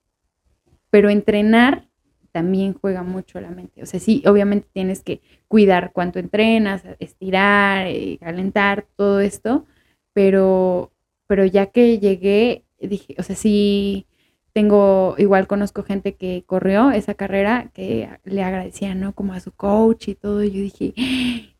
Pero 0.89 1.09
entrenar 1.09 1.87
también 2.31 2.73
juega 2.73 3.03
mucho 3.03 3.39
la 3.39 3.49
mente. 3.49 3.83
O 3.83 3.85
sea, 3.85 3.99
sí, 3.99 4.23
obviamente 4.25 4.67
tienes 4.73 5.01
que 5.01 5.21
cuidar 5.47 5.91
cuánto 5.93 6.19
entrenas, 6.19 6.83
estirar, 6.99 7.87
eh, 7.87 8.17
calentar, 8.19 8.87
todo 8.95 9.19
esto. 9.19 9.65
Pero, 10.13 10.91
pero 11.27 11.45
ya 11.45 11.67
que 11.67 11.99
llegué, 11.99 12.65
dije, 12.79 13.15
o 13.17 13.23
sea, 13.23 13.35
sí 13.35 14.07
tengo, 14.53 15.15
igual 15.17 15.47
conozco 15.47 15.83
gente 15.83 16.15
que 16.15 16.43
corrió 16.45 16.91
esa 16.91 17.13
carrera 17.13 17.69
que 17.73 18.09
le 18.23 18.43
agradecía, 18.43 18.95
¿no? 18.95 19.13
Como 19.13 19.33
a 19.33 19.39
su 19.39 19.51
coach 19.51 20.09
y 20.09 20.15
todo. 20.15 20.43
Y 20.43 20.51
yo 20.51 20.61
dije, 20.61 20.93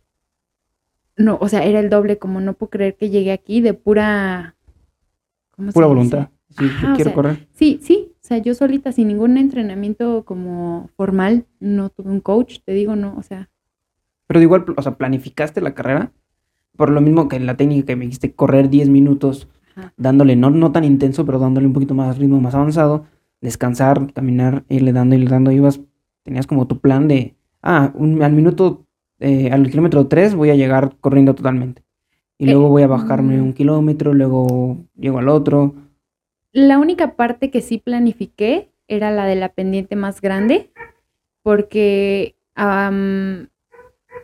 no, 1.18 1.38
o 1.42 1.48
sea, 1.48 1.64
era 1.64 1.80
el 1.80 1.90
doble, 1.90 2.18
como 2.18 2.42
no 2.42 2.54
puedo 2.54 2.70
creer 2.70 2.96
que 2.96 3.10
llegué 3.10 3.32
aquí 3.32 3.62
de 3.62 3.74
pura... 3.74 4.56
¿cómo 5.52 5.72
Pura 5.72 5.88
voluntad. 5.88 6.30
Sí, 6.50 6.66
Ajá, 6.66 6.94
quiero 6.96 7.10
sea, 7.10 7.16
correr. 7.16 7.48
Sí, 7.54 7.80
sí, 7.82 8.12
o 8.16 8.28
sea, 8.28 8.38
yo 8.40 8.54
solita, 8.54 8.92
sin 8.92 9.08
ningún 9.08 9.38
entrenamiento 9.38 10.26
como 10.26 10.90
formal, 10.98 11.46
no 11.60 11.90
tuve 11.90 12.12
un 12.12 12.20
coach, 12.20 12.60
te 12.66 12.74
digo, 12.74 12.98
no, 12.98 13.16
o 13.18 13.24
sea, 13.24 13.50
Pero 14.28 14.40
de 14.40 14.46
igual, 14.46 14.66
o 14.76 14.82
sea, 14.82 14.98
planificaste 14.98 15.62
la 15.62 15.74
carrera. 15.74 16.12
Por 16.76 16.90
lo 16.90 17.02
mismo 17.02 17.28
que 17.28 17.36
en 17.36 17.46
la 17.46 17.58
técnica 17.58 17.88
que 17.88 17.96
me 17.96 18.06
dijiste, 18.06 18.34
correr 18.34 18.70
10 18.70 18.90
minutos, 18.90 19.48
Ajá. 19.76 19.94
dándole, 19.98 20.36
no, 20.36 20.50
no 20.50 20.72
tan 20.72 20.84
intenso, 20.84 21.26
pero 21.26 21.40
dándole 21.40 21.68
un 21.68 21.74
poquito 21.74 21.94
más 21.94 22.18
ritmo, 22.18 22.40
más 22.42 22.56
avanzado, 22.56 23.06
descansar, 23.42 24.12
caminar, 24.14 24.64
irle 24.70 24.92
dando, 24.94 25.16
irle 25.16 25.30
dando, 25.30 25.52
ibas, 25.52 25.80
tenías 26.24 26.48
como 26.48 26.68
tu 26.68 26.80
plan 26.80 27.08
de, 27.08 27.36
ah, 27.64 27.92
un- 27.96 28.22
al 28.24 28.34
minuto, 28.34 28.86
eh, 29.20 29.50
al 29.52 29.70
kilómetro 29.70 30.08
3 30.08 30.36
voy 30.36 30.50
a 30.50 30.56
llegar 30.56 30.96
corriendo 31.00 31.34
totalmente. 31.36 31.84
Y 32.38 32.46
Eh, 32.48 32.52
luego 32.52 32.70
voy 32.70 32.84
a 32.84 32.88
bajarme 32.88 33.38
mm. 33.38 33.44
un 33.44 33.54
kilómetro, 33.54 34.14
luego 34.14 34.78
llego 34.96 35.20
al 35.20 35.30
otro. 35.30 35.76
La 36.52 36.80
única 36.80 37.16
parte 37.16 37.50
que 37.52 37.62
sí 37.62 37.78
planifiqué 37.78 38.72
era 38.88 39.10
la 39.12 39.26
de 39.26 39.36
la 39.36 39.50
pendiente 39.50 39.96
más 39.96 40.22
grande, 40.22 40.72
porque 41.44 42.36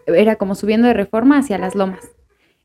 era 0.08 0.36
como 0.38 0.56
subiendo 0.56 0.88
de 0.88 0.94
reforma 0.94 1.38
hacia 1.40 1.58
las 1.58 1.76
lomas. 1.76 2.12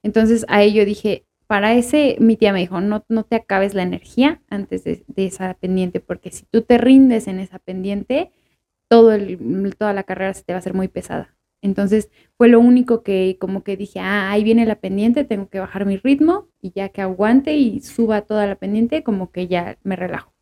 Entonces 0.02 0.44
ahí 0.48 0.72
yo 0.72 0.84
dije, 0.84 1.24
para 1.52 1.74
ese, 1.74 2.16
mi 2.18 2.38
tía 2.38 2.50
me 2.54 2.60
dijo, 2.60 2.80
no, 2.80 3.04
no 3.10 3.24
te 3.24 3.36
acabes 3.36 3.74
la 3.74 3.82
energía 3.82 4.40
antes 4.48 4.84
de, 4.84 5.04
esa 5.16 5.52
pendiente, 5.52 6.00
porque 6.00 6.30
si 6.30 6.46
tú 6.46 6.62
te 6.62 6.78
rindes 6.78 7.28
en 7.28 7.38
esa 7.40 7.58
pendiente, 7.58 8.32
todo 8.88 9.12
el, 9.12 9.76
toda 9.76 9.92
la 9.92 10.04
carrera 10.04 10.32
se 10.32 10.44
te 10.44 10.54
va 10.54 10.56
a 10.56 10.60
hacer 10.60 10.72
muy 10.72 10.88
pesada. 10.88 11.36
Entonces 11.60 12.08
fue 12.38 12.48
lo 12.48 12.58
único 12.58 13.02
que 13.02 13.36
como 13.38 13.64
que 13.64 13.76
dije, 13.76 14.00
ah, 14.00 14.30
ahí 14.30 14.44
viene 14.44 14.64
la 14.64 14.76
pendiente, 14.76 15.24
tengo 15.24 15.50
que 15.50 15.60
bajar 15.60 15.84
mi 15.84 15.98
ritmo 15.98 16.48
y 16.62 16.72
ya 16.72 16.88
que 16.88 17.02
aguante 17.02 17.54
y 17.54 17.82
suba 17.82 18.22
toda 18.22 18.46
la 18.46 18.54
pendiente, 18.54 19.02
como 19.02 19.30
que 19.30 19.46
ya 19.46 19.76
me 19.82 19.94
relajo. 19.94 20.32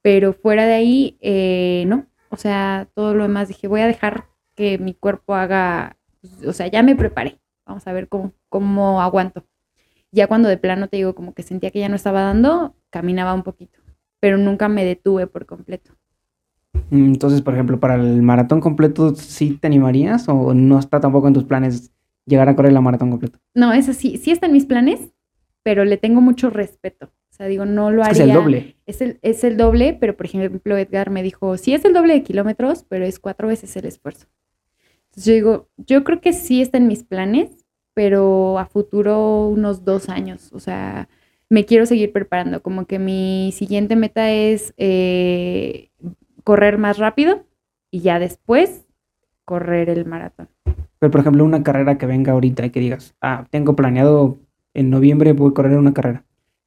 Pero 0.00 0.32
fuera 0.32 0.64
de 0.64 0.74
ahí, 0.74 1.18
eh, 1.22 1.86
no. 1.88 2.06
O 2.28 2.36
sea, 2.36 2.86
todo 2.94 3.14
lo 3.14 3.24
demás 3.24 3.48
dije, 3.48 3.66
voy 3.66 3.80
a 3.80 3.88
dejar 3.88 4.28
que 4.54 4.78
mi 4.78 4.94
cuerpo 4.94 5.34
haga, 5.34 5.96
pues, 6.20 6.46
o 6.46 6.52
sea, 6.52 6.68
ya 6.68 6.84
me 6.84 6.94
preparé. 6.94 7.40
Vamos 7.66 7.84
a 7.88 7.92
ver 7.92 8.08
cómo, 8.08 8.32
cómo 8.48 9.02
aguanto. 9.02 9.44
Ya 10.12 10.26
cuando 10.26 10.48
de 10.48 10.58
plano 10.58 10.88
te 10.88 10.98
digo, 10.98 11.14
como 11.14 11.34
que 11.34 11.42
sentía 11.42 11.70
que 11.70 11.80
ya 11.80 11.88
no 11.88 11.96
estaba 11.96 12.22
dando, 12.22 12.76
caminaba 12.90 13.34
un 13.34 13.42
poquito, 13.42 13.80
pero 14.20 14.36
nunca 14.38 14.68
me 14.68 14.84
detuve 14.84 15.26
por 15.26 15.46
completo. 15.46 15.92
Mm, 16.90 17.06
Entonces, 17.14 17.42
por 17.42 17.54
ejemplo, 17.54 17.80
para 17.80 17.94
el 17.96 18.22
maratón 18.22 18.60
completo, 18.60 19.14
¿sí 19.14 19.56
te 19.60 19.66
animarías 19.66 20.28
o 20.28 20.54
no 20.54 20.78
está 20.78 21.00
tampoco 21.00 21.28
en 21.28 21.34
tus 21.34 21.44
planes 21.44 21.92
llegar 22.26 22.48
a 22.48 22.54
correr 22.56 22.72
la 22.72 22.80
maratón 22.80 23.10
completo? 23.10 23.38
No, 23.54 23.72
eso 23.72 23.92
sí, 23.94 24.18
sí 24.18 24.30
está 24.30 24.46
en 24.46 24.52
mis 24.52 24.66
planes, 24.66 25.00
pero 25.62 25.84
le 25.84 25.96
tengo 25.96 26.20
mucho 26.20 26.50
respeto. 26.50 27.06
O 27.30 27.34
sea, 27.34 27.46
digo, 27.46 27.64
no 27.64 27.90
lo 27.90 28.02
haría. 28.04 28.12
es 28.24 28.28
el 28.28 28.32
doble. 28.34 28.76
Es 28.84 29.00
el, 29.00 29.18
es 29.22 29.44
el 29.44 29.56
doble, 29.56 29.96
pero 29.98 30.16
por 30.16 30.26
ejemplo, 30.26 30.76
Edgar 30.76 31.08
me 31.10 31.22
dijo, 31.22 31.56
sí 31.56 31.72
es 31.72 31.84
el 31.86 31.94
doble 31.94 32.12
de 32.12 32.22
kilómetros, 32.22 32.84
pero 32.88 33.06
es 33.06 33.18
cuatro 33.18 33.48
veces 33.48 33.74
el 33.76 33.86
esfuerzo. 33.86 34.26
Entonces 35.06 35.24
yo 35.26 35.32
digo, 35.34 35.68
yo 35.78 36.04
creo 36.04 36.20
que 36.20 36.32
sí 36.34 36.60
está 36.60 36.78
en 36.78 36.86
mis 36.88 37.04
planes, 37.04 37.61
pero 37.94 38.58
a 38.58 38.66
futuro 38.66 39.48
unos 39.48 39.84
dos 39.84 40.08
años. 40.08 40.50
O 40.52 40.60
sea, 40.60 41.08
me 41.48 41.64
quiero 41.64 41.86
seguir 41.86 42.12
preparando. 42.12 42.62
Como 42.62 42.86
que 42.86 42.98
mi 42.98 43.52
siguiente 43.52 43.96
meta 43.96 44.30
es 44.30 44.74
eh, 44.76 45.90
correr 46.44 46.78
más 46.78 46.98
rápido 46.98 47.44
y 47.90 48.00
ya 48.00 48.18
después 48.18 48.86
correr 49.44 49.90
el 49.90 50.06
maratón. 50.06 50.48
Pero, 50.98 51.10
por 51.10 51.20
ejemplo, 51.20 51.44
una 51.44 51.62
carrera 51.62 51.98
que 51.98 52.06
venga 52.06 52.32
ahorita 52.32 52.64
y 52.64 52.70
que 52.70 52.80
digas, 52.80 53.14
ah, 53.20 53.46
tengo 53.50 53.74
planeado 53.74 54.38
en 54.74 54.90
noviembre 54.90 55.32
voy 55.32 55.50
a 55.50 55.54
correr 55.54 55.76
una 55.76 55.92
carrera. 55.92 56.24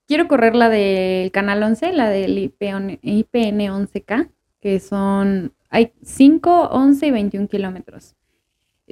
Quiero 0.07 0.27
correr 0.27 0.55
la 0.55 0.69
del 0.69 1.31
Canal 1.31 1.63
11, 1.63 1.93
la 1.93 2.09
del 2.09 2.37
IPN, 2.37 2.99
IPN 3.01 3.59
11K, 3.59 4.29
que 4.61 4.79
son, 4.79 5.53
hay 5.69 5.93
5, 6.03 6.69
11 6.69 7.07
y 7.07 7.11
21 7.11 7.47
kilómetros. 7.47 8.15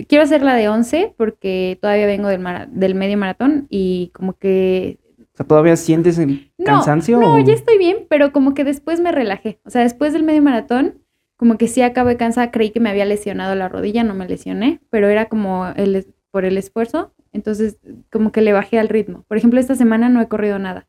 Quiero 0.08 0.24
hacer 0.24 0.41
la 0.41 0.56
de 0.56 0.70
11 0.70 1.14
porque 1.18 1.78
todavía 1.82 2.08
vengo 2.08 2.28
del, 2.28 2.39
mara- 2.39 2.66
del 2.66 2.96
medio 2.96 3.18
maratón 3.18 3.68
y 3.70 4.12
como 4.14 4.34
que... 4.34 5.00
O 5.20 5.38
sea, 5.38 5.46
¿todavía 5.48 5.76
sientes 5.76 6.18
el 6.18 6.52
No, 6.58 6.66
cansancio? 6.66 7.20
No, 7.20 7.36
o- 7.36 7.39
ya 7.46 7.54
estoy 7.54 7.78
bien, 7.78 8.06
pero 8.10 8.32
como 8.32 8.54
que 8.54 8.64
después 8.64 9.00
me 9.00 9.12
relajé. 9.12 9.60
O 9.66 9.70
sea, 9.70 9.82
después 9.84 10.14
del 10.14 10.24
medio 10.24 10.41
maratón, 10.41 11.00
como 11.38 11.58
que 11.58 11.68
sí 11.68 11.82
acabé 11.82 12.18
cansada, 12.18 12.52
creí 12.52 12.72
que 12.72 12.80
me 12.80 12.89
había 12.89 13.06
lesionado 13.06 13.54
la 13.56 13.70
rodilla, 13.70 14.04
no 14.04 14.14
me 14.16 14.28
lesioné, 14.28 14.80
pero 14.89 15.10
era 15.10 15.26
como 15.30 15.68
el, 15.76 16.08
por 16.32 16.46
el 16.46 16.58
esfuerzo, 16.58 17.14
entonces 17.32 17.78
como 18.12 18.32
que 18.32 18.41
le 18.41 18.54
bajé 18.54 18.80
al 18.80 18.89
ritmo. 18.89 19.26
Por 19.28 19.38
ejemplo, 19.38 19.60
esta 19.60 19.76
semana 19.76 20.10
no 20.10 20.22
he 20.22 20.28
corrido 20.28 20.58
nada. 20.60 20.88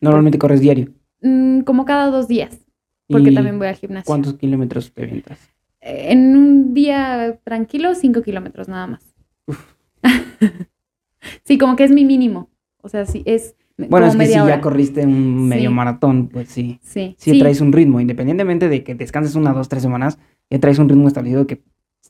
Normalmente 0.00 0.38
corres 0.38 0.60
diario. 0.60 0.88
Mm, 1.20 1.60
como 1.60 1.84
cada 1.84 2.06
dos 2.06 2.28
días. 2.28 2.58
porque 3.08 3.30
¿Y 3.30 3.34
también 3.34 3.58
voy 3.58 3.68
al 3.68 3.76
gimnasio. 3.76 4.06
¿Cuántos 4.06 4.34
kilómetros 4.34 4.92
te 4.92 5.02
avientas? 5.04 5.51
En 5.84 6.36
un 6.36 6.74
día 6.74 7.40
tranquilo, 7.44 7.94
5 7.94 8.22
kilómetros 8.22 8.68
nada 8.68 8.86
más. 8.86 9.14
sí, 11.44 11.58
como 11.58 11.76
que 11.76 11.84
es 11.84 11.90
mi 11.90 12.04
mínimo. 12.04 12.50
O 12.82 12.88
sea, 12.88 13.04
sí, 13.06 13.22
es 13.26 13.56
Bueno, 13.76 14.06
es 14.06 14.16
que 14.16 14.26
si 14.26 14.38
hora. 14.38 14.56
ya 14.56 14.60
corriste 14.60 15.04
un 15.04 15.48
medio 15.48 15.70
Sí. 15.70 15.74
maratón, 15.74 16.28
pues 16.28 16.48
sí. 16.48 16.78
Sí, 16.82 17.14
Sí, 17.18 17.38
traes 17.38 17.60
un 17.60 17.72
ritmo, 17.72 18.00
independientemente 18.00 18.68
de 18.68 18.84
que 18.84 18.94
descanses 18.94 19.34
una, 19.34 19.52
dos, 19.52 19.68
tres 19.68 19.82
semanas, 19.82 20.18
ya 20.50 20.58
traes 20.60 20.78
un 20.78 20.88
ritmo 20.88 21.08
establecido 21.08 21.46
que 21.46 21.62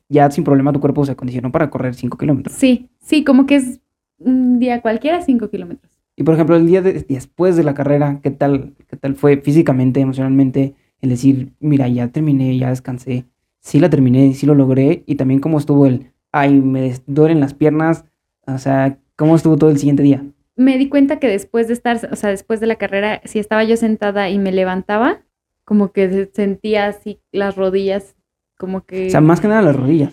ya 0.09 0.31
sin 0.31 0.45
problema 0.45 0.73
tu 0.73 0.81
cuerpo 0.81 1.05
se 1.07 1.13
acondicionó 1.13 1.51
para 1.53 1.71
correr 1.71 1.95
5 1.95 2.19
kilómetros. 2.19 2.55
sí, 2.57 2.91
sí, 3.01 3.25
como 3.25 3.47
que 3.47 3.57
es 3.57 3.81
un 4.19 4.59
día 4.59 4.83
cualquiera, 4.83 5.23
5 5.23 5.49
kilómetros. 5.49 5.91
Y 6.17 6.25
por 6.25 6.35
ejemplo, 6.35 6.57
el 6.57 6.67
día 6.67 6.83
de- 6.83 6.93
después 7.09 7.57
de 7.57 7.65
la 7.65 7.73
carrera, 7.75 8.21
¿qué 8.23 8.31
tal, 8.31 8.75
¿qué 8.89 8.97
tal 8.97 9.15
fue 9.15 9.39
físicamente, 9.39 10.01
emocionalmente? 10.01 10.75
El 11.01 11.11
decir, 11.11 11.53
mira, 11.59 11.89
ya 11.89 12.09
terminé, 12.09 12.57
ya 12.59 12.69
descansé, 12.69 13.25
sí 13.63 13.81
la 13.81 13.89
terminé, 13.89 14.35
sí 14.35 14.45
lo 14.47 14.55
logré, 14.55 15.03
y 15.07 15.15
también 15.15 15.41
cómo 15.41 15.59
estuvo 15.59 15.87
el, 15.87 16.13
ay, 16.33 16.61
me 16.61 16.93
duelen 17.07 17.41
las 17.41 17.55
piernas, 17.55 18.05
o 18.47 18.59
sea, 18.59 18.99
cómo 19.17 19.37
estuvo 19.37 19.57
todo 19.57 19.71
el 19.71 19.79
siguiente 19.79 20.03
día. 20.03 20.23
Me 20.57 20.77
di 20.77 20.91
cuenta 20.91 21.19
que 21.19 21.29
después 21.29 21.69
de 21.69 21.73
estar, 21.75 21.99
o 22.13 22.17
sea, 22.17 22.29
después 22.31 22.61
de 22.61 22.67
la 22.67 22.77
carrera, 22.77 23.23
si 23.25 23.39
estaba 23.39 23.65
yo 23.65 23.77
sentada 23.79 24.29
y 24.29 24.39
me 24.39 24.53
levantaba, 24.53 25.23
como 25.65 25.93
que 25.93 26.11
se- 26.11 26.31
sentía 26.35 26.87
así 26.89 27.21
las 27.33 27.57
rodillas, 27.57 28.17
como 28.59 28.85
que... 28.85 29.07
O 29.07 29.11
sea, 29.11 29.23
más 29.23 29.41
que 29.41 29.49
nada 29.49 29.63
las 29.63 29.77
rodillas. 29.77 30.13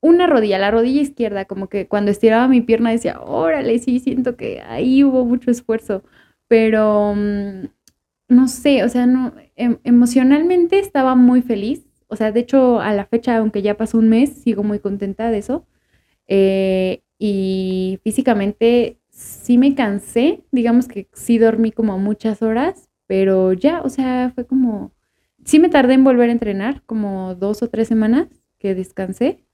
una 0.00 0.26
rodilla, 0.26 0.58
la 0.58 0.70
rodilla 0.70 1.00
izquierda, 1.02 1.46
como 1.46 1.68
que 1.68 1.88
cuando 1.88 2.10
estiraba 2.10 2.48
mi 2.48 2.60
pierna 2.60 2.90
decía, 2.90 3.20
órale, 3.20 3.78
sí, 3.78 3.98
siento 4.00 4.36
que 4.36 4.60
ahí 4.60 5.02
hubo 5.04 5.24
mucho 5.24 5.50
esfuerzo, 5.50 6.02
pero 6.48 7.14
mm, 7.16 7.64
no 8.28 8.46
sé, 8.48 8.84
o 8.84 8.88
sea, 8.88 9.06
no, 9.06 9.32
em- 9.56 9.78
emocionalmente 9.84 10.78
estaba 10.78 11.14
muy 11.16 11.42
feliz, 11.42 11.87
o 12.08 12.16
sea, 12.16 12.32
de 12.32 12.40
hecho 12.40 12.80
a 12.80 12.92
la 12.94 13.06
fecha, 13.06 13.36
aunque 13.38 13.62
ya 13.62 13.76
pasó 13.76 13.98
un 13.98 14.08
mes, 14.08 14.30
sigo 14.42 14.62
muy 14.64 14.80
contenta 14.80 15.30
de 15.30 15.38
eso, 15.38 15.66
Eh, 16.28 17.02
y 17.18 18.00
físicamente 18.04 18.98
sí 19.10 19.58
me 19.58 19.74
cansé, 19.74 20.42
digamos 20.52 20.88
que 20.88 21.08
sí 21.14 21.38
dormí 21.38 21.72
como 21.72 21.98
muchas 21.98 22.42
horas, 22.42 22.90
pero 23.06 23.52
ya, 23.54 23.82
o 23.82 23.88
sea, 23.90 24.30
fue 24.34 24.46
como, 24.46 24.92
sí 25.44 25.58
me 25.58 25.68
tardé 25.70 25.94
en 25.94 26.04
volver 26.04 26.28
a 26.30 26.32
entrenar, 26.32 26.82
como 26.86 27.34
dos 27.34 27.62
o 27.62 27.68
tres 27.70 27.88
semanas 27.88 28.28
que 28.58 28.74
descansé. 28.74 29.44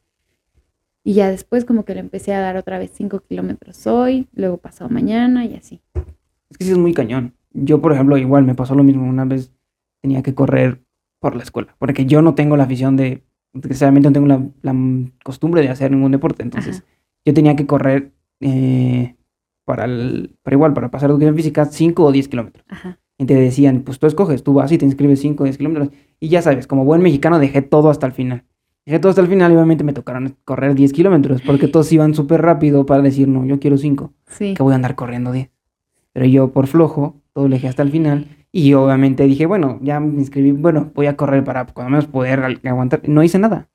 Y 1.05 1.15
ya 1.15 1.31
después 1.31 1.65
como 1.65 1.85
que 1.85 1.95
le 1.95 2.01
empecé 2.01 2.35
a 2.35 2.41
dar 2.41 2.57
otra 2.57 2.79
vez 2.79 2.91
5 2.95 3.21
kilómetros 3.21 3.87
hoy, 3.87 4.27
luego 4.35 4.57
pasado 4.59 4.91
mañana 4.91 5.45
y 5.45 5.55
así. 5.55 5.81
Es 6.51 6.59
que 6.59 6.65
sí 6.65 6.73
es 6.73 6.79
muy 6.79 6.95
cañón. 6.95 7.35
Yo, 7.53 7.81
por 7.81 7.93
ejemplo, 7.93 8.17
igual 8.17 8.45
me 8.45 8.55
pasó 8.55 8.75
lo 8.75 8.83
mismo. 8.83 9.09
Una 9.09 9.25
vez 9.25 9.53
tenía 10.01 10.23
que 10.23 10.35
correr 10.35 10.81
por 11.25 11.37
la 11.37 11.43
escuela, 11.43 11.75
porque 11.79 12.05
yo 12.05 12.21
no 12.21 12.35
tengo 12.35 12.55
la 12.59 12.65
afición 12.65 12.97
de, 12.97 13.23
desgraciadamente 13.55 14.09
no 14.11 14.13
tengo 14.13 14.27
la, 14.27 14.43
la 14.61 14.75
costumbre 15.25 15.63
de 15.63 15.71
hacer 15.71 15.91
ningún 15.91 16.13
deporte. 16.13 16.43
Entonces, 16.43 16.79
Ajá. 16.79 16.87
yo 17.25 17.33
tenía 17.33 17.57
que 17.57 17.67
correr 17.67 18.13
eh, 18.41 19.15
para, 19.65 19.85
el, 19.87 20.37
para 20.43 20.55
igual, 20.55 20.75
para 20.75 20.91
pasar 20.91 21.09
educación 21.09 21.35
física, 21.35 21.65
5 21.65 22.05
o 22.05 22.13
10 22.13 22.29
kilómetros. 22.29 22.67
Ajá. 22.69 22.99
Y 23.17 23.25
te 23.25 23.35
decían, 23.35 23.81
pues 23.87 23.99
tú 23.99 24.07
escoges, 24.07 24.43
tú 24.43 24.53
vas 24.53 24.71
y 24.73 24.77
te 24.77 24.85
inscribes 24.85 25.21
5 25.21 25.43
o 25.43 25.47
10 25.47 25.57
kilómetros. 25.57 25.89
Y 26.21 26.29
ya 26.29 26.43
sabes, 26.43 26.67
como 26.67 26.85
buen 26.85 27.01
mexicano 27.01 27.39
dejé 27.39 27.63
todo 27.63 27.89
hasta 27.89 28.07
el 28.07 28.13
final. 28.13 28.45
Dejé 28.85 28.99
todo 28.99 29.09
hasta 29.09 29.23
el 29.23 29.29
final 29.29 29.51
y 29.51 29.55
obviamente 29.55 29.83
me 29.83 29.95
tocaron 29.95 30.37
correr 30.45 30.75
10 30.75 30.93
kilómetros, 30.93 31.41
porque 31.41 31.69
todos 31.69 31.91
iban 31.91 32.13
súper 32.15 32.43
rápido 32.43 32.85
para 32.85 33.01
decir, 33.01 33.29
no, 33.29 33.47
yo 33.47 33.59
quiero 33.61 33.79
5 33.79 34.13
Sí. 34.27 34.53
que 34.55 34.63
voy 34.63 34.73
a 34.73 34.77
andar 34.77 34.95
corriendo 34.95 35.33
10. 35.33 35.49
Pero 36.13 36.27
yo 36.27 36.53
por 36.53 36.67
flojo, 36.67 37.23
todo 37.33 37.49
lo 37.49 37.55
dejé 37.55 37.69
hasta 37.69 37.83
el 37.83 37.91
final. 37.91 38.27
Y 38.57 38.73
obviamente 38.75 39.25
dije, 39.25 39.47
bueno, 39.47 39.81
ya 39.83 39.99
me 39.99 40.21
inscribí, 40.21 40.53
bueno, 40.53 40.93
voy 40.95 41.07
a 41.07 41.17
correr 41.17 41.43
para 41.43 41.67
cuando 41.67 41.91
menos 41.91 42.07
poder 42.07 42.61
aguantar. 42.65 43.01
No 43.09 43.25
hice 43.25 43.41
nada. 43.41 43.69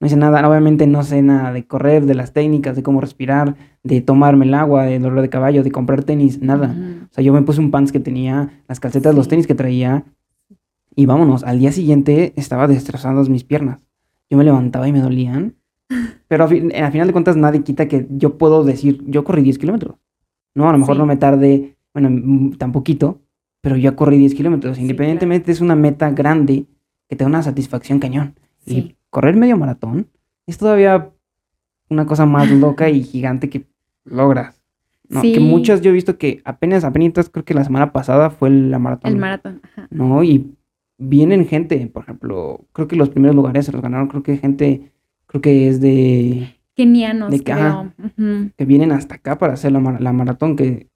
No 0.00 0.06
hice 0.06 0.16
nada. 0.16 0.48
Obviamente 0.48 0.86
no 0.86 1.02
sé 1.02 1.20
nada 1.20 1.52
de 1.52 1.66
correr, 1.66 2.06
de 2.06 2.14
las 2.14 2.32
técnicas, 2.32 2.76
de 2.76 2.82
cómo 2.82 3.02
respirar, 3.02 3.56
de 3.82 4.00
tomarme 4.00 4.46
el 4.46 4.54
agua, 4.54 4.84
de 4.84 4.98
dolor 5.00 5.20
de 5.20 5.28
caballo, 5.28 5.62
de 5.62 5.70
comprar 5.70 6.02
tenis, 6.02 6.40
nada. 6.40 6.74
O 7.10 7.14
sea, 7.14 7.22
yo 7.22 7.34
me 7.34 7.42
puse 7.42 7.60
un 7.60 7.70
pants 7.70 7.92
que 7.92 8.00
tenía, 8.00 8.62
las 8.68 8.80
calcetas, 8.80 9.14
los 9.14 9.26
Sí. 9.26 9.30
tenis 9.30 9.46
que 9.46 9.54
traía. 9.54 10.04
Y 10.94 11.04
vámonos, 11.04 11.44
al 11.44 11.58
día 11.58 11.72
siguiente 11.72 12.32
estaba 12.36 12.68
destrozando 12.68 13.22
mis 13.30 13.44
piernas. 13.44 13.80
Yo 14.30 14.38
me 14.38 14.44
levantaba 14.44 14.88
y 14.88 14.92
me 14.92 15.00
dolían. 15.02 15.56
Pero 16.28 16.44
a, 16.44 16.48
fin- 16.48 16.74
a 16.74 16.90
final 16.90 17.06
de 17.06 17.12
cuentas 17.12 17.36
nadie 17.36 17.62
quita 17.62 17.86
que 17.86 18.06
yo 18.08 18.38
puedo 18.38 18.64
decir, 18.64 19.02
yo 19.06 19.24
corrí 19.24 19.42
10 19.42 19.58
kilómetros. 19.58 19.96
No, 20.54 20.70
a 20.70 20.72
lo 20.72 20.78
mejor 20.78 20.94
Sí. 20.94 21.00
no 21.00 21.04
me 21.06 21.18
tardé, 21.18 21.76
bueno, 21.92 22.08
mm, 22.10 22.52
tan 22.56 22.72
poquito, 22.72 23.20
pero 23.60 23.76
ya 23.76 23.96
corrí 23.96 24.18
10 24.18 24.34
kilómetros. 24.34 24.76
Sí, 24.76 24.82
Independientemente 24.82 25.52
es 25.52 25.60
una 25.60 25.74
meta 25.76 26.10
grande 26.10 26.66
que 27.08 27.16
te 27.16 27.24
da 27.24 27.28
una 27.28 27.42
satisfacción 27.42 27.98
cañón. 27.98 28.34
Y 28.64 28.96
correr 29.10 29.36
medio 29.36 29.56
maratón 29.56 30.08
es 30.46 30.58
todavía 30.58 31.10
una 31.88 32.06
cosa 32.06 32.26
más 32.26 32.50
loca 32.50 32.88
y 32.90 33.02
gigante 33.02 33.48
que 33.48 33.66
logras. 34.04 34.60
¿no? 35.08 35.22
Que 35.22 35.34
Sí. 35.34 35.40
muchas 35.40 35.80
yo 35.82 35.90
he 35.90 35.94
visto 35.94 36.18
que 36.18 36.40
apenas, 36.44 36.84
apenas 36.84 37.28
creo 37.30 37.44
que 37.44 37.54
la 37.54 37.64
semana 37.64 37.92
pasada 37.92 38.30
fue 38.30 38.50
la 38.50 38.78
maratón. 38.78 39.12
El 39.12 39.18
maratón. 39.18 39.60
Ajá. 39.62 39.86
¿no? 39.90 40.22
Y 40.24 40.52
vienen 40.98 41.46
gente, 41.46 41.86
por 41.86 42.02
ejemplo, 42.04 42.64
creo 42.72 42.88
que 42.88 42.96
los 42.96 43.10
primeros 43.10 43.36
lugares 43.36 43.66
se 43.66 43.72
los 43.72 43.82
ganaron, 43.82 44.08
creo 44.08 44.22
que 44.22 44.36
gente, 44.38 44.90
creo 45.26 45.40
que 45.42 45.68
es 45.68 45.80
de, 45.80 46.54
Kenianos, 46.74 47.30
De 47.30 47.40
que, 47.40 47.52
ajá. 47.52 47.90
que 48.56 48.64
vienen 48.66 48.92
hasta 48.92 49.14
acá 49.14 49.38
para 49.38 49.54
hacer 49.54 49.72
la, 49.72 49.80
la 49.98 50.12
maratón, 50.12 50.56
que 50.56 50.88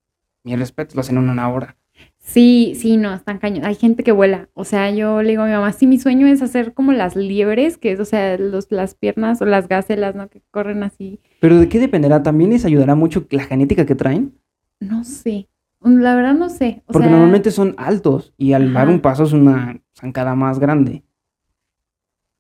mi 0.44 0.54
respeto, 0.56 0.94
lo 0.94 1.00
hacen 1.00 1.16
en 1.16 1.28
una 1.30 1.48
hora. 1.48 1.76
Sí, 2.20 2.74
sí, 2.76 2.96
no, 2.98 3.12
están 3.14 3.38
cañón. 3.38 3.64
Hay 3.64 3.74
gente 3.74 4.04
que 4.04 4.12
vuela. 4.12 4.48
O 4.54 4.64
sea, 4.64 4.90
yo 4.90 5.22
le 5.22 5.30
digo 5.30 5.42
a 5.42 5.46
mi 5.46 5.52
mamá, 5.52 5.72
sí, 5.72 5.86
mi 5.86 5.98
sueño 5.98 6.26
es 6.26 6.42
hacer 6.42 6.74
como 6.74 6.92
las 6.92 7.16
liebres, 7.16 7.78
que 7.78 7.92
es, 7.92 8.00
o 8.00 8.04
sea, 8.04 8.36
los, 8.36 8.70
las 8.70 8.94
piernas 8.94 9.40
o 9.42 9.46
las 9.46 9.68
gacelas, 9.68 10.14
¿no? 10.14 10.28
Que 10.28 10.42
corren 10.50 10.82
así. 10.82 11.18
Pero 11.40 11.58
¿de 11.58 11.68
qué 11.68 11.80
dependerá? 11.80 12.22
¿También 12.22 12.50
les 12.50 12.64
ayudará 12.64 12.94
mucho 12.94 13.26
la 13.30 13.44
genética 13.44 13.86
que 13.86 13.94
traen? 13.94 14.38
No 14.78 15.02
sé. 15.02 15.48
La 15.80 16.14
verdad 16.14 16.34
no 16.34 16.50
sé. 16.50 16.82
O 16.86 16.92
Porque 16.92 17.08
sea, 17.08 17.16
normalmente 17.16 17.50
son 17.50 17.74
altos 17.78 18.34
y 18.36 18.52
al 18.52 18.72
dar 18.74 18.88
un 18.88 19.00
paso 19.00 19.24
es 19.24 19.32
una 19.32 19.80
zancada 19.94 20.34
más 20.34 20.58
grande. 20.58 21.02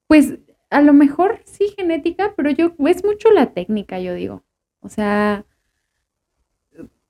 Pues 0.06 0.38
a 0.68 0.82
lo 0.82 0.92
mejor 0.92 1.40
sí 1.46 1.72
genética, 1.76 2.34
pero 2.36 2.50
yo 2.50 2.74
es 2.86 3.02
mucho 3.02 3.30
la 3.32 3.46
técnica, 3.54 3.98
yo 3.98 4.14
digo. 4.14 4.44
O 4.80 4.90
sea, 4.90 5.46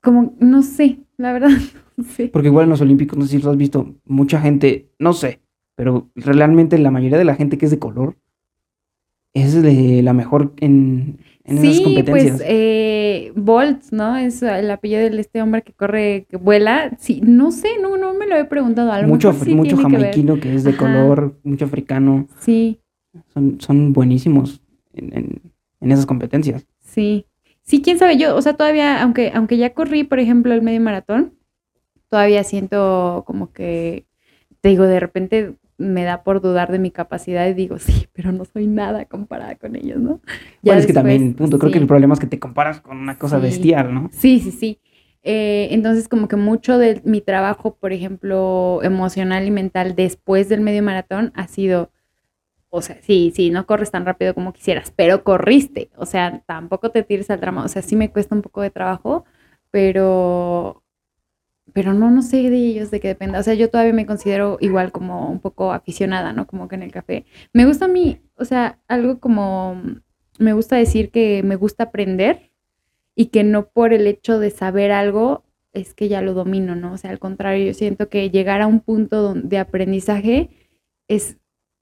como 0.03 0.34
no 0.40 0.62
sé, 0.62 1.01
la 1.16 1.32
verdad 1.32 1.51
no 1.96 2.05
sé. 2.05 2.28
Porque 2.28 2.48
igual 2.48 2.64
en 2.64 2.70
los 2.70 2.80
Olímpicos, 2.80 3.18
no 3.18 3.24
sé 3.26 3.36
si 3.38 3.42
lo 3.42 3.51
has 3.51 3.57
visto, 3.57 3.94
mucha 4.05 4.40
gente, 4.40 4.90
no 4.98 5.12
sé, 5.12 5.40
pero 5.74 6.11
realmente 6.14 6.78
la 6.78 6.90
mayoría 6.90 7.18
de 7.18 7.24
la 7.24 7.34
gente 7.34 7.59
que 7.59 7.64
es 7.66 7.70
de 7.70 7.78
color 7.78 8.16
es 9.32 9.62
de 9.62 10.03
la 10.03 10.12
mejor 10.12 10.55
en, 10.59 11.18
en 11.44 11.59
esas 11.59 11.76
Sí, 11.76 11.82
competencias. 11.84 12.38
pues 12.38 12.42
eh, 12.48 13.32
Bolt, 13.36 13.84
¿no? 13.92 14.16
Es 14.16 14.42
el 14.42 14.68
apellido 14.70 15.01
de 15.09 15.20
este 15.20 15.40
hombre 15.40 15.62
que 15.62 15.72
corre, 15.72 16.26
que 16.28 16.36
vuela. 16.36 16.96
Sí, 16.98 17.20
no 17.24 17.53
sé, 17.53 17.68
no, 17.80 17.96
no 17.96 18.12
me 18.12 18.26
lo 18.26 18.34
he 18.36 18.44
preguntado. 18.44 18.90
A 18.90 19.01
lo 19.03 19.07
mucho, 19.09 19.32
sí 19.32 19.55
mucho 19.55 19.76
que 19.76 19.82
jamaiquino 19.82 20.40
que 20.40 20.53
es 20.55 20.64
de 20.64 20.70
Ajá. 20.70 20.78
color, 20.78 21.38
mucho 21.44 21.64
africano, 21.66 22.26
Sí, 22.40 22.80
son, 23.32 23.61
son 23.61 23.92
buenísimos 23.92 24.61
en, 24.94 25.16
en- 25.16 25.40
en 25.80 25.92
esas 25.92 26.07
competencias. 26.07 26.66
sí. 26.80 27.24
Sí, 27.70 27.82
quién 27.82 28.00
sabe, 28.00 28.16
yo, 28.16 28.34
o 28.34 28.42
sea, 28.42 28.54
todavía, 28.54 29.00
aunque, 29.00 29.30
aunque 29.32 29.56
ya 29.56 29.74
corrí, 29.74 30.02
por 30.02 30.18
ejemplo, 30.18 30.52
el 30.52 30.60
medio 30.60 30.80
maratón, 30.80 31.34
todavía 32.08 32.42
siento 32.42 33.22
como 33.28 33.52
que, 33.52 34.06
te 34.60 34.70
digo, 34.70 34.88
de 34.88 34.98
repente 34.98 35.54
me 35.78 36.02
da 36.02 36.24
por 36.24 36.40
dudar 36.40 36.72
de 36.72 36.80
mi 36.80 36.90
capacidad 36.90 37.46
y 37.46 37.54
digo, 37.54 37.78
sí, 37.78 38.08
pero 38.12 38.32
no 38.32 38.44
soy 38.44 38.66
nada 38.66 39.04
comparada 39.04 39.54
con 39.54 39.76
ellos, 39.76 40.00
¿no? 40.00 40.20
Ya 40.62 40.72
Bueno, 40.72 40.80
es 40.80 40.86
que 40.88 40.92
también, 40.92 41.34
punto, 41.34 41.60
creo 41.60 41.70
que 41.70 41.78
el 41.78 41.86
problema 41.86 42.14
es 42.14 42.18
que 42.18 42.26
te 42.26 42.40
comparas 42.40 42.80
con 42.80 42.96
una 42.98 43.20
cosa 43.20 43.36
Sí. 43.36 43.42
bestial, 43.44 43.94
¿no? 43.94 44.10
Sí, 44.12 44.40
sí, 44.40 44.50
sí. 44.50 44.80
Eh, 45.22 45.68
entonces, 45.70 46.08
como 46.08 46.26
que 46.26 46.34
mucho 46.34 46.76
de 46.76 47.00
mi 47.04 47.20
trabajo, 47.20 47.76
por 47.76 47.92
ejemplo, 47.92 48.80
emocional 48.82 49.46
y 49.46 49.52
mental 49.52 49.94
después 49.94 50.48
del 50.48 50.60
medio 50.60 50.82
maratón 50.82 51.30
ha 51.36 51.46
sido, 51.46 51.92
o 52.70 52.82
sea, 52.82 53.00
sí, 53.02 53.32
sí, 53.34 53.50
no 53.50 53.66
corres 53.66 53.90
tan 53.90 54.06
rápido 54.06 54.34
como 54.34 54.52
quisieras, 54.52 54.92
pero 54.94 55.24
corriste. 55.24 55.90
O 55.96 56.06
sea, 56.06 56.42
tampoco 56.46 56.90
te 56.90 57.02
tires 57.02 57.30
al 57.30 57.40
drama. 57.40 57.64
O 57.64 57.68
sea, 57.68 57.82
sí 57.82 57.96
me 57.96 58.10
cuesta 58.10 58.34
un 58.34 58.42
poco 58.42 58.62
de 58.62 58.70
trabajo, 58.70 59.24
pero, 59.70 60.82
pero 61.72 61.94
no, 61.94 62.10
no 62.10 62.22
sé 62.22 62.48
de 62.50 62.56
ellos 62.56 62.90
de 62.90 63.00
qué 63.00 63.08
dependa. 63.08 63.40
O 63.40 63.42
sea, 63.42 63.54
yo 63.54 63.70
todavía 63.70 63.92
me 63.92 64.06
considero 64.06 64.56
igual 64.60 64.92
como 64.92 65.30
un 65.30 65.40
poco 65.40 65.72
aficionada, 65.72 66.32
¿no? 66.32 66.46
Como 66.46 66.68
que 66.68 66.76
en 66.76 66.82
el 66.82 66.92
café. 66.92 67.26
Me 67.52 67.66
gusta 67.66 67.86
a 67.86 67.88
mí, 67.88 68.20
o 68.36 68.44
sea, 68.44 68.78
algo 68.88 69.20
como, 69.20 69.82
me 70.38 70.52
gusta 70.52 70.76
decir 70.76 71.10
que 71.10 71.42
me 71.42 71.56
gusta 71.56 71.84
aprender 71.84 72.52
y 73.16 73.26
que 73.26 73.44
no 73.44 73.68
por 73.68 73.92
el 73.92 74.06
hecho 74.06 74.38
de 74.38 74.50
saber 74.50 74.92
algo 74.92 75.44
es 75.72 75.94
que 75.94 76.08
ya 76.08 76.22
lo 76.22 76.34
domino, 76.34 76.76
¿no? 76.76 76.92
O 76.94 76.96
sea, 76.98 77.10
al 77.10 77.18
contrario, 77.18 77.66
yo 77.66 77.74
siento 77.74 78.08
que 78.08 78.30
llegar 78.30 78.60
a 78.60 78.66
un 78.66 78.80
punto 78.80 79.34
de 79.34 79.58
aprendizaje 79.58 80.50
es 81.08 81.39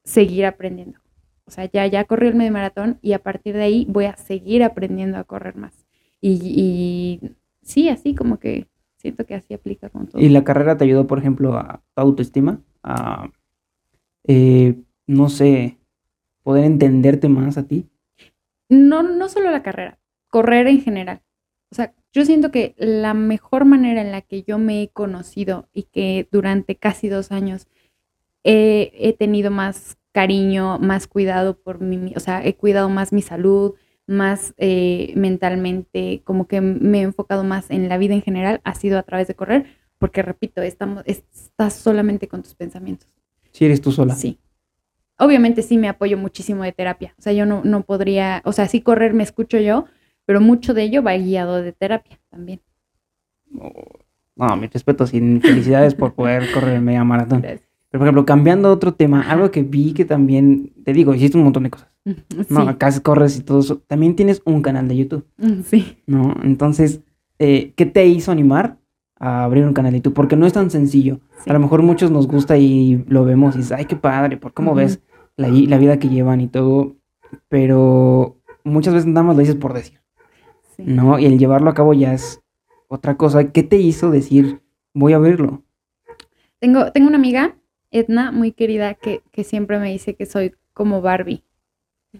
seguir 0.09 0.47
aprendiendo. 0.47 0.99
O 1.45 1.51
sea, 1.51 1.65
ya, 1.71 1.87
ya 1.87 2.05
corrí 2.05 2.29
el 2.29 2.35
medio 2.35 2.53
maratón 2.53 2.99
y 3.03 3.13
a 3.13 3.23
partir 3.23 3.55
de 3.55 3.63
ahí 3.63 3.87
voy 3.89 4.07
a 4.07 4.17
seguir 4.17 4.63
aprendiendo 4.63 5.19
a 5.19 5.25
correr 5.25 5.57
más. 5.57 5.87
Y, 6.21 6.41
y 6.43 7.37
sí, 7.63 7.89
así 7.89 8.15
como 8.15 8.39
que 8.39 8.67
siento 8.97 9.25
que 9.25 9.35
así 9.35 9.55
aplica 9.55 9.89
con 9.89 10.07
todo. 10.07 10.21
Y 10.21 10.29
la 10.29 10.45
carrera 10.45 10.77
te 10.77 10.85
ayudó, 10.85 11.07
por 11.07 11.19
ejemplo, 11.19 11.55
a 11.55 11.83
tu 11.95 12.03
autoestima, 12.03 12.61
a 12.83 13.31
eh, 14.27 14.77
no 15.07 15.29
sé, 15.29 15.79
poder 16.43 16.65
entenderte 16.65 17.29
más 17.29 17.59
a 17.59 17.67
ti? 17.67 17.89
No, 18.69 19.03
no 19.03 19.29
solo 19.29 19.51
la 19.51 19.63
carrera, 19.63 19.99
correr 20.29 20.67
en 20.67 20.83
general. 20.83 21.23
O 21.71 21.75
sea, 21.75 21.95
yo 22.13 22.25
siento 22.25 22.51
que 22.51 22.75
la 22.79 23.15
mejor 23.15 23.65
manera 23.65 24.01
en 24.01 24.13
la 24.13 24.23
que 24.23 24.43
yo 24.43 24.59
me 24.59 24.83
he 24.83 24.89
conocido 24.89 25.69
y 25.73 25.85
que 25.85 26.29
durante 26.31 26.77
casi 26.77 27.09
dos 27.09 27.33
años 27.33 27.69
he, 28.45 29.15
tenido 29.19 29.51
más 29.51 29.98
cariño, 30.13 30.79
más 30.79 31.07
cuidado 31.07 31.59
por 31.59 31.81
mí, 31.81 32.13
o 32.17 32.21
sea, 32.21 32.45
he 32.45 32.55
cuidado 32.55 32.89
más 32.89 33.13
mi 33.13 33.23
salud, 33.23 33.75
más 34.07 34.55
eh, 34.57 35.13
mentalmente, 35.17 36.23
como 36.25 36.49
que 36.49 36.61
me 36.61 37.01
he 37.01 37.03
enfocado 37.03 37.45
más 37.45 37.71
en 37.71 37.89
la 37.89 37.99
vida 37.99 38.15
en 38.15 38.23
general, 38.23 38.61
ha 38.65 38.75
sido 38.75 38.99
a 38.99 39.03
través 39.03 39.29
de 39.29 39.35
correr, 39.35 39.67
porque 39.99 40.23
repito, 40.23 40.63
estamos, 40.63 41.03
estás 41.07 41.75
solamente 41.75 42.27
con 42.27 42.43
tus 42.43 42.55
pensamientos. 42.55 43.09
Si 43.53 43.65
eres 43.65 43.81
tú 43.81 43.93
sola. 43.93 44.15
Sí. 44.15 44.39
Obviamente 45.19 45.63
sí 45.63 45.77
me 45.79 45.89
apoyo 45.89 46.17
muchísimo 46.17 46.63
de 46.63 46.73
terapia, 46.73 47.15
o 47.19 47.23
sea, 47.23 47.33
yo 47.33 47.45
no, 47.45 47.63
no 47.65 47.83
podría, 47.83 48.41
o 48.45 48.53
sea, 48.53 48.67
sí 48.67 48.81
correr 48.81 49.15
me 49.15 49.25
escucho 49.25 49.59
yo, 49.59 49.87
pero 50.25 50.41
mucho 50.41 50.75
de 50.75 50.83
ello 50.83 51.03
va 51.03 51.17
guiado 51.17 51.61
de 51.61 51.73
terapia 51.73 52.21
también. 52.31 52.61
No, 53.51 54.57
mi 54.57 54.69
respeto, 54.69 55.07
sin 55.07 55.41
felicidades 55.41 55.95
por 55.95 56.15
poder 56.15 56.51
correr 56.53 56.81
media 56.81 57.03
maratón. 57.03 57.45
Pero, 57.91 58.01
por 58.01 58.07
ejemplo, 58.07 58.27
cambiando 58.27 58.69
a 58.69 58.73
otro 58.73 58.95
tema, 58.95 59.23
algo 59.31 59.51
que 59.51 59.63
vi 59.63 59.93
que 59.95 60.05
también, 60.05 60.73
te 60.85 60.93
digo, 60.93 61.15
hiciste 61.15 61.39
un 61.39 61.45
montón 61.45 61.63
de 61.65 61.71
cosas. 61.71 61.89
No, 62.49 62.61
acá 62.61 62.91
corres 63.03 63.39
y 63.39 63.43
todo 63.43 63.61
eso. 63.61 63.83
También 63.87 64.17
tienes 64.17 64.43
un 64.45 64.63
canal 64.63 64.89
de 64.89 64.97
YouTube. 64.97 65.27
Sí. 65.65 65.99
¿No? 66.07 66.35
Entonces, 66.43 67.01
eh, 67.39 67.73
¿qué 67.77 67.87
te 67.87 68.07
hizo 68.07 68.33
animar 68.33 68.79
a 69.19 69.45
abrir 69.45 69.65
un 69.65 69.73
canal 69.73 69.93
de 69.93 69.99
YouTube? 69.99 70.15
Porque 70.15 70.37
no 70.37 70.47
es 70.47 70.53
tan 70.53 70.71
sencillo. 70.71 71.21
A 71.47 71.53
lo 71.53 71.61
mejor 71.61 71.83
muchos 71.83 72.11
nos 72.11 72.27
gusta 72.27 72.57
y 72.57 73.05
lo 73.09 73.25
vemos 73.25 73.55
y 73.55 73.59
dices, 73.59 73.73
ay, 73.73 73.85
qué 73.87 73.97
padre, 73.97 74.37
por 74.37 74.53
cómo 74.53 74.75
ves 74.75 75.01
la, 75.37 75.49
la, 75.49 75.79
vida 75.79 75.99
que 75.99 76.09
llevan 76.09 76.41
y 76.41 76.49
todo. 76.49 76.97
Pero 77.49 78.39
muchas 78.65 78.95
veces 78.95 79.07
nada 79.07 79.27
más 79.27 79.37
lo 79.37 79.41
dices 79.41 79.57
por 79.57 79.75
decir. 79.75 79.99
¿no? 80.79 81.19
Y 81.19 81.27
el 81.27 81.39
llevarlo 81.39 81.71
a 81.71 81.75
cabo 81.75 81.93
ya 81.93 82.15
es 82.15 82.41
otra 82.87 83.17
cosa. 83.17 83.53
¿Qué 83.53 83.63
te 83.63 83.77
hizo 83.77 84.11
decir, 84.11 84.63
voy 84.95 85.13
a 85.13 85.19
verlo? 85.19 85.63
Tengo, 86.61 86.91
tengo 86.93 87.09
una 87.09 87.19
amiga, 87.19 87.57
Edna, 87.91 88.33
muy 88.33 88.53
querida, 88.53 88.95
que, 88.95 89.23
siempre 89.45 89.79
me 89.79 89.91
dice 89.91 90.15
que 90.15 90.27
soy 90.27 90.55
como 90.73 91.01
Barbie. 91.01 91.45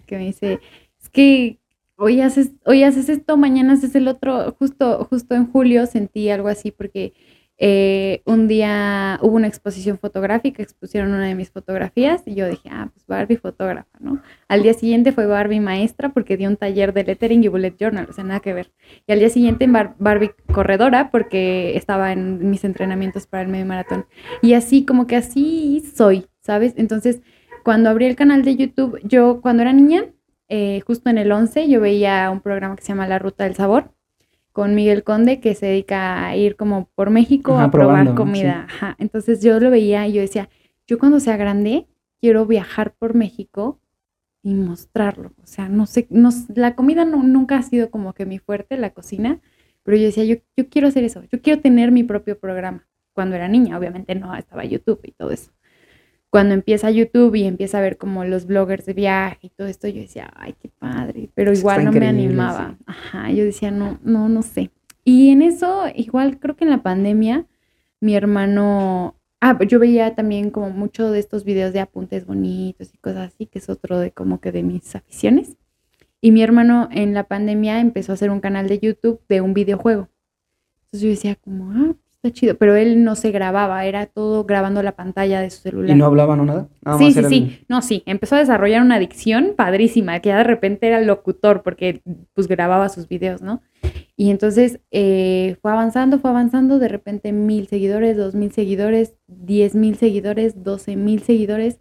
Que 0.05 0.17
me 0.17 0.25
dice, 0.25 0.59
es 1.01 1.09
que 1.09 1.59
hoy 1.97 2.21
haces, 2.21 2.51
hoy 2.65 2.83
haces 2.83 3.09
esto, 3.09 3.37
mañana 3.37 3.73
haces 3.73 3.95
el 3.95 4.07
otro. 4.07 4.55
Justo, 4.59 5.05
justo 5.09 5.35
en 5.35 5.51
julio 5.51 5.85
sentí 5.85 6.29
algo 6.29 6.47
así 6.47 6.71
porque 6.71 7.13
eh, 7.61 8.21
un 8.23 8.47
día 8.47 9.19
hubo 9.21 9.35
una 9.35 9.47
exposición 9.47 9.97
fotográfica, 9.97 10.63
expusieron 10.63 11.09
una 11.09 11.27
de 11.27 11.35
mis 11.35 11.51
fotografías 11.51 12.23
y 12.25 12.33
yo 12.33 12.47
dije, 12.47 12.69
ah, 12.71 12.89
pues 12.93 13.05
Barbie 13.05 13.35
fotógrafa, 13.35 13.89
¿no? 13.99 14.21
Al 14.47 14.63
día 14.63 14.73
siguiente 14.73 15.11
fue 15.11 15.25
Barbie 15.25 15.59
maestra 15.59 16.09
porque 16.13 16.37
dio 16.37 16.47
un 16.47 16.55
taller 16.55 16.93
de 16.93 17.03
lettering 17.03 17.43
y 17.43 17.49
bullet 17.49 17.75
journal, 17.77 18.07
o 18.09 18.13
sea, 18.13 18.23
nada 18.23 18.39
que 18.39 18.53
ver. 18.53 18.71
Y 19.07 19.11
al 19.11 19.19
día 19.19 19.29
siguiente 19.29 19.67
Barbie 19.67 20.31
corredora 20.53 21.11
porque 21.11 21.75
estaba 21.75 22.13
en 22.13 22.49
mis 22.49 22.63
entrenamientos 22.63 23.27
para 23.27 23.43
el 23.43 23.49
medio 23.49 23.65
maratón. 23.65 24.05
Y 24.41 24.53
así, 24.53 24.85
como 24.85 25.05
que 25.05 25.17
así 25.17 25.83
soy, 25.93 26.27
¿sabes? 26.39 26.73
Entonces, 26.77 27.21
cuando 27.65 27.89
abrí 27.89 28.05
el 28.05 28.15
canal 28.15 28.45
de 28.45 28.55
YouTube, 28.55 29.01
yo 29.03 29.41
cuando 29.41 29.63
era 29.63 29.73
niña, 29.73 30.05
eh, 30.47 30.81
justo 30.87 31.09
en 31.09 31.17
el 31.17 31.29
11, 31.29 31.67
yo 31.67 31.81
veía 31.81 32.29
un 32.31 32.39
programa 32.39 32.77
que 32.77 32.83
se 32.83 32.89
llama 32.89 33.05
La 33.05 33.19
Ruta 33.19 33.43
del 33.43 33.55
Sabor 33.55 33.91
con 34.59 34.75
Miguel 34.75 35.05
Conde 35.05 35.39
que 35.39 35.55
se 35.55 35.67
dedica 35.67 36.25
a 36.25 36.35
ir 36.35 36.57
como 36.57 36.89
por 36.93 37.11
México 37.11 37.57
a 37.57 37.71
probar 37.71 38.13
comida. 38.13 38.67
Entonces 38.97 39.41
yo 39.41 39.57
lo 39.61 39.69
veía 39.69 40.05
y 40.05 40.11
yo 40.11 40.19
decía, 40.19 40.49
yo 40.85 40.99
cuando 40.99 41.21
sea 41.21 41.37
grande 41.37 41.87
quiero 42.19 42.45
viajar 42.45 42.93
por 42.93 43.15
México 43.15 43.79
y 44.43 44.55
mostrarlo. 44.55 45.31
O 45.41 45.47
sea, 45.47 45.69
no 45.69 45.85
sé, 45.85 46.07
no, 46.09 46.29
la 46.53 46.75
comida 46.75 47.05
no, 47.05 47.23
nunca 47.23 47.55
ha 47.55 47.61
sido 47.61 47.89
como 47.89 48.11
que 48.11 48.25
mi 48.25 48.37
fuerte, 48.37 48.75
la 48.75 48.89
cocina, 48.89 49.39
pero 49.83 49.95
yo 49.95 50.03
decía, 50.03 50.25
yo, 50.25 50.35
yo 50.57 50.67
quiero 50.67 50.89
hacer 50.89 51.05
eso, 51.05 51.23
yo 51.31 51.41
quiero 51.41 51.61
tener 51.61 51.93
mi 51.93 52.03
propio 52.03 52.37
programa. 52.37 52.85
Cuando 53.13 53.37
era 53.37 53.47
niña, 53.47 53.77
obviamente 53.77 54.13
no 54.13 54.35
estaba 54.35 54.65
YouTube 54.65 54.99
y 55.03 55.13
todo 55.13 55.31
eso 55.31 55.51
cuando 56.29 56.53
empieza 56.53 56.91
YouTube 56.91 57.35
y 57.35 57.43
empieza 57.45 57.79
a 57.79 57.81
ver 57.81 57.97
como 57.97 58.23
los 58.23 58.45
bloggers 58.45 58.85
de 58.85 58.93
viaje 58.93 59.47
y 59.47 59.49
todo 59.49 59.67
esto, 59.67 59.87
yo 59.87 60.01
decía, 60.01 60.31
ay, 60.35 60.55
qué 60.59 60.69
padre, 60.69 61.29
pero 61.33 61.51
igual 61.53 61.85
no 61.85 61.91
me 61.91 62.07
animaba. 62.07 62.77
Ajá, 62.85 63.31
yo 63.31 63.43
decía, 63.43 63.71
no, 63.71 63.99
no, 64.03 64.29
no 64.29 64.43
sé. 64.43 64.69
Y 65.03 65.29
en 65.31 65.41
eso, 65.41 65.85
igual 65.95 66.39
creo 66.39 66.55
que 66.55 66.65
en 66.65 66.69
la 66.69 66.83
pandemia, 66.83 67.47
mi 67.99 68.15
hermano, 68.15 69.15
ah, 69.41 69.57
yo 69.63 69.79
veía 69.79 70.13
también 70.13 70.51
como 70.51 70.69
mucho 70.69 71.09
de 71.11 71.19
estos 71.19 71.43
videos 71.43 71.73
de 71.73 71.79
apuntes 71.79 72.27
bonitos 72.27 72.93
y 72.93 72.97
cosas 72.99 73.33
así, 73.33 73.47
que 73.47 73.57
es 73.57 73.69
otro 73.69 73.99
de 73.99 74.11
como 74.11 74.39
que 74.39 74.51
de 74.51 74.61
mis 74.61 74.95
aficiones. 74.95 75.57
Y 76.21 76.31
mi 76.31 76.43
hermano 76.43 76.89
en 76.91 77.13
la 77.13 77.23
pandemia 77.23 77.79
empezó 77.79 78.11
a 78.11 78.15
hacer 78.15 78.29
un 78.29 78.41
canal 78.41 78.67
de 78.67 78.79
YouTube 78.79 79.21
de 79.27 79.41
un 79.41 79.53
videojuego. 79.53 80.09
Entonces 80.85 81.01
yo 81.01 81.09
decía 81.09 81.35
como, 81.35 81.71
ah, 81.71 81.95
está 82.21 82.37
chido, 82.37 82.57
pero 82.57 82.75
él 82.75 83.03
no 83.05 83.15
se 83.15 83.31
grababa, 83.31 83.85
era 83.85 84.05
todo 84.05 84.43
grabando 84.43 84.83
la 84.83 84.91
pantalla 84.91 85.39
de 85.39 85.49
su 85.49 85.61
celular. 85.61 85.95
¿Y 85.95 85.97
no 85.97 86.05
hablaba 86.05 86.35
no 86.35 86.45
nada? 86.45 86.67
sí, 86.97 87.13
sí, 87.13 87.23
sí, 87.23 87.59
no, 87.69 87.81
sí, 87.81 88.03
empezó 88.05 88.35
a 88.35 88.39
desarrollar 88.39 88.81
una 88.81 88.95
adicción 88.95 89.53
padrísima, 89.55 90.19
que 90.19 90.29
ya 90.29 90.37
de 90.37 90.43
repente 90.43 90.87
era 90.87 90.99
locutor 90.99 91.63
porque 91.63 92.01
pues 92.33 92.47
grababa 92.47 92.89
sus 92.89 93.07
videos, 93.07 93.41
¿no? 93.41 93.61
Y 94.17 94.31
entonces 94.31 94.81
eh, 94.91 95.55
fue 95.61 95.71
avanzando, 95.71 96.19
fue 96.19 96.29
avanzando, 96.29 96.77
de 96.77 96.89
repente 96.89 97.31
mil 97.31 97.67
seguidores, 97.67 98.17
dos 98.17 98.35
mil 98.35 98.51
seguidores, 98.51 99.15
diez 99.27 99.73
mil 99.73 99.95
seguidores, 99.95 100.61
doce 100.61 100.97
mil 100.97 101.23
seguidores. 101.23 101.79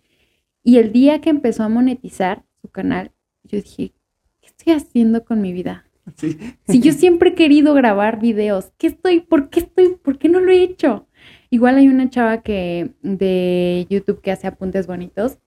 Y 0.63 0.79
el 0.79 0.93
día 0.93 1.21
que 1.21 1.31
empezó 1.31 1.65
a 1.65 1.69
monetizar 1.69 2.45
su 2.63 2.69
canal, 2.69 3.11
yo 3.43 3.61
dije, 3.61 3.93
¿qué 4.41 4.47
estoy 4.47 4.73
haciendo 4.73 5.25
con 5.25 5.41
mi 5.41 5.53
vida? 5.53 5.88
Si 6.17 6.81
yo 6.81 6.93
siempre 6.93 7.31
he 7.31 7.35
querido 7.35 7.75
grabar 7.75 8.21
videos, 8.21 8.73
¿qué 8.79 8.89
estoy? 8.89 9.21
¿Por 9.21 9.51
qué 9.51 9.61
estoy? 9.61 9.97
¿Por 10.03 10.19
qué 10.19 10.29
no 10.29 10.41
lo 10.41 10.51
he 10.51 10.63
hecho? 10.63 11.07
Igual 11.51 11.77
hay 11.77 11.89
una 11.89 12.11
chava 12.11 12.43
que 12.43 12.91
de 13.03 13.87
YouTube 13.89 14.21
que 14.21 14.31
hace 14.31 14.47
apuntes 14.47 14.87
bonitos 14.87 15.39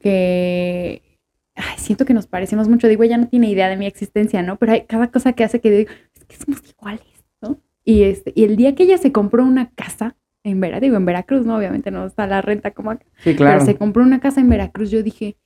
que 0.00 1.02
siento 1.76 2.04
que 2.04 2.14
nos 2.14 2.26
parecemos 2.26 2.68
mucho. 2.68 2.88
Digo, 2.88 3.02
ella 3.02 3.18
no 3.18 3.28
tiene 3.28 3.50
idea 3.50 3.68
de 3.68 3.76
mi 3.76 3.86
existencia, 3.86 4.42
¿no? 4.42 4.56
Pero 4.56 4.72
hay 4.72 4.82
cada 4.82 5.10
cosa 5.10 5.32
que 5.32 5.44
hace 5.44 5.60
que 5.60 5.70
digo, 5.70 5.90
es 6.14 6.24
que 6.24 6.36
somos 6.36 6.62
iguales, 6.68 7.24
¿no? 7.40 7.60
Y, 7.84 8.04
este, 8.04 8.32
y 8.34 8.44
el 8.44 8.56
día 8.56 8.74
que 8.74 8.84
ella 8.84 8.98
se 8.98 9.12
compró 9.12 9.44
una 9.44 9.70
casa 9.70 10.16
en 10.44 10.60
Veracruz, 10.60 10.82
digo, 10.82 10.96
en 10.96 11.04
Veracruz, 11.04 11.46
¿no? 11.46 11.56
Obviamente 11.56 11.90
no 11.90 12.06
está 12.06 12.26
la 12.26 12.40
renta 12.42 12.72
como 12.72 12.92
acá. 12.92 13.06
Sí, 13.18 13.36
claro. 13.36 13.58
Pero 13.58 13.66
se 13.66 13.76
compró 13.76 14.02
una 14.02 14.20
casa 14.20 14.40
en 14.40 14.48
Veracruz, 14.48 14.90
yo 14.90 15.02
dije, 15.02 15.36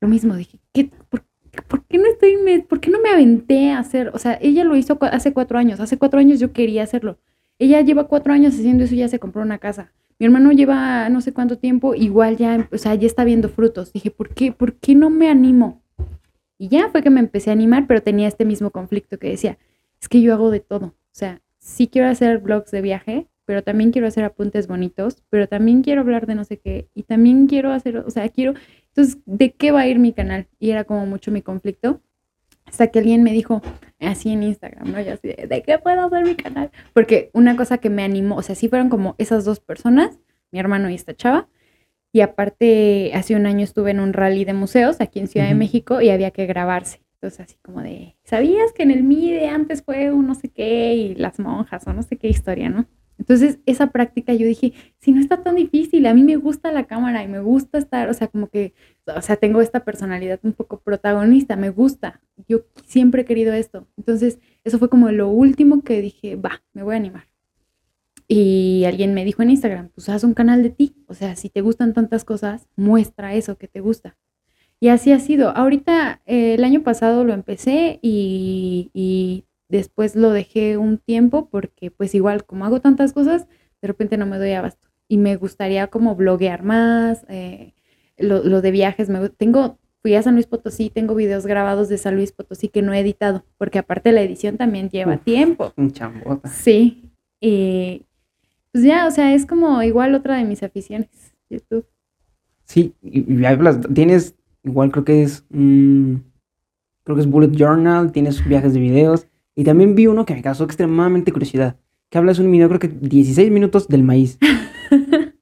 lo 0.00 0.08
mismo, 0.08 0.34
dije, 0.36 0.58
¿qué, 0.72 0.90
por, 1.08 1.24
¿por 1.62 1.84
qué 1.84 1.98
no 1.98 2.06
estoy, 2.06 2.36
me, 2.36 2.60
por 2.60 2.80
qué 2.80 2.90
no 2.90 3.00
me 3.00 3.10
aventé 3.10 3.70
a 3.70 3.78
hacer? 3.78 4.10
O 4.14 4.18
sea, 4.18 4.38
ella 4.40 4.64
lo 4.64 4.76
hizo 4.76 4.98
hace 5.00 5.32
cuatro 5.32 5.58
años, 5.58 5.80
hace 5.80 5.98
cuatro 5.98 6.18
años 6.20 6.40
yo 6.40 6.52
quería 6.52 6.82
hacerlo. 6.82 7.18
Ella 7.58 7.80
lleva 7.80 8.08
cuatro 8.08 8.32
años 8.32 8.54
haciendo 8.54 8.84
eso 8.84 8.94
y 8.94 8.98
ya 8.98 9.08
se 9.08 9.18
compró 9.18 9.42
una 9.42 9.58
casa. 9.58 9.92
Mi 10.18 10.26
hermano 10.26 10.52
lleva 10.52 11.08
no 11.08 11.20
sé 11.20 11.32
cuánto 11.32 11.58
tiempo, 11.58 11.94
igual 11.94 12.36
ya, 12.36 12.68
o 12.72 12.78
sea, 12.78 12.94
está 12.94 13.24
viendo 13.24 13.48
frutos. 13.48 13.92
Dije, 13.92 14.10
¿por 14.10 14.30
qué, 14.30 14.52
por 14.52 14.74
qué 14.74 14.94
no 14.94 15.10
me 15.10 15.28
animo? 15.28 15.82
Y 16.58 16.68
ya 16.68 16.88
fue 16.88 17.02
que 17.02 17.10
me 17.10 17.20
empecé 17.20 17.50
a 17.50 17.52
animar, 17.52 17.86
pero 17.86 18.02
tenía 18.02 18.28
este 18.28 18.44
mismo 18.44 18.70
conflicto 18.70 19.18
que 19.18 19.28
decía, 19.28 19.58
es 20.00 20.08
que 20.08 20.22
yo 20.22 20.32
hago 20.32 20.50
de 20.50 20.60
todo. 20.60 20.86
O 20.86 21.12
sea, 21.12 21.42
sí 21.58 21.88
quiero 21.88 22.08
hacer 22.08 22.38
blogs 22.38 22.70
de 22.70 22.80
viaje, 22.80 23.26
pero 23.46 23.62
también 23.62 23.92
quiero 23.92 24.06
hacer 24.06 24.24
apuntes 24.24 24.66
bonitos, 24.66 25.24
pero 25.30 25.48
también 25.48 25.82
quiero 25.82 26.02
hablar 26.02 26.26
de 26.26 26.34
no 26.34 26.44
sé 26.44 26.58
qué, 26.58 26.88
y 26.94 27.04
también 27.04 27.46
quiero 27.46 27.72
hacer, 27.72 27.96
o 27.98 28.10
sea, 28.10 28.28
quiero, 28.28 28.54
entonces, 28.88 29.18
¿de 29.26 29.52
qué 29.52 29.72
va 29.72 29.80
a 29.80 29.86
ir 29.86 29.98
mi 29.98 30.12
canal? 30.12 30.48
Y 30.58 30.70
era 30.70 30.84
como 30.84 31.06
mucho 31.06 31.30
mi 31.30 31.42
conflicto. 31.42 32.00
Hasta 32.64 32.88
que 32.88 32.98
alguien 32.98 33.22
me 33.22 33.32
dijo, 33.32 33.62
así 34.00 34.30
en 34.30 34.42
Instagram, 34.42 34.90
¿no? 34.90 35.00
Y 35.00 35.08
así, 35.08 35.28
¿de 35.28 35.62
qué 35.62 35.78
puedo 35.78 36.00
hacer 36.00 36.24
mi 36.24 36.34
canal? 36.34 36.70
Porque 36.94 37.30
una 37.32 37.56
cosa 37.56 37.78
que 37.78 37.90
me 37.90 38.02
animó, 38.02 38.36
o 38.36 38.42
sea, 38.42 38.54
sí 38.54 38.68
fueron 38.68 38.88
como 38.88 39.14
esas 39.18 39.44
dos 39.44 39.60
personas, 39.60 40.18
mi 40.50 40.58
hermano 40.58 40.90
y 40.90 40.94
esta 40.94 41.14
chava. 41.14 41.48
Y 42.12 42.22
aparte, 42.22 43.12
hace 43.14 43.36
un 43.36 43.46
año 43.46 43.62
estuve 43.62 43.90
en 43.90 44.00
un 44.00 44.14
rally 44.14 44.44
de 44.44 44.54
museos 44.54 45.00
aquí 45.00 45.20
en 45.20 45.28
Ciudad 45.28 45.46
de 45.46 45.54
México 45.54 46.00
y 46.00 46.08
había 46.08 46.30
que 46.30 46.46
grabarse. 46.46 47.02
Entonces, 47.16 47.40
así 47.40 47.56
como 47.62 47.82
de, 47.82 48.16
¿sabías 48.24 48.72
que 48.72 48.82
en 48.82 48.90
el 48.90 49.04
MIDE 49.04 49.48
antes 49.48 49.82
fue 49.82 50.10
un 50.10 50.26
no 50.26 50.34
sé 50.34 50.48
qué 50.48 50.94
y 50.94 51.14
las 51.14 51.38
monjas 51.38 51.86
o 51.86 51.92
no 51.92 52.02
sé 52.02 52.16
qué 52.16 52.28
historia, 52.28 52.70
¿no? 52.70 52.86
Entonces, 53.18 53.58
esa 53.66 53.88
práctica 53.88 54.34
yo 54.34 54.46
dije, 54.46 54.72
si 54.98 55.12
no 55.12 55.20
está 55.20 55.42
tan 55.42 55.56
difícil, 55.56 56.06
a 56.06 56.14
mí 56.14 56.22
me 56.22 56.36
gusta 56.36 56.70
la 56.70 56.84
cámara 56.84 57.22
y 57.22 57.28
me 57.28 57.40
gusta 57.40 57.78
estar, 57.78 58.08
o 58.08 58.14
sea, 58.14 58.28
como 58.28 58.48
que, 58.48 58.74
o 59.06 59.22
sea, 59.22 59.36
tengo 59.36 59.60
esta 59.60 59.84
personalidad 59.84 60.38
un 60.42 60.52
poco 60.52 60.80
protagonista, 60.80 61.56
me 61.56 61.70
gusta, 61.70 62.20
yo 62.48 62.66
siempre 62.84 63.22
he 63.22 63.24
querido 63.24 63.54
esto. 63.54 63.86
Entonces, 63.96 64.38
eso 64.64 64.78
fue 64.78 64.90
como 64.90 65.10
lo 65.10 65.28
último 65.28 65.82
que 65.82 66.02
dije, 66.02 66.36
va, 66.36 66.62
me 66.72 66.82
voy 66.82 66.94
a 66.94 66.98
animar. 66.98 67.28
Y 68.28 68.84
alguien 68.86 69.14
me 69.14 69.24
dijo 69.24 69.42
en 69.42 69.50
Instagram, 69.50 69.90
pues 69.94 70.08
haz 70.08 70.24
un 70.24 70.34
canal 70.34 70.62
de 70.62 70.70
ti, 70.70 70.96
o 71.06 71.14
sea, 71.14 71.36
si 71.36 71.48
te 71.48 71.60
gustan 71.60 71.94
tantas 71.94 72.24
cosas, 72.24 72.68
muestra 72.76 73.34
eso 73.34 73.56
que 73.56 73.68
te 73.68 73.80
gusta. 73.80 74.16
Y 74.78 74.88
así 74.88 75.12
ha 75.12 75.18
sido. 75.20 75.50
Ahorita, 75.56 76.20
eh, 76.26 76.54
el 76.54 76.64
año 76.64 76.82
pasado 76.82 77.24
lo 77.24 77.32
empecé 77.32 77.98
y, 78.02 78.90
y 78.92 79.45
Después 79.68 80.14
lo 80.14 80.30
dejé 80.30 80.76
un 80.76 80.98
tiempo 80.98 81.48
porque 81.50 81.90
pues 81.90 82.14
igual 82.14 82.44
como 82.44 82.64
hago 82.64 82.80
tantas 82.80 83.12
cosas, 83.12 83.46
de 83.82 83.88
repente 83.88 84.16
no 84.16 84.26
me 84.26 84.38
doy 84.38 84.52
abasto. 84.52 84.88
Y 85.08 85.18
me 85.18 85.36
gustaría 85.36 85.88
como 85.88 86.14
bloguear 86.16 86.62
más, 86.62 87.24
eh, 87.28 87.74
lo, 88.18 88.42
lo 88.44 88.62
de 88.62 88.70
viajes, 88.70 89.08
me, 89.08 89.28
tengo, 89.28 89.78
fui 90.02 90.14
a 90.14 90.22
San 90.22 90.34
Luis 90.34 90.46
Potosí, 90.46 90.90
tengo 90.90 91.14
videos 91.14 91.46
grabados 91.46 91.88
de 91.88 91.98
San 91.98 92.16
Luis 92.16 92.32
Potosí 92.32 92.68
que 92.68 92.82
no 92.82 92.92
he 92.92 93.00
editado, 93.00 93.44
porque 93.58 93.78
aparte 93.78 94.12
la 94.12 94.22
edición 94.22 94.56
también 94.56 94.88
lleva 94.88 95.14
Uf. 95.14 95.24
tiempo. 95.24 95.72
Un 95.76 95.92
chambota. 95.92 96.48
Sí. 96.48 97.10
Y 97.40 98.06
pues 98.72 98.84
ya, 98.84 99.06
o 99.06 99.10
sea, 99.10 99.34
es 99.34 99.46
como 99.46 99.82
igual 99.82 100.14
otra 100.14 100.36
de 100.36 100.44
mis 100.44 100.62
aficiones, 100.62 101.08
YouTube. 101.48 101.86
Sí, 102.64 102.94
y, 103.02 103.44
hablas, 103.44 103.80
tienes, 103.94 104.34
igual 104.64 104.90
creo 104.90 105.04
que 105.04 105.22
es, 105.22 105.44
mm, 105.50 106.16
creo 107.04 107.16
que 107.16 107.22
es 107.22 107.30
Bullet 107.30 107.52
Journal, 107.52 108.12
tienes 108.12 108.46
viajes 108.46 108.74
de 108.74 108.80
videos, 108.80 109.26
y 109.56 109.64
también 109.64 109.96
vi 109.96 110.06
uno 110.06 110.24
que 110.24 110.34
me 110.34 110.42
causó 110.42 110.62
extremadamente 110.64 111.32
curiosidad, 111.32 111.76
que 112.10 112.18
hablas 112.18 112.38
un 112.38 112.50
video, 112.52 112.68
creo 112.68 112.78
que 112.78 112.88
16 112.88 113.50
minutos 113.50 113.88
del 113.88 114.04
maíz. 114.04 114.38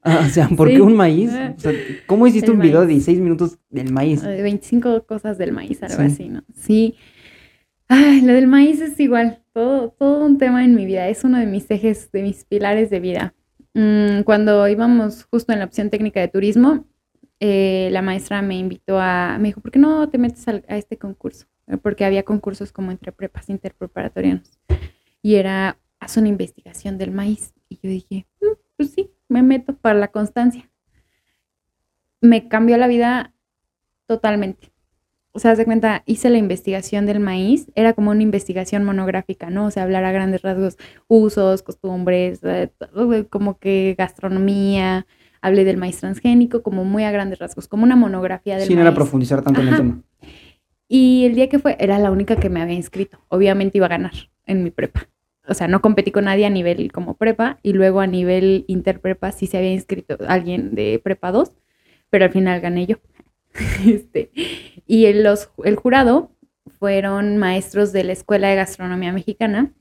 Ah, 0.06 0.22
o 0.26 0.28
sea, 0.28 0.48
¿por 0.48 0.68
qué 0.68 0.74
Sí. 0.76 0.80
un 0.82 0.96
maíz? 0.96 1.30
O 1.30 1.58
sea, 1.60 1.72
¿cómo 2.06 2.26
hiciste 2.26 2.50
El 2.50 2.56
un 2.58 2.60
video 2.62 2.80
de 2.82 2.86
maíz. 2.88 3.06
16 3.06 3.20
minutos 3.20 3.58
del 3.70 3.90
maíz? 3.90 4.22
Eh, 4.22 4.42
25 4.42 5.06
cosas 5.06 5.38
del 5.38 5.52
maíz, 5.52 5.82
algo 5.82 5.96
Sí. 5.96 6.02
así, 6.02 6.28
¿no? 6.28 6.42
Sí. 6.54 6.94
Ay, 7.88 8.20
lo 8.20 8.34
del 8.34 8.46
maíz 8.46 8.82
es 8.82 9.00
igual, 9.00 9.42
todo, 9.54 9.90
todo 9.98 10.26
un 10.26 10.36
tema 10.36 10.62
en 10.62 10.74
mi 10.74 10.84
vida, 10.84 11.08
es 11.08 11.24
uno 11.24 11.38
de 11.38 11.46
mis 11.46 11.70
ejes, 11.70 12.12
de 12.12 12.22
mis 12.22 12.44
pilares 12.44 12.90
de 12.90 13.00
vida. 13.00 13.34
Mm, 13.72 14.24
cuando 14.24 14.68
íbamos 14.68 15.24
justo 15.24 15.54
en 15.54 15.60
la 15.60 15.64
opción 15.64 15.88
técnica 15.88 16.20
de 16.20 16.28
turismo, 16.28 16.84
eh, 17.40 17.88
la 17.92 18.02
maestra 18.02 18.42
me 18.42 18.56
invitó 18.56 18.98
a, 18.98 19.36
me 19.38 19.48
dijo, 19.48 19.60
¿por 19.60 19.70
qué 19.70 19.78
no 19.78 20.08
te 20.08 20.18
metes 20.18 20.46
a, 20.48 20.56
este 20.76 20.98
concurso? 20.98 21.46
Porque 21.82 22.04
había 22.04 22.24
concursos 22.24 22.72
como 22.72 22.90
entre 22.90 23.12
prepas 23.12 23.48
interpreparatorianos. 23.48 24.58
Y 25.22 25.36
era, 25.36 25.78
haz 25.98 26.16
una 26.16 26.28
investigación 26.28 26.98
del 26.98 27.10
maíz. 27.10 27.54
Y 27.68 27.76
yo 27.76 27.88
dije, 27.88 28.26
"Mm, 28.40 28.46
pues 28.76 28.90
sí, 28.90 29.10
me 29.28 29.42
meto 29.42 29.74
para 29.76 29.98
la 29.98 30.08
constancia. 30.08 30.70
Me 32.20 32.48
cambió 32.48 32.76
la 32.76 32.86
vida 32.86 33.34
totalmente. 34.06 34.72
O 35.32 35.40
sea, 35.40 35.56
de 35.56 35.64
cuenta, 35.64 36.04
hice 36.06 36.30
la 36.30 36.38
investigación 36.38 37.06
del 37.06 37.18
maíz, 37.18 37.66
era 37.74 37.92
como 37.92 38.12
una 38.12 38.22
investigación 38.22 38.84
monográfica, 38.84 39.50
¿no? 39.50 39.66
O 39.66 39.70
sea, 39.72 39.82
hablar 39.82 40.04
a 40.04 40.12
grandes 40.12 40.42
rasgos, 40.42 40.76
usos, 41.08 41.62
costumbres, 41.64 42.38
eh, 42.44 42.70
como 43.30 43.58
que 43.58 43.96
gastronomía, 43.98 45.06
hablé 45.44 45.64
del 45.64 45.76
maíz 45.76 45.98
transgénico, 45.98 46.62
como 46.62 46.84
muy 46.84 47.04
a 47.04 47.10
grandes 47.10 47.38
rasgos, 47.38 47.68
como 47.68 47.84
una 47.84 47.96
monografía 47.96 48.56
del 48.56 48.66
Sin 48.66 48.78
maíz. 48.78 48.94
profundizar 48.94 49.42
tanto 49.42 49.60
en 49.60 49.68
el 49.68 49.76
tema. 49.76 50.02
Y 50.88 51.24
el 51.26 51.34
día 51.34 51.48
que 51.48 51.58
fue, 51.58 51.76
era 51.78 51.98
la 51.98 52.10
única 52.10 52.36
que 52.36 52.48
me 52.48 52.60
había 52.60 52.74
inscrito. 52.74 53.18
Obviamente 53.28 53.78
iba 53.78 53.86
a 53.86 53.90
ganar 53.90 54.12
en 54.46 54.62
mi 54.62 54.70
prepa. 54.70 55.08
O 55.46 55.54
sea, 55.54 55.68
no 55.68 55.82
competí 55.82 56.10
con 56.10 56.24
nadie 56.24 56.46
a 56.46 56.50
nivel 56.50 56.90
como 56.92 57.16
prepa 57.16 57.58
y 57.62 57.74
luego 57.74 58.00
a 58.00 58.06
nivel 58.06 58.64
interprepa 58.68 59.30
sí 59.32 59.46
se 59.46 59.58
había 59.58 59.72
inscrito 59.72 60.16
alguien 60.26 60.74
de 60.74 61.00
prepa 61.02 61.30
2, 61.32 61.52
pero 62.08 62.24
al 62.24 62.32
final 62.32 62.60
gané 62.60 62.86
yo. 62.86 62.96
Este, 63.86 64.30
y 64.86 65.06
el, 65.06 65.22
los, 65.22 65.50
el 65.62 65.76
jurado 65.76 66.32
fueron 66.78 67.36
maestros 67.36 67.92
de 67.92 68.04
la 68.04 68.12
Escuela 68.12 68.48
de 68.48 68.56
Gastronomía 68.56 69.12
Mexicana 69.12 69.72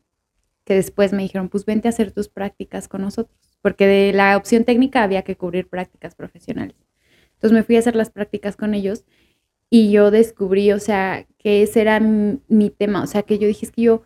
que 0.65 0.75
después 0.75 1.13
me 1.13 1.23
dijeron, 1.23 1.49
pues 1.49 1.65
vente 1.65 1.87
a 1.87 1.89
hacer 1.89 2.11
tus 2.11 2.29
prácticas 2.29 2.87
con 2.87 3.01
nosotros, 3.01 3.52
porque 3.63 3.87
de 3.87 4.13
la 4.13 4.37
opción 4.37 4.65
técnica 4.65 5.01
había 5.01 5.23
que 5.23 5.37
cubrir 5.37 5.67
prácticas 5.67 6.13
profesionales. 6.13 6.75
Entonces 7.35 7.53
me 7.53 7.63
fui 7.63 7.77
a 7.77 7.79
hacer 7.79 7.95
las 7.95 8.11
prácticas 8.11 8.57
con 8.57 8.73
ellos 8.73 9.05
y 9.69 9.89
yo 9.89 10.11
descubrí, 10.11 10.71
o 10.73 10.79
sea, 10.79 11.25
que 11.39 11.63
ese 11.63 11.81
era 11.81 11.99
mi, 11.99 12.69
tema, 12.69 13.01
o 13.01 13.07
sea, 13.07 13.23
que 13.23 13.39
yo 13.39 13.47
dije, 13.47 13.65
es 13.65 13.71
que 13.71 13.83
yo 13.83 14.03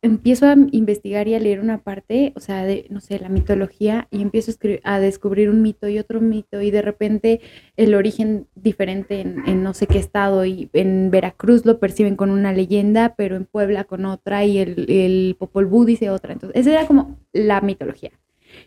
empiezo 0.00 0.46
a 0.46 0.54
investigar 0.70 1.28
y 1.28 1.34
a 1.34 1.40
leer 1.40 1.60
una 1.60 1.78
parte, 1.78 2.32
o 2.36 2.40
sea, 2.40 2.64
de, 2.64 2.86
no 2.90 3.00
sé, 3.00 3.18
la 3.18 3.28
mitología, 3.28 4.06
y 4.10 4.22
empiezo 4.22 4.52
a, 4.84 5.00
descubrir 5.00 5.50
un 5.50 5.60
mito 5.60 5.88
y 5.88 5.98
otro 5.98 6.20
mito, 6.20 6.60
y 6.60 6.70
de 6.70 6.82
repente 6.82 7.40
el 7.76 7.94
origen 7.94 8.46
diferente 8.54 9.20
en, 9.20 9.42
en 9.46 9.62
no 9.62 9.74
sé 9.74 9.86
qué 9.86 9.98
estado, 9.98 10.44
y 10.44 10.70
en 10.72 11.10
Veracruz 11.10 11.66
lo 11.66 11.80
perciben 11.80 12.16
con 12.16 12.30
una 12.30 12.52
leyenda, 12.52 13.14
pero 13.16 13.36
en 13.36 13.44
Puebla 13.44 13.84
con 13.84 14.04
otra, 14.06 14.44
y 14.44 14.58
el, 14.58 14.86
el 14.88 15.36
Popol 15.38 15.66
Vuh 15.66 15.84
dice 15.84 16.10
otra. 16.10 16.32
Entonces, 16.32 16.60
esa 16.60 16.72
era 16.72 16.86
como 16.86 17.18
la 17.32 17.60
mitología. 17.60 18.12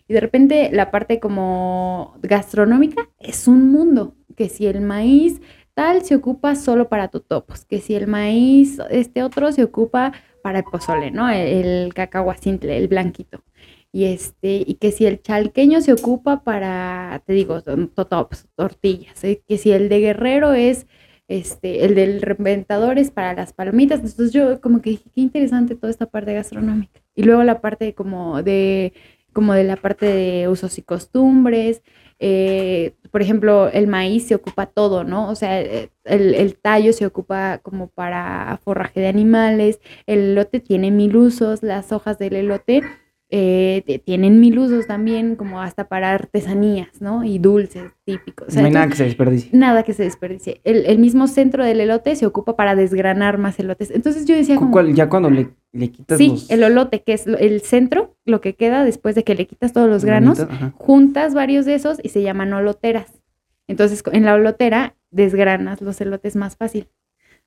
Y 0.08 0.14
de 0.14 0.20
repente 0.20 0.70
la 0.72 0.92
parte 0.92 1.20
como 1.20 2.18
gastronómica 2.22 3.10
es 3.20 3.48
un 3.48 3.72
mundo, 3.72 4.16
que 4.36 4.50
si 4.50 4.68
el 4.68 4.82
maíz 4.82 5.42
tal 5.74 6.04
se 6.04 6.16
ocupa 6.16 6.56
solo 6.56 6.90
para 6.90 7.08
totopos, 7.10 7.66
que 7.66 7.80
si 7.80 7.96
el 7.96 8.08
maíz 8.08 8.80
este 8.90 9.24
otro 9.24 9.52
se 9.52 9.64
ocupa 9.64 10.14
para 10.42 10.60
el 10.60 10.66
pozole, 10.66 11.12
¿no? 11.12 11.30
El, 11.30 11.66
el 11.66 11.94
cacahuacintle, 11.94 12.78
el 12.78 12.88
blanquito. 12.88 13.44
Y 13.92 14.06
este, 14.06 14.64
y 14.66 14.76
que 14.76 14.92
si 14.92 15.06
el 15.06 15.22
chalqueño 15.22 15.82
se 15.82 15.94
ocupa 15.94 16.44
para, 16.44 17.24
te 17.26 17.34
digo, 17.34 17.62
totopos, 17.62 18.46
tortillas, 18.56 19.24
¿eh? 19.24 19.42
que 19.48 19.58
si 19.58 19.72
el 19.72 19.90
de 19.90 20.00
guerrero 20.00 20.54
es 20.54 20.88
este, 21.28 21.84
el 21.86 21.96
del 21.96 22.22
reventador 22.22 23.00
es 23.00 23.12
para 23.12 23.34
las 23.34 23.54
palomitas. 23.54 24.00
Entonces 24.00 24.32
yo 24.32 24.62
como 24.62 24.82
que 24.82 24.92
dije, 24.92 25.10
qué 25.14 25.22
interesante 25.22 25.76
toda 25.76 25.92
esta 25.92 26.06
parte 26.06 26.34
gastronómica. 26.34 27.02
Y 27.16 27.24
luego 27.24 27.44
la 27.44 27.62
parte 27.62 27.94
como 27.94 28.44
de, 28.44 28.94
como 29.38 29.54
de 29.54 29.64
la 29.64 29.76
parte 29.78 30.08
de 30.08 30.48
usos 30.48 30.80
y 30.80 30.82
costumbres. 30.82 31.84
eh, 32.20 32.96
por 33.12 33.22
ejemplo, 33.22 33.70
el 33.70 33.86
maíz 33.86 34.28
se 34.28 34.34
ocupa 34.34 34.66
todo, 34.66 35.04
¿no? 35.04 35.30
O 35.30 35.36
sea, 35.36 35.60
el, 35.62 35.92
el 36.06 36.58
tallo 36.60 36.92
se 36.92 37.06
ocupa 37.06 37.60
como 37.60 37.90
para 37.90 38.60
forraje 38.64 39.00
de 39.00 39.08
animales, 39.10 39.80
el 40.08 40.32
elote 40.32 40.60
tiene 40.60 40.90
mil 40.90 41.16
usos, 41.16 41.62
las 41.62 41.92
hojas 41.92 42.18
del 42.18 42.36
elote 42.36 42.82
eh, 43.30 44.02
tienen 44.06 44.40
mil 44.40 44.58
usos 44.58 44.88
también, 44.88 45.36
como 45.36 45.62
hasta 45.62 45.90
para 45.90 46.14
artesanías, 46.14 47.02
¿no? 47.02 47.24
Y 47.26 47.40
dulces 47.40 47.92
típicos. 48.06 48.48
O 48.48 48.52
sea, 48.52 48.62
no 48.62 48.68
hay 48.68 48.74
nada 48.74 48.88
que 48.88 48.96
se 48.96 49.04
desperdicie. 49.04 49.50
nada 49.54 49.84
que 49.84 49.94
se 49.94 50.04
desperdicie. 50.04 50.62
El, 50.64 50.86
el 50.86 50.98
mismo 51.00 51.28
centro 51.28 51.66
del 51.66 51.82
elote 51.82 52.16
se 52.16 52.26
ocupa 52.26 52.56
para 52.56 52.76
desgranar 52.76 53.38
más 53.38 53.60
elotes. 53.60 53.92
Entonces 53.92 54.26
yo 54.26 54.36
decía 54.36 54.56
como, 54.56 54.72
cuál- 54.72 54.94
ya 54.94 55.10
cuando 55.10 55.30
le, 55.30 55.50
le 55.74 55.90
quitas 55.92 56.18
sí, 56.18 56.30
los 56.30 56.50
el 56.50 56.64
olote, 56.64 57.04
que 57.04 57.14
es 57.14 57.28
el 57.28 57.60
centro, 57.62 58.16
lo 58.24 58.40
que 58.40 58.56
queda 58.56 58.86
después 58.86 59.14
de 59.16 59.24
que 59.26 59.36
le 59.36 59.46
quitas 59.46 59.74
todos 59.74 59.90
los 59.90 60.06
granos, 60.06 60.46
juntas 60.76 61.34
varios 61.34 61.66
de 61.66 61.76
esos 61.76 62.00
y 62.02 62.10
se 62.10 62.22
llaman 62.22 62.54
oloteras. 62.54 63.20
Entonces 63.68 64.02
en 64.14 64.24
la 64.24 64.36
olotera 64.36 64.96
desgranas 65.12 65.82
los 65.82 66.00
elotes 66.00 66.38
más 66.38 66.56
fácil. 66.56 66.88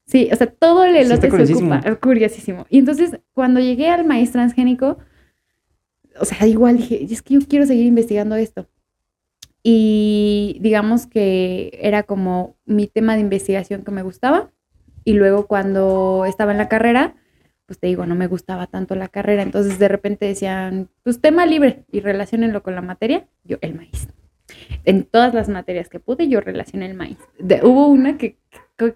Sí, 0.04 0.28
o 0.32 0.36
sea, 0.36 0.48
todo 0.48 0.84
el 0.84 0.96
elote 0.96 1.30
se 1.30 1.54
ocupa. 1.54 1.80
Curiosísimo. 2.00 2.66
Y 2.68 2.78
entonces 2.78 3.18
cuando 3.32 3.60
llegué 3.60 3.88
al 3.88 4.04
maíz 4.04 4.32
transgénico, 4.32 4.98
o 6.20 6.24
sea, 6.24 6.46
igual 6.46 6.76
dije, 6.76 7.02
es 7.04 7.22
que 7.22 7.34
yo 7.34 7.40
quiero 7.48 7.66
seguir 7.66 7.86
investigando 7.86 8.36
esto. 8.36 8.66
Y 9.62 10.56
digamos 10.60 11.06
que 11.06 11.78
era 11.82 12.02
como 12.02 12.56
mi 12.64 12.86
tema 12.86 13.14
de 13.14 13.20
investigación 13.20 13.82
que 13.84 13.90
me 13.90 14.02
gustaba. 14.02 14.50
Y 15.04 15.14
luego 15.14 15.46
cuando 15.46 16.24
estaba 16.26 16.52
en 16.52 16.58
la 16.58 16.68
carrera, 16.68 17.14
pues 17.66 17.78
te 17.78 17.86
digo, 17.86 18.06
no 18.06 18.14
me 18.14 18.26
gustaba 18.26 18.66
tanto 18.66 18.94
la 18.94 19.08
carrera. 19.08 19.42
Entonces 19.42 19.78
de 19.78 19.88
repente 19.88 20.26
decían, 20.26 20.88
pues 21.02 21.20
tema 21.20 21.46
libre 21.46 21.84
y 21.90 22.00
relacionenlo 22.00 22.62
con 22.62 22.74
la 22.74 22.82
materia. 22.82 23.26
Yo, 23.44 23.58
el 23.60 23.74
maíz. 23.74 24.08
En 24.84 25.04
todas 25.04 25.34
las 25.34 25.48
materias 25.48 25.88
que 25.88 26.00
pude, 26.00 26.28
yo 26.28 26.40
relacioné 26.40 26.86
el 26.86 26.94
maíz. 26.94 27.18
De- 27.38 27.60
hubo 27.62 27.86
una 27.86 28.16
que, 28.18 28.36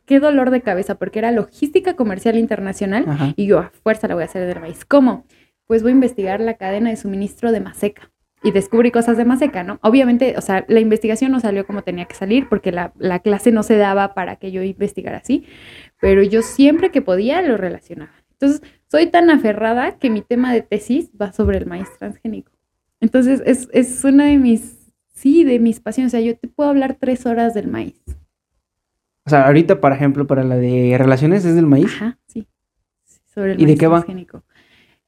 qué 0.07 0.19
dolor 0.19 0.51
de 0.51 0.63
cabeza, 0.63 0.97
porque 0.97 1.19
era 1.19 1.31
logística 1.31 1.95
comercial 1.95 2.39
internacional. 2.39 3.05
Ajá. 3.07 3.33
Y 3.37 3.47
yo 3.47 3.59
a 3.59 3.71
fuerza 3.83 4.09
la 4.09 4.15
voy 4.15 4.23
a 4.23 4.27
hacer 4.27 4.47
del 4.47 4.61
maíz. 4.61 4.85
¿Cómo? 4.85 5.25
Pues 5.67 5.83
voy 5.83 5.93
a 5.93 5.95
investigar 5.95 6.41
la 6.41 6.55
cadena 6.55 6.91
de 6.91 6.97
suministro 6.97 7.53
de 7.53 7.61
Maseca. 7.61 8.11
Y 8.43 8.51
descubrí 8.51 8.91
cosas 8.91 9.17
de 9.17 9.25
Maseca, 9.25 9.63
¿no? 9.63 9.79
Obviamente, 9.83 10.35
o 10.37 10.43
sea, 10.43 10.67
la 10.69 10.81
investigación 10.81 11.33
no 11.33 11.41
salió 11.41 11.67
como 11.67 11.83
tenía 11.83 12.05
que 12.05 12.15
salir 12.15 12.47
porque 12.51 12.73
la, 12.73 12.93
la 12.99 13.21
clase 13.21 13.51
no 13.51 13.63
se 13.63 13.79
daba 13.79 14.13
para 14.13 14.37
que 14.37 14.53
yo 14.53 14.63
investigara 14.63 15.19
así, 15.19 15.47
pero 15.99 16.23
yo 16.23 16.43
siempre 16.43 16.91
que 16.91 17.01
podía 17.01 17.41
lo 17.41 17.57
relacionaba. 17.57 18.13
Entonces, 18.33 18.61
soy 18.91 19.07
tan 19.07 19.31
aferrada 19.31 19.99
que 19.99 20.11
mi 20.11 20.21
tema 20.21 20.53
de 20.53 20.61
tesis 20.61 21.11
va 21.21 21.33
sobre 21.33 21.57
el 21.57 21.67
maíz 21.67 21.89
transgénico. 21.99 22.53
Entonces, 23.01 23.43
es, 23.47 23.69
es 23.73 24.05
una 24.05 24.27
de 24.27 24.37
mis, 24.37 24.93
sí, 25.13 25.45
de 25.45 25.59
mis 25.59 25.81
pasiones. 25.81 26.13
O 26.13 26.17
sea, 26.17 26.21
yo 26.21 26.37
te 26.37 26.49
puedo 26.49 26.69
hablar 26.69 26.99
tres 27.01 27.25
horas 27.25 27.55
del 27.55 27.69
maíz. 27.69 28.03
O 29.27 29.31
sea, 29.31 29.47
ahorita, 29.47 29.81
por 29.81 29.93
ejemplo, 29.93 30.27
para 30.27 30.45
la 30.45 30.57
de 30.57 30.97
relaciones 30.99 31.45
es 31.47 31.55
del 31.55 31.67
maíz. 31.67 31.87
Ajá, 31.95 32.19
sí. 32.27 32.47
Sobre 33.27 33.53
el 33.53 33.61
¿Y 33.61 33.65
de 33.65 33.67
maíz 33.69 33.81
qué 33.81 33.87
va? 33.87 34.05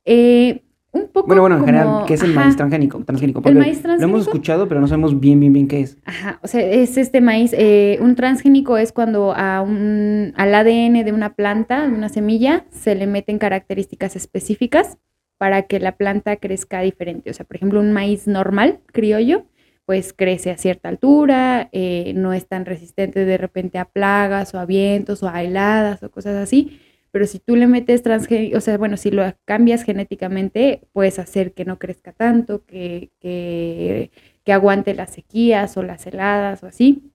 Eh, 0.07 0.63
un 0.93 1.09
poco 1.09 1.27
Bueno, 1.27 1.43
bueno, 1.43 1.59
en 1.59 1.65
general, 1.67 2.05
¿qué 2.07 2.15
es 2.15 2.23
el 2.23 2.31
ajá, 2.31 2.41
maíz 2.41 2.57
transgénico? 2.57 3.05
transgénico? 3.05 3.43
El 3.45 3.55
Lo 3.55 4.03
hemos 4.03 4.23
escuchado, 4.23 4.67
pero 4.67 4.81
no 4.81 4.89
sabemos 4.89 5.21
bien, 5.21 5.39
bien, 5.41 5.53
bien 5.53 5.69
qué 5.69 5.81
es. 5.81 5.99
Ajá, 6.07 6.39
o 6.43 6.47
sea, 6.47 6.63
es 6.63 6.97
este 6.97 7.21
maíz, 7.21 7.53
eh, 7.53 7.99
un 8.01 8.15
transgénico 8.15 8.79
es 8.79 8.93
cuando 8.93 9.35
a 9.35 9.61
un, 9.61 10.33
al 10.37 10.55
ADN 10.55 11.05
de 11.05 11.13
una 11.13 11.35
planta, 11.35 11.87
de 11.87 11.93
una 11.93 12.09
semilla, 12.09 12.65
se 12.71 12.95
le 12.95 13.07
meten 13.07 13.39
características 13.39 14.17
específicas 14.17 14.97
para 15.37 15.63
que 15.63 15.81
la 15.81 15.97
planta 15.97 16.37
crezca 16.37 16.81
diferente. 16.81 17.31
O 17.31 17.35
sea, 17.35 17.45
por 17.45 17.57
ejemplo, 17.57 17.81
un 17.81 17.93
maíz 17.93 18.27
normal, 18.27 18.81
criollo, 18.93 19.45
pues 19.85 20.13
crece 20.13 20.51
a 20.51 20.57
cierta 20.57 20.89
altura, 20.89 21.69
eh, 21.73 22.13
no 22.17 22.33
es 22.33 22.47
tan 22.47 22.65
resistente 22.65 23.25
de 23.25 23.37
repente 23.37 23.79
a 23.79 23.85
plagas 23.85 24.55
o 24.55 24.59
a 24.59 24.67
vientos 24.67 25.23
o 25.23 25.29
a 25.29 25.43
heladas 25.43 26.03
o 26.03 26.11
cosas 26.11 26.37
así. 26.37 26.81
Pero 27.17 27.27
si 27.27 27.39
tú 27.39 27.57
le 27.57 27.67
metes 27.67 28.03
transgénico, 28.03 28.59
o 28.59 28.61
sea, 28.61 28.77
bueno, 28.77 28.99
si 28.99 29.11
lo 29.11 29.23
cambias 29.47 29.85
genéticamente, 29.85 30.83
puedes 30.93 31.19
hacer 31.19 31.55
que 31.55 31.65
no 31.65 31.79
crezca 31.79 32.13
tanto, 32.13 32.67
que, 32.67 33.11
que, 33.21 34.11
que 34.45 34.53
aguante 34.53 34.93
las 34.93 35.15
sequías 35.15 35.79
o 35.79 35.83
las 35.83 36.07
heladas 36.07 36.63
o 36.63 36.67
así. 36.67 37.11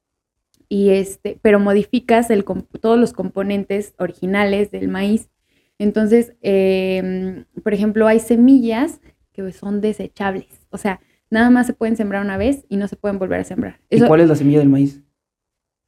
y 0.68 0.90
este, 0.90 1.38
pero 1.44 1.60
modificas 1.60 2.32
el, 2.32 2.44
todos 2.82 2.98
los 2.98 3.14
componentes 3.14 3.94
originales 4.00 4.72
del 4.72 4.88
maíz. 4.88 5.30
Entonces, 5.78 6.34
em, 6.42 7.46
por 7.62 7.76
ejemplo, 7.76 8.08
hay 8.08 8.22
semillas 8.22 9.02
que 9.34 9.52
son 9.52 9.82
desechables. 9.82 10.66
O 10.72 10.80
sea, 10.80 11.00
nada 11.30 11.52
más 11.52 11.68
se 11.68 11.74
pueden 11.74 11.96
sembrar 11.96 12.26
una 12.26 12.38
vez 12.38 12.66
y 12.70 12.78
no 12.78 12.88
se 12.88 12.96
pueden 12.96 13.20
volver 13.20 13.42
a 13.42 13.44
sembrar. 13.44 13.80
¿Y 13.88 14.02
cuál 14.02 14.22
es 14.22 14.30
la 14.30 14.36
semilla 14.36 14.58
del 14.58 14.70
maíz? 14.70 14.96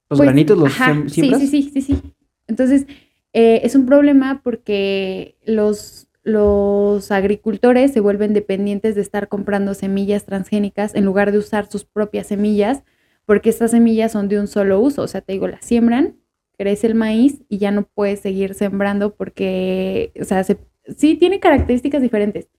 ¿Los 0.07 0.19
pues, 0.19 0.27
granitos 0.27 0.55
los 0.55 0.67
ajá, 0.67 1.01
Sí, 1.07 1.33
sí, 1.33 1.47
sí, 1.47 1.71
sí, 1.73 1.81
sí. 1.81 2.01
Entonces, 2.45 2.85
eh, 3.33 3.61
es 3.63 3.75
un 3.75 3.85
problema 3.85 4.41
porque 4.43 5.37
los, 5.45 6.07
los 6.23 7.11
agricultores 7.11 7.91
se 7.91 7.99
vuelven 7.99 8.33
dependientes 8.33 8.95
de 8.95 9.01
estar 9.01 9.27
comprando 9.27 9.73
semillas 9.73 10.25
transgénicas 10.25 10.95
en 10.95 11.05
lugar 11.05 11.31
de 11.31 11.39
usar 11.39 11.65
sus 11.67 11.83
propias 11.83 12.27
semillas 12.27 12.83
porque 13.25 13.49
estas 13.49 13.71
semillas 13.71 14.11
son 14.11 14.27
de 14.27 14.39
un 14.39 14.47
solo 14.47 14.79
uso, 14.79 15.01
o 15.01 15.07
sea, 15.07 15.21
te 15.21 15.33
digo, 15.33 15.47
las 15.47 15.65
siembran, 15.65 16.17
crece 16.57 16.87
el 16.87 16.95
maíz 16.95 17.41
y 17.49 17.57
ya 17.57 17.71
no 17.71 17.83
puedes 17.83 18.19
seguir 18.19 18.53
sembrando 18.53 19.15
porque, 19.15 20.11
o 20.19 20.25
sea, 20.25 20.43
sí 20.43 21.15
tiene 21.15 21.39
características 21.39 22.01
diferentes. 22.01 22.49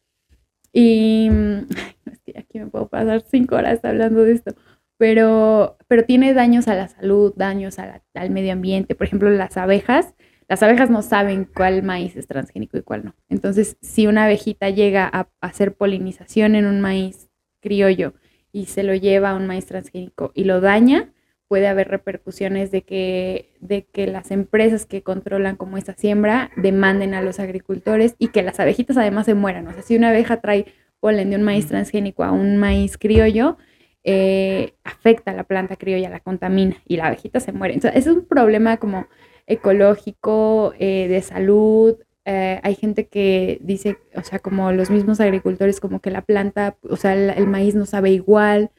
Y 0.73 1.29
aquí 2.37 2.59
me 2.59 2.67
puedo 2.67 2.89
pasar 2.89 3.23
cinco 3.23 3.57
horas 3.57 3.85
hablando 3.85 4.25
de 4.25 4.33
esto, 4.33 4.55
pero, 4.97 5.77
pero 5.87 6.05
tiene 6.05 6.35
daños 6.35 6.67
a 6.69 6.75
la 6.75 6.89
salud, 6.89 7.33
daños 7.37 7.79
al 7.79 8.31
medio 8.31 8.53
ambiente. 8.53 8.95
Por 8.95 9.07
ejemplo, 9.07 9.31
las 9.31 9.57
abejas, 9.57 10.15
las 10.49 10.63
abejas 10.63 10.91
no 10.91 11.03
saben 11.03 11.49
cuál 11.53 11.83
maíz 11.83 12.17
es 12.17 12.27
transgénico 12.27 12.77
y 12.77 12.83
cuál 12.83 13.05
no. 13.05 13.15
Entonces, 13.29 13.77
si 13.81 14.07
una 14.07 14.25
abejita 14.25 14.71
llega 14.71 15.09
a 15.13 15.29
hacer 15.41 15.75
polinización 15.75 16.55
en 16.55 16.67
un 16.67 16.81
maíz 16.81 17.29
criollo 17.61 18.15
y 18.53 18.67
se 18.67 18.83
lo 18.83 18.95
lleva 18.95 19.31
a 19.31 19.37
un 19.37 19.47
maíz 19.47 19.67
transgénico 19.67 20.33
y 20.35 20.45
lo 20.45 20.61
daña, 20.61 21.13
puede 21.49 21.67
haber 21.69 21.89
repercusiones 21.89 22.71
de 22.71 22.83
que, 22.83 23.55
de 23.61 23.85
que 23.85 24.07
las 24.07 24.31
empresas 24.31 24.87
que 24.87 25.03
controlan 25.03 25.57
como 25.57 25.77
esa 25.77 25.95
siembra 25.95 26.51
demanden 26.57 27.15
a 27.15 27.23
los 27.23 27.39
agricultores 27.39 28.15
y 28.19 28.29
que 28.29 28.43
las 28.43 28.61
abejitas 28.61 28.97
además 28.97 29.27
se 29.27 29.35
mueran. 29.35 29.67
O 29.69 29.73
sea, 29.73 29.83
si 29.83 29.97
una 29.97 30.11
abeja 30.11 30.41
trae 30.41 30.67
polen 31.01 31.31
de 31.31 31.37
un 31.37 31.43
maíz 31.43 31.67
transgénico 31.67 32.25
a 32.25 32.33
un 32.33 32.57
maíz 32.57 32.97
criollo, 32.97 33.59
eh, 34.05 34.75
afecta 34.85 35.31
a 35.31 35.35
la 35.35 35.45
planta 35.45 35.77
criolla, 35.77 36.11
la 36.11 36.21
contamina 36.21 36.77
y 36.87 36.97
la 36.97 37.07
abejita 37.07 37.41
se 37.41 37.53
muere. 37.53 37.75
Entonces, 37.75 38.07
es 38.07 38.13
un 38.13 38.27
problema 38.27 38.77
como 38.79 39.07
ecológico, 39.47 40.75
eh, 40.79 41.09
de 41.09 41.23
salud, 41.23 41.97
eh, 42.27 42.61
hay 42.63 42.75
gente 42.75 43.07
que 43.09 43.59
dice, 43.63 43.99
o 44.15 44.23
sea, 44.23 44.39
como 44.39 44.73
los 44.73 44.91
mismos 44.91 45.21
agricultores, 45.21 45.81
como 45.81 46.01
que 46.01 46.11
la 46.11 46.23
planta, 46.23 46.77
o 46.83 46.97
sea, 46.97 47.15
el, 47.15 47.47
maíz 47.47 47.75
no 47.75 47.85
sabe 47.87 48.11
igual, 48.13 48.71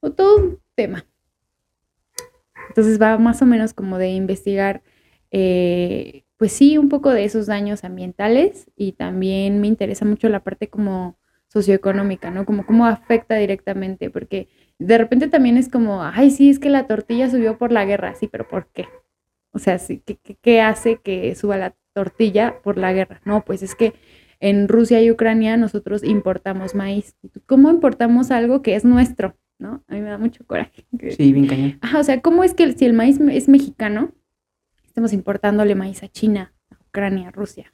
o 0.00 0.12
todo 0.12 0.36
un 0.38 0.60
tema. 0.74 1.06
Entonces 2.68 3.00
va 3.00 3.18
más 3.18 3.42
o 3.42 3.46
menos 3.46 3.74
como 3.74 3.98
de 3.98 4.10
investigar, 4.10 4.82
eh, 5.30 6.24
pues 6.36 6.52
sí, 6.52 6.78
un 6.78 6.88
poco 6.88 7.10
de 7.10 7.24
esos 7.24 7.46
daños 7.46 7.84
ambientales 7.84 8.70
y 8.76 8.92
también 8.92 9.60
me 9.60 9.66
interesa 9.66 10.04
mucho 10.04 10.28
la 10.28 10.44
parte 10.44 10.68
como 10.68 11.18
socioeconómica, 11.48 12.30
¿no? 12.30 12.44
Como 12.46 12.66
cómo 12.66 12.86
afecta 12.86 13.36
directamente, 13.36 14.10
porque 14.10 14.48
de 14.78 14.98
repente 14.98 15.28
también 15.28 15.56
es 15.56 15.68
como, 15.68 16.02
ay, 16.02 16.30
sí, 16.30 16.50
es 16.50 16.58
que 16.58 16.70
la 16.70 16.86
tortilla 16.86 17.30
subió 17.30 17.58
por 17.58 17.72
la 17.72 17.84
guerra, 17.84 18.14
sí, 18.14 18.28
pero 18.28 18.48
¿por 18.48 18.66
qué? 18.68 18.86
O 19.54 19.58
sea, 19.58 19.78
sí, 19.78 20.02
¿qué, 20.04 20.18
qué 20.18 20.60
hace 20.60 20.98
que 20.98 21.34
suba 21.34 21.56
la 21.56 21.74
tortilla 21.94 22.60
por 22.62 22.76
la 22.76 22.92
guerra. 22.92 23.22
No, 23.24 23.44
pues 23.44 23.62
es 23.62 23.74
que 23.74 23.94
en 24.40 24.68
Rusia 24.68 25.00
y 25.00 25.10
Ucrania 25.10 25.56
nosotros 25.56 26.04
importamos 26.04 26.74
maíz. 26.74 27.16
¿Cómo 27.46 27.70
importamos 27.70 28.30
algo 28.30 28.60
que 28.60 28.74
es 28.74 28.84
nuestro? 28.84 29.38
¿No? 29.58 29.82
A 29.88 29.94
mí 29.94 30.00
me 30.00 30.10
da 30.10 30.18
mucho 30.18 30.44
coraje. 30.44 30.84
Sí, 31.16 31.32
bien 31.32 31.46
cañón. 31.46 31.78
Ajá, 31.80 32.00
o 32.00 32.04
sea, 32.04 32.20
¿cómo 32.20 32.44
es 32.44 32.52
que 32.52 32.70
si 32.72 32.84
el 32.84 32.92
maíz 32.92 33.18
es 33.20 33.48
mexicano, 33.48 34.12
estamos 34.84 35.12
importándole 35.14 35.74
maíz 35.74 36.02
a 36.02 36.08
China, 36.08 36.52
a 36.70 36.76
Ucrania, 36.88 37.28
a 37.28 37.30
Rusia? 37.30 37.72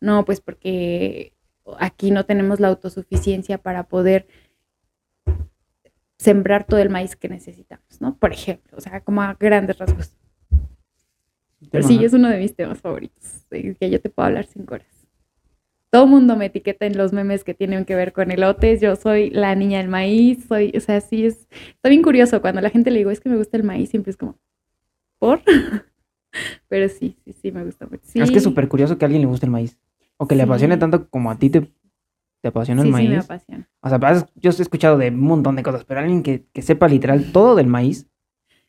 No, 0.00 0.24
pues 0.24 0.40
porque 0.40 1.32
aquí 1.78 2.10
no 2.10 2.26
tenemos 2.26 2.60
la 2.60 2.68
autosuficiencia 2.68 3.58
para 3.58 3.88
poder 3.88 4.28
sembrar 6.18 6.64
todo 6.64 6.78
el 6.78 6.90
maíz 6.90 7.16
que 7.16 7.28
necesitamos, 7.28 8.00
¿no? 8.00 8.16
Por 8.18 8.32
ejemplo, 8.32 8.76
o 8.76 8.80
sea, 8.80 9.00
como 9.00 9.22
a 9.22 9.34
grandes 9.34 9.78
rasgos. 9.78 10.14
Pero 11.74 11.88
sí, 11.88 12.04
es 12.04 12.12
uno 12.12 12.28
de 12.28 12.38
mis 12.38 12.54
temas 12.54 12.80
favoritos, 12.80 13.46
que 13.50 13.90
yo 13.90 14.00
te 14.00 14.08
puedo 14.08 14.26
hablar 14.28 14.46
cinco 14.46 14.74
horas. 14.74 14.86
Todo 15.90 16.04
el 16.04 16.10
mundo 16.10 16.36
me 16.36 16.46
etiqueta 16.46 16.86
en 16.86 16.96
los 16.96 17.12
memes 17.12 17.42
que 17.42 17.52
tienen 17.52 17.84
que 17.84 17.96
ver 17.96 18.12
con 18.12 18.30
elotes. 18.30 18.80
Yo 18.80 18.94
soy 18.94 19.30
la 19.30 19.56
niña 19.56 19.78
del 19.78 19.88
maíz, 19.88 20.44
soy, 20.48 20.72
o 20.76 20.80
sea, 20.80 21.00
sí 21.00 21.26
es, 21.26 21.48
está 21.50 21.88
bien 21.88 22.02
curioso 22.02 22.40
cuando 22.40 22.60
la 22.60 22.70
gente 22.70 22.92
le 22.92 22.98
digo, 22.98 23.10
es 23.10 23.18
que 23.18 23.28
me 23.28 23.36
gusta 23.36 23.56
el 23.56 23.64
maíz, 23.64 23.90
siempre 23.90 24.10
es 24.12 24.16
como, 24.16 24.38
¿por? 25.18 25.40
Pero 26.68 26.88
sí, 26.88 27.16
sí, 27.24 27.32
sí, 27.32 27.50
me 27.50 27.64
gusta 27.64 27.86
mucho. 27.86 28.02
Es 28.14 28.30
que 28.30 28.38
es 28.38 28.44
súper 28.44 28.68
curioso 28.68 28.96
que 28.96 29.04
a 29.04 29.06
alguien 29.06 29.22
le 29.22 29.28
guste 29.28 29.46
el 29.46 29.52
maíz. 29.52 29.76
O 30.16 30.28
que 30.28 30.36
le 30.36 30.44
apasione 30.44 30.76
tanto 30.76 31.08
como 31.08 31.32
a 31.32 31.38
ti 31.38 31.50
te, 31.50 31.72
te 32.40 32.48
apasiona 32.48 32.82
el 32.82 32.88
maíz. 32.88 33.08
Sí, 33.08 33.14
me 33.14 33.20
apasiona. 33.20 33.68
O 33.80 33.88
sea, 33.88 34.26
yo 34.36 34.50
he 34.50 34.62
escuchado 34.62 34.96
de 34.96 35.08
un 35.08 35.20
montón 35.20 35.56
de 35.56 35.64
cosas, 35.64 35.84
pero 35.84 35.98
alguien 35.98 36.22
que, 36.22 36.44
que 36.52 36.62
sepa 36.62 36.86
literal 36.86 37.32
todo 37.32 37.56
del 37.56 37.66
maíz. 37.66 38.08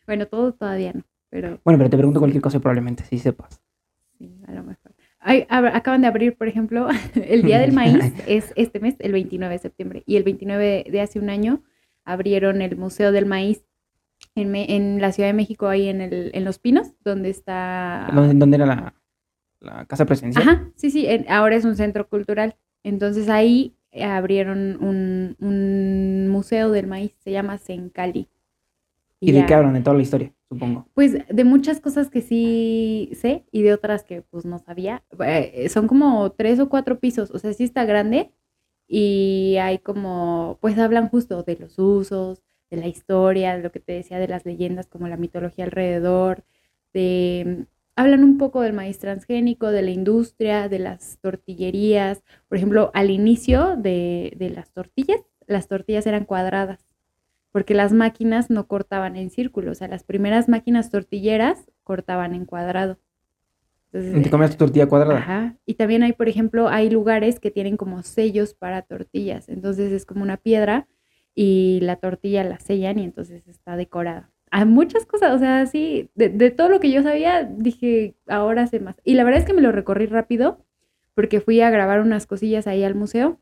Bueno, 0.07 0.27
todo 0.27 0.53
todavía 0.53 0.93
no. 0.93 1.03
Bueno, 1.41 1.77
pero 1.77 1.89
te 1.89 1.97
pregunto 1.97 2.19
cualquier 2.19 2.41
cosa 2.41 2.59
probablemente 2.59 3.03
sí 3.03 3.17
sepas. 3.17 3.61
Sí, 4.17 4.39
a 4.47 4.53
lo 4.53 4.63
mejor. 4.63 4.93
acaban 5.19 6.01
de 6.01 6.07
abrir, 6.07 6.37
por 6.37 6.47
ejemplo, 6.47 6.87
el 7.15 7.43
Día 7.43 7.59
del 7.59 7.71
Maíz 7.73 8.13
es 8.27 8.53
este 8.55 8.79
mes, 8.79 8.95
el 8.99 9.11
29 9.11 9.53
de 9.53 9.59
septiembre. 9.59 10.03
Y 10.05 10.15
el 10.17 10.23
29 10.23 10.85
de 10.89 11.01
hace 11.01 11.19
un 11.19 11.29
año 11.29 11.63
abrieron 12.03 12.61
el 12.61 12.77
Museo 12.77 13.11
del 13.11 13.25
Maíz 13.25 13.65
en, 14.35 15.01
la 15.01 15.11
Ciudad 15.11 15.29
de 15.29 15.33
México, 15.33 15.67
ahí 15.67 15.87
en, 15.87 16.01
el, 16.01 16.31
en 16.33 16.43
Los 16.43 16.59
Pinos, 16.59 16.91
donde 17.03 17.29
está... 17.29 18.09
¿Dónde, 18.13 18.55
era 18.55 18.93
la, 19.59 19.85
casa 19.85 20.05
presidencial? 20.05 20.47
Ajá, 20.47 20.71
sí, 20.75 20.91
sí, 20.91 21.07
ahora 21.27 21.55
es 21.55 21.65
un 21.65 21.75
centro 21.75 22.07
cultural. 22.07 22.55
Entonces 22.83 23.29
ahí 23.29 23.75
abrieron 24.03 24.83
un, 24.83 25.35
un 25.39 26.27
museo 26.27 26.71
del 26.71 26.87
maíz, 26.87 27.15
se 27.19 27.31
llama 27.31 27.57
Sencali. 27.57 28.29
¿Y, 29.19 29.31
de 29.31 29.45
qué 29.45 29.53
hablan? 29.53 29.73
De 29.73 29.81
toda 29.81 29.95
la 29.95 30.03
historia, 30.03 30.33
supongo. 30.49 30.87
Pues 30.93 31.17
de 31.27 31.43
muchas 31.43 31.79
cosas 31.79 32.09
que 32.09 32.21
sí 32.21 33.11
sé 33.13 33.45
y 33.51 33.61
de 33.61 33.73
otras 33.73 34.03
que 34.03 34.21
pues 34.21 34.45
no 34.45 34.59
sabía. 34.59 35.03
Eh, 35.25 35.69
son 35.69 35.87
como 35.87 36.31
tres 36.31 36.59
o 36.59 36.69
cuatro 36.69 36.99
pisos, 36.99 37.31
o 37.31 37.39
sea, 37.39 37.53
sí 37.53 37.63
está 37.63 37.85
grande 37.85 38.31
y 38.87 39.57
hay 39.59 39.79
como, 39.79 40.57
pues 40.61 40.77
hablan 40.77 41.09
justo 41.09 41.43
de 41.43 41.57
los 41.57 41.79
usos, 41.79 42.43
de 42.69 42.77
la 42.77 42.87
historia, 42.87 43.55
de 43.55 43.63
lo 43.63 43.71
que 43.71 43.79
te 43.79 43.93
decía 43.93 44.19
de 44.19 44.27
las 44.27 44.45
leyendas, 44.45 44.87
como 44.87 45.07
la 45.07 45.17
mitología 45.17 45.65
alrededor, 45.65 46.43
de... 46.93 47.67
Hablan 47.97 48.25
un 48.25 48.37
poco 48.37 48.59
del 48.61 48.73
maíz 48.73 48.99
transgénico, 48.99 49.71
de 49.71 49.81
la 49.81 49.91
industria, 49.91 50.67
de 50.67 50.79
las 50.79 51.17
tortillerías. 51.21 52.23
Por 52.49 52.57
ejemplo, 52.57 52.91
al 52.93 53.09
inicio 53.09 53.77
de, 53.77 54.33
de 54.35 54.49
las 54.49 54.71
tortillas, 54.71 55.21
las 55.47 55.69
tortillas 55.69 56.05
eran 56.05 56.25
cuadradas 56.25 56.84
porque 57.55 57.73
las 57.73 57.93
máquinas 57.93 58.49
no 58.49 58.67
cortaban 58.67 59.15
en 59.15 59.29
círculo, 59.29 59.71
o 59.71 59.75
sea, 59.75 59.87
las 59.87 60.03
primeras 60.03 60.49
máquinas 60.49 60.91
tortilleras 60.91 61.71
cortaban 61.85 62.35
en 62.35 62.43
cuadrado. 62.43 62.99
Entonces, 63.93 64.23
¿Te 64.23 64.29
comías 64.29 64.51
tu 64.51 64.57
tortilla 64.57 64.87
cuadrada? 64.87 65.19
Ajá. 65.19 65.57
Y 65.65 65.75
también 65.75 66.03
hay, 66.03 66.11
por 66.11 66.27
ejemplo, 66.27 66.67
hay 66.67 66.89
lugares 66.89 67.39
que 67.39 67.51
tienen 67.51 67.77
como 67.77 68.03
sellos 68.03 68.53
para 68.53 68.81
tortillas. 68.81 69.47
Entonces 69.47 69.93
es 69.93 70.05
como 70.05 70.21
una 70.21 70.35
piedra 70.35 70.89
y 71.33 71.79
la 71.81 71.95
tortilla 71.95 72.43
la 72.43 72.59
sellan 72.59 72.99
y 72.99 73.05
entonces 73.05 73.47
está 73.47 73.77
decorada. 73.77 74.33
Hay 74.51 74.65
muchas 74.65 75.05
cosas, 75.05 75.33
o 75.33 75.39
sea, 75.39 75.65
sí, 75.65 76.11
de, 76.13 76.27
de 76.27 76.51
todo 76.51 76.67
lo 76.67 76.81
que 76.81 76.91
yo 76.91 77.03
sabía, 77.03 77.45
dije, 77.45 78.17
ahora 78.27 78.67
sé 78.67 78.81
más. 78.81 78.97
Y 79.05 79.13
la 79.13 79.23
verdad 79.23 79.39
es 79.39 79.45
que 79.45 79.53
me 79.53 79.61
lo 79.61 79.71
recorrí 79.71 80.07
rápido 80.07 80.65
porque 81.13 81.39
fui 81.39 81.61
a 81.61 81.69
grabar 81.69 82.01
unas 82.01 82.27
cosillas 82.27 82.67
ahí 82.67 82.83
al 82.83 82.95
museo 82.95 83.39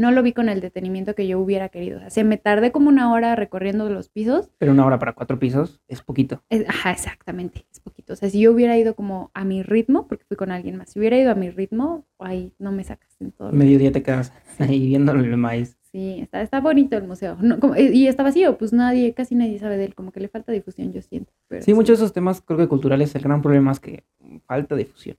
no 0.00 0.10
lo 0.10 0.22
vi 0.22 0.32
con 0.32 0.48
el 0.48 0.60
detenimiento 0.60 1.14
que 1.14 1.28
yo 1.28 1.38
hubiera 1.38 1.68
querido. 1.68 1.98
O 1.98 2.00
sea, 2.00 2.10
se 2.10 2.24
me 2.24 2.36
tardé 2.36 2.72
como 2.72 2.88
una 2.88 3.12
hora 3.12 3.36
recorriendo 3.36 3.88
los 3.88 4.08
pisos. 4.08 4.50
Pero 4.58 4.72
una 4.72 4.84
hora 4.84 4.98
para 4.98 5.12
cuatro 5.12 5.38
pisos 5.38 5.80
es 5.86 6.02
poquito. 6.02 6.42
ajá, 6.66 6.90
exactamente, 6.90 7.66
es 7.70 7.80
poquito. 7.80 8.14
O 8.14 8.16
sea, 8.16 8.30
si 8.30 8.40
yo 8.40 8.52
hubiera 8.52 8.76
ido 8.76 8.94
como 8.94 9.30
a 9.34 9.44
mi 9.44 9.62
ritmo, 9.62 10.08
porque 10.08 10.24
fui 10.24 10.36
con 10.36 10.50
alguien 10.50 10.76
más, 10.76 10.90
si 10.90 10.98
hubiera 10.98 11.18
ido 11.18 11.30
a 11.30 11.34
mi 11.34 11.50
ritmo, 11.50 12.06
ahí 12.18 12.54
no 12.58 12.72
me 12.72 12.82
sacas 12.82 13.16
en 13.20 13.32
todo. 13.32 13.52
Medio 13.52 13.78
día 13.78 13.92
te 13.92 14.02
quedas 14.02 14.32
ahí 14.58 14.86
viendo 14.86 15.12
el 15.12 15.36
maíz. 15.36 15.76
Sí, 15.92 16.20
está, 16.20 16.40
está 16.40 16.60
bonito 16.60 16.96
el 16.96 17.06
museo. 17.06 17.36
y 17.78 18.06
está 18.06 18.22
vacío, 18.22 18.56
pues 18.56 18.72
nadie, 18.72 19.12
casi 19.12 19.34
nadie 19.34 19.58
sabe 19.58 19.76
de 19.76 19.86
él, 19.86 19.94
como 19.94 20.12
que 20.12 20.20
le 20.20 20.28
falta 20.28 20.52
difusión, 20.52 20.92
yo 20.92 21.02
siento. 21.02 21.32
sí, 21.60 21.74
muchos 21.74 21.98
de 21.98 22.04
esos 22.04 22.12
temas 22.12 22.40
creo 22.40 22.58
que 22.58 22.68
culturales, 22.68 23.14
el 23.16 23.22
gran 23.22 23.42
problema 23.42 23.72
es 23.72 23.80
que 23.80 24.04
falta 24.46 24.76
difusión. 24.76 25.16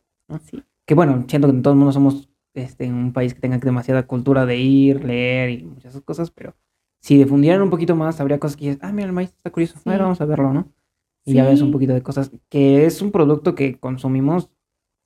Sí. 0.50 0.64
Que 0.86 0.96
bueno, 0.96 1.26
siento 1.28 1.52
que 1.52 1.62
todo 1.62 1.74
el 1.74 1.78
mundo 1.78 1.92
somos 1.92 2.31
este, 2.54 2.86
en 2.86 2.96
un 2.96 3.14
país 3.14 3.34
que 3.34 3.40
tenga 3.40 3.58
demasiada 3.58 4.04
cultura 4.08 4.46
de 4.46 4.58
ir, 4.58 5.04
leer 5.04 5.50
y 5.52 5.64
muchas 5.64 6.00
cosas, 6.02 6.32
pero 6.32 6.56
si 7.00 7.18
difundieran 7.18 7.62
un 7.62 7.70
poquito 7.70 7.96
más, 7.96 8.20
habría 8.20 8.40
cosas 8.40 8.58
que 8.58 8.66
dices, 8.66 8.80
ah, 8.82 8.92
mira, 8.92 9.08
el 9.08 9.14
maíz 9.14 9.30
está 9.30 9.50
curioso, 9.52 9.80
a 9.84 9.90
ver, 9.90 10.02
vamos 10.02 10.22
a 10.22 10.26
verlo, 10.26 10.54
¿no? 10.54 10.72
Y 11.26 11.34
ya 11.34 11.48
ves 11.48 11.62
un 11.62 11.72
poquito 11.72 11.94
de 11.94 12.02
cosas, 12.02 12.32
que 12.50 12.86
es 12.86 13.02
un 13.02 13.12
producto 13.12 13.54
que 13.54 13.76
consumimos 13.80 14.50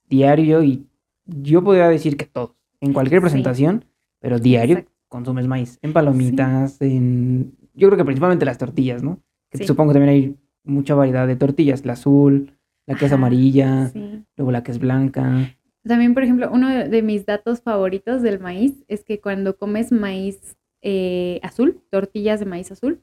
diario 0.08 0.62
y 0.62 0.86
yo 1.26 1.62
podría 1.62 1.88
decir 1.88 2.16
que 2.16 2.24
todos, 2.24 2.54
en 2.80 2.92
cualquier 2.92 3.20
presentación, 3.20 3.84
pero 4.20 4.38
diario 4.38 4.84
consumes 5.08 5.46
maíz, 5.46 5.78
en 5.82 5.92
palomitas, 5.92 6.80
en... 6.80 7.54
Yo 7.74 7.88
creo 7.88 7.98
que 7.98 8.04
principalmente 8.04 8.44
las 8.44 8.58
tortillas, 8.58 9.02
¿no? 9.02 9.20
Que 9.50 9.64
supongo 9.66 9.92
que 9.92 9.98
también 9.98 10.14
hay 10.14 10.36
mucha 10.64 10.94
variedad 10.94 11.26
de 11.26 11.36
tortillas, 11.36 11.84
la 11.84 11.92
azul, 11.92 12.52
la 12.86 12.94
que 12.96 13.06
es 13.06 13.12
amarilla, 13.12 13.88
Sí. 13.88 14.24
luego 14.36 14.50
la 14.52 14.62
que 14.62 14.72
es 14.72 14.78
blanca. 14.78 15.55
También, 15.86 16.14
por 16.14 16.22
ejemplo, 16.22 16.50
uno 16.52 16.68
de 16.68 17.02
mis 17.02 17.26
datos 17.26 17.60
favoritos 17.60 18.22
del 18.22 18.40
maíz 18.40 18.84
es 18.88 19.04
que 19.04 19.20
cuando 19.20 19.56
comes 19.56 19.92
maíz 19.92 20.56
eh, 20.82 21.40
azul, 21.42 21.82
tortillas 21.90 22.40
de 22.40 22.46
maíz 22.46 22.72
azul, 22.72 23.02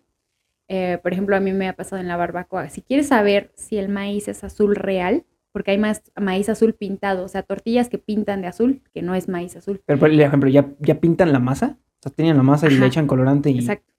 eh, 0.67 0.99
por 1.01 1.13
ejemplo, 1.13 1.35
a 1.35 1.39
mí 1.39 1.51
me 1.51 1.67
ha 1.67 1.75
pasado 1.75 2.01
en 2.01 2.07
la 2.07 2.17
barbacoa. 2.17 2.69
Si 2.69 2.81
quieres 2.81 3.07
saber 3.07 3.51
si 3.55 3.77
el 3.77 3.89
maíz 3.89 4.27
es 4.27 4.43
azul 4.43 4.75
real, 4.75 5.25
porque 5.51 5.71
hay 5.71 5.77
más 5.77 6.01
maíz 6.19 6.49
azul 6.49 6.73
pintado, 6.73 7.25
o 7.25 7.27
sea, 7.27 7.43
tortillas 7.43 7.89
que 7.89 7.99
pintan 7.99 8.41
de 8.41 8.47
azul, 8.47 8.81
que 8.93 9.01
no 9.01 9.13
es 9.13 9.29
maíz 9.29 9.55
azul. 9.55 9.81
Pero 9.85 9.99
por 9.99 10.11
ejemplo, 10.11 10.49
ya, 10.49 10.73
ya 10.79 10.99
pintan 10.99 11.31
la 11.31 11.39
masa, 11.39 11.77
o 11.99 12.03
sea, 12.03 12.11
tienen 12.11 12.37
la 12.37 12.43
masa 12.43 12.67
y 12.67 12.77
le 12.77 12.85
echan 12.85 13.07
colorante 13.07 13.51
y 13.51 13.59
Exacto. 13.59 13.93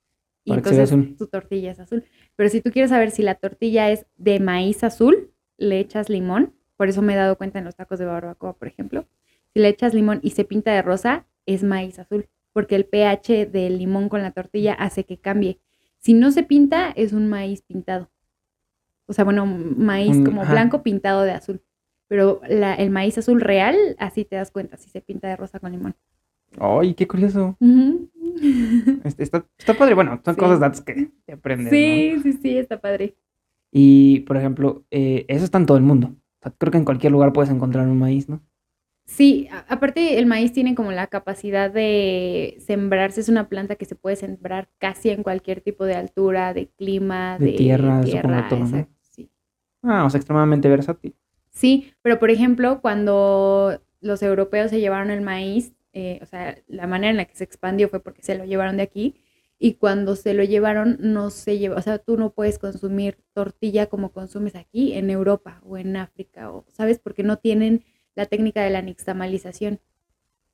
Y 0.44 0.52
entonces 0.52 0.90
azul. 0.90 1.16
tu 1.16 1.27
tortilla 1.27 1.70
es 1.70 1.78
azul. 1.78 2.05
Pero 2.36 2.51
si 2.51 2.61
tú 2.61 2.70
quieres 2.70 2.90
saber 2.90 3.11
si 3.11 3.23
la 3.23 3.36
tortilla 3.36 3.90
es 3.90 4.06
de 4.16 4.40
maíz 4.40 4.85
azul, 4.85 5.31
le 5.56 5.78
echas 5.78 6.11
limón. 6.11 6.53
Por 6.77 6.89
eso 6.89 7.03
me 7.03 7.15
he 7.15 7.17
dado 7.17 7.37
cuenta 7.37 7.59
en 7.59 7.65
los 7.65 7.77
tacos 7.77 7.99
de 7.99 8.05
barbacoa, 8.05 8.55
por 8.57 8.69
ejemplo. 8.69 9.07
Si 9.53 9.61
le 9.61 9.69
echas 9.69 9.95
limón 9.95 10.21
y 10.23 10.31
se 10.31 10.45
pinta 10.45 10.73
de 10.73 10.83
rosa, 10.83 11.27
es 11.47 11.63
maíz 11.63 11.99
azul. 11.99 12.29
Porque 12.53 12.77
el 12.77 12.85
pH 12.87 13.47
del 13.47 13.79
limón 13.79 14.09
con 14.09 14.23
la 14.23 14.31
tortilla 14.33 14.75
hace 14.75 15.05
que 15.05 15.19
cambie. 15.19 15.59
Si 15.99 16.15
no 16.15 16.31
se 16.31 16.43
pinta, 16.43 16.91
es 16.97 17.13
un 17.13 17.29
maíz 17.29 17.63
pintado. 17.63 18.11
O 19.07 19.13
sea, 19.13 19.25
bueno, 19.25 19.45
maíz 19.47 20.17
como 20.25 20.43
ajá. 20.43 20.53
blanco 20.53 20.83
pintado 20.83 21.23
de 21.23 21.33
azul. 21.33 21.63
Pero 22.09 22.41
la- 22.49 22.75
el 22.75 22.91
maíz 22.91 23.17
azul 23.19 23.41
real, 23.41 23.77
así 23.99 24.25
te 24.25 24.37
das 24.37 24.51
cuenta, 24.51 24.77
si 24.77 24.89
se 24.91 25.01
pinta 25.01 25.29
de 25.29 25.37
rosa 25.37 25.59
con 25.61 25.73
limón. 25.73 25.95
¡Ay, 26.59 26.95
qué 26.95 27.07
curioso! 27.09 27.57
Está, 29.05 29.45
está 29.59 29.75
padre. 29.75 29.95
Bueno, 29.95 30.21
son 30.25 30.35
Sí. 30.35 30.41
cosas, 30.41 30.61
datos 30.61 30.81
que 30.83 31.11
te 31.27 31.33
aprendes, 31.33 31.67
¿no? 31.67 31.71
Sí, 31.71 32.21
sí, 32.23 32.33
sí, 32.41 32.59
está 32.59 32.81
padre. 32.81 33.17
Y, 33.73 34.21
por 34.21 34.37
ejemplo, 34.37 34.85
eh, 34.91 35.25
eso 35.29 35.45
está 35.45 35.59
en 35.59 35.67
todo 35.67 35.77
el 35.77 35.83
mundo. 35.83 36.15
Sea, 36.45 36.53
creo 36.59 36.71
que 36.71 36.79
en 36.79 36.85
cualquier 36.85 37.12
lugar 37.12 37.33
puedes 37.33 37.51
encontrar 37.51 37.87
un 37.87 37.99
maíz, 37.99 38.29
¿no? 38.29 38.41
Sí, 39.07 39.49
aparte 39.69 40.19
el 40.19 40.27
maíz 40.27 40.53
tiene 40.53 40.75
como 40.75 40.91
la 40.91 41.09
capacidad 41.09 41.71
de 41.71 42.57
sembrarse, 42.65 43.21
es 43.21 43.29
una 43.29 43.49
planta 43.49 43.77
que 43.77 43.85
se 43.85 43.97
puede 43.97 44.16
sembrar 44.16 44.71
casi 44.79 45.11
en 45.11 45.23
cualquier 45.23 45.61
tipo 45.61 45.85
de 45.85 45.95
altura, 45.95 46.55
de 46.55 46.69
clima, 46.69 47.39
De 47.39 47.47
de, 47.47 47.53
tierra, 47.53 48.03
supongo, 48.03 48.05
tierra, 48.05 48.49
todo, 48.49 48.61
¿no? 48.61 48.89
sí. 49.03 49.31
Ah, 49.83 50.05
o 50.07 50.11
sea, 50.11 50.19
extremadamente 50.19 50.69
versátil. 50.71 51.15
Sí, 51.51 51.93
pero 52.01 52.19
por 52.19 52.31
ejemplo, 52.31 52.81
cuando 52.81 53.79
los 54.01 54.23
europeos 54.23 54.71
se 54.71 54.81
llevaron 54.81 55.11
el 55.11 55.21
maíz, 55.21 55.75
eh, 55.93 56.19
o 56.23 56.27
sea, 56.27 56.57
la 56.66 56.87
manera 56.87 57.11
en 57.11 57.16
la 57.19 57.27
que 57.27 57.37
se 57.37 57.45
expandió 57.45 57.89
fue 57.89 58.01
porque 58.01 58.23
se 58.23 58.37
lo 58.37 58.45
llevaron 58.45 58.79
de 58.79 58.83
aquí, 58.85 59.15
y 59.59 59.74
cuando 59.74 60.16
se 60.16 60.35
lo 60.35 60.44
llevaron 60.44 60.98
no 61.01 61.31
se 61.31 61.59
lleva, 61.59 61.76
o 61.76 61.82
sea, 61.82 61.98
tú 61.98 62.16
no 62.16 62.31
puedes 62.32 62.59
consumir 62.59 63.18
tortilla 63.32 63.86
como 63.86 64.12
consumes 64.12 64.56
aquí 64.56 64.94
en 64.94 65.10
Europa 65.10 65.60
o 65.64 65.78
en 65.78 65.97
África, 65.97 66.52
o, 66.52 66.64
¿sabes? 66.68 66.98
Porque 66.98 67.22
no 67.22 67.39
tienen 67.39 67.85
la 68.14 68.26
técnica 68.26 68.62
de 68.62 68.70
la 68.70 68.82
nixtamalización, 68.82 69.81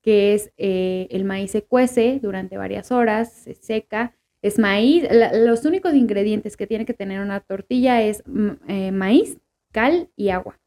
que 0.02 0.34
es 0.34 0.52
eh, 0.56 1.08
el 1.10 1.24
maíz 1.24 1.50
se 1.50 1.64
cuece 1.64 2.20
durante 2.22 2.56
varias 2.56 2.90
horas, 2.92 3.32
se 3.32 3.54
seca, 3.54 4.14
es 4.42 4.58
maíz, 4.58 5.04
los 5.34 5.64
únicos 5.64 5.94
ingredientes 5.94 6.56
que 6.56 6.66
tiene 6.66 6.86
que 6.86 6.94
tener 6.94 7.20
una 7.20 7.40
tortilla 7.40 8.02
es 8.02 8.22
mm, 8.26 8.50
eh, 8.68 8.92
maíz, 8.92 9.38
cal 9.72 10.10
y 10.16 10.30
agua. 10.30 10.58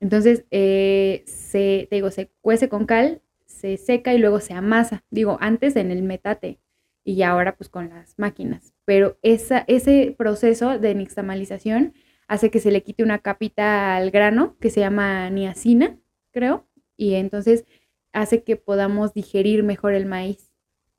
Entonces, 0.00 0.44
eh, 0.50 1.22
se, 1.26 1.86
te 1.88 1.96
digo, 1.96 2.10
se 2.10 2.30
cuece 2.42 2.68
con 2.68 2.84
cal, 2.84 3.22
se 3.46 3.78
seca 3.78 4.12
y 4.12 4.18
luego 4.18 4.40
se 4.40 4.52
amasa. 4.52 5.04
Digo, 5.10 5.38
antes 5.40 5.76
en 5.76 5.90
el 5.90 6.02
metate 6.02 6.58
y 7.06 7.22
ahora 7.22 7.56
pues 7.56 7.70
con 7.70 7.88
las 7.90 8.18
máquinas. 8.18 8.74
Pero 8.84 9.18
esa, 9.22 9.64
ese 9.68 10.14
proceso 10.18 10.78
de 10.80 10.94
nixtamalización 10.96 11.94
hace 12.28 12.50
que 12.50 12.60
se 12.60 12.72
le 12.72 12.82
quite 12.82 13.04
una 13.04 13.20
capita 13.20 13.96
al 13.96 14.10
grano 14.10 14.56
que 14.60 14.70
se 14.70 14.80
llama 14.80 15.30
niacina, 15.30 15.98
creo, 16.32 16.68
y 16.96 17.14
entonces 17.14 17.64
hace 18.12 18.42
que 18.42 18.56
podamos 18.56 19.14
digerir 19.14 19.62
mejor 19.62 19.94
el 19.94 20.06
maíz. 20.06 20.52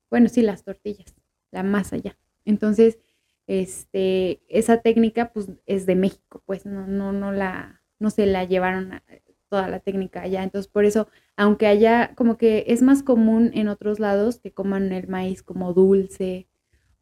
Bueno, 0.10 0.30
sí, 0.30 0.42
las 0.42 0.64
tortillas, 0.64 1.16
la 1.52 1.64
masa 1.64 1.98
ya. 1.98 2.18
Entonces, 2.46 3.00
este, 3.48 4.42
esa 4.50 4.82
técnica 4.82 5.34
pues 5.34 5.50
es 5.66 5.86
de 5.86 5.96
México, 5.96 6.44
pues 6.46 6.66
no, 6.66 6.88
no, 6.88 7.12
no 7.14 7.32
la, 7.34 7.82
no 8.00 8.10
se 8.12 8.26
la 8.26 8.46
llevaron 8.46 8.94
a- 8.94 9.04
toda 9.49 9.68
la 9.68 9.80
técnica 9.80 10.22
allá. 10.22 10.44
Entonces, 10.44 10.69
por 10.72 10.86
eso, 10.86 11.07
aunque 11.36 11.68
allá 11.68 12.14
como 12.15 12.38
que 12.38 12.65
es 12.68 12.82
más 12.82 13.03
común 13.03 13.52
en 13.53 13.68
otros 13.68 13.99
lados 13.99 14.40
que 14.40 14.52
coman 14.52 14.91
el 14.91 15.07
maíz 15.07 15.44
como 15.44 15.74
dulce 15.74 16.48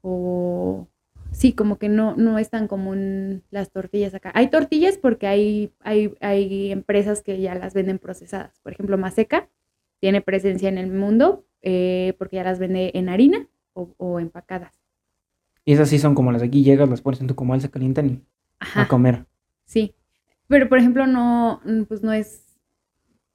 o 0.01 0.87
sí, 1.31 1.53
como 1.53 1.77
que 1.77 1.89
no, 1.89 2.15
no 2.15 2.39
es 2.39 2.49
tan 2.49 2.67
común 2.67 3.43
las 3.51 3.71
tortillas 3.71 4.13
acá. 4.13 4.31
Hay 4.35 4.49
tortillas 4.49 4.97
porque 4.97 5.27
hay, 5.27 5.73
hay, 5.81 6.15
hay 6.21 6.71
empresas 6.71 7.21
que 7.21 7.39
ya 7.39 7.55
las 7.55 7.73
venden 7.73 7.99
procesadas. 7.99 8.59
Por 8.61 8.73
ejemplo, 8.73 8.97
Maseca 8.97 9.49
tiene 9.99 10.21
presencia 10.21 10.69
en 10.69 10.77
el 10.77 10.91
mundo 10.91 11.45
eh, 11.61 12.13
porque 12.17 12.37
ya 12.37 12.43
las 12.43 12.59
vende 12.59 12.91
en 12.93 13.09
harina 13.09 13.47
o, 13.73 13.93
o 13.97 14.19
empacadas. 14.19 14.79
Y 15.65 15.73
esas 15.73 15.89
sí 15.89 15.97
son 15.97 16.13
como 16.13 16.31
las 16.31 16.41
de 16.41 16.47
aquí, 16.47 16.63
llegas, 16.63 16.87
las 16.87 17.01
pones 17.01 17.19
en 17.21 17.27
tu 17.27 17.35
comal, 17.35 17.59
se 17.59 17.71
calientan 17.71 18.09
y 18.09 18.21
a 18.75 18.87
comer. 18.87 19.25
Sí, 19.65 19.95
pero 20.47 20.69
por 20.69 20.79
ejemplo 20.79 21.07
no, 21.07 21.61
mm, 21.65 21.83
pues 21.83 22.03
no 22.03 22.13
es 22.13 22.45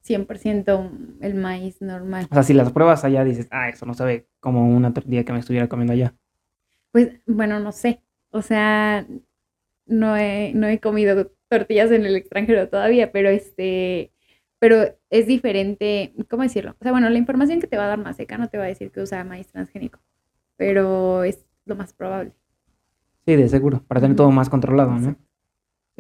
100% 0.03 0.91
el 1.21 1.35
maíz 1.35 1.81
normal. 1.81 2.27
O 2.31 2.35
sea, 2.35 2.43
si 2.43 2.55
las 2.55 2.73
pruebas 2.73 3.05
allá 3.05 3.25
dices, 3.25 3.49
ah, 3.51 3.69
eso 3.69 3.87
no 3.87 3.95
sabe 3.95 4.29
como 4.41 4.69
una 4.69 4.93
tortilla 4.93 5.25
que 5.25 5.33
me 5.33 5.39
estuviera 5.39 5.69
comiendo 5.69 5.93
allá. 5.93 6.15
Pues 6.93 7.21
bueno, 7.27 7.61
no 7.61 7.73
sé. 7.73 8.03
O 8.31 8.43
sea, 8.43 9.07
no 9.87 10.17
he, 10.17 10.53
no 10.55 10.67
he 10.67 10.81
comido 10.81 11.31
tortillas 11.49 11.91
en 11.91 12.07
el 12.07 12.17
extranjero 12.17 12.69
todavía, 12.69 13.13
pero 13.13 13.29
este, 13.29 14.13
pero 14.59 14.97
es 15.11 15.27
diferente, 15.27 16.15
¿cómo 16.29 16.45
decirlo? 16.45 16.77
O 16.81 16.83
sea, 16.83 16.93
bueno, 16.93 17.11
la 17.11 17.19
información 17.19 17.61
que 17.61 17.67
te 17.67 17.77
va 17.77 17.85
a 17.85 17.89
dar 17.89 17.99
Maseca 17.99 18.39
no 18.39 18.49
te 18.49 18.59
va 18.59 18.65
a 18.65 18.69
decir 18.69 18.91
que 18.91 19.01
usa 19.01 19.25
maíz 19.25 19.49
transgénico, 19.49 19.99
pero 20.57 21.25
es 21.25 21.45
lo 21.65 21.77
más 21.77 21.93
probable. 21.93 22.33
Sí, 23.27 23.37
de 23.37 23.49
seguro, 23.49 23.83
para 23.87 24.01
tener 24.01 24.17
todo 24.17 24.31
más 24.31 24.49
controlado, 24.49 24.93
¿no? 24.93 25.17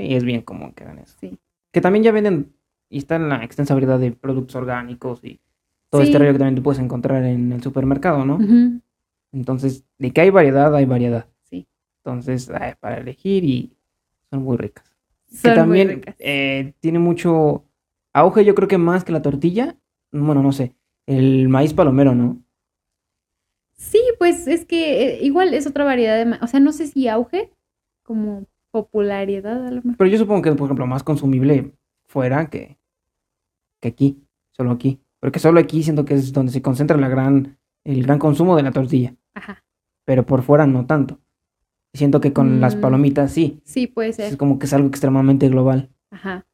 Sí, 0.01 0.14
es 0.14 0.24
bien 0.24 0.40
común 0.40 0.72
que 0.72 0.85
hagan 0.85 0.98
eso. 0.98 1.16
Sí. 1.20 1.39
Que 1.72 1.81
también 1.81 2.02
ya 2.02 2.12
venden 2.12 2.55
y 2.89 2.98
está 2.98 3.16
en 3.16 3.28
la 3.28 3.44
extensa 3.44 3.74
variedad 3.74 3.98
de 3.98 4.12
productos 4.12 4.56
orgánicos 4.56 5.22
y 5.24 5.40
todo 5.90 6.02
este 6.02 6.18
rollo 6.18 6.32
que 6.32 6.39
también 6.39 6.56
tú 6.56 6.62
puedes 6.62 6.81
encontrar 6.81 7.22
en 7.24 7.52
el 7.52 7.62
supermercado, 7.62 8.24
¿no? 8.24 8.39
Entonces, 9.32 9.85
de 9.98 10.10
que 10.10 10.22
hay 10.22 10.31
variedad, 10.31 10.74
hay 10.74 10.86
variedad. 10.86 11.27
Sí. 11.43 11.66
Entonces, 11.98 12.51
ay, 12.51 12.74
para 12.81 12.98
elegir 12.98 13.44
y 13.44 13.72
son 14.31 14.43
muy 14.43 14.56
ricas. 14.56 14.90
Son 15.27 15.51
que 15.51 15.55
también 15.55 15.86
muy 15.89 15.97
ricas. 15.97 16.16
eh, 16.18 16.72
tiene 16.81 16.98
mucho 16.98 17.64
auge, 18.12 18.44
yo 18.44 18.55
creo 18.55 18.68
que 18.68 18.78
más 18.78 19.05
que 19.05 19.12
la 19.12 19.22
tortilla. 19.22 19.77
Bueno, 20.10 20.43
no 20.43 20.52
sé. 20.52 20.74
El 21.06 21.48
maíz 21.48 21.74
palomero, 21.74 22.14
¿no? 22.14 22.43
Sí, 23.74 24.01
pues 24.18 24.47
es 24.47 24.64
que 24.64 25.02
eh, 25.02 25.18
igual 25.22 25.55
es 25.55 25.66
otra 25.66 25.85
variedad 25.85 26.24
de, 26.24 26.39
o 26.43 26.47
sea, 26.47 26.60
no 26.60 26.72
sé 26.72 26.86
si 26.86 27.09
auge, 27.09 27.51
como 28.02 28.47
popularidad 28.71 29.67
a 29.67 29.71
lo 29.71 29.77
mejor. 29.83 29.97
Pero 29.97 30.11
yo 30.11 30.19
supongo 30.19 30.43
que 30.43 30.49
es, 30.51 30.57
por 30.57 30.67
ejemplo, 30.67 30.87
más 30.87 31.03
consumible 31.03 31.73
fuera 32.07 32.49
que, 32.51 32.79
que 33.81 33.89
aquí, 33.89 34.23
solo 34.53 34.71
aquí. 34.73 35.01
Porque 35.21 35.39
solo 35.39 35.61
aquí 35.61 35.83
siento 35.83 36.05
que 36.05 36.15
es 36.15 36.33
donde 36.33 36.53
se 36.53 36.63
concentra 36.63 36.97
la 36.97 37.09
gran, 37.09 37.59
el 37.85 38.03
gran 38.05 38.19
consumo 38.19 38.57
de 38.57 38.63
la 38.63 38.73
tortilla. 38.73 39.15
Ajá, 39.35 39.63
Pero 40.05 40.25
por 40.25 40.43
fuera 40.43 40.67
no 40.67 40.87
tanto. 40.87 41.21
Siento 41.93 42.21
que 42.21 42.33
con 42.33 42.61
las 42.61 42.77
Mm. 42.77 42.81
palomitas 42.81 43.33
sí. 43.33 43.61
sí 43.65 43.87
puede 43.87 44.11
Es 44.11 44.17
ser. 44.17 44.37
como 44.37 44.59
que 44.59 44.67
es 44.67 44.73
algo 44.73 44.89
extremadamente 44.89 45.49
global, 45.49 45.91
Ajá, 46.11 46.47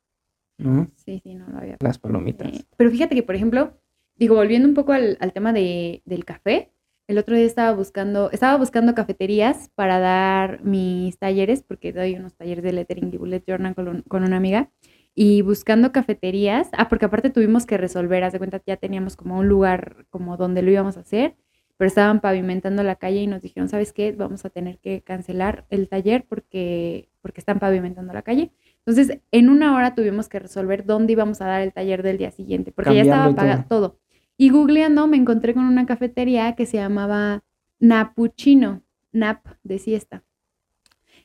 ¿no? 0.59 0.89
sí, 0.95 1.21
sí, 1.23 1.35
no 1.35 1.47
lo 1.49 1.59
había 1.59 1.77
Las 1.81 1.99
palomitas. 1.99 2.49
Eh, 2.53 2.65
pero 2.77 2.91
fíjate 2.91 3.15
que, 3.15 3.23
por 3.23 3.35
ejemplo, 3.35 3.79
digo, 4.17 4.35
volviendo 4.37 4.67
un 4.67 4.75
poco 4.75 4.93
al, 4.93 5.19
al 5.21 5.33
tema 5.35 5.53
de, 5.53 6.01
del 6.07 6.25
café, 6.25 6.73
el 7.09 7.19
otro 7.19 7.37
día 7.37 7.45
estaba 7.47 7.73
buscando, 7.73 8.31
estaba 8.33 8.57
buscando 8.57 8.95
cafeterías 8.95 9.70
para 9.74 9.99
dar 10.01 10.62
mis 10.65 11.19
talleres, 11.19 11.62
porque 11.62 11.93
doy 11.93 12.15
unos 12.16 12.35
talleres 12.35 12.65
de 12.65 12.73
lettering 12.73 13.12
y 13.12 13.16
bullet 13.19 13.45
journal 13.47 13.74
con, 13.74 13.89
un- 13.89 14.03
con 14.03 14.24
una 14.24 14.37
amiga, 14.37 14.70
y 15.15 15.43
buscando 15.43 15.93
cafeterías, 15.93 16.69
ah, 16.73 16.89
porque 16.89 17.07
aparte 17.07 17.31
tuvimos 17.31 17.65
que 17.66 17.78
resolver, 17.78 18.23
haz 18.24 18.33
de 18.33 18.39
cuenta, 18.39 18.61
ya 18.66 18.77
teníamos 18.77 19.16
como 19.16 19.39
un 19.39 19.49
lugar 19.49 20.07
como 20.11 20.37
donde 20.37 20.62
lo 20.62 20.70
íbamos 20.70 20.97
a 20.97 21.01
hacer, 21.01 21.37
pero 21.78 21.89
estaban 21.89 22.20
pavimentando 22.20 22.83
la 22.83 22.97
calle 22.97 23.19
y 23.23 23.27
nos 23.27 23.43
dijeron, 23.43 23.69
¿sabes 23.69 23.93
qué? 23.93 24.12
Vamos 24.12 24.45
a 24.45 24.51
tener 24.51 24.78
que 24.78 25.03
cancelar 25.03 25.66
el 25.70 25.89
taller 25.89 26.24
porque, 26.28 27.11
porque 27.20 27.41
están 27.41 27.59
pavimentando 27.59 28.12
la 28.15 28.23
calle. 28.23 28.51
Entonces, 28.78 29.20
en 29.31 29.49
una 29.51 29.74
hora 29.77 29.95
tuvimos 29.95 30.28
que 30.28 30.39
resolver 30.39 30.87
dónde 30.87 31.12
íbamos 31.12 31.41
a 31.43 31.47
dar 31.47 31.61
el 31.62 31.73
taller 31.73 32.03
del 32.03 32.16
día 32.19 32.31
siguiente, 32.31 32.73
porque 32.73 32.95
ya 32.95 33.03
estaba 33.03 33.35
pagado 33.35 33.65
todo. 33.69 33.99
Y 34.37 34.51
googleando 34.51 35.07
me 35.07 35.17
encontré 35.17 35.55
con 35.55 35.65
una 35.65 35.87
cafetería 35.87 36.55
que 36.55 36.67
se 36.67 36.77
llamaba 36.77 37.43
Napuchino, 37.79 38.83
Nap 39.13 39.47
de 39.63 39.79
siesta. 39.79 40.25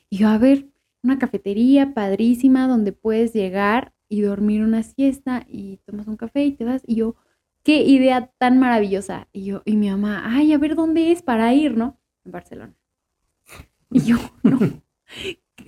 Y 0.10 0.20
yo, 0.20 0.30
a 0.30 0.38
ver, 0.38 0.68
una 1.04 1.20
cafetería 1.20 1.94
padrísima 1.94 2.68
donde 2.68 2.92
puedes 2.92 3.34
llegar 3.34 3.94
y 4.08 4.22
dormir 4.22 4.64
una 4.64 4.84
siesta 4.84 5.46
y 5.48 5.78
tomas 5.86 6.08
un 6.08 6.18
café 6.18 6.44
y 6.44 6.52
te 6.52 6.66
vas. 6.66 6.84
Y 6.86 6.96
yo, 6.96 7.16
qué 7.64 7.84
idea 7.84 8.32
tan 8.38 8.60
maravillosa. 8.60 9.28
Y 9.32 9.46
yo, 9.46 9.62
y 9.66 9.78
mi 9.78 9.90
mamá, 9.90 10.24
ay, 10.26 10.54
a 10.54 10.58
ver 10.58 10.76
dónde 10.76 11.12
es 11.12 11.22
para 11.22 11.54
ir, 11.54 11.78
¿no? 11.78 11.98
En 12.26 12.32
Barcelona. 12.32 12.76
Y 13.92 14.02
yo, 14.02 14.18
no, 14.44 14.60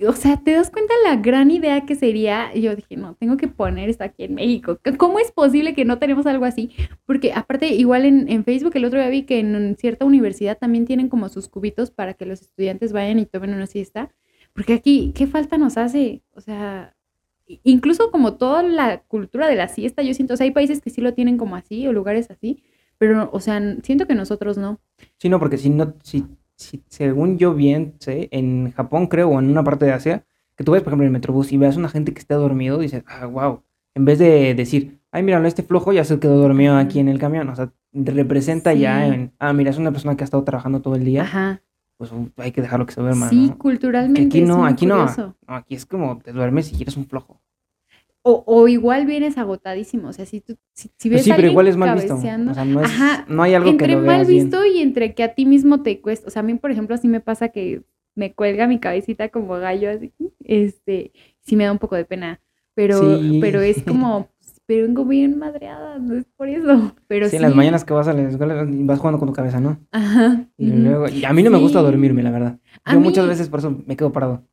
o 0.06 0.12
sea, 0.12 0.36
¿te 0.36 0.52
das 0.52 0.70
cuenta 0.70 0.92
la 1.04 1.16
gran 1.16 1.50
idea 1.50 1.84
que 1.86 1.94
sería? 1.94 2.50
Y 2.54 2.62
yo 2.62 2.74
dije, 2.74 2.96
no, 2.96 3.14
tengo 3.14 3.36
que 3.36 3.48
poner 3.48 3.88
esto 3.88 4.04
aquí 4.04 4.24
en 4.24 4.34
México. 4.34 4.78
¿Cómo 4.98 5.18
es 5.18 5.32
posible 5.32 5.74
que 5.74 5.84
no 5.84 5.98
tenemos 5.98 6.26
algo 6.26 6.44
así? 6.44 6.70
Porque 7.06 7.32
aparte, 7.32 7.68
igual 7.68 8.04
en, 8.04 8.28
en 8.28 8.44
Facebook 8.44 8.72
el 8.74 8.84
otro 8.84 8.98
día 8.98 9.08
vi 9.08 9.22
que 9.22 9.38
en 9.40 9.76
cierta 9.76 10.04
universidad 10.04 10.58
también 10.58 10.86
tienen 10.86 11.08
como 11.08 11.28
sus 11.28 11.48
cubitos 11.48 11.90
para 11.90 12.14
que 12.14 12.26
los 12.26 12.42
estudiantes 12.42 12.92
vayan 12.92 13.18
y 13.18 13.26
tomen 13.26 13.54
una 13.54 13.66
siesta. 13.66 14.10
Porque 14.52 14.74
aquí, 14.74 15.12
¿qué 15.14 15.26
falta 15.26 15.58
nos 15.58 15.76
hace? 15.76 16.22
O 16.34 16.40
sea, 16.40 16.94
incluso 17.46 18.10
como 18.10 18.34
toda 18.34 18.62
la 18.62 19.02
cultura 19.02 19.48
de 19.48 19.56
la 19.56 19.68
siesta, 19.68 20.02
yo 20.02 20.14
siento, 20.14 20.34
o 20.34 20.36
sea, 20.36 20.44
hay 20.44 20.52
países 20.52 20.80
que 20.80 20.90
sí 20.90 21.00
lo 21.00 21.14
tienen 21.14 21.36
como 21.36 21.56
así 21.56 21.86
o 21.86 21.92
lugares 21.92 22.30
así, 22.30 22.62
pero, 22.98 23.28
o 23.32 23.40
sea, 23.40 23.60
siento 23.82 24.06
que 24.06 24.14
nosotros 24.14 24.56
no. 24.56 24.80
Sí, 25.18 25.28
no, 25.28 25.38
porque 25.38 25.58
si 25.58 25.70
no, 25.70 25.94
si 26.02 26.24
si, 26.56 26.82
según 26.88 27.38
yo 27.38 27.54
bien 27.54 27.94
sé, 27.98 28.28
en 28.30 28.72
Japón 28.72 29.06
creo, 29.06 29.30
o 29.30 29.38
en 29.38 29.50
una 29.50 29.64
parte 29.64 29.84
de 29.84 29.92
Asia, 29.92 30.24
que 30.56 30.64
tú 30.64 30.72
ves, 30.72 30.82
por 30.82 30.90
ejemplo, 30.90 31.04
en 31.04 31.08
el 31.08 31.12
Metrobús 31.12 31.52
y 31.52 31.58
veas 31.58 31.76
a 31.76 31.78
una 31.78 31.88
gente 31.88 32.12
que 32.12 32.20
está 32.20 32.36
dormido, 32.36 32.78
dices, 32.78 33.04
ah, 33.06 33.26
wow. 33.26 33.62
En 33.94 34.04
vez 34.04 34.18
de 34.18 34.54
decir, 34.54 34.98
ay, 35.12 35.22
mira, 35.22 35.46
este 35.46 35.62
flojo 35.62 35.92
ya 35.92 36.04
se 36.04 36.18
quedó 36.18 36.36
dormido 36.36 36.76
aquí 36.76 36.98
en 36.98 37.08
el 37.08 37.18
camión. 37.18 37.48
O 37.48 37.54
sea, 37.54 37.72
representa 37.92 38.72
ya 38.74 39.06
en, 39.06 39.32
ah, 39.38 39.52
mira, 39.52 39.70
es 39.70 39.78
una 39.78 39.92
persona 39.92 40.16
que 40.16 40.24
ha 40.24 40.26
estado 40.26 40.44
trabajando 40.44 40.80
todo 40.80 40.96
el 40.96 41.04
día. 41.04 41.22
Ajá. 41.22 41.62
Pues 41.96 42.10
uh, 42.10 42.28
hay 42.38 42.50
que 42.50 42.60
dejarlo 42.60 42.86
que 42.86 42.92
se 42.92 43.00
duerma. 43.00 43.28
Sí, 43.28 43.54
culturalmente. 43.56 44.22
aquí 44.22 44.40
no, 44.40 44.66
aquí 44.66 44.86
no, 44.86 45.06
no. 45.06 45.36
Aquí 45.46 45.76
es 45.76 45.86
como 45.86 46.18
te 46.18 46.32
duermes 46.32 46.72
y 46.72 46.76
quieres 46.76 46.96
un 46.96 47.06
flojo. 47.06 47.40
O, 48.26 48.42
o, 48.46 48.68
igual 48.68 49.04
vienes 49.04 49.36
agotadísimo, 49.36 50.08
o 50.08 50.12
sea, 50.14 50.24
si 50.24 50.40
tú 50.40 50.56
si, 50.72 50.88
si 50.96 51.10
pues 51.10 51.18
ves 51.20 51.24
sí, 51.24 51.32
pero 51.36 51.48
igual 51.48 51.68
es 51.68 51.76
mal 51.76 51.94
visto. 51.94 52.14
O 52.14 52.20
sea, 52.20 52.38
no, 52.38 52.52
es, 52.80 52.90
no 53.28 53.42
hay 53.42 53.52
algo 53.52 53.68
entre 53.68 53.86
que 53.86 53.92
lo 53.96 54.00
mal 54.00 54.24
visto 54.24 54.64
y 54.64 54.80
entre 54.80 55.14
que 55.14 55.24
a 55.24 55.34
ti 55.34 55.44
mismo 55.44 55.82
te 55.82 56.00
cuesta, 56.00 56.28
o 56.28 56.30
sea, 56.30 56.40
a 56.40 56.42
mí 56.42 56.54
por 56.54 56.70
ejemplo 56.70 56.94
así 56.94 57.06
me 57.06 57.20
pasa 57.20 57.50
que 57.50 57.82
me 58.14 58.32
cuelga 58.32 58.66
mi 58.66 58.80
cabecita 58.80 59.28
como 59.28 59.52
gallo 59.58 59.90
así, 59.90 60.10
este, 60.42 61.12
sí 61.40 61.54
me 61.54 61.64
da 61.64 61.72
un 61.72 61.78
poco 61.78 61.96
de 61.96 62.06
pena, 62.06 62.40
pero 62.74 63.20
pero 63.42 63.60
es 63.60 63.82
como 63.86 64.30
pero 64.66 64.86
vengo 64.86 65.04
bien 65.04 65.38
madreada, 65.38 65.98
no 65.98 66.14
es 66.14 66.24
por 66.36 66.48
eso, 66.48 66.94
pero 67.06 67.26
sí. 67.26 67.32
sí. 67.32 67.36
en 67.36 67.42
las 67.42 67.54
mañanas 67.54 67.84
que 67.84 67.92
vas 67.92 68.08
a 68.08 68.14
la 68.14 68.22
escuela 68.22 68.66
vas 68.66 68.98
jugando 68.98 69.18
con 69.18 69.28
tu 69.28 69.34
cabeza, 69.34 69.60
¿no? 69.60 69.78
Ajá. 69.92 70.46
Y 70.56 70.70
luego, 70.70 71.08
y 71.08 71.26
a 71.26 71.32
mí 71.34 71.42
no 71.42 71.50
me 71.50 71.58
gusta 71.58 71.82
dormirme, 71.82 72.22
la 72.22 72.30
verdad. 72.30 72.58
Yo 72.90 73.00
muchas 73.00 73.26
veces 73.28 73.50
por 73.50 73.58
eso 73.58 73.76
me 73.86 73.96
quedo 73.96 74.12
parado. 74.12 74.44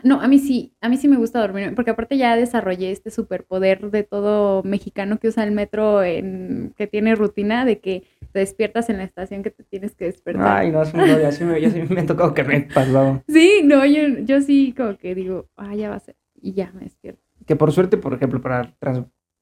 Ah, 0.00 0.02
no, 0.04 0.20
a 0.20 0.28
mí 0.28 0.38
sí, 0.38 0.72
a 0.80 0.88
mí 0.88 0.96
sí 0.96 1.08
me 1.08 1.16
gusta 1.16 1.40
dormir, 1.40 1.74
porque 1.74 1.90
aparte 1.90 2.16
ya 2.16 2.36
desarrollé 2.36 2.90
este 2.90 3.10
superpoder 3.10 3.90
de 3.90 4.02
todo 4.02 4.62
mexicano 4.62 5.18
que 5.18 5.28
usa 5.28 5.44
el 5.44 5.52
metro, 5.52 6.02
en, 6.02 6.72
que 6.76 6.86
tiene 6.86 7.14
rutina 7.14 7.64
de 7.64 7.80
que 7.80 8.04
te 8.32 8.38
despiertas 8.38 8.88
en 8.90 8.98
la 8.98 9.04
estación 9.04 9.42
que 9.42 9.50
te 9.50 9.64
tienes 9.64 9.94
que 9.94 10.06
despertar. 10.06 10.58
Ay, 10.58 10.70
no, 10.70 10.82
es 10.82 10.94
un 10.94 11.00
ya 11.00 11.32
sí 11.32 11.44
me, 11.44 11.60
yo 11.60 11.70
sí 11.70 11.82
me 11.88 12.00
ha 12.00 12.06
tocado 12.06 12.34
que 12.34 12.44
me 12.44 12.60
pasado. 12.62 13.22
Sí, 13.28 13.62
no, 13.64 13.84
yo, 13.84 14.02
yo 14.24 14.40
sí 14.40 14.74
como 14.76 14.96
que 14.96 15.14
digo, 15.14 15.46
ah, 15.56 15.74
ya 15.74 15.90
va 15.90 15.96
a 15.96 16.00
ser, 16.00 16.16
y 16.40 16.52
ya 16.52 16.72
me 16.74 16.82
despierto. 16.82 17.22
Que 17.46 17.56
por 17.56 17.72
suerte, 17.72 17.96
por 17.96 18.14
ejemplo, 18.14 18.40
para 18.40 18.74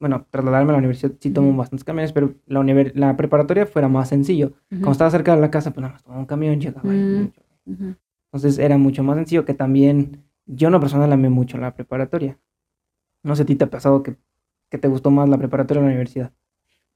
bueno, 0.00 0.26
trasladarme 0.30 0.70
a 0.70 0.72
la 0.72 0.78
universidad 0.78 1.12
sí 1.18 1.30
tomo 1.30 1.56
bastantes 1.56 1.84
camiones, 1.84 2.12
pero 2.12 2.34
la, 2.46 2.62
la 2.94 3.16
preparatoria 3.16 3.66
fuera 3.66 3.88
más 3.88 4.08
sencillo. 4.08 4.52
Como 4.70 4.92
estaba 4.92 5.10
cerca 5.10 5.34
de 5.34 5.40
la 5.40 5.50
casa, 5.50 5.72
pues 5.72 5.82
nada 5.82 5.94
más 5.94 6.02
tomaba 6.02 6.20
un 6.20 6.26
camión, 6.26 6.60
llegaba 6.60 6.94
y... 6.94 7.32
Entonces 8.30 8.58
era 8.58 8.76
mucho 8.76 9.02
más 9.02 9.16
sencillo 9.16 9.44
que 9.44 9.54
también 9.54 10.27
yo 10.48 10.70
no 10.70 10.80
personal 10.80 11.12
amé 11.12 11.28
mucho 11.28 11.58
la 11.58 11.74
preparatoria. 11.74 12.38
No 13.22 13.36
sé, 13.36 13.42
¿a 13.42 13.46
ti 13.46 13.54
te 13.54 13.64
ha 13.64 13.70
pasado 13.70 14.02
que, 14.02 14.16
te 14.70 14.88
gustó 14.88 15.10
más 15.10 15.28
la 15.28 15.38
preparatoria 15.38 15.80
o 15.80 15.84
la 15.84 15.88
universidad? 15.88 16.32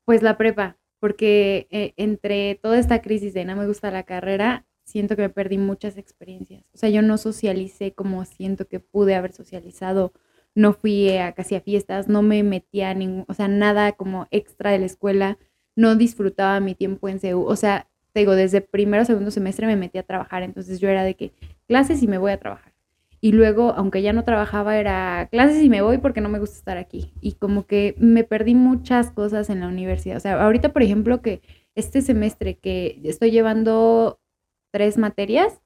Pues 0.05 0.23
la 0.23 0.37
prepa, 0.37 0.79
porque 0.99 1.69
eh, 1.71 1.93
entre 1.97 2.57
toda 2.57 2.79
esta 2.79 3.03
crisis 3.03 3.35
de 3.35 3.45
no 3.45 3.55
me 3.55 3.67
gusta 3.67 3.91
la 3.91 4.03
carrera, 4.05 4.67
siento 4.85 5.17
que 5.17 5.23
me 5.23 5.29
perdí 5.29 5.59
muchas 5.59 5.97
experiencias. 5.99 6.65
O 6.75 6.79
sea, 6.79 6.89
yo 6.89 7.03
no 7.03 7.19
socialicé 7.19 7.93
como 7.93 8.25
siento 8.25 8.67
que 8.67 8.81
pude 8.81 9.15
haber 9.15 9.33
socializado. 9.33 10.13
No 10.55 10.73
fui 10.73 11.17
a 11.17 11.33
casi 11.33 11.55
a 11.55 11.61
fiestas, 11.61 12.09
no 12.09 12.23
me 12.23 12.43
metía 12.43 12.91
a 12.91 12.95
ningún, 12.95 13.25
o 13.29 13.35
sea, 13.35 13.49
nada 13.49 13.93
como 13.93 14.27
extra 14.31 14.71
de 14.71 14.79
la 14.79 14.87
escuela. 14.87 15.39
No 15.77 15.95
disfrutaba 15.95 16.61
mi 16.61 16.75
tiempo 16.75 17.09
en 17.09 17.21
CEU. 17.21 17.43
O 17.45 17.57
sea, 17.57 17.89
te 18.13 18.21
digo, 18.21 18.35
desde 18.35 18.61
primero 18.61 19.03
o 19.03 19.07
segundo 19.07 19.31
semestre 19.31 19.67
me 19.67 19.77
metí 19.77 19.99
a 19.99 20.03
trabajar, 20.03 20.43
entonces 20.43 20.81
yo 20.81 20.89
era 20.89 21.05
de 21.05 21.15
que 21.15 21.33
clases 21.67 22.03
y 22.03 22.07
me 22.09 22.19
voy 22.19 22.33
a 22.33 22.39
trabajar. 22.39 22.72
Y 23.25 23.31
luego, 23.31 23.73
aunque 23.77 24.03
ya 24.03 24.13
no 24.13 24.25
trabajaba, 24.25 24.77
era 24.77 25.29
clases 25.31 25.63
y 25.63 25.69
me 25.69 25.81
voy 25.81 25.99
porque 25.99 26.21
no 26.21 26.29
me 26.29 26.41
gusta 26.41 26.57
estar 26.57 26.77
aquí. 26.77 27.13
Y 27.21 27.35
como 27.35 27.67
que 27.67 27.95
me 27.99 28.25
perdí 28.25 28.57
muchas 28.57 29.13
cosas 29.13 29.49
en 29.49 29.61
la 29.61 29.69
universidad. 29.69 30.17
O 30.17 30.21
sea, 30.21 30.43
ahorita, 30.43 30.73
por 30.73 30.83
ejemplo, 30.83 31.23
que 31.23 31.41
este 31.77 32.03
semestre 32.03 32.59
que 32.59 33.01
estoy 33.05 33.31
llevando 33.31 34.19
tres 34.73 34.99
materias 34.99 35.63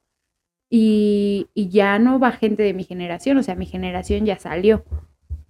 y, 0.69 1.47
y 1.55 1.69
ya 1.69 1.97
no 1.97 2.19
va 2.19 2.31
gente 2.31 2.61
de 2.61 2.73
mi 2.75 2.83
generación, 2.83 3.37
o 3.37 3.43
sea, 3.43 3.55
mi 3.55 3.65
generación 3.65 4.25
ya 4.25 4.37
salió 4.37 4.85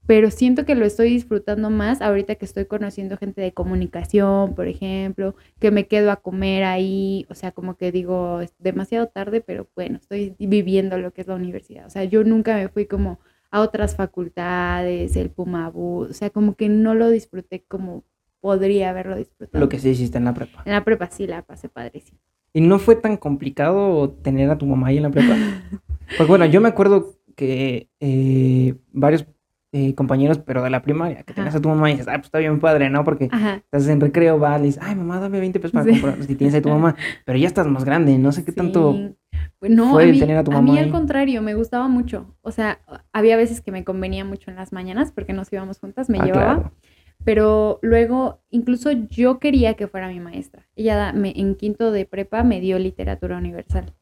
pero 0.08 0.32
siento 0.32 0.66
que 0.66 0.74
lo 0.74 0.86
estoy 0.86 1.10
disfrutando 1.10 1.70
más 1.70 2.02
ahorita 2.02 2.36
que 2.36 2.46
estoy 2.46 2.66
conociendo 2.66 3.18
gente 3.18 3.42
de 3.42 3.54
comunicación, 3.54 4.56
por 4.56 4.68
ejemplo, 4.68 5.36
que 5.60 5.70
me 5.70 5.86
quedo 5.86 6.12
a 6.12 6.16
comer 6.16 6.64
ahí, 6.64 7.28
o 7.30 7.36
sea, 7.36 7.52
como 7.52 7.76
que 7.76 7.92
digo, 7.92 8.40
es 8.40 8.54
demasiado 8.58 9.08
tarde, 9.08 9.42
pero 9.42 9.68
bueno, 9.76 9.98
estoy 9.98 10.34
viviendo 10.40 10.98
lo 10.98 11.12
que 11.12 11.22
es 11.22 11.28
la 11.28 11.36
universidad. 11.36 11.86
O 11.86 11.90
sea, 11.90 12.06
yo 12.06 12.24
nunca 12.24 12.56
me 12.56 12.70
fui 12.70 12.86
como 12.86 13.20
a 13.52 13.60
otras 13.60 13.98
facultades, 13.98 15.18
el 15.18 15.30
Pumabu, 15.30 16.08
o 16.10 16.14
sea, 16.14 16.30
como 16.30 16.56
que 16.56 16.70
no 16.70 16.96
lo 16.96 17.10
disfruté 17.10 17.66
como 17.68 18.06
podría 18.40 18.92
haberlo 18.92 19.18
disfrutado. 19.18 19.60
Lo 19.60 19.68
que 19.68 19.78
sí 19.78 19.90
hiciste 19.90 20.18
en 20.18 20.26
la 20.26 20.34
prepa. 20.34 20.64
En 20.66 20.72
la 20.72 20.86
prepa 20.86 21.10
sí, 21.12 21.28
la 21.28 21.42
pasé 21.42 21.68
padrísimo. 21.68 22.20
¿Y 22.54 22.62
no 22.62 22.80
fue 22.80 22.96
tan 22.96 23.18
complicado 23.18 24.10
tener 24.10 24.50
a 24.50 24.58
tu 24.58 24.66
mamá 24.66 24.88
ahí 24.88 24.98
en 24.98 25.04
la 25.04 25.12
prepa? 25.12 25.36
pues 26.18 26.30
bueno, 26.30 26.46
yo 26.46 26.62
me 26.62 26.70
acuerdo 26.70 27.18
que 27.36 27.90
eh, 28.00 28.76
varios 28.94 29.26
eh, 29.72 29.94
compañeros, 29.96 30.40
pero 30.40 30.64
de 30.64 30.70
la 30.70 30.82
primaria, 30.82 31.24
que 31.24 31.34
tengas 31.34 31.56
a 31.56 31.62
tu 31.62 31.70
mamá 31.70 31.90
y 31.90 31.94
dices, 31.94 32.08
ay, 32.08 32.18
pues 32.18 32.28
está 32.28 32.40
bien 32.40 32.60
padre, 32.60 32.90
¿no? 32.90 33.04
Porque 33.04 33.26
estás 33.26 33.88
en 33.88 34.00
recreo, 34.00 34.40
vas, 34.40 34.62
y 34.62 34.66
dices, 34.66 34.82
ay, 34.84 34.96
mamá, 34.96 35.20
dame 35.20 35.40
20 35.40 35.60
pesos 35.60 35.74
para 35.74 35.86
comprar, 35.86 36.24
si 36.24 36.36
tienes 36.36 36.56
a 36.56 36.62
tu 36.62 36.70
mamá, 36.70 36.96
pero 37.26 37.38
ya 37.38 37.48
estás 37.48 37.68
más 37.68 37.84
grande, 37.84 38.18
no 38.18 38.32
sé 38.32 38.46
qué 38.46 38.52
tanto 38.52 38.96
pues 39.60 39.72
no, 39.72 39.92
fue 39.92 40.06
a 40.06 40.08
mí, 40.08 40.20
tener 40.20 40.38
a 40.38 40.44
tu 40.44 40.52
mamá. 40.52 40.72
A 40.72 40.74
mí 40.74 40.80
al 40.80 40.90
contrario, 40.90 41.42
me 41.42 41.54
gustaba 41.54 41.88
mucho, 41.88 42.36
o 42.42 42.52
sea, 42.52 42.80
había 43.12 43.36
veces 43.38 43.62
que 43.62 43.72
me 43.72 43.84
convenía 43.84 44.24
mucho 44.24 44.50
en 44.52 44.56
las 44.56 44.72
mañanas 44.72 45.12
porque 45.12 45.34
nos 45.34 45.52
íbamos 45.52 45.80
juntas, 45.80 46.10
me 46.10 46.20
ah, 46.20 46.26
llevaba. 46.26 46.72
Pero 47.24 47.80
luego, 47.82 48.40
incluso 48.50 48.92
yo 48.92 49.40
quería 49.40 49.74
que 49.74 49.88
fuera 49.88 50.08
mi 50.08 50.20
maestra. 50.22 50.66
Ella 50.76 51.12
me, 51.12 51.34
en 51.36 51.56
quinto 51.56 51.92
de 51.92 52.06
prepa 52.06 52.44
me 52.44 52.62
dio 52.62 52.80
literatura 52.80 53.38
universal. 53.38 53.94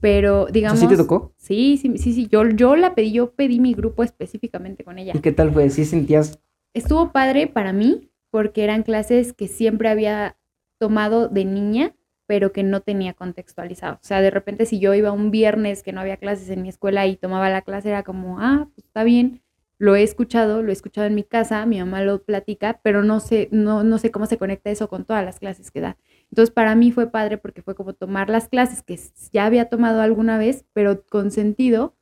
Pero 0.00 0.46
digamos. 0.46 0.78
¿Sí 0.78 0.86
te 0.86 0.96
tocó? 0.96 1.32
Sí, 1.36 1.76
sí, 1.76 1.98
sí, 1.98 2.12
sí. 2.12 2.28
Yo, 2.30 2.48
yo 2.48 2.76
la 2.76 2.94
pedí, 2.94 3.12
yo 3.12 3.32
pedí 3.32 3.60
mi 3.60 3.74
grupo 3.74 4.02
específicamente 4.04 4.84
con 4.84 4.98
ella. 4.98 5.12
¿Y 5.14 5.20
qué 5.20 5.32
tal 5.32 5.52
fue? 5.52 5.70
¿Sí 5.70 5.84
sentías? 5.84 6.38
Estuvo 6.72 7.10
padre 7.12 7.46
para 7.46 7.72
mí, 7.72 8.10
porque 8.30 8.64
eran 8.64 8.82
clases 8.82 9.32
que 9.32 9.48
siempre 9.48 9.88
había 9.88 10.36
tomado 10.78 11.28
de 11.28 11.44
niña, 11.44 11.96
pero 12.26 12.52
que 12.52 12.62
no 12.62 12.82
tenía 12.82 13.14
contextualizado. 13.14 13.94
O 13.94 14.04
sea, 14.04 14.20
de 14.20 14.30
repente 14.30 14.66
si 14.66 14.78
yo 14.78 14.94
iba 14.94 15.10
un 15.12 15.30
viernes 15.30 15.82
que 15.82 15.92
no 15.92 16.00
había 16.00 16.18
clases 16.18 16.50
en 16.50 16.62
mi 16.62 16.68
escuela 16.68 17.06
y 17.06 17.16
tomaba 17.16 17.48
la 17.48 17.62
clase, 17.62 17.88
era 17.88 18.02
como, 18.04 18.38
ah, 18.38 18.68
pues 18.74 18.86
está 18.86 19.02
bien. 19.02 19.42
Lo 19.78 19.96
he 19.96 20.02
escuchado, 20.02 20.62
lo 20.62 20.70
he 20.70 20.72
escuchado 20.72 21.06
en 21.06 21.14
mi 21.14 21.22
casa, 21.24 21.64
mi 21.64 21.78
mamá 21.78 22.02
lo 22.02 22.22
platica, 22.22 22.80
pero 22.82 23.02
no 23.02 23.20
sé, 23.20 23.48
no, 23.50 23.82
no 23.82 23.98
sé 23.98 24.10
cómo 24.10 24.26
se 24.26 24.36
conecta 24.36 24.70
eso 24.70 24.88
con 24.88 25.04
todas 25.04 25.24
las 25.24 25.38
clases 25.38 25.70
que 25.70 25.80
da. 25.80 25.96
Entonces 26.30 26.52
para 26.52 26.74
mí 26.74 26.92
fue 26.92 27.10
padre 27.10 27.38
porque 27.38 27.62
fue 27.62 27.74
como 27.74 27.94
tomar 27.94 28.28
las 28.28 28.48
clases 28.48 28.82
que 28.82 28.98
ya 29.32 29.46
había 29.46 29.68
tomado 29.68 30.00
alguna 30.02 30.38
vez, 30.38 30.64
pero 30.72 31.04
con 31.06 31.30
sentido. 31.30 31.94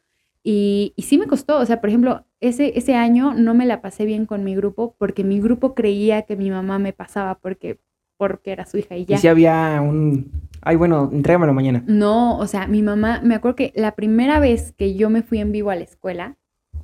Y, 0.43 0.93
y 0.97 1.03
sí 1.03 1.19
me 1.19 1.27
costó, 1.27 1.59
o 1.59 1.67
sea, 1.67 1.81
por 1.81 1.91
ejemplo, 1.91 2.25
ese, 2.41 2.79
ese 2.79 2.95
año 2.95 3.35
no 3.35 3.55
me 3.55 3.67
la 3.67 3.81
pasé 3.81 4.05
bien 4.05 4.27
con 4.27 4.45
mi 4.45 4.55
grupo 4.55 4.95
porque 4.99 5.25
mi 5.25 5.41
grupo 5.41 5.75
creía 5.75 6.23
que 6.23 6.37
mi 6.37 6.51
mamá 6.51 6.79
me 6.79 6.93
pasaba 6.93 7.37
porque, 7.39 7.81
porque 8.17 8.53
era 8.53 8.67
su 8.67 8.79
hija 8.79 8.97
y 8.97 9.07
ya. 9.07 9.17
Y 9.17 9.19
si 9.19 9.29
había 9.29 9.81
un... 9.81 10.31
Ay, 10.63 10.77
bueno, 10.77 11.11
entrégamelo 11.13 11.53
mañana. 11.53 11.83
No, 11.87 12.39
o 12.39 12.47
sea, 12.47 12.67
mi 12.67 12.83
mamá, 12.83 13.21
me 13.25 13.35
acuerdo 13.35 13.57
que 13.57 13.73
la 13.75 13.95
primera 13.95 14.39
vez 14.39 14.73
que 14.73 14.95
yo 14.95 15.11
me 15.11 15.23
fui 15.23 15.39
en 15.39 15.53
vivo 15.53 15.71
a 15.71 15.77
la 15.77 15.85
escuela, 15.85 16.37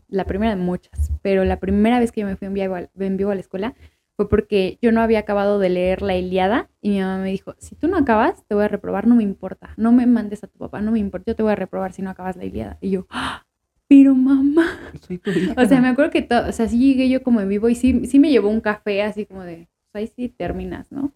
la 0.08 0.24
primera 0.24 0.54
de 0.54 0.60
muchas, 0.60 1.12
pero 1.22 1.44
la 1.44 1.58
primera 1.58 1.98
vez 1.98 2.12
que 2.12 2.20
yo 2.20 2.26
me 2.26 2.36
fui 2.36 2.46
en 2.46 2.54
vivo, 2.54 2.76
en 2.76 3.16
vivo 3.16 3.30
a 3.30 3.34
la 3.34 3.40
escuela, 3.40 3.74
fue 4.22 4.28
porque 4.28 4.78
yo 4.80 4.92
no 4.92 5.00
había 5.00 5.20
acabado 5.20 5.58
de 5.58 5.68
leer 5.68 6.02
la 6.02 6.16
Iliada 6.16 6.68
y 6.80 6.90
mi 6.90 7.00
mamá 7.00 7.18
me 7.18 7.30
dijo, 7.30 7.54
si 7.58 7.74
tú 7.74 7.88
no 7.88 7.96
acabas, 7.96 8.44
te 8.46 8.54
voy 8.54 8.64
a 8.64 8.68
reprobar, 8.68 9.06
no 9.06 9.16
me 9.16 9.22
importa, 9.22 9.70
no 9.76 9.92
me 9.92 10.06
mandes 10.06 10.44
a 10.44 10.46
tu 10.46 10.58
papá, 10.58 10.80
no 10.80 10.92
me 10.92 10.98
importa, 10.98 11.32
yo 11.32 11.36
te 11.36 11.42
voy 11.42 11.52
a 11.52 11.56
reprobar 11.56 11.92
si 11.92 12.02
no 12.02 12.10
acabas 12.10 12.36
la 12.36 12.44
Iliada. 12.44 12.78
Y 12.80 12.90
yo, 12.90 13.06
¡Ah! 13.10 13.44
pero 13.88 14.14
mamá. 14.14 14.66
O 15.56 15.64
sea, 15.66 15.80
me 15.80 15.88
acuerdo 15.88 16.10
que, 16.10 16.22
todo, 16.22 16.48
o 16.48 16.52
sea, 16.52 16.68
sí 16.68 16.78
llegué 16.78 17.08
yo 17.08 17.22
como 17.22 17.40
en 17.40 17.48
vivo 17.48 17.68
y 17.68 17.74
sí, 17.74 18.06
sí 18.06 18.18
me 18.18 18.30
llevó 18.30 18.48
un 18.48 18.60
café 18.60 19.02
así 19.02 19.26
como 19.26 19.42
de, 19.42 19.68
pues 19.90 20.02
ahí 20.02 20.12
sí 20.14 20.28
terminas, 20.28 20.90
¿no? 20.92 21.12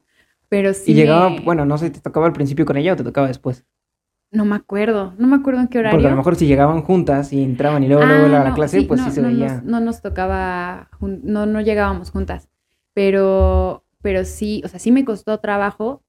Pero 0.48 0.74
sí. 0.74 0.92
Y 0.92 0.94
llegaba, 0.94 1.34
bueno, 1.44 1.64
no 1.64 1.78
sé, 1.78 1.90
¿te 1.90 2.00
tocaba 2.00 2.26
al 2.26 2.32
principio 2.32 2.66
con 2.66 2.76
ella 2.76 2.92
o 2.92 2.96
te 2.96 3.04
tocaba 3.04 3.28
después? 3.28 3.64
No 4.32 4.44
me 4.44 4.56
acuerdo, 4.56 5.14
no 5.18 5.28
me 5.28 5.36
acuerdo 5.36 5.60
en 5.60 5.68
qué 5.68 5.78
horario. 5.78 5.96
Porque 5.96 6.08
a 6.08 6.10
lo 6.10 6.16
mejor 6.16 6.36
si 6.36 6.46
llegaban 6.46 6.82
juntas 6.82 7.32
y 7.32 7.42
entraban 7.42 7.84
y 7.84 7.88
luego, 7.88 8.04
luego 8.04 8.26
a 8.26 8.44
la 8.44 8.54
clase, 8.54 8.82
pues 8.82 9.00
sí 9.00 9.10
se 9.12 9.22
veía. 9.22 9.62
no 9.64 9.80
nos 9.80 10.02
tocaba, 10.02 10.88
no, 11.00 11.46
no 11.46 11.60
llegábamos 11.60 12.10
juntas 12.10 12.48
pero, 12.96 13.84
pero 14.00 14.24
sí, 14.24 14.62
o 14.64 14.68
sea, 14.68 14.78
sí 14.78 14.90
me 14.90 15.04
costó 15.04 15.38
trabajo, 15.38 16.02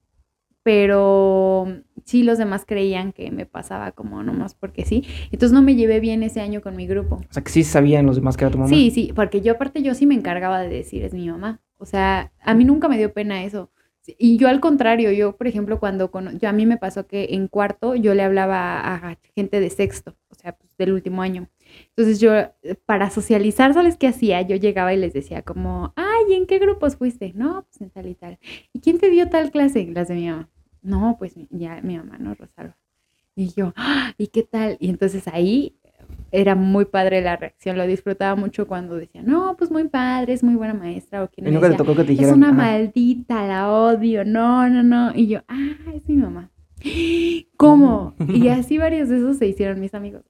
pero 0.63 1.67
sí 2.05 2.23
los 2.23 2.37
demás 2.37 2.63
creían 2.65 3.11
que 3.11 3.29
me 3.29 3.45
pasaba 3.45 3.91
como 3.91 4.23
nomás 4.23 4.55
porque 4.55 4.85
sí. 4.85 5.03
Entonces 5.25 5.51
no 5.51 5.61
me 5.61 5.75
llevé 5.75 5.99
bien 5.99 6.23
ese 6.23 6.39
año 6.39 6.61
con 6.61 6.77
mi 6.77 6.87
grupo. 6.87 7.15
O 7.15 7.33
sea, 7.33 7.43
que 7.43 7.51
sí 7.51 7.65
sabían 7.65 8.05
los 8.05 8.15
demás 8.15 8.37
que 8.37 8.45
era 8.45 8.51
tu 8.51 8.57
mamá. 8.57 8.69
Sí, 8.69 8.89
sí, 8.91 9.11
porque 9.13 9.41
yo 9.41 9.51
aparte 9.51 9.81
yo 9.81 9.93
sí 9.95 10.05
me 10.05 10.15
encargaba 10.15 10.61
de 10.61 10.69
decir 10.69 11.03
es 11.03 11.13
mi 11.13 11.29
mamá. 11.29 11.59
O 11.77 11.85
sea, 11.85 12.31
a 12.41 12.53
mí 12.53 12.63
nunca 12.63 12.87
me 12.87 12.97
dio 12.97 13.11
pena 13.11 13.43
eso. 13.43 13.69
Y 14.17 14.37
yo 14.37 14.47
al 14.47 14.61
contrario, 14.61 15.11
yo 15.11 15.35
por 15.35 15.47
ejemplo 15.47 15.81
cuando 15.81 16.09
yo 16.39 16.47
a 16.47 16.53
mí 16.53 16.65
me 16.65 16.77
pasó 16.77 17.05
que 17.05 17.27
en 17.31 17.49
cuarto 17.49 17.95
yo 17.95 18.13
le 18.13 18.23
hablaba 18.23 18.79
a 18.79 19.17
gente 19.35 19.59
de 19.59 19.69
sexto, 19.69 20.15
o 20.29 20.35
sea, 20.35 20.53
pues, 20.53 20.77
del 20.77 20.93
último 20.93 21.21
año. 21.21 21.49
Entonces 21.89 22.19
yo 22.19 22.31
para 22.85 23.09
socializar, 23.09 23.73
¿sabes 23.73 23.97
qué 23.97 24.07
hacía? 24.07 24.41
Yo 24.41 24.55
llegaba 24.55 24.93
y 24.93 24.97
les 24.97 25.13
decía 25.13 25.41
como, 25.41 25.93
"Ay, 25.95 26.33
¿en 26.33 26.45
qué 26.45 26.59
grupos 26.59 26.95
fuiste?" 26.95 27.33
No, 27.35 27.65
pues 27.69 27.81
en 27.81 27.89
tal 27.89 28.07
y 28.07 28.15
tal. 28.15 28.39
¿Y 28.73 28.79
quién 28.79 28.99
te 28.99 29.09
dio 29.09 29.29
tal 29.29 29.51
clase? 29.51 29.87
Las 29.93 30.07
de 30.07 30.15
mi 30.15 30.29
mamá. 30.29 30.49
No, 30.81 31.15
pues 31.19 31.33
ya 31.49 31.81
mi 31.81 31.97
mamá, 31.97 32.17
¿no? 32.17 32.33
Rosalba. 32.35 32.77
Y 33.35 33.53
yo, 33.53 33.73
¡Ah! 33.75 34.13
¿y 34.17 34.27
qué 34.27 34.43
tal? 34.43 34.77
Y 34.79 34.89
entonces 34.89 35.27
ahí 35.27 35.77
era 36.31 36.55
muy 36.55 36.85
padre 36.85 37.21
la 37.21 37.35
reacción, 37.35 37.77
lo 37.77 37.87
disfrutaba 37.87 38.35
mucho 38.35 38.67
cuando 38.67 38.95
decía, 38.95 39.21
no, 39.23 39.55
pues 39.57 39.71
muy 39.71 39.87
padre, 39.87 40.33
es 40.33 40.43
muy 40.43 40.55
buena 40.55 40.73
maestra. 40.73 41.23
O 41.23 41.29
quien 41.29 41.47
y 41.47 41.51
nunca 41.51 41.69
te 41.69 41.77
tocó 41.77 41.95
que 41.95 42.03
te 42.03 42.11
dijeran, 42.11 42.31
es 42.31 42.37
una 42.37 42.51
maldita, 42.51 43.47
la 43.47 43.71
odio, 43.71 44.25
no, 44.25 44.67
no, 44.69 44.83
no. 44.83 45.15
Y 45.15 45.27
yo, 45.27 45.39
ah, 45.47 45.75
es 45.93 46.07
mi 46.07 46.15
mamá. 46.17 46.51
¿Cómo? 47.57 48.13
y 48.27 48.49
así 48.49 48.77
varios 48.77 49.09
de 49.09 49.17
esos 49.17 49.37
se 49.37 49.47
hicieron 49.47 49.79
mis 49.79 49.93
amigos. 49.93 50.23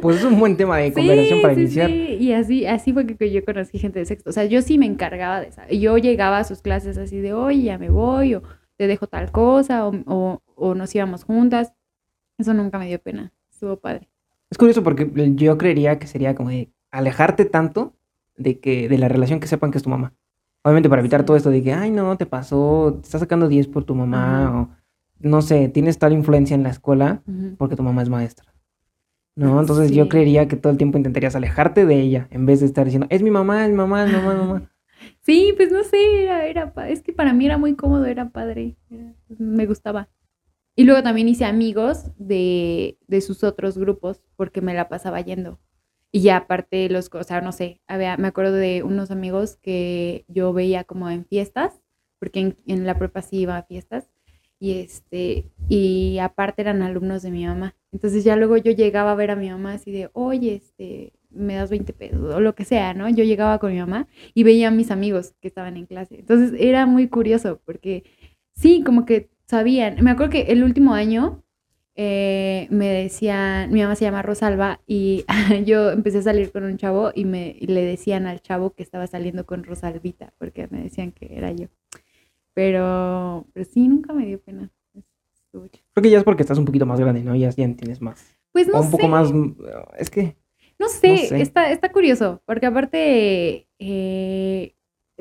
pues 0.00 0.18
es 0.18 0.24
un 0.24 0.38
buen 0.38 0.56
tema 0.56 0.78
de 0.78 0.92
conversación 0.92 1.42
para 1.42 1.54
iniciar. 1.54 1.90
Sí, 1.90 2.16
y 2.20 2.32
así, 2.32 2.66
así 2.66 2.92
fue 2.92 3.06
que 3.06 3.30
yo 3.30 3.44
conocí 3.44 3.78
gente 3.78 3.98
de 3.98 4.06
sexto. 4.06 4.30
O 4.30 4.32
sea, 4.32 4.46
yo 4.46 4.62
sí 4.62 4.78
me 4.78 4.86
encargaba 4.86 5.40
de 5.40 5.48
eso. 5.48 5.60
Yo 5.70 5.98
llegaba 5.98 6.38
a 6.38 6.44
sus 6.44 6.62
clases 6.62 6.96
así 6.96 7.20
de, 7.20 7.34
oye, 7.34 7.62
ya 7.64 7.78
me 7.78 7.90
voy, 7.90 8.34
o 8.34 8.42
te 8.76 8.86
dejo 8.86 9.06
tal 9.06 9.30
cosa 9.30 9.86
o, 9.86 10.40
o, 10.54 10.74
nos 10.74 10.94
íbamos 10.94 11.24
juntas. 11.24 11.74
Eso 12.38 12.54
nunca 12.54 12.78
me 12.78 12.86
dio 12.86 12.98
pena. 12.98 13.32
Estuvo 13.50 13.76
padre. 13.76 14.08
Es 14.50 14.56
curioso 14.56 14.82
porque 14.82 15.10
yo 15.34 15.58
creería 15.58 15.98
que 15.98 16.06
sería 16.06 16.34
como 16.34 16.48
de 16.48 16.70
alejarte 16.90 17.44
tanto 17.44 17.94
de 18.36 18.60
que 18.60 18.88
de 18.88 18.96
la 18.96 19.08
relación 19.08 19.40
que 19.40 19.48
sepan 19.48 19.70
que 19.70 19.78
es 19.78 19.84
tu 19.84 19.90
mamá. 19.90 20.14
Obviamente 20.62 20.88
para 20.88 21.00
evitar 21.00 21.24
todo 21.24 21.36
esto 21.36 21.50
de 21.50 21.62
que, 21.62 21.72
ay, 21.72 21.90
no, 21.90 22.16
te 22.16 22.26
pasó, 22.26 22.98
te 23.00 23.06
estás 23.06 23.20
sacando 23.20 23.48
10 23.48 23.66
por 23.68 23.84
tu 23.84 23.94
mamá 23.94 24.62
o 24.62 24.77
no 25.20 25.42
sé, 25.42 25.68
tienes 25.68 25.98
tal 25.98 26.12
influencia 26.12 26.54
en 26.54 26.62
la 26.62 26.70
escuela 26.70 27.22
porque 27.56 27.76
tu 27.76 27.82
mamá 27.82 28.02
es 28.02 28.08
maestra. 28.08 28.52
¿No? 29.36 29.60
Entonces 29.60 29.92
yo 29.92 30.08
creería 30.08 30.48
que 30.48 30.56
todo 30.56 30.72
el 30.72 30.78
tiempo 30.78 30.98
intentarías 30.98 31.36
alejarte 31.36 31.86
de 31.86 32.00
ella 32.00 32.26
en 32.32 32.44
vez 32.44 32.58
de 32.58 32.66
estar 32.66 32.84
diciendo, 32.84 33.06
es 33.08 33.22
mi 33.22 33.30
mamá, 33.30 33.64
es 33.64 33.70
mi 33.70 33.76
mamá, 33.76 34.04
es 34.04 34.10
mi 34.10 34.16
mamá, 34.16 34.34
mamá. 34.34 34.70
Sí, 35.20 35.54
pues 35.56 35.70
no 35.70 35.84
sé, 35.84 36.24
era, 36.24 36.46
era, 36.46 36.72
es 36.88 37.02
que 37.02 37.12
para 37.12 37.32
mí 37.32 37.46
era 37.46 37.56
muy 37.56 37.76
cómodo, 37.76 38.04
era 38.06 38.30
padre, 38.30 38.76
me 39.28 39.66
gustaba. 39.66 40.08
Y 40.74 40.84
luego 40.84 41.02
también 41.02 41.28
hice 41.28 41.44
amigos 41.44 42.10
de, 42.18 42.98
de, 43.06 43.20
sus 43.20 43.44
otros 43.44 43.78
grupos 43.78 44.22
porque 44.36 44.60
me 44.60 44.74
la 44.74 44.88
pasaba 44.88 45.20
yendo. 45.20 45.60
Y 46.10 46.22
ya 46.22 46.36
aparte 46.36 46.88
los, 46.88 47.10
o 47.12 47.22
sea, 47.24 47.40
no 47.40 47.52
sé, 47.52 47.80
había, 47.86 48.16
me 48.16 48.28
acuerdo 48.28 48.52
de 48.52 48.82
unos 48.82 49.10
amigos 49.10 49.56
que 49.56 50.24
yo 50.28 50.52
veía 50.52 50.84
como 50.84 51.10
en 51.10 51.24
fiestas, 51.24 51.82
porque 52.18 52.40
en, 52.40 52.56
en 52.66 52.86
la 52.86 52.98
prepa 52.98 53.22
sí 53.22 53.38
iba 53.38 53.56
a 53.56 53.64
fiestas, 53.64 54.08
y 54.60 54.78
este, 54.78 55.46
y 55.68 56.18
aparte 56.18 56.62
eran 56.62 56.82
alumnos 56.82 57.22
de 57.22 57.30
mi 57.30 57.46
mamá. 57.46 57.76
Entonces 57.92 58.24
ya 58.24 58.36
luego 58.36 58.56
yo 58.56 58.72
llegaba 58.72 59.12
a 59.12 59.14
ver 59.14 59.30
a 59.30 59.36
mi 59.36 59.50
mamá 59.50 59.74
así 59.74 59.92
de, 59.92 60.10
oye, 60.12 60.54
este, 60.54 61.12
me 61.30 61.54
das 61.54 61.70
20 61.70 61.92
pesos 61.92 62.34
o 62.34 62.40
lo 62.40 62.54
que 62.54 62.64
sea, 62.64 62.94
¿no? 62.94 63.08
Yo 63.08 63.24
llegaba 63.24 63.58
con 63.58 63.72
mi 63.72 63.78
mamá 63.78 64.08
y 64.34 64.42
veía 64.44 64.68
a 64.68 64.70
mis 64.70 64.90
amigos 64.90 65.34
que 65.40 65.48
estaban 65.48 65.76
en 65.76 65.86
clase. 65.86 66.18
Entonces 66.18 66.58
era 66.58 66.86
muy 66.86 67.08
curioso 67.08 67.60
porque 67.64 68.04
sí, 68.54 68.82
como 68.84 69.04
que 69.06 69.30
sabían. 69.46 70.02
Me 70.02 70.10
acuerdo 70.10 70.32
que 70.32 70.40
el 70.52 70.64
último 70.64 70.94
año 70.94 71.42
eh, 72.00 72.68
me 72.70 72.88
decían, 72.88 73.72
mi 73.72 73.82
mamá 73.82 73.96
se 73.96 74.04
llama 74.04 74.22
Rosalba 74.22 74.80
y 74.86 75.24
yo 75.66 75.90
empecé 75.90 76.18
a 76.18 76.22
salir 76.22 76.52
con 76.52 76.64
un 76.64 76.76
chavo 76.78 77.12
y 77.14 77.24
me 77.24 77.56
le 77.60 77.82
decían 77.84 78.26
al 78.26 78.40
chavo 78.40 78.70
que 78.70 78.82
estaba 78.82 79.06
saliendo 79.06 79.46
con 79.46 79.64
Rosalvita 79.64 80.32
porque 80.38 80.68
me 80.70 80.82
decían 80.82 81.12
que 81.12 81.36
era 81.36 81.52
yo. 81.52 81.68
Pero, 82.58 83.46
pero 83.52 83.64
sí, 83.64 83.86
nunca 83.86 84.12
me 84.12 84.26
dio 84.26 84.40
pena. 84.40 84.68
Creo 85.52 86.02
que 86.02 86.10
ya 86.10 86.18
es 86.18 86.24
porque 86.24 86.42
estás 86.42 86.58
un 86.58 86.64
poquito 86.64 86.86
más 86.86 86.98
grande, 86.98 87.22
¿no? 87.22 87.36
Ya, 87.36 87.50
ya 87.50 87.62
entiendes 87.62 88.00
más. 88.02 88.36
Pues 88.50 88.66
no 88.66 88.80
o 88.80 88.82
un 88.82 88.90
poco 88.90 89.06
más, 89.06 89.32
es 89.96 90.10
que 90.10 90.34
no 90.76 90.88
sé, 90.88 91.40
Está, 91.40 91.70
está 91.70 91.92
curioso, 91.92 92.42
porque 92.46 92.66
aparte, 92.66 93.68
eh, 93.78 94.74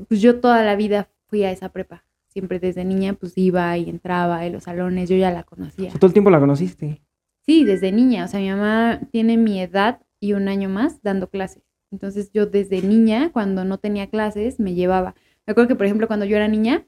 pues 0.07 0.19
yo 0.19 0.39
toda 0.39 0.65
la 0.65 0.75
vida 0.75 1.11
fui 1.27 1.43
a 1.43 1.51
esa 1.51 1.69
prepa. 1.69 2.05
Siempre 2.25 2.57
desde 2.57 2.83
niña, 2.83 3.13
pues 3.13 3.33
iba 3.37 3.77
y 3.77 3.87
entraba 3.87 4.43
en 4.47 4.53
los 4.53 4.63
salones, 4.63 5.07
yo 5.07 5.15
ya 5.15 5.29
la 5.29 5.43
conocía. 5.43 5.91
¿Todo 5.91 6.07
el 6.07 6.13
tiempo 6.13 6.31
la 6.31 6.39
conociste? 6.39 7.03
Sí, 7.45 7.65
desde 7.65 7.91
niña. 7.91 8.25
O 8.25 8.27
sea, 8.27 8.39
mi 8.39 8.49
mamá 8.49 9.01
tiene 9.11 9.37
mi 9.37 9.61
edad 9.61 10.01
y 10.19 10.33
un 10.33 10.47
año 10.47 10.69
más 10.69 11.03
dando 11.03 11.29
clases. 11.29 11.61
Entonces 11.91 12.31
yo 12.33 12.47
desde 12.47 12.81
niña, 12.81 13.31
cuando 13.31 13.63
no 13.63 13.77
tenía 13.77 14.09
clases, 14.09 14.59
me 14.59 14.73
llevaba. 14.73 15.13
Me 15.45 15.51
acuerdo 15.51 15.67
que, 15.67 15.75
por 15.75 15.85
ejemplo, 15.85 16.07
cuando 16.07 16.25
yo 16.25 16.35
era 16.35 16.47
niña, 16.47 16.87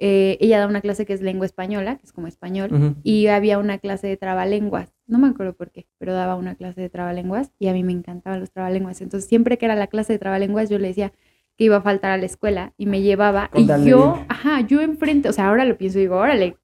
eh, 0.00 0.38
ella 0.40 0.60
da 0.60 0.66
una 0.66 0.80
clase 0.80 1.04
que 1.06 1.12
es 1.12 1.20
lengua 1.20 1.44
española, 1.46 1.96
que 1.96 2.06
es 2.06 2.12
como 2.12 2.28
español, 2.28 2.96
y 3.02 3.26
había 3.26 3.58
una 3.58 3.78
clase 3.78 4.06
de 4.06 4.16
trabalenguas. 4.16 4.92
No 5.06 5.18
me 5.18 5.28
acuerdo 5.28 5.54
por 5.54 5.70
qué, 5.70 5.86
pero 5.98 6.14
daba 6.14 6.36
una 6.36 6.54
clase 6.54 6.80
de 6.80 6.88
trabalenguas 6.88 7.50
y 7.58 7.68
a 7.68 7.72
mí 7.72 7.82
me 7.82 7.92
encantaban 7.92 8.38
los 8.38 8.52
trabalenguas. 8.52 9.00
Entonces, 9.00 9.28
siempre 9.28 9.58
que 9.58 9.64
era 9.64 9.74
la 9.74 9.88
clase 9.88 10.12
de 10.12 10.18
trabalenguas, 10.18 10.70
yo 10.70 10.78
le 10.78 10.88
decía 10.88 11.12
que 11.56 11.64
iba 11.64 11.76
a 11.76 11.82
faltar 11.82 12.12
a 12.12 12.16
la 12.16 12.26
escuela 12.26 12.72
y 12.76 12.86
me 12.86 13.02
llevaba. 13.02 13.50
y 13.54 13.66
yo, 13.84 14.24
ajá, 14.28 14.60
yo 14.60 14.80
enfrente, 14.80 15.28
o 15.28 15.32
sea, 15.32 15.48
ahora 15.48 15.64
lo 15.64 15.76
pienso 15.76 15.98
y 15.98 16.02
digo, 16.02 16.16
órale, 16.16 16.56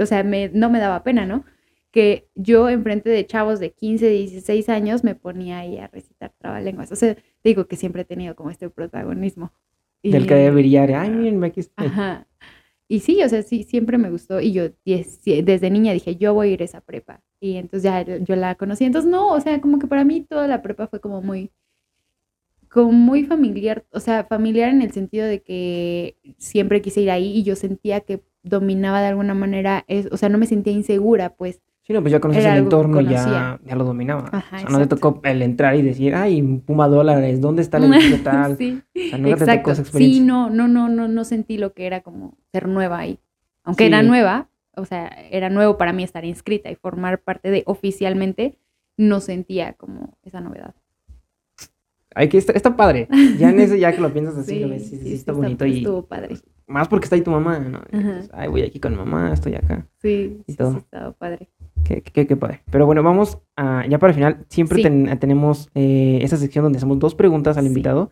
o 0.00 0.06
sea, 0.06 0.24
me, 0.24 0.48
no 0.48 0.70
me 0.70 0.80
daba 0.80 1.04
pena, 1.04 1.26
¿no? 1.26 1.44
Que 1.92 2.28
yo 2.34 2.68
enfrente 2.68 3.08
de 3.08 3.24
chavos 3.24 3.60
de 3.60 3.70
15, 3.70 4.08
16 4.08 4.68
años 4.68 5.04
me 5.04 5.14
ponía 5.14 5.58
ahí 5.58 5.78
a 5.78 5.86
recitar 5.86 6.32
trabalenguas. 6.38 6.90
O 6.90 6.96
sea, 6.96 7.16
digo 7.44 7.66
que 7.68 7.76
siempre 7.76 8.02
he 8.02 8.04
tenido 8.04 8.34
como 8.34 8.50
este 8.50 8.68
protagonismo. 8.68 9.52
Del 10.10 10.26
que 10.26 10.34
debería, 10.34 10.82
ay, 11.00 11.10
miren, 11.10 11.42
aquí 11.44 11.60
estoy. 11.60 11.86
Ajá. 11.86 12.26
Y 12.86 13.00
sí, 13.00 13.22
o 13.22 13.28
sea, 13.28 13.42
sí, 13.42 13.62
siempre 13.64 13.96
me 13.96 14.10
gustó. 14.10 14.40
Y 14.40 14.52
yo 14.52 14.68
desde 14.84 15.70
niña 15.70 15.92
dije, 15.92 16.16
yo 16.16 16.34
voy 16.34 16.48
a 16.48 16.52
ir 16.52 16.62
a 16.62 16.66
esa 16.66 16.80
prepa. 16.80 17.22
Y 17.40 17.56
entonces 17.56 17.82
ya 17.82 18.02
yo 18.18 18.36
la 18.36 18.54
conocí. 18.54 18.84
Entonces, 18.84 19.10
no, 19.10 19.32
o 19.32 19.40
sea, 19.40 19.60
como 19.60 19.78
que 19.78 19.86
para 19.86 20.04
mí 20.04 20.20
toda 20.20 20.46
la 20.46 20.62
prepa 20.62 20.86
fue 20.86 21.00
como 21.00 21.22
muy, 21.22 21.50
como 22.68 22.92
muy 22.92 23.24
familiar. 23.24 23.86
O 23.90 24.00
sea, 24.00 24.24
familiar 24.24 24.68
en 24.68 24.82
el 24.82 24.92
sentido 24.92 25.26
de 25.26 25.42
que 25.42 26.16
siempre 26.36 26.82
quise 26.82 27.00
ir 27.00 27.10
ahí 27.10 27.38
y 27.38 27.42
yo 27.42 27.56
sentía 27.56 28.00
que 28.00 28.22
dominaba 28.42 29.00
de 29.00 29.08
alguna 29.08 29.34
manera, 29.34 29.84
es, 29.88 30.06
o 30.12 30.16
sea, 30.18 30.28
no 30.28 30.38
me 30.38 30.46
sentía 30.46 30.72
insegura, 30.72 31.34
pues. 31.34 31.60
Sí, 31.86 31.92
no, 31.92 32.00
pues 32.00 32.12
ya 32.12 32.20
conoces 32.20 32.46
el 32.46 32.56
entorno 32.56 32.98
y 33.02 33.08
ya, 33.08 33.60
ya 33.62 33.76
lo 33.76 33.84
dominaba. 33.84 34.30
o 34.32 34.58
sea, 34.58 34.68
no 34.70 34.78
te 34.78 34.86
tocó 34.86 35.20
el 35.22 35.42
entrar 35.42 35.76
y 35.76 35.82
decir, 35.82 36.14
ay, 36.14 36.42
Puma 36.64 36.88
dólares, 36.88 37.42
¿dónde 37.42 37.60
está 37.60 37.76
el 37.76 37.92
edificio 37.92 38.20
tal? 38.24 38.56
sí, 38.56 38.82
o 38.96 39.08
sea, 39.10 39.18
nunca 39.18 39.44
te 39.44 39.56
tocó 39.58 39.70
esa 39.72 39.82
experiencia. 39.82 40.20
Sí, 40.20 40.26
no, 40.26 40.48
no, 40.48 40.66
no, 40.66 40.88
no, 40.88 41.08
no 41.08 41.24
sentí 41.24 41.58
lo 41.58 41.74
que 41.74 41.86
era 41.86 42.00
como 42.00 42.38
ser 42.52 42.68
nueva 42.68 43.00
ahí. 43.00 43.18
Aunque 43.64 43.86
era 43.86 44.02
nueva, 44.02 44.48
o 44.76 44.86
sea, 44.86 45.08
era 45.30 45.50
nuevo 45.50 45.76
para 45.76 45.92
mí 45.92 46.02
estar 46.02 46.24
inscrita 46.24 46.70
y 46.70 46.74
formar 46.74 47.20
parte 47.20 47.50
de 47.50 47.64
oficialmente, 47.66 48.56
no 48.96 49.20
sentía 49.20 49.74
como 49.74 50.16
esa 50.22 50.40
novedad. 50.40 50.74
Ay, 52.14 52.28
que 52.28 52.38
está, 52.38 52.52
está 52.52 52.76
padre. 52.76 53.08
Ya 53.38 53.50
en 53.50 53.60
eso, 53.60 53.74
ya 53.74 53.92
que 53.92 54.00
lo 54.00 54.12
piensas 54.12 54.36
así, 54.38 54.58
lo 54.60 54.68
ves, 54.68 54.88
sí, 54.88 54.98
sí, 54.98 55.14
está, 55.14 55.32
bonito. 55.32 55.66
y 55.66 55.78
estuvo 55.78 56.06
padre. 56.06 56.36
Más 56.66 56.88
porque 56.88 57.04
está 57.04 57.16
ahí 57.16 57.22
tu 57.22 57.30
mamá, 57.30 57.58
¿no? 57.58 57.82
ay, 58.32 58.48
voy 58.48 58.62
aquí 58.62 58.80
con 58.80 58.96
mamá, 58.96 59.32
estoy 59.32 59.54
acá. 59.54 59.86
Sí, 60.00 60.40
y 60.46 60.52
sí, 60.52 60.56
todo. 60.56 60.72
sí, 60.72 60.78
estaba 60.78 61.12
padre. 61.12 61.50
Qué, 61.84 62.02
qué, 62.02 62.26
qué, 62.26 62.36
padre. 62.36 62.62
Pero 62.70 62.86
bueno, 62.86 63.02
vamos 63.02 63.38
a, 63.56 63.86
ya 63.86 63.98
para 63.98 64.10
el 64.10 64.14
final, 64.14 64.46
siempre 64.48 64.82
tenemos 65.16 65.68
eh, 65.74 66.18
esa 66.22 66.36
sección 66.36 66.64
donde 66.64 66.78
hacemos 66.78 66.98
dos 66.98 67.14
preguntas 67.14 67.58
al 67.58 67.66
invitado 67.66 68.10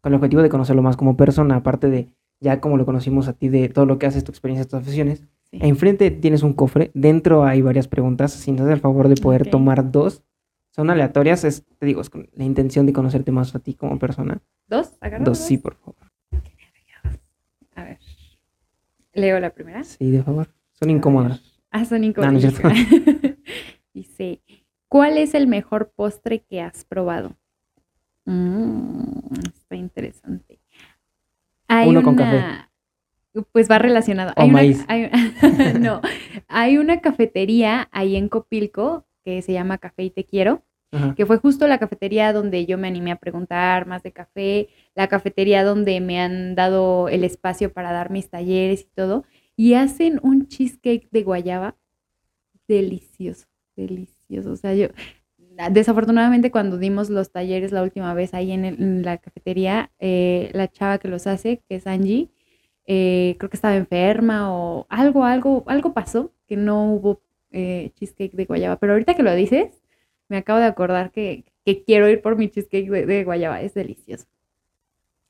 con 0.00 0.12
el 0.12 0.16
objetivo 0.16 0.42
de 0.42 0.48
conocerlo 0.48 0.82
más 0.82 0.96
como 0.96 1.16
persona, 1.16 1.56
aparte 1.56 1.88
de 1.88 2.08
ya 2.40 2.60
como 2.60 2.76
lo 2.76 2.84
conocimos 2.84 3.28
a 3.28 3.34
ti, 3.34 3.48
de 3.48 3.68
todo 3.68 3.86
lo 3.86 3.98
que 3.98 4.06
haces, 4.06 4.24
tu 4.24 4.32
experiencia, 4.32 4.64
tus 4.64 4.74
aficiones. 4.74 5.22
Enfrente 5.52 6.10
tienes 6.10 6.42
un 6.42 6.54
cofre, 6.54 6.90
dentro 6.94 7.44
hay 7.44 7.62
varias 7.62 7.86
preguntas, 7.86 8.32
si 8.32 8.50
nos 8.50 8.62
das 8.66 8.74
el 8.74 8.80
favor 8.80 9.08
de 9.08 9.14
poder 9.14 9.48
tomar 9.48 9.92
dos. 9.92 10.24
Son 10.70 10.90
aleatorias, 10.90 11.44
es, 11.44 11.64
te 11.78 11.86
digo, 11.86 12.00
es 12.00 12.10
con 12.10 12.28
la 12.32 12.44
intención 12.44 12.86
de 12.86 12.92
conocerte 12.92 13.30
más 13.30 13.54
a 13.54 13.60
ti 13.60 13.74
como 13.74 13.98
persona. 13.98 14.40
¿Dos? 14.66 14.98
Dos, 15.20 15.38
sí, 15.38 15.58
por 15.58 15.76
favor. 15.76 16.10
A 17.74 17.84
ver. 17.84 17.98
¿Leo 19.12 19.38
la 19.38 19.50
primera? 19.50 19.84
Sí, 19.84 20.10
de 20.10 20.22
favor. 20.22 20.48
Son 20.72 20.90
incómodas. 20.90 21.51
Ah, 21.72 21.86
son 21.86 22.04
incómodas. 22.04 22.54
Dice, 23.94 24.40
¿cuál 24.88 25.16
es 25.16 25.34
el 25.34 25.46
mejor 25.46 25.90
postre 25.96 26.40
que 26.40 26.60
has 26.60 26.84
probado? 26.84 27.34
Mm, 28.26 29.34
está 29.54 29.74
interesante. 29.74 30.60
Uno 31.86 32.02
con 32.02 32.14
café. 32.14 32.44
Pues 33.52 33.70
va 33.70 33.78
relacionado. 33.78 34.32
hay 34.36 34.50
maíz. 34.50 34.86
no, 35.80 36.02
hay 36.48 36.76
una 36.76 37.00
cafetería 37.00 37.88
ahí 37.90 38.16
en 38.16 38.28
Copilco 38.28 39.06
que 39.24 39.40
se 39.40 39.54
llama 39.54 39.78
Café 39.78 40.04
y 40.04 40.10
Te 40.10 40.24
Quiero, 40.24 40.62
que 41.16 41.24
fue 41.24 41.38
justo 41.38 41.66
la 41.66 41.78
cafetería 41.78 42.34
donde 42.34 42.66
yo 42.66 42.76
me 42.76 42.88
animé 42.88 43.12
a 43.12 43.16
preguntar 43.16 43.86
más 43.86 44.02
de 44.02 44.12
café, 44.12 44.68
la 44.94 45.08
cafetería 45.08 45.64
donde 45.64 45.98
me 46.00 46.20
han 46.20 46.54
dado 46.54 47.08
el 47.08 47.24
espacio 47.24 47.72
para 47.72 47.92
dar 47.92 48.10
mis 48.10 48.28
talleres 48.28 48.82
y 48.82 48.94
todo. 48.94 49.24
Y 49.56 49.74
hacen 49.74 50.20
un 50.22 50.48
cheesecake 50.48 51.08
de 51.10 51.22
guayaba 51.22 51.76
delicioso, 52.68 53.46
delicioso. 53.76 54.52
O 54.52 54.56
sea, 54.56 54.74
yo, 54.74 54.88
desafortunadamente 55.70 56.50
cuando 56.50 56.78
dimos 56.78 57.10
los 57.10 57.30
talleres 57.32 57.72
la 57.72 57.82
última 57.82 58.14
vez 58.14 58.34
ahí 58.34 58.52
en, 58.52 58.64
el- 58.64 58.82
en 58.82 59.02
la 59.04 59.18
cafetería, 59.18 59.92
eh, 59.98 60.50
la 60.54 60.68
chava 60.68 60.98
que 60.98 61.08
los 61.08 61.26
hace, 61.26 61.62
que 61.68 61.76
es 61.76 61.86
Angie, 61.86 62.30
eh, 62.86 63.36
creo 63.38 63.50
que 63.50 63.56
estaba 63.56 63.76
enferma 63.76 64.52
o 64.54 64.86
algo, 64.90 65.24
algo, 65.24 65.64
algo 65.68 65.92
pasó 65.94 66.32
que 66.48 66.56
no 66.56 66.92
hubo 66.94 67.22
eh, 67.52 67.92
cheesecake 67.96 68.34
de 68.34 68.44
guayaba. 68.46 68.76
Pero 68.78 68.92
ahorita 68.94 69.14
que 69.14 69.22
lo 69.22 69.34
dices, 69.34 69.82
me 70.28 70.38
acabo 70.38 70.58
de 70.60 70.66
acordar 70.66 71.12
que, 71.12 71.44
que 71.64 71.84
quiero 71.84 72.08
ir 72.08 72.22
por 72.22 72.36
mi 72.36 72.48
cheesecake 72.50 72.90
de 72.90 73.24
guayaba. 73.24 73.62
Es 73.62 73.74
delicioso. 73.74 74.26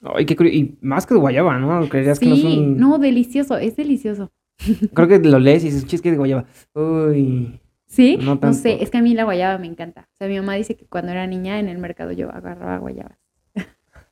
Ay, 0.02 0.26
qué 0.26 0.36
curioso. 0.36 0.56
Y 0.58 0.76
más 0.80 1.06
que 1.06 1.14
de 1.14 1.20
guayaba, 1.20 1.58
¿no? 1.58 1.88
Creerías 1.88 2.18
que 2.18 2.26
no 2.26 2.36
Sí, 2.36 2.58
un... 2.58 2.76
no, 2.78 2.98
delicioso, 2.98 3.56
es 3.58 3.76
delicioso. 3.76 4.32
Creo 4.94 5.08
que 5.08 5.18
lo 5.20 5.38
lees 5.38 5.62
y 5.62 5.66
dices, 5.66 5.86
cheesecake 5.86 6.12
de 6.12 6.18
guayaba. 6.18 6.44
Uy. 6.74 7.60
¿Sí? 7.86 8.18
No 8.22 8.36
No, 8.40 8.52
sé, 8.54 8.82
es 8.82 8.90
que 8.90 8.98
a 8.98 9.02
mí 9.02 9.14
la 9.14 9.24
guayaba 9.24 9.58
me 9.58 9.66
encanta. 9.66 10.08
O 10.12 10.16
sea, 10.16 10.28
mi 10.28 10.36
mamá 10.36 10.54
dice 10.54 10.76
que 10.76 10.86
cuando 10.86 11.12
era 11.12 11.26
niña 11.26 11.58
en 11.60 11.68
el 11.68 11.78
mercado 11.78 12.10
yo 12.12 12.30
agarraba 12.30 12.78
guayabas. 12.78 13.18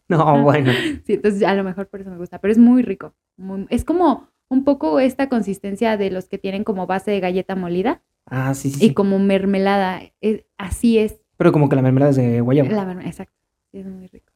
No, 0.08 0.42
bueno. 0.42 0.72
Sí, 1.06 1.14
entonces 1.14 1.42
a 1.44 1.54
lo 1.54 1.64
mejor 1.64 1.88
por 1.88 2.00
eso 2.00 2.10
me 2.10 2.16
gusta, 2.18 2.40
pero 2.40 2.52
es 2.52 2.58
muy 2.58 2.82
rico. 2.82 3.14
muy- 3.36 3.66
es 3.70 3.84
como 3.84 4.28
un 4.48 4.64
poco 4.64 4.98
esta 5.00 5.28
consistencia 5.28 5.96
de 5.96 6.10
los 6.10 6.26
que 6.28 6.36
tienen 6.38 6.64
como 6.64 6.86
base 6.88 7.10
de 7.12 7.20
galleta 7.20 7.54
molida 7.54 8.02
Ah, 8.26 8.54
sí, 8.54 8.70
sí, 8.70 8.84
y 8.84 8.88
sí. 8.88 8.94
como 8.94 9.18
mermelada. 9.18 10.02
es- 10.20 10.44
así 10.58 10.98
es. 10.98 11.20
Pero 11.36 11.52
como 11.52 11.68
que 11.68 11.76
la 11.76 11.82
mermelada 11.82 12.10
es 12.10 12.16
de 12.16 12.40
guayaba. 12.40 12.68
La 12.70 12.84
mermelada, 12.84 13.08
exacto. 13.08 13.36
Sí, 13.70 13.78
es 13.78 13.86
muy 13.86 14.06
rico. 14.08 14.29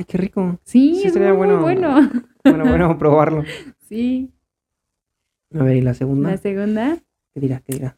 Ay, 0.00 0.04
qué 0.06 0.16
rico. 0.16 0.58
Sí, 0.64 0.94
Sí, 0.94 1.06
es 1.08 1.12
sería 1.12 1.34
muy 1.34 1.46
bueno. 1.48 1.60
bueno. 1.60 2.10
Bueno, 2.42 2.64
bueno, 2.64 2.98
probarlo. 2.98 3.44
Sí. 3.86 4.30
A 5.52 5.62
ver, 5.62 5.76
¿y 5.76 5.80
la 5.82 5.92
segunda? 5.92 6.30
La 6.30 6.36
segunda, 6.38 6.96
¿Qué 7.34 7.40
dirá? 7.40 7.60
¿Qué 7.60 7.74
dirá? 7.74 7.96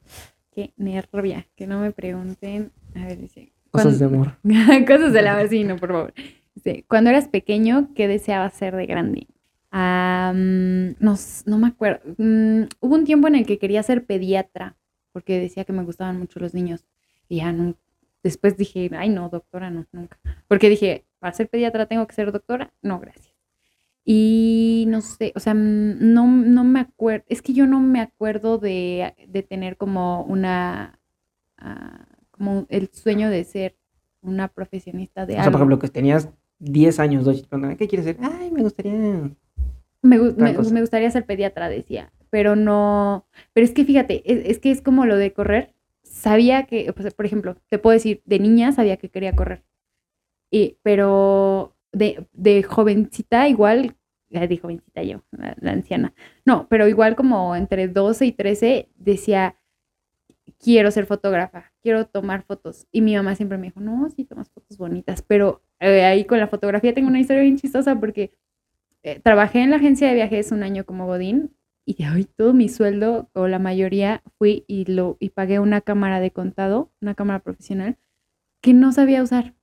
qué 0.51 0.73
nervia, 0.77 1.47
que 1.55 1.69
no 1.69 1.81
me 1.81 1.93
pregunten. 1.93 2.73
A 2.97 3.07
ver, 3.07 3.19
dice. 3.19 3.53
Cosas 3.71 4.01
de 4.01 4.07
amor. 4.07 4.33
Cosas 4.89 5.13
de 5.13 5.23
la 5.23 5.37
vecino, 5.37 5.77
por 5.77 5.91
favor. 5.93 6.15
Dice, 6.57 6.85
cuando 6.89 7.11
eras 7.11 7.29
pequeño, 7.29 7.91
¿qué 7.95 8.09
deseabas 8.09 8.53
ser 8.55 8.75
de 8.75 8.87
grande? 8.87 9.29
No, 9.73 11.15
no 11.47 11.59
me 11.59 11.69
acuerdo. 11.69 12.01
Mm, 12.19 12.63
hubo 12.81 12.95
un 12.97 13.05
tiempo 13.05 13.29
en 13.29 13.37
el 13.37 13.47
que 13.47 13.59
quería 13.59 13.83
ser 13.85 14.05
pediatra, 14.07 14.77
porque 15.13 15.39
decía 15.39 15.65
que 15.65 15.73
me 15.73 15.85
gustaban 15.85 16.19
mucho 16.19 16.41
los 16.41 16.53
niños. 16.53 16.85
Y 17.29 17.37
ya 17.37 17.53
no. 17.53 17.77
Después 18.25 18.57
dije, 18.57 18.91
ay, 18.97 19.09
no, 19.09 19.29
doctora, 19.29 19.71
no, 19.71 19.87
nunca. 19.93 20.19
Porque 20.49 20.69
dije, 20.69 21.07
para 21.23 21.33
ser 21.35 21.49
pediatra 21.49 21.87
tengo 21.87 22.07
que 22.07 22.15
ser 22.15 22.33
doctora. 22.33 22.75
No, 22.83 22.99
gracias. 23.01 23.33
Y 24.05 24.85
no 24.89 25.01
sé, 25.01 25.33
o 25.37 25.41
sea, 25.41 25.55
no, 25.55 26.27
no 26.27 26.65
me 26.65 26.81
acuerdo. 26.81 27.25
Es 27.29 27.41
que 27.41 27.53
yo 27.53 27.67
no 27.69 27.81
me 27.81 28.01
acuerdo 28.01 28.59
de, 28.59 29.15
de 29.29 29.43
tener 29.45 29.77
como 29.77 30.25
una. 30.25 31.01
ah, 31.59 32.07
como 32.33 32.67
el 32.69 32.91
sueño 32.93 33.31
de 33.31 33.45
ser 33.45 33.77
una 34.23 34.49
profesionista 34.49 35.25
de 35.27 35.35
O 35.35 35.37
sea, 35.37 35.45
algo. 35.45 35.53
por 35.53 35.61
ejemplo, 35.61 35.79
que 35.79 35.89
tenías 35.89 36.29
10 36.59 36.99
años, 36.99 37.25
¿qué 37.79 37.89
quieres 37.89 38.07
ser? 38.07 38.17
Ay, 38.21 38.51
me 38.51 38.63
gustaría... 38.63 38.93
Me, 38.93 40.19
me- 40.19 40.53
me 40.59 40.81
gustaría 40.81 41.11
ser 41.13 41.25
pediatra, 41.27 41.69
decía, 41.69 42.13
pero 42.31 42.57
no, 42.57 43.27
pero 43.53 43.65
es 43.65 43.73
que 43.73 43.85
fíjate, 43.85 44.23
es, 44.25 44.51
es 44.51 44.59
que 44.59 44.73
es 44.73 44.81
como 44.83 45.07
lo 45.07 45.17
de 45.17 45.33
correr. 45.33 45.75
Sabía 46.03 46.65
que, 46.65 46.93
pues, 46.93 47.15
por 47.15 47.25
ejemplo, 47.27 47.57
te 47.69 47.79
puedo 47.79 47.95
decir, 47.95 48.23
de 48.25 48.41
niña 48.41 48.73
sabía 48.73 48.97
que 48.97 49.11
quería 49.11 49.37
correr, 49.37 49.63
y, 50.53 50.79
pero 50.83 51.75
de, 51.93 52.29
de 52.33 52.63
jovencita 52.63 53.49
igual, 53.49 53.97
di 54.29 54.57
jovencita 54.59 55.03
yo, 55.03 55.25
la, 55.33 55.57
la 55.61 55.73
anciana, 55.73 56.15
no, 56.45 56.69
pero 56.69 56.87
igual 56.87 57.17
como 57.17 57.57
entre 57.57 57.89
12 57.89 58.27
y 58.27 58.33
13 58.33 58.89
decía, 58.97 59.57
quiero 60.59 60.91
ser 60.91 61.07
fotógrafa, 61.07 61.73
quiero 61.83 62.07
tomar 62.07 62.45
fotos. 62.45 62.87
Y 62.93 63.01
mi 63.01 63.17
mamá 63.17 63.35
siempre 63.35 63.59
me 63.59 63.67
dijo, 63.69 63.81
no, 63.81 64.09
sí, 64.11 64.25
tomas 64.25 64.51
fotos 64.51 64.79
bonitas, 64.79 65.23
pero 65.23 65.63
eh, 65.81 66.05
ahí 66.05 66.25
con 66.25 66.39
la 66.39 66.49
fotografía 66.49 66.95
tengo 66.95 67.09
una 67.09 67.21
historia 67.21 67.43
bien 67.43 67.57
chistosa 67.57 67.99
porque 67.99 68.33
eh, 69.03 69.21
trabajé 69.21 69.61
en 69.63 69.71
la 69.71 69.77
agencia 69.77 70.09
de 70.09 70.15
viajes 70.15 70.53
un 70.53 70.63
año 70.63 70.85
como 70.85 71.07
Godín 71.07 71.57
y 71.85 71.95
de 71.95 72.11
hoy 72.11 72.25
todo 72.25 72.53
mi 72.53 72.69
sueldo 72.69 73.29
o 73.33 73.49
la 73.49 73.59
mayoría 73.59 74.23
fui 74.39 74.65
y 74.69 74.85
lo 74.85 75.17
y 75.19 75.31
pagué 75.31 75.59
una 75.59 75.81
cámara 75.81 76.21
de 76.21 76.31
contado, 76.31 76.93
una 77.01 77.15
cámara 77.15 77.41
profesional 77.41 77.99
que 78.61 78.75
no 78.75 78.93
sabía 78.93 79.23
usar. 79.23 79.55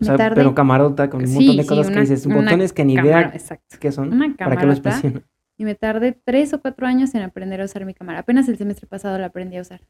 O 0.00 0.04
sea, 0.04 0.16
pero 0.34 0.54
camarota 0.54 1.08
con 1.08 1.22
un 1.22 1.26
Sí, 1.26 1.34
montón 1.34 1.56
de 1.56 1.62
sí, 1.62 1.68
cosas 1.68 1.90
que 1.90 2.00
dices, 2.00 2.26
botones 2.26 2.72
que 2.72 2.84
ni 2.84 2.94
idea 2.94 3.32
qué 3.80 3.92
son, 3.92 4.12
Una 4.12 4.34
para 4.36 4.56
qué 4.56 4.66
los 4.66 4.80
camarota. 4.80 5.00
presiona. 5.00 5.22
Y 5.58 5.64
me 5.64 5.74
tardé 5.74 6.12
tres 6.12 6.52
o 6.52 6.60
cuatro 6.60 6.86
años 6.86 7.14
en 7.14 7.22
aprender 7.22 7.62
a 7.62 7.64
usar 7.64 7.86
mi 7.86 7.94
cámara. 7.94 8.18
Apenas 8.18 8.46
el 8.48 8.58
semestre 8.58 8.86
pasado 8.86 9.18
la 9.18 9.26
aprendí 9.26 9.56
a 9.56 9.62
usar. 9.62 9.80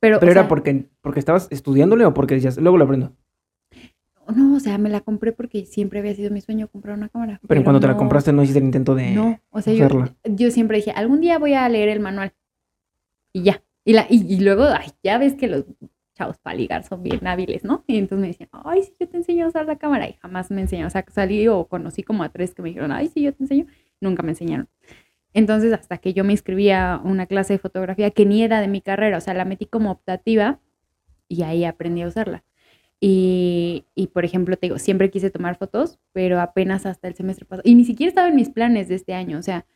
Pero, 0.00 0.18
Pero 0.18 0.30
o 0.30 0.32
era 0.32 0.40
sea, 0.42 0.48
porque, 0.48 0.88
porque 1.00 1.20
estabas 1.20 1.46
estudiándole 1.52 2.04
o 2.04 2.12
porque 2.12 2.34
decías, 2.34 2.58
luego 2.58 2.76
lo 2.76 2.84
aprendo. 2.84 3.14
No, 4.34 4.56
o 4.56 4.60
sea, 4.60 4.78
me 4.78 4.88
la 4.88 5.00
compré 5.00 5.32
porque 5.32 5.64
siempre 5.66 5.98
había 6.00 6.14
sido 6.14 6.30
mi 6.30 6.40
sueño 6.40 6.66
comprar 6.68 6.96
una 6.96 7.08
cámara. 7.08 7.40
Pero, 7.46 7.62
cuando 7.62 7.80
te 7.80 7.86
la 7.86 7.96
compraste 7.96 8.32
no 8.32 8.42
hiciste 8.42 8.58
el 8.58 8.64
intento 8.64 8.94
de... 8.94 9.12
No, 9.12 9.40
o 9.50 9.60
sea, 9.60 9.74
yo 10.24 10.50
siempre 10.50 10.78
dije, 10.78 10.90
algún 10.92 11.20
día 11.20 11.38
voy 11.38 11.54
a 11.54 11.68
leer 11.68 11.88
el 11.88 12.00
manual. 12.00 12.32
Y 13.32 13.42
ya. 13.42 13.62
Y, 13.84 13.92
la, 13.94 14.06
y, 14.08 14.32
y 14.32 14.40
luego, 14.40 14.64
ay, 14.64 14.90
ya 15.02 15.18
ves 15.18 15.34
que 15.34 15.48
los 15.48 15.64
chavos 16.14 16.38
para 16.38 16.56
ligar 16.56 16.84
son 16.84 17.02
bien 17.02 17.26
hábiles, 17.26 17.64
¿no? 17.64 17.84
Y 17.86 17.98
entonces 17.98 18.20
me 18.22 18.26
decían, 18.28 18.48
ay, 18.52 18.82
sí, 18.82 18.94
yo 19.00 19.08
te 19.08 19.16
enseño 19.16 19.46
a 19.46 19.48
usar 19.48 19.66
la 19.66 19.76
cámara. 19.76 20.08
Y 20.08 20.14
jamás 20.14 20.50
me 20.50 20.60
enseñaron. 20.60 20.88
O 20.88 20.90
sea, 20.90 21.04
salí 21.10 21.48
o 21.48 21.66
conocí 21.66 22.02
como 22.02 22.22
a 22.22 22.28
tres 22.30 22.54
que 22.54 22.62
me 22.62 22.68
dijeron, 22.70 22.92
ay, 22.92 23.08
sí, 23.08 23.22
yo 23.22 23.32
te 23.34 23.42
enseño. 23.44 23.66
Nunca 24.00 24.22
me 24.22 24.30
enseñaron. 24.30 24.68
Entonces, 25.34 25.72
hasta 25.72 25.98
que 25.98 26.12
yo 26.14 26.24
me 26.24 26.32
inscribí 26.32 26.70
a 26.70 27.00
una 27.04 27.26
clase 27.26 27.54
de 27.54 27.58
fotografía 27.58 28.10
que 28.10 28.26
ni 28.26 28.42
era 28.42 28.60
de 28.60 28.68
mi 28.68 28.80
carrera, 28.82 29.18
o 29.18 29.20
sea, 29.20 29.34
la 29.34 29.44
metí 29.44 29.66
como 29.66 29.90
optativa 29.90 30.60
y 31.28 31.42
ahí 31.42 31.64
aprendí 31.64 32.02
a 32.02 32.08
usarla. 32.08 32.44
Y, 33.00 33.86
y, 33.94 34.08
por 34.08 34.24
ejemplo, 34.24 34.56
te 34.56 34.66
digo, 34.66 34.78
siempre 34.78 35.10
quise 35.10 35.30
tomar 35.30 35.56
fotos, 35.58 35.98
pero 36.12 36.40
apenas 36.40 36.86
hasta 36.86 37.08
el 37.08 37.14
semestre 37.14 37.46
pasado. 37.46 37.68
Y 37.68 37.74
ni 37.74 37.84
siquiera 37.84 38.08
estaba 38.10 38.28
en 38.28 38.36
mis 38.36 38.50
planes 38.50 38.88
de 38.88 38.94
este 38.96 39.14
año, 39.14 39.38
o 39.38 39.42
sea, 39.42 39.66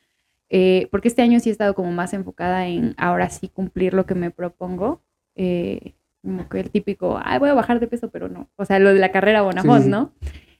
eh, 0.48 0.88
porque 0.90 1.08
este 1.08 1.22
año 1.22 1.40
sí 1.40 1.48
he 1.50 1.52
estado 1.52 1.74
como 1.74 1.90
más 1.92 2.12
enfocada 2.14 2.68
en 2.68 2.94
ahora 2.98 3.30
sí 3.30 3.48
cumplir 3.48 3.94
lo 3.94 4.06
que 4.06 4.14
me 4.14 4.30
propongo. 4.30 5.02
eh, 5.34 5.94
como 6.26 6.48
que 6.48 6.58
el 6.60 6.70
típico, 6.70 7.20
ay, 7.22 7.38
voy 7.38 7.48
a 7.50 7.54
bajar 7.54 7.78
de 7.78 7.86
peso, 7.86 8.10
pero 8.10 8.28
no. 8.28 8.50
O 8.56 8.64
sea, 8.64 8.78
lo 8.80 8.92
de 8.92 8.98
la 8.98 9.12
carrera 9.12 9.42
Bonafont, 9.42 9.84
Sí. 9.84 9.88
¿no? 9.88 10.12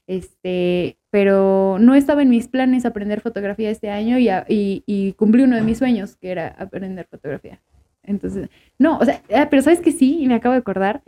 Este, 0.07 0.97
pero 1.09 1.77
no 1.81 1.93
estaba 1.93 2.21
en 2.21 2.29
mis 2.29 2.47
planes 2.47 2.85
aprender 2.85 3.19
fotografía 3.19 3.69
este 3.69 3.89
año 3.89 4.17
y, 4.17 4.29
a- 4.29 4.45
y, 4.47 4.83
y 4.85 5.11
cumplí 5.13 5.43
uno 5.43 5.57
de 5.57 5.61
mis 5.63 5.77
sueños, 5.77 6.15
que 6.15 6.31
era 6.31 6.47
aprender 6.57 7.05
fotografía. 7.11 7.61
Entonces, 8.03 8.49
no, 8.79 8.97
o 8.97 9.03
sea, 9.03 9.21
ah, 9.35 9.47
pero 9.49 9.61
sabes 9.61 9.81
que 9.81 9.91
sí, 9.91 10.19
y 10.21 10.27
me 10.27 10.35
acabo 10.35 10.53
de 10.53 10.59
acordar, 10.59 11.03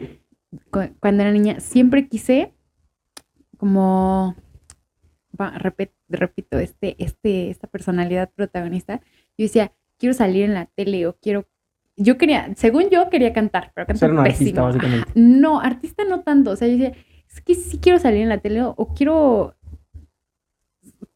cu- 0.69 0.94
cuando 0.99 1.23
era 1.23 1.31
niña, 1.31 1.61
siempre 1.61 2.10
quise 2.10 2.53
como, 3.57 4.36
repet- 5.38 5.94
repito, 6.10 6.60
este, 6.60 6.95
este, 7.02 7.49
esta 7.49 7.68
personalidad 7.68 8.30
protagonista, 8.36 8.99
yo 9.38 9.45
decía, 9.45 9.72
quiero 9.98 10.14
salir 10.14 10.44
en 10.44 10.53
la 10.53 10.65
tele 10.65 11.07
o 11.07 11.15
quiero, 11.22 11.48
yo 12.02 12.18
quería, 12.18 12.50
según 12.56 12.90
yo 12.90 13.10
quería 13.10 13.34
cantar, 13.34 13.72
pero 13.76 13.86
cantar 13.86 14.12
un 14.12 14.20
artista, 14.20 14.44
pésimo. 14.44 14.64
básicamente. 14.64 15.12
Ajá. 15.12 15.20
No, 15.20 15.60
artista 15.60 16.04
no 16.06 16.22
tanto, 16.22 16.52
o 16.52 16.56
sea, 16.56 16.68
yo 16.68 16.74
decía, 16.78 16.94
es 17.30 17.42
que 17.42 17.54
sí 17.56 17.78
quiero 17.80 18.00
salir 18.00 18.22
en 18.22 18.30
la 18.30 18.40
tele 18.40 18.64
o, 18.64 18.74
o 18.78 18.94
quiero 18.94 19.56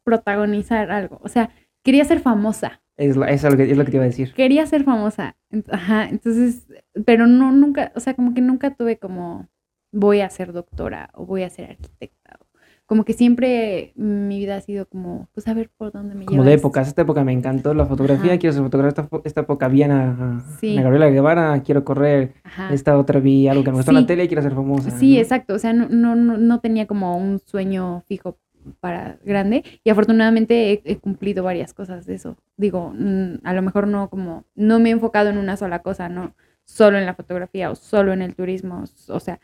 protagonizar 0.04 0.90
algo, 0.90 1.18
o 1.22 1.28
sea, 1.28 1.50
quería 1.82 2.04
ser 2.04 2.20
famosa 2.20 2.82
Es, 2.96 3.16
la- 3.16 3.26
es 3.30 3.42
lo 3.42 3.56
que, 3.56 3.70
es 3.70 3.76
lo 3.76 3.84
que 3.84 3.90
te 3.90 3.96
iba 3.96 4.04
a 4.04 4.08
decir. 4.08 4.32
quería 4.34 4.66
ser 4.66 4.84
famosa. 4.84 5.36
Ajá, 5.70 6.08
entonces, 6.08 6.66
pero 7.04 7.26
no, 7.26 7.50
nunca, 7.52 7.92
o 7.96 8.00
sea, 8.00 8.14
como 8.14 8.34
que 8.34 8.40
nunca 8.40 8.74
tuve 8.74 8.98
como, 8.98 9.48
voy 9.92 10.20
a 10.20 10.30
ser 10.30 10.52
doctora 10.52 11.10
o 11.14 11.26
voy 11.26 11.42
a 11.42 11.50
ser 11.50 11.70
arquitecta. 11.70 12.38
Como 12.86 13.04
que 13.04 13.14
siempre 13.14 13.92
mi 13.96 14.38
vida 14.38 14.56
ha 14.56 14.60
sido 14.60 14.86
como, 14.86 15.28
pues 15.32 15.48
a 15.48 15.54
ver 15.54 15.70
por 15.76 15.90
dónde 15.90 16.14
me 16.14 16.26
Como 16.26 16.36
lleva 16.42 16.44
de 16.50 16.54
esto. 16.54 16.66
épocas. 16.66 16.88
Esta 16.88 17.02
época 17.02 17.24
me 17.24 17.32
encantó 17.32 17.72
la 17.72 17.86
fotografía. 17.86 18.32
Ajá. 18.32 18.38
Quiero 18.38 18.52
ser 18.52 18.62
fotógrafa. 18.62 19.08
Esta, 19.24 19.40
época 19.40 19.68
vi 19.68 19.82
a 19.84 20.42
Sí. 20.60 20.76
Gabriela 20.76 21.08
Guevara. 21.08 21.62
Quiero 21.62 21.82
correr. 21.84 22.34
Ajá. 22.44 22.72
Esta 22.74 22.98
otra 22.98 23.20
vi 23.20 23.48
algo 23.48 23.64
que 23.64 23.70
me 23.70 23.78
gustó 23.78 23.90
en 23.92 23.96
la 24.02 24.06
tele 24.06 24.24
y 24.24 24.28
quiero 24.28 24.42
ser 24.42 24.52
famosa. 24.54 24.90
Sí, 24.90 25.14
¿no? 25.14 25.20
exacto. 25.22 25.54
O 25.54 25.58
sea, 25.58 25.72
no, 25.72 25.88
no, 25.88 26.14
no, 26.14 26.36
no 26.36 26.60
tenía 26.60 26.86
como 26.86 27.16
un 27.16 27.38
sueño 27.38 28.02
fijo 28.06 28.36
para 28.80 29.18
grande 29.24 29.62
y 29.82 29.90
afortunadamente 29.90 30.72
he, 30.72 30.82
he 30.84 30.96
cumplido 30.96 31.42
varias 31.42 31.72
cosas 31.72 32.04
de 32.04 32.14
eso. 32.16 32.36
Digo, 32.58 32.92
mm, 32.94 33.36
a 33.44 33.54
lo 33.54 33.62
mejor 33.62 33.86
no 33.88 34.08
como, 34.10 34.44
no 34.54 34.78
me 34.78 34.90
he 34.90 34.92
enfocado 34.92 35.30
en 35.30 35.38
una 35.38 35.56
sola 35.56 35.78
cosa, 35.80 36.08
no 36.10 36.34
solo 36.64 36.98
en 36.98 37.06
la 37.06 37.14
fotografía 37.14 37.70
o 37.70 37.74
solo 37.76 38.12
en 38.12 38.20
el 38.20 38.34
turismo. 38.34 38.84
O 39.08 39.20
sea, 39.20 39.40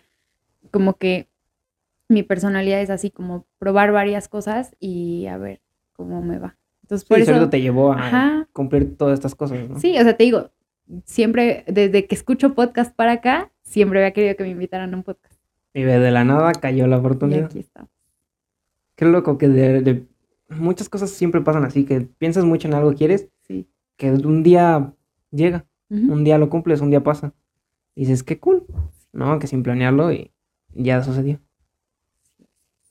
como 0.71 0.95
que 0.95 1.30
mi 2.11 2.23
personalidad 2.23 2.81
es 2.83 2.91
así 2.91 3.11
como 3.11 3.47
probar 3.59 3.93
varias 3.93 4.29
cosas 4.29 4.75
y 4.81 5.27
a 5.27 5.37
ver 5.39 5.61
cómo 5.93 6.23
me 6.23 6.39
va. 6.39 6.57
Entonces, 6.83 7.07
Sí, 7.07 7.09
por 7.09 7.19
eso... 7.21 7.33
solito 7.33 7.51
te 7.51 7.61
llevó 7.61 7.93
a 7.93 8.07
Ajá. 8.07 8.49
cumplir 8.53 8.97
todas 8.97 9.15
estas 9.15 9.35
cosas, 9.35 9.69
¿no? 9.69 9.79
Sí, 9.79 9.97
o 9.99 10.03
sea, 10.03 10.17
te 10.17 10.25
digo, 10.25 10.51
siempre, 11.05 11.65
desde 11.69 12.07
que 12.07 12.15
escucho 12.15 12.55
podcast 12.55 12.95
para 12.95 13.13
acá, 13.13 13.53
siempre 13.63 14.01
había 14.01 14.13
querido 14.13 14.35
que 14.37 14.43
me 14.45 14.51
invitaran 14.51 14.93
a 14.93 14.97
un 14.97 15.03
podcast. 15.05 15.41
Y 15.73 15.83
de 15.83 16.11
la 16.11 16.25
nada 16.25 16.53
cayó 16.53 16.87
la 16.89 16.97
Y 16.97 16.99
oportunidad. 16.99 17.45
aquí 17.45 17.61
está. 17.61 17.87
Qué 18.97 19.05
loco 19.05 19.39
que 19.39 19.49
de, 19.49 19.81
de- 19.83 20.07
muchas 20.49 20.89
cosas 20.89 21.11
siempre 21.11 21.41
pasan 21.43 21.65
así, 21.65 21.85
que 21.85 22.01
piensas 22.01 22.45
mucho 22.45 22.67
en 22.67 22.75
algo, 22.75 22.93
quieres, 22.95 23.29
Sí. 23.47 23.69
que 23.97 24.11
un 24.11 24.43
día 24.43 24.93
llega, 25.31 25.65
un 25.89 26.25
día 26.25 26.39
lo 26.39 26.51
cumples, 26.51 26.81
un 26.81 26.91
día 26.91 27.03
pasa. 27.05 27.33
Y 27.95 28.01
dices, 28.01 28.23
qué 28.25 28.39
cool, 28.41 28.65
¿no? 29.13 29.39
Que 29.39 29.47
sin 29.47 29.63
planearlo 29.63 30.13
y 30.13 30.33
ya 30.75 31.03
sucedió. 31.05 31.39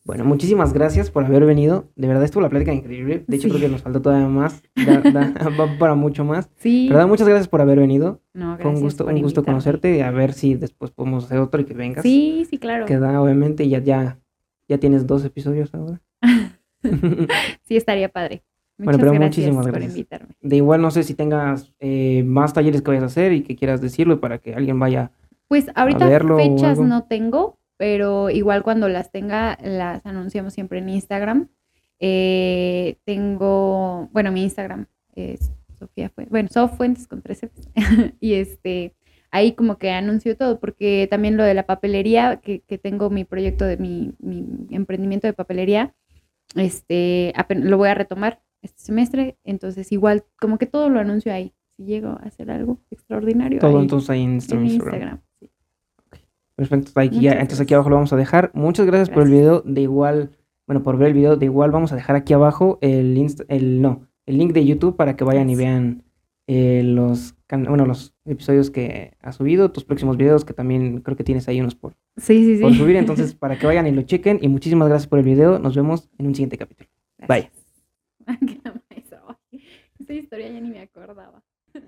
Bueno, 0.09 0.25
muchísimas 0.25 0.73
gracias 0.73 1.11
por 1.11 1.23
haber 1.23 1.45
venido. 1.45 1.85
De 1.95 2.07
verdad 2.07 2.23
estuvo 2.23 2.41
la 2.41 2.49
plática 2.49 2.73
increíble. 2.73 3.23
De 3.27 3.35
hecho, 3.35 3.43
Sí. 3.47 3.49
creo 3.53 3.61
que 3.61 3.69
nos 3.71 3.83
falta 3.83 4.01
todavía 4.01 4.27
más. 4.27 4.63
Da- 4.75 5.01
da- 5.11 5.33
va 5.59 5.77
para 5.77 5.93
mucho 5.93 6.25
más. 6.25 6.49
Sí. 6.55 6.89
¿Verdad? 6.89 7.07
Muchas 7.07 7.27
gracias 7.27 7.47
por 7.47 7.61
haber 7.61 7.77
venido. 7.77 8.19
No, 8.33 8.45
Fue 8.57 8.65
un 8.65 8.71
gracias 8.71 8.81
gusto, 8.81 9.05
por 9.05 9.13
un 9.13 9.21
gusto 9.21 9.43
conocerte. 9.45 10.01
A 10.01 10.09
ver 10.09 10.33
si 10.33 10.55
después 10.55 10.89
podemos 10.89 11.25
hacer 11.25 11.37
otro 11.37 11.61
y 11.61 11.65
que 11.65 11.75
vengas. 11.75 12.01
Sí, 12.01 12.47
sí, 12.49 12.57
claro. 12.57 12.87
Queda, 12.87 13.21
obviamente, 13.21 13.65
y 13.65 13.69
ya, 13.69 13.83
ya, 13.83 14.17
ya 14.67 14.79
tienes 14.79 15.05
dos 15.05 15.23
episodios 15.25 15.71
ahora. 15.75 16.01
Sí, 17.67 17.77
estaría 17.77 18.09
padre. 18.09 18.41
Bueno, 18.79 18.93
Muchas 18.93 18.99
pero 19.01 19.11
gracias 19.11 19.29
muchísimas 19.37 19.65
por 19.67 19.71
gracias. 19.75 19.93
invitarme. 19.95 20.29
De 20.41 20.55
igual, 20.55 20.81
no 20.81 20.89
sé 20.89 21.03
si 21.03 21.13
tengas 21.13 21.71
eh, 21.79 22.23
más 22.25 22.53
talleres 22.53 22.81
que 22.81 22.89
vayas 22.89 23.03
a 23.03 23.07
hacer 23.07 23.31
y 23.33 23.43
que 23.43 23.55
quieras 23.55 23.79
decirlo 23.79 24.19
para 24.19 24.39
que 24.39 24.55
alguien 24.55 24.79
vaya. 24.79 25.11
Pues 25.47 25.67
ahorita 25.75 26.07
verlo 26.07 26.37
fechas 26.37 26.79
no 26.79 27.03
tengo, 27.03 27.58
pero 27.79 28.29
igual 28.29 28.61
cuando 28.61 28.89
las 28.89 29.09
tenga, 29.09 29.57
las 29.63 30.05
anunciamos 30.05 30.53
siempre 30.53 30.79
en 30.79 30.89
Instagram. 30.89 31.47
Eh, 32.01 32.97
tengo, 33.05 34.09
bueno, 34.11 34.33
mi 34.33 34.43
Instagram 34.43 34.87
es 35.15 35.53
Sofía 35.77 36.09
Fuentes, 36.09 36.29
bueno, 36.29 36.49
Sof 36.51 36.75
Fuentes 36.75 37.07
con 37.07 37.21
tres 37.21 37.39
y 38.19 38.33
este, 38.33 38.95
ahí 39.31 39.53
como 39.53 39.77
que 39.77 39.91
anuncio 39.91 40.35
todo, 40.35 40.59
porque 40.59 41.07
también 41.09 41.37
lo 41.37 41.43
de 41.43 41.53
la 41.53 41.65
papelería, 41.65 42.41
que, 42.43 42.59
que 42.59 42.77
tengo 42.77 43.09
mi 43.09 43.23
proyecto 43.23 43.63
de 43.63 43.77
mi, 43.77 44.13
mi 44.19 44.67
emprendimiento 44.71 45.27
de 45.27 45.33
papelería, 45.33 45.95
este, 46.55 47.31
lo 47.47 47.77
voy 47.77 47.87
a 47.87 47.93
retomar 47.95 48.41
este 48.61 48.81
semestre, 48.81 49.37
entonces 49.45 49.89
igual 49.93 50.25
como 50.37 50.57
que 50.57 50.65
todo 50.65 50.89
lo 50.89 50.99
anuncio 50.99 51.31
ahí. 51.31 51.53
Si 51.77 51.85
llego 51.85 52.09
a 52.09 52.23
hacer 52.25 52.51
algo 52.51 52.81
extraordinario, 52.91 53.59
Todo 53.59 53.77
ahí, 53.77 53.83
entonces 53.83 54.09
ahí 54.09 54.23
en 54.23 54.31
en 54.31 54.35
Instagram. 54.35 54.63
mi 54.63 54.73
Instagram. 54.73 55.21
Perfecto, 56.67 57.01
ya, 57.21 57.31
entonces 57.33 57.61
aquí 57.61 57.73
abajo 57.73 57.89
lo 57.89 57.95
vamos 57.95 58.11
a 58.11 58.17
dejar. 58.17 58.51
Muchas 58.53 58.85
gracias, 58.85 59.09
por 59.09 59.23
el 59.23 59.29
video. 59.29 59.61
De 59.65 59.81
igual, 59.81 60.31
bueno, 60.67 60.83
por 60.83 60.97
ver 60.97 61.07
el 61.09 61.13
video, 61.13 61.37
de 61.37 61.45
igual 61.45 61.71
vamos 61.71 61.91
a 61.93 61.95
dejar 61.95 62.15
aquí 62.17 62.33
abajo 62.33 62.77
el 62.81 63.15
insta- 63.17 63.45
el 63.47 63.81
no, 63.81 64.07
el 64.25 64.37
link 64.37 64.51
de 64.53 64.65
YouTube 64.65 64.95
para 64.97 65.15
que 65.15 65.23
vayan 65.23 65.49
y 65.49 65.55
vean 65.55 66.03
eh, 66.47 66.81
los 66.83 67.35
bueno, 67.51 67.85
los 67.85 68.13
episodios 68.25 68.69
que 68.69 69.13
has 69.21 69.37
subido, 69.37 69.71
tus 69.71 69.83
próximos 69.83 70.17
videos, 70.17 70.45
que 70.45 70.53
también 70.53 71.01
creo 71.01 71.17
que 71.17 71.23
tienes 71.23 71.47
ahí 71.47 71.59
unos 71.61 71.73
por, 71.75 71.93
Sí, 72.17 72.45
sí, 72.45 72.55
sí. 72.57 72.61
por 72.61 72.73
subir. 72.75 72.95
Entonces, 72.97 73.33
para 73.33 73.57
que 73.57 73.65
vayan 73.65 73.87
y 73.87 73.91
lo 73.91 74.01
chequen. 74.03 74.37
Y 74.41 74.49
muchísimas 74.49 74.87
gracias 74.87 75.07
por 75.07 75.17
el 75.19 75.25
video. 75.25 75.57
Nos 75.59 75.75
vemos 75.75 76.09
en 76.19 76.27
un 76.27 76.35
siguiente 76.35 76.57
capítulo. 76.59 76.89
Bye. 77.27 77.49
Gracias. 78.27 78.59
Esa 79.99 80.13
historia 80.13 80.49
ya 80.51 80.59
ni 80.61 80.69
me 80.69 80.79
acordaba. 80.81 81.41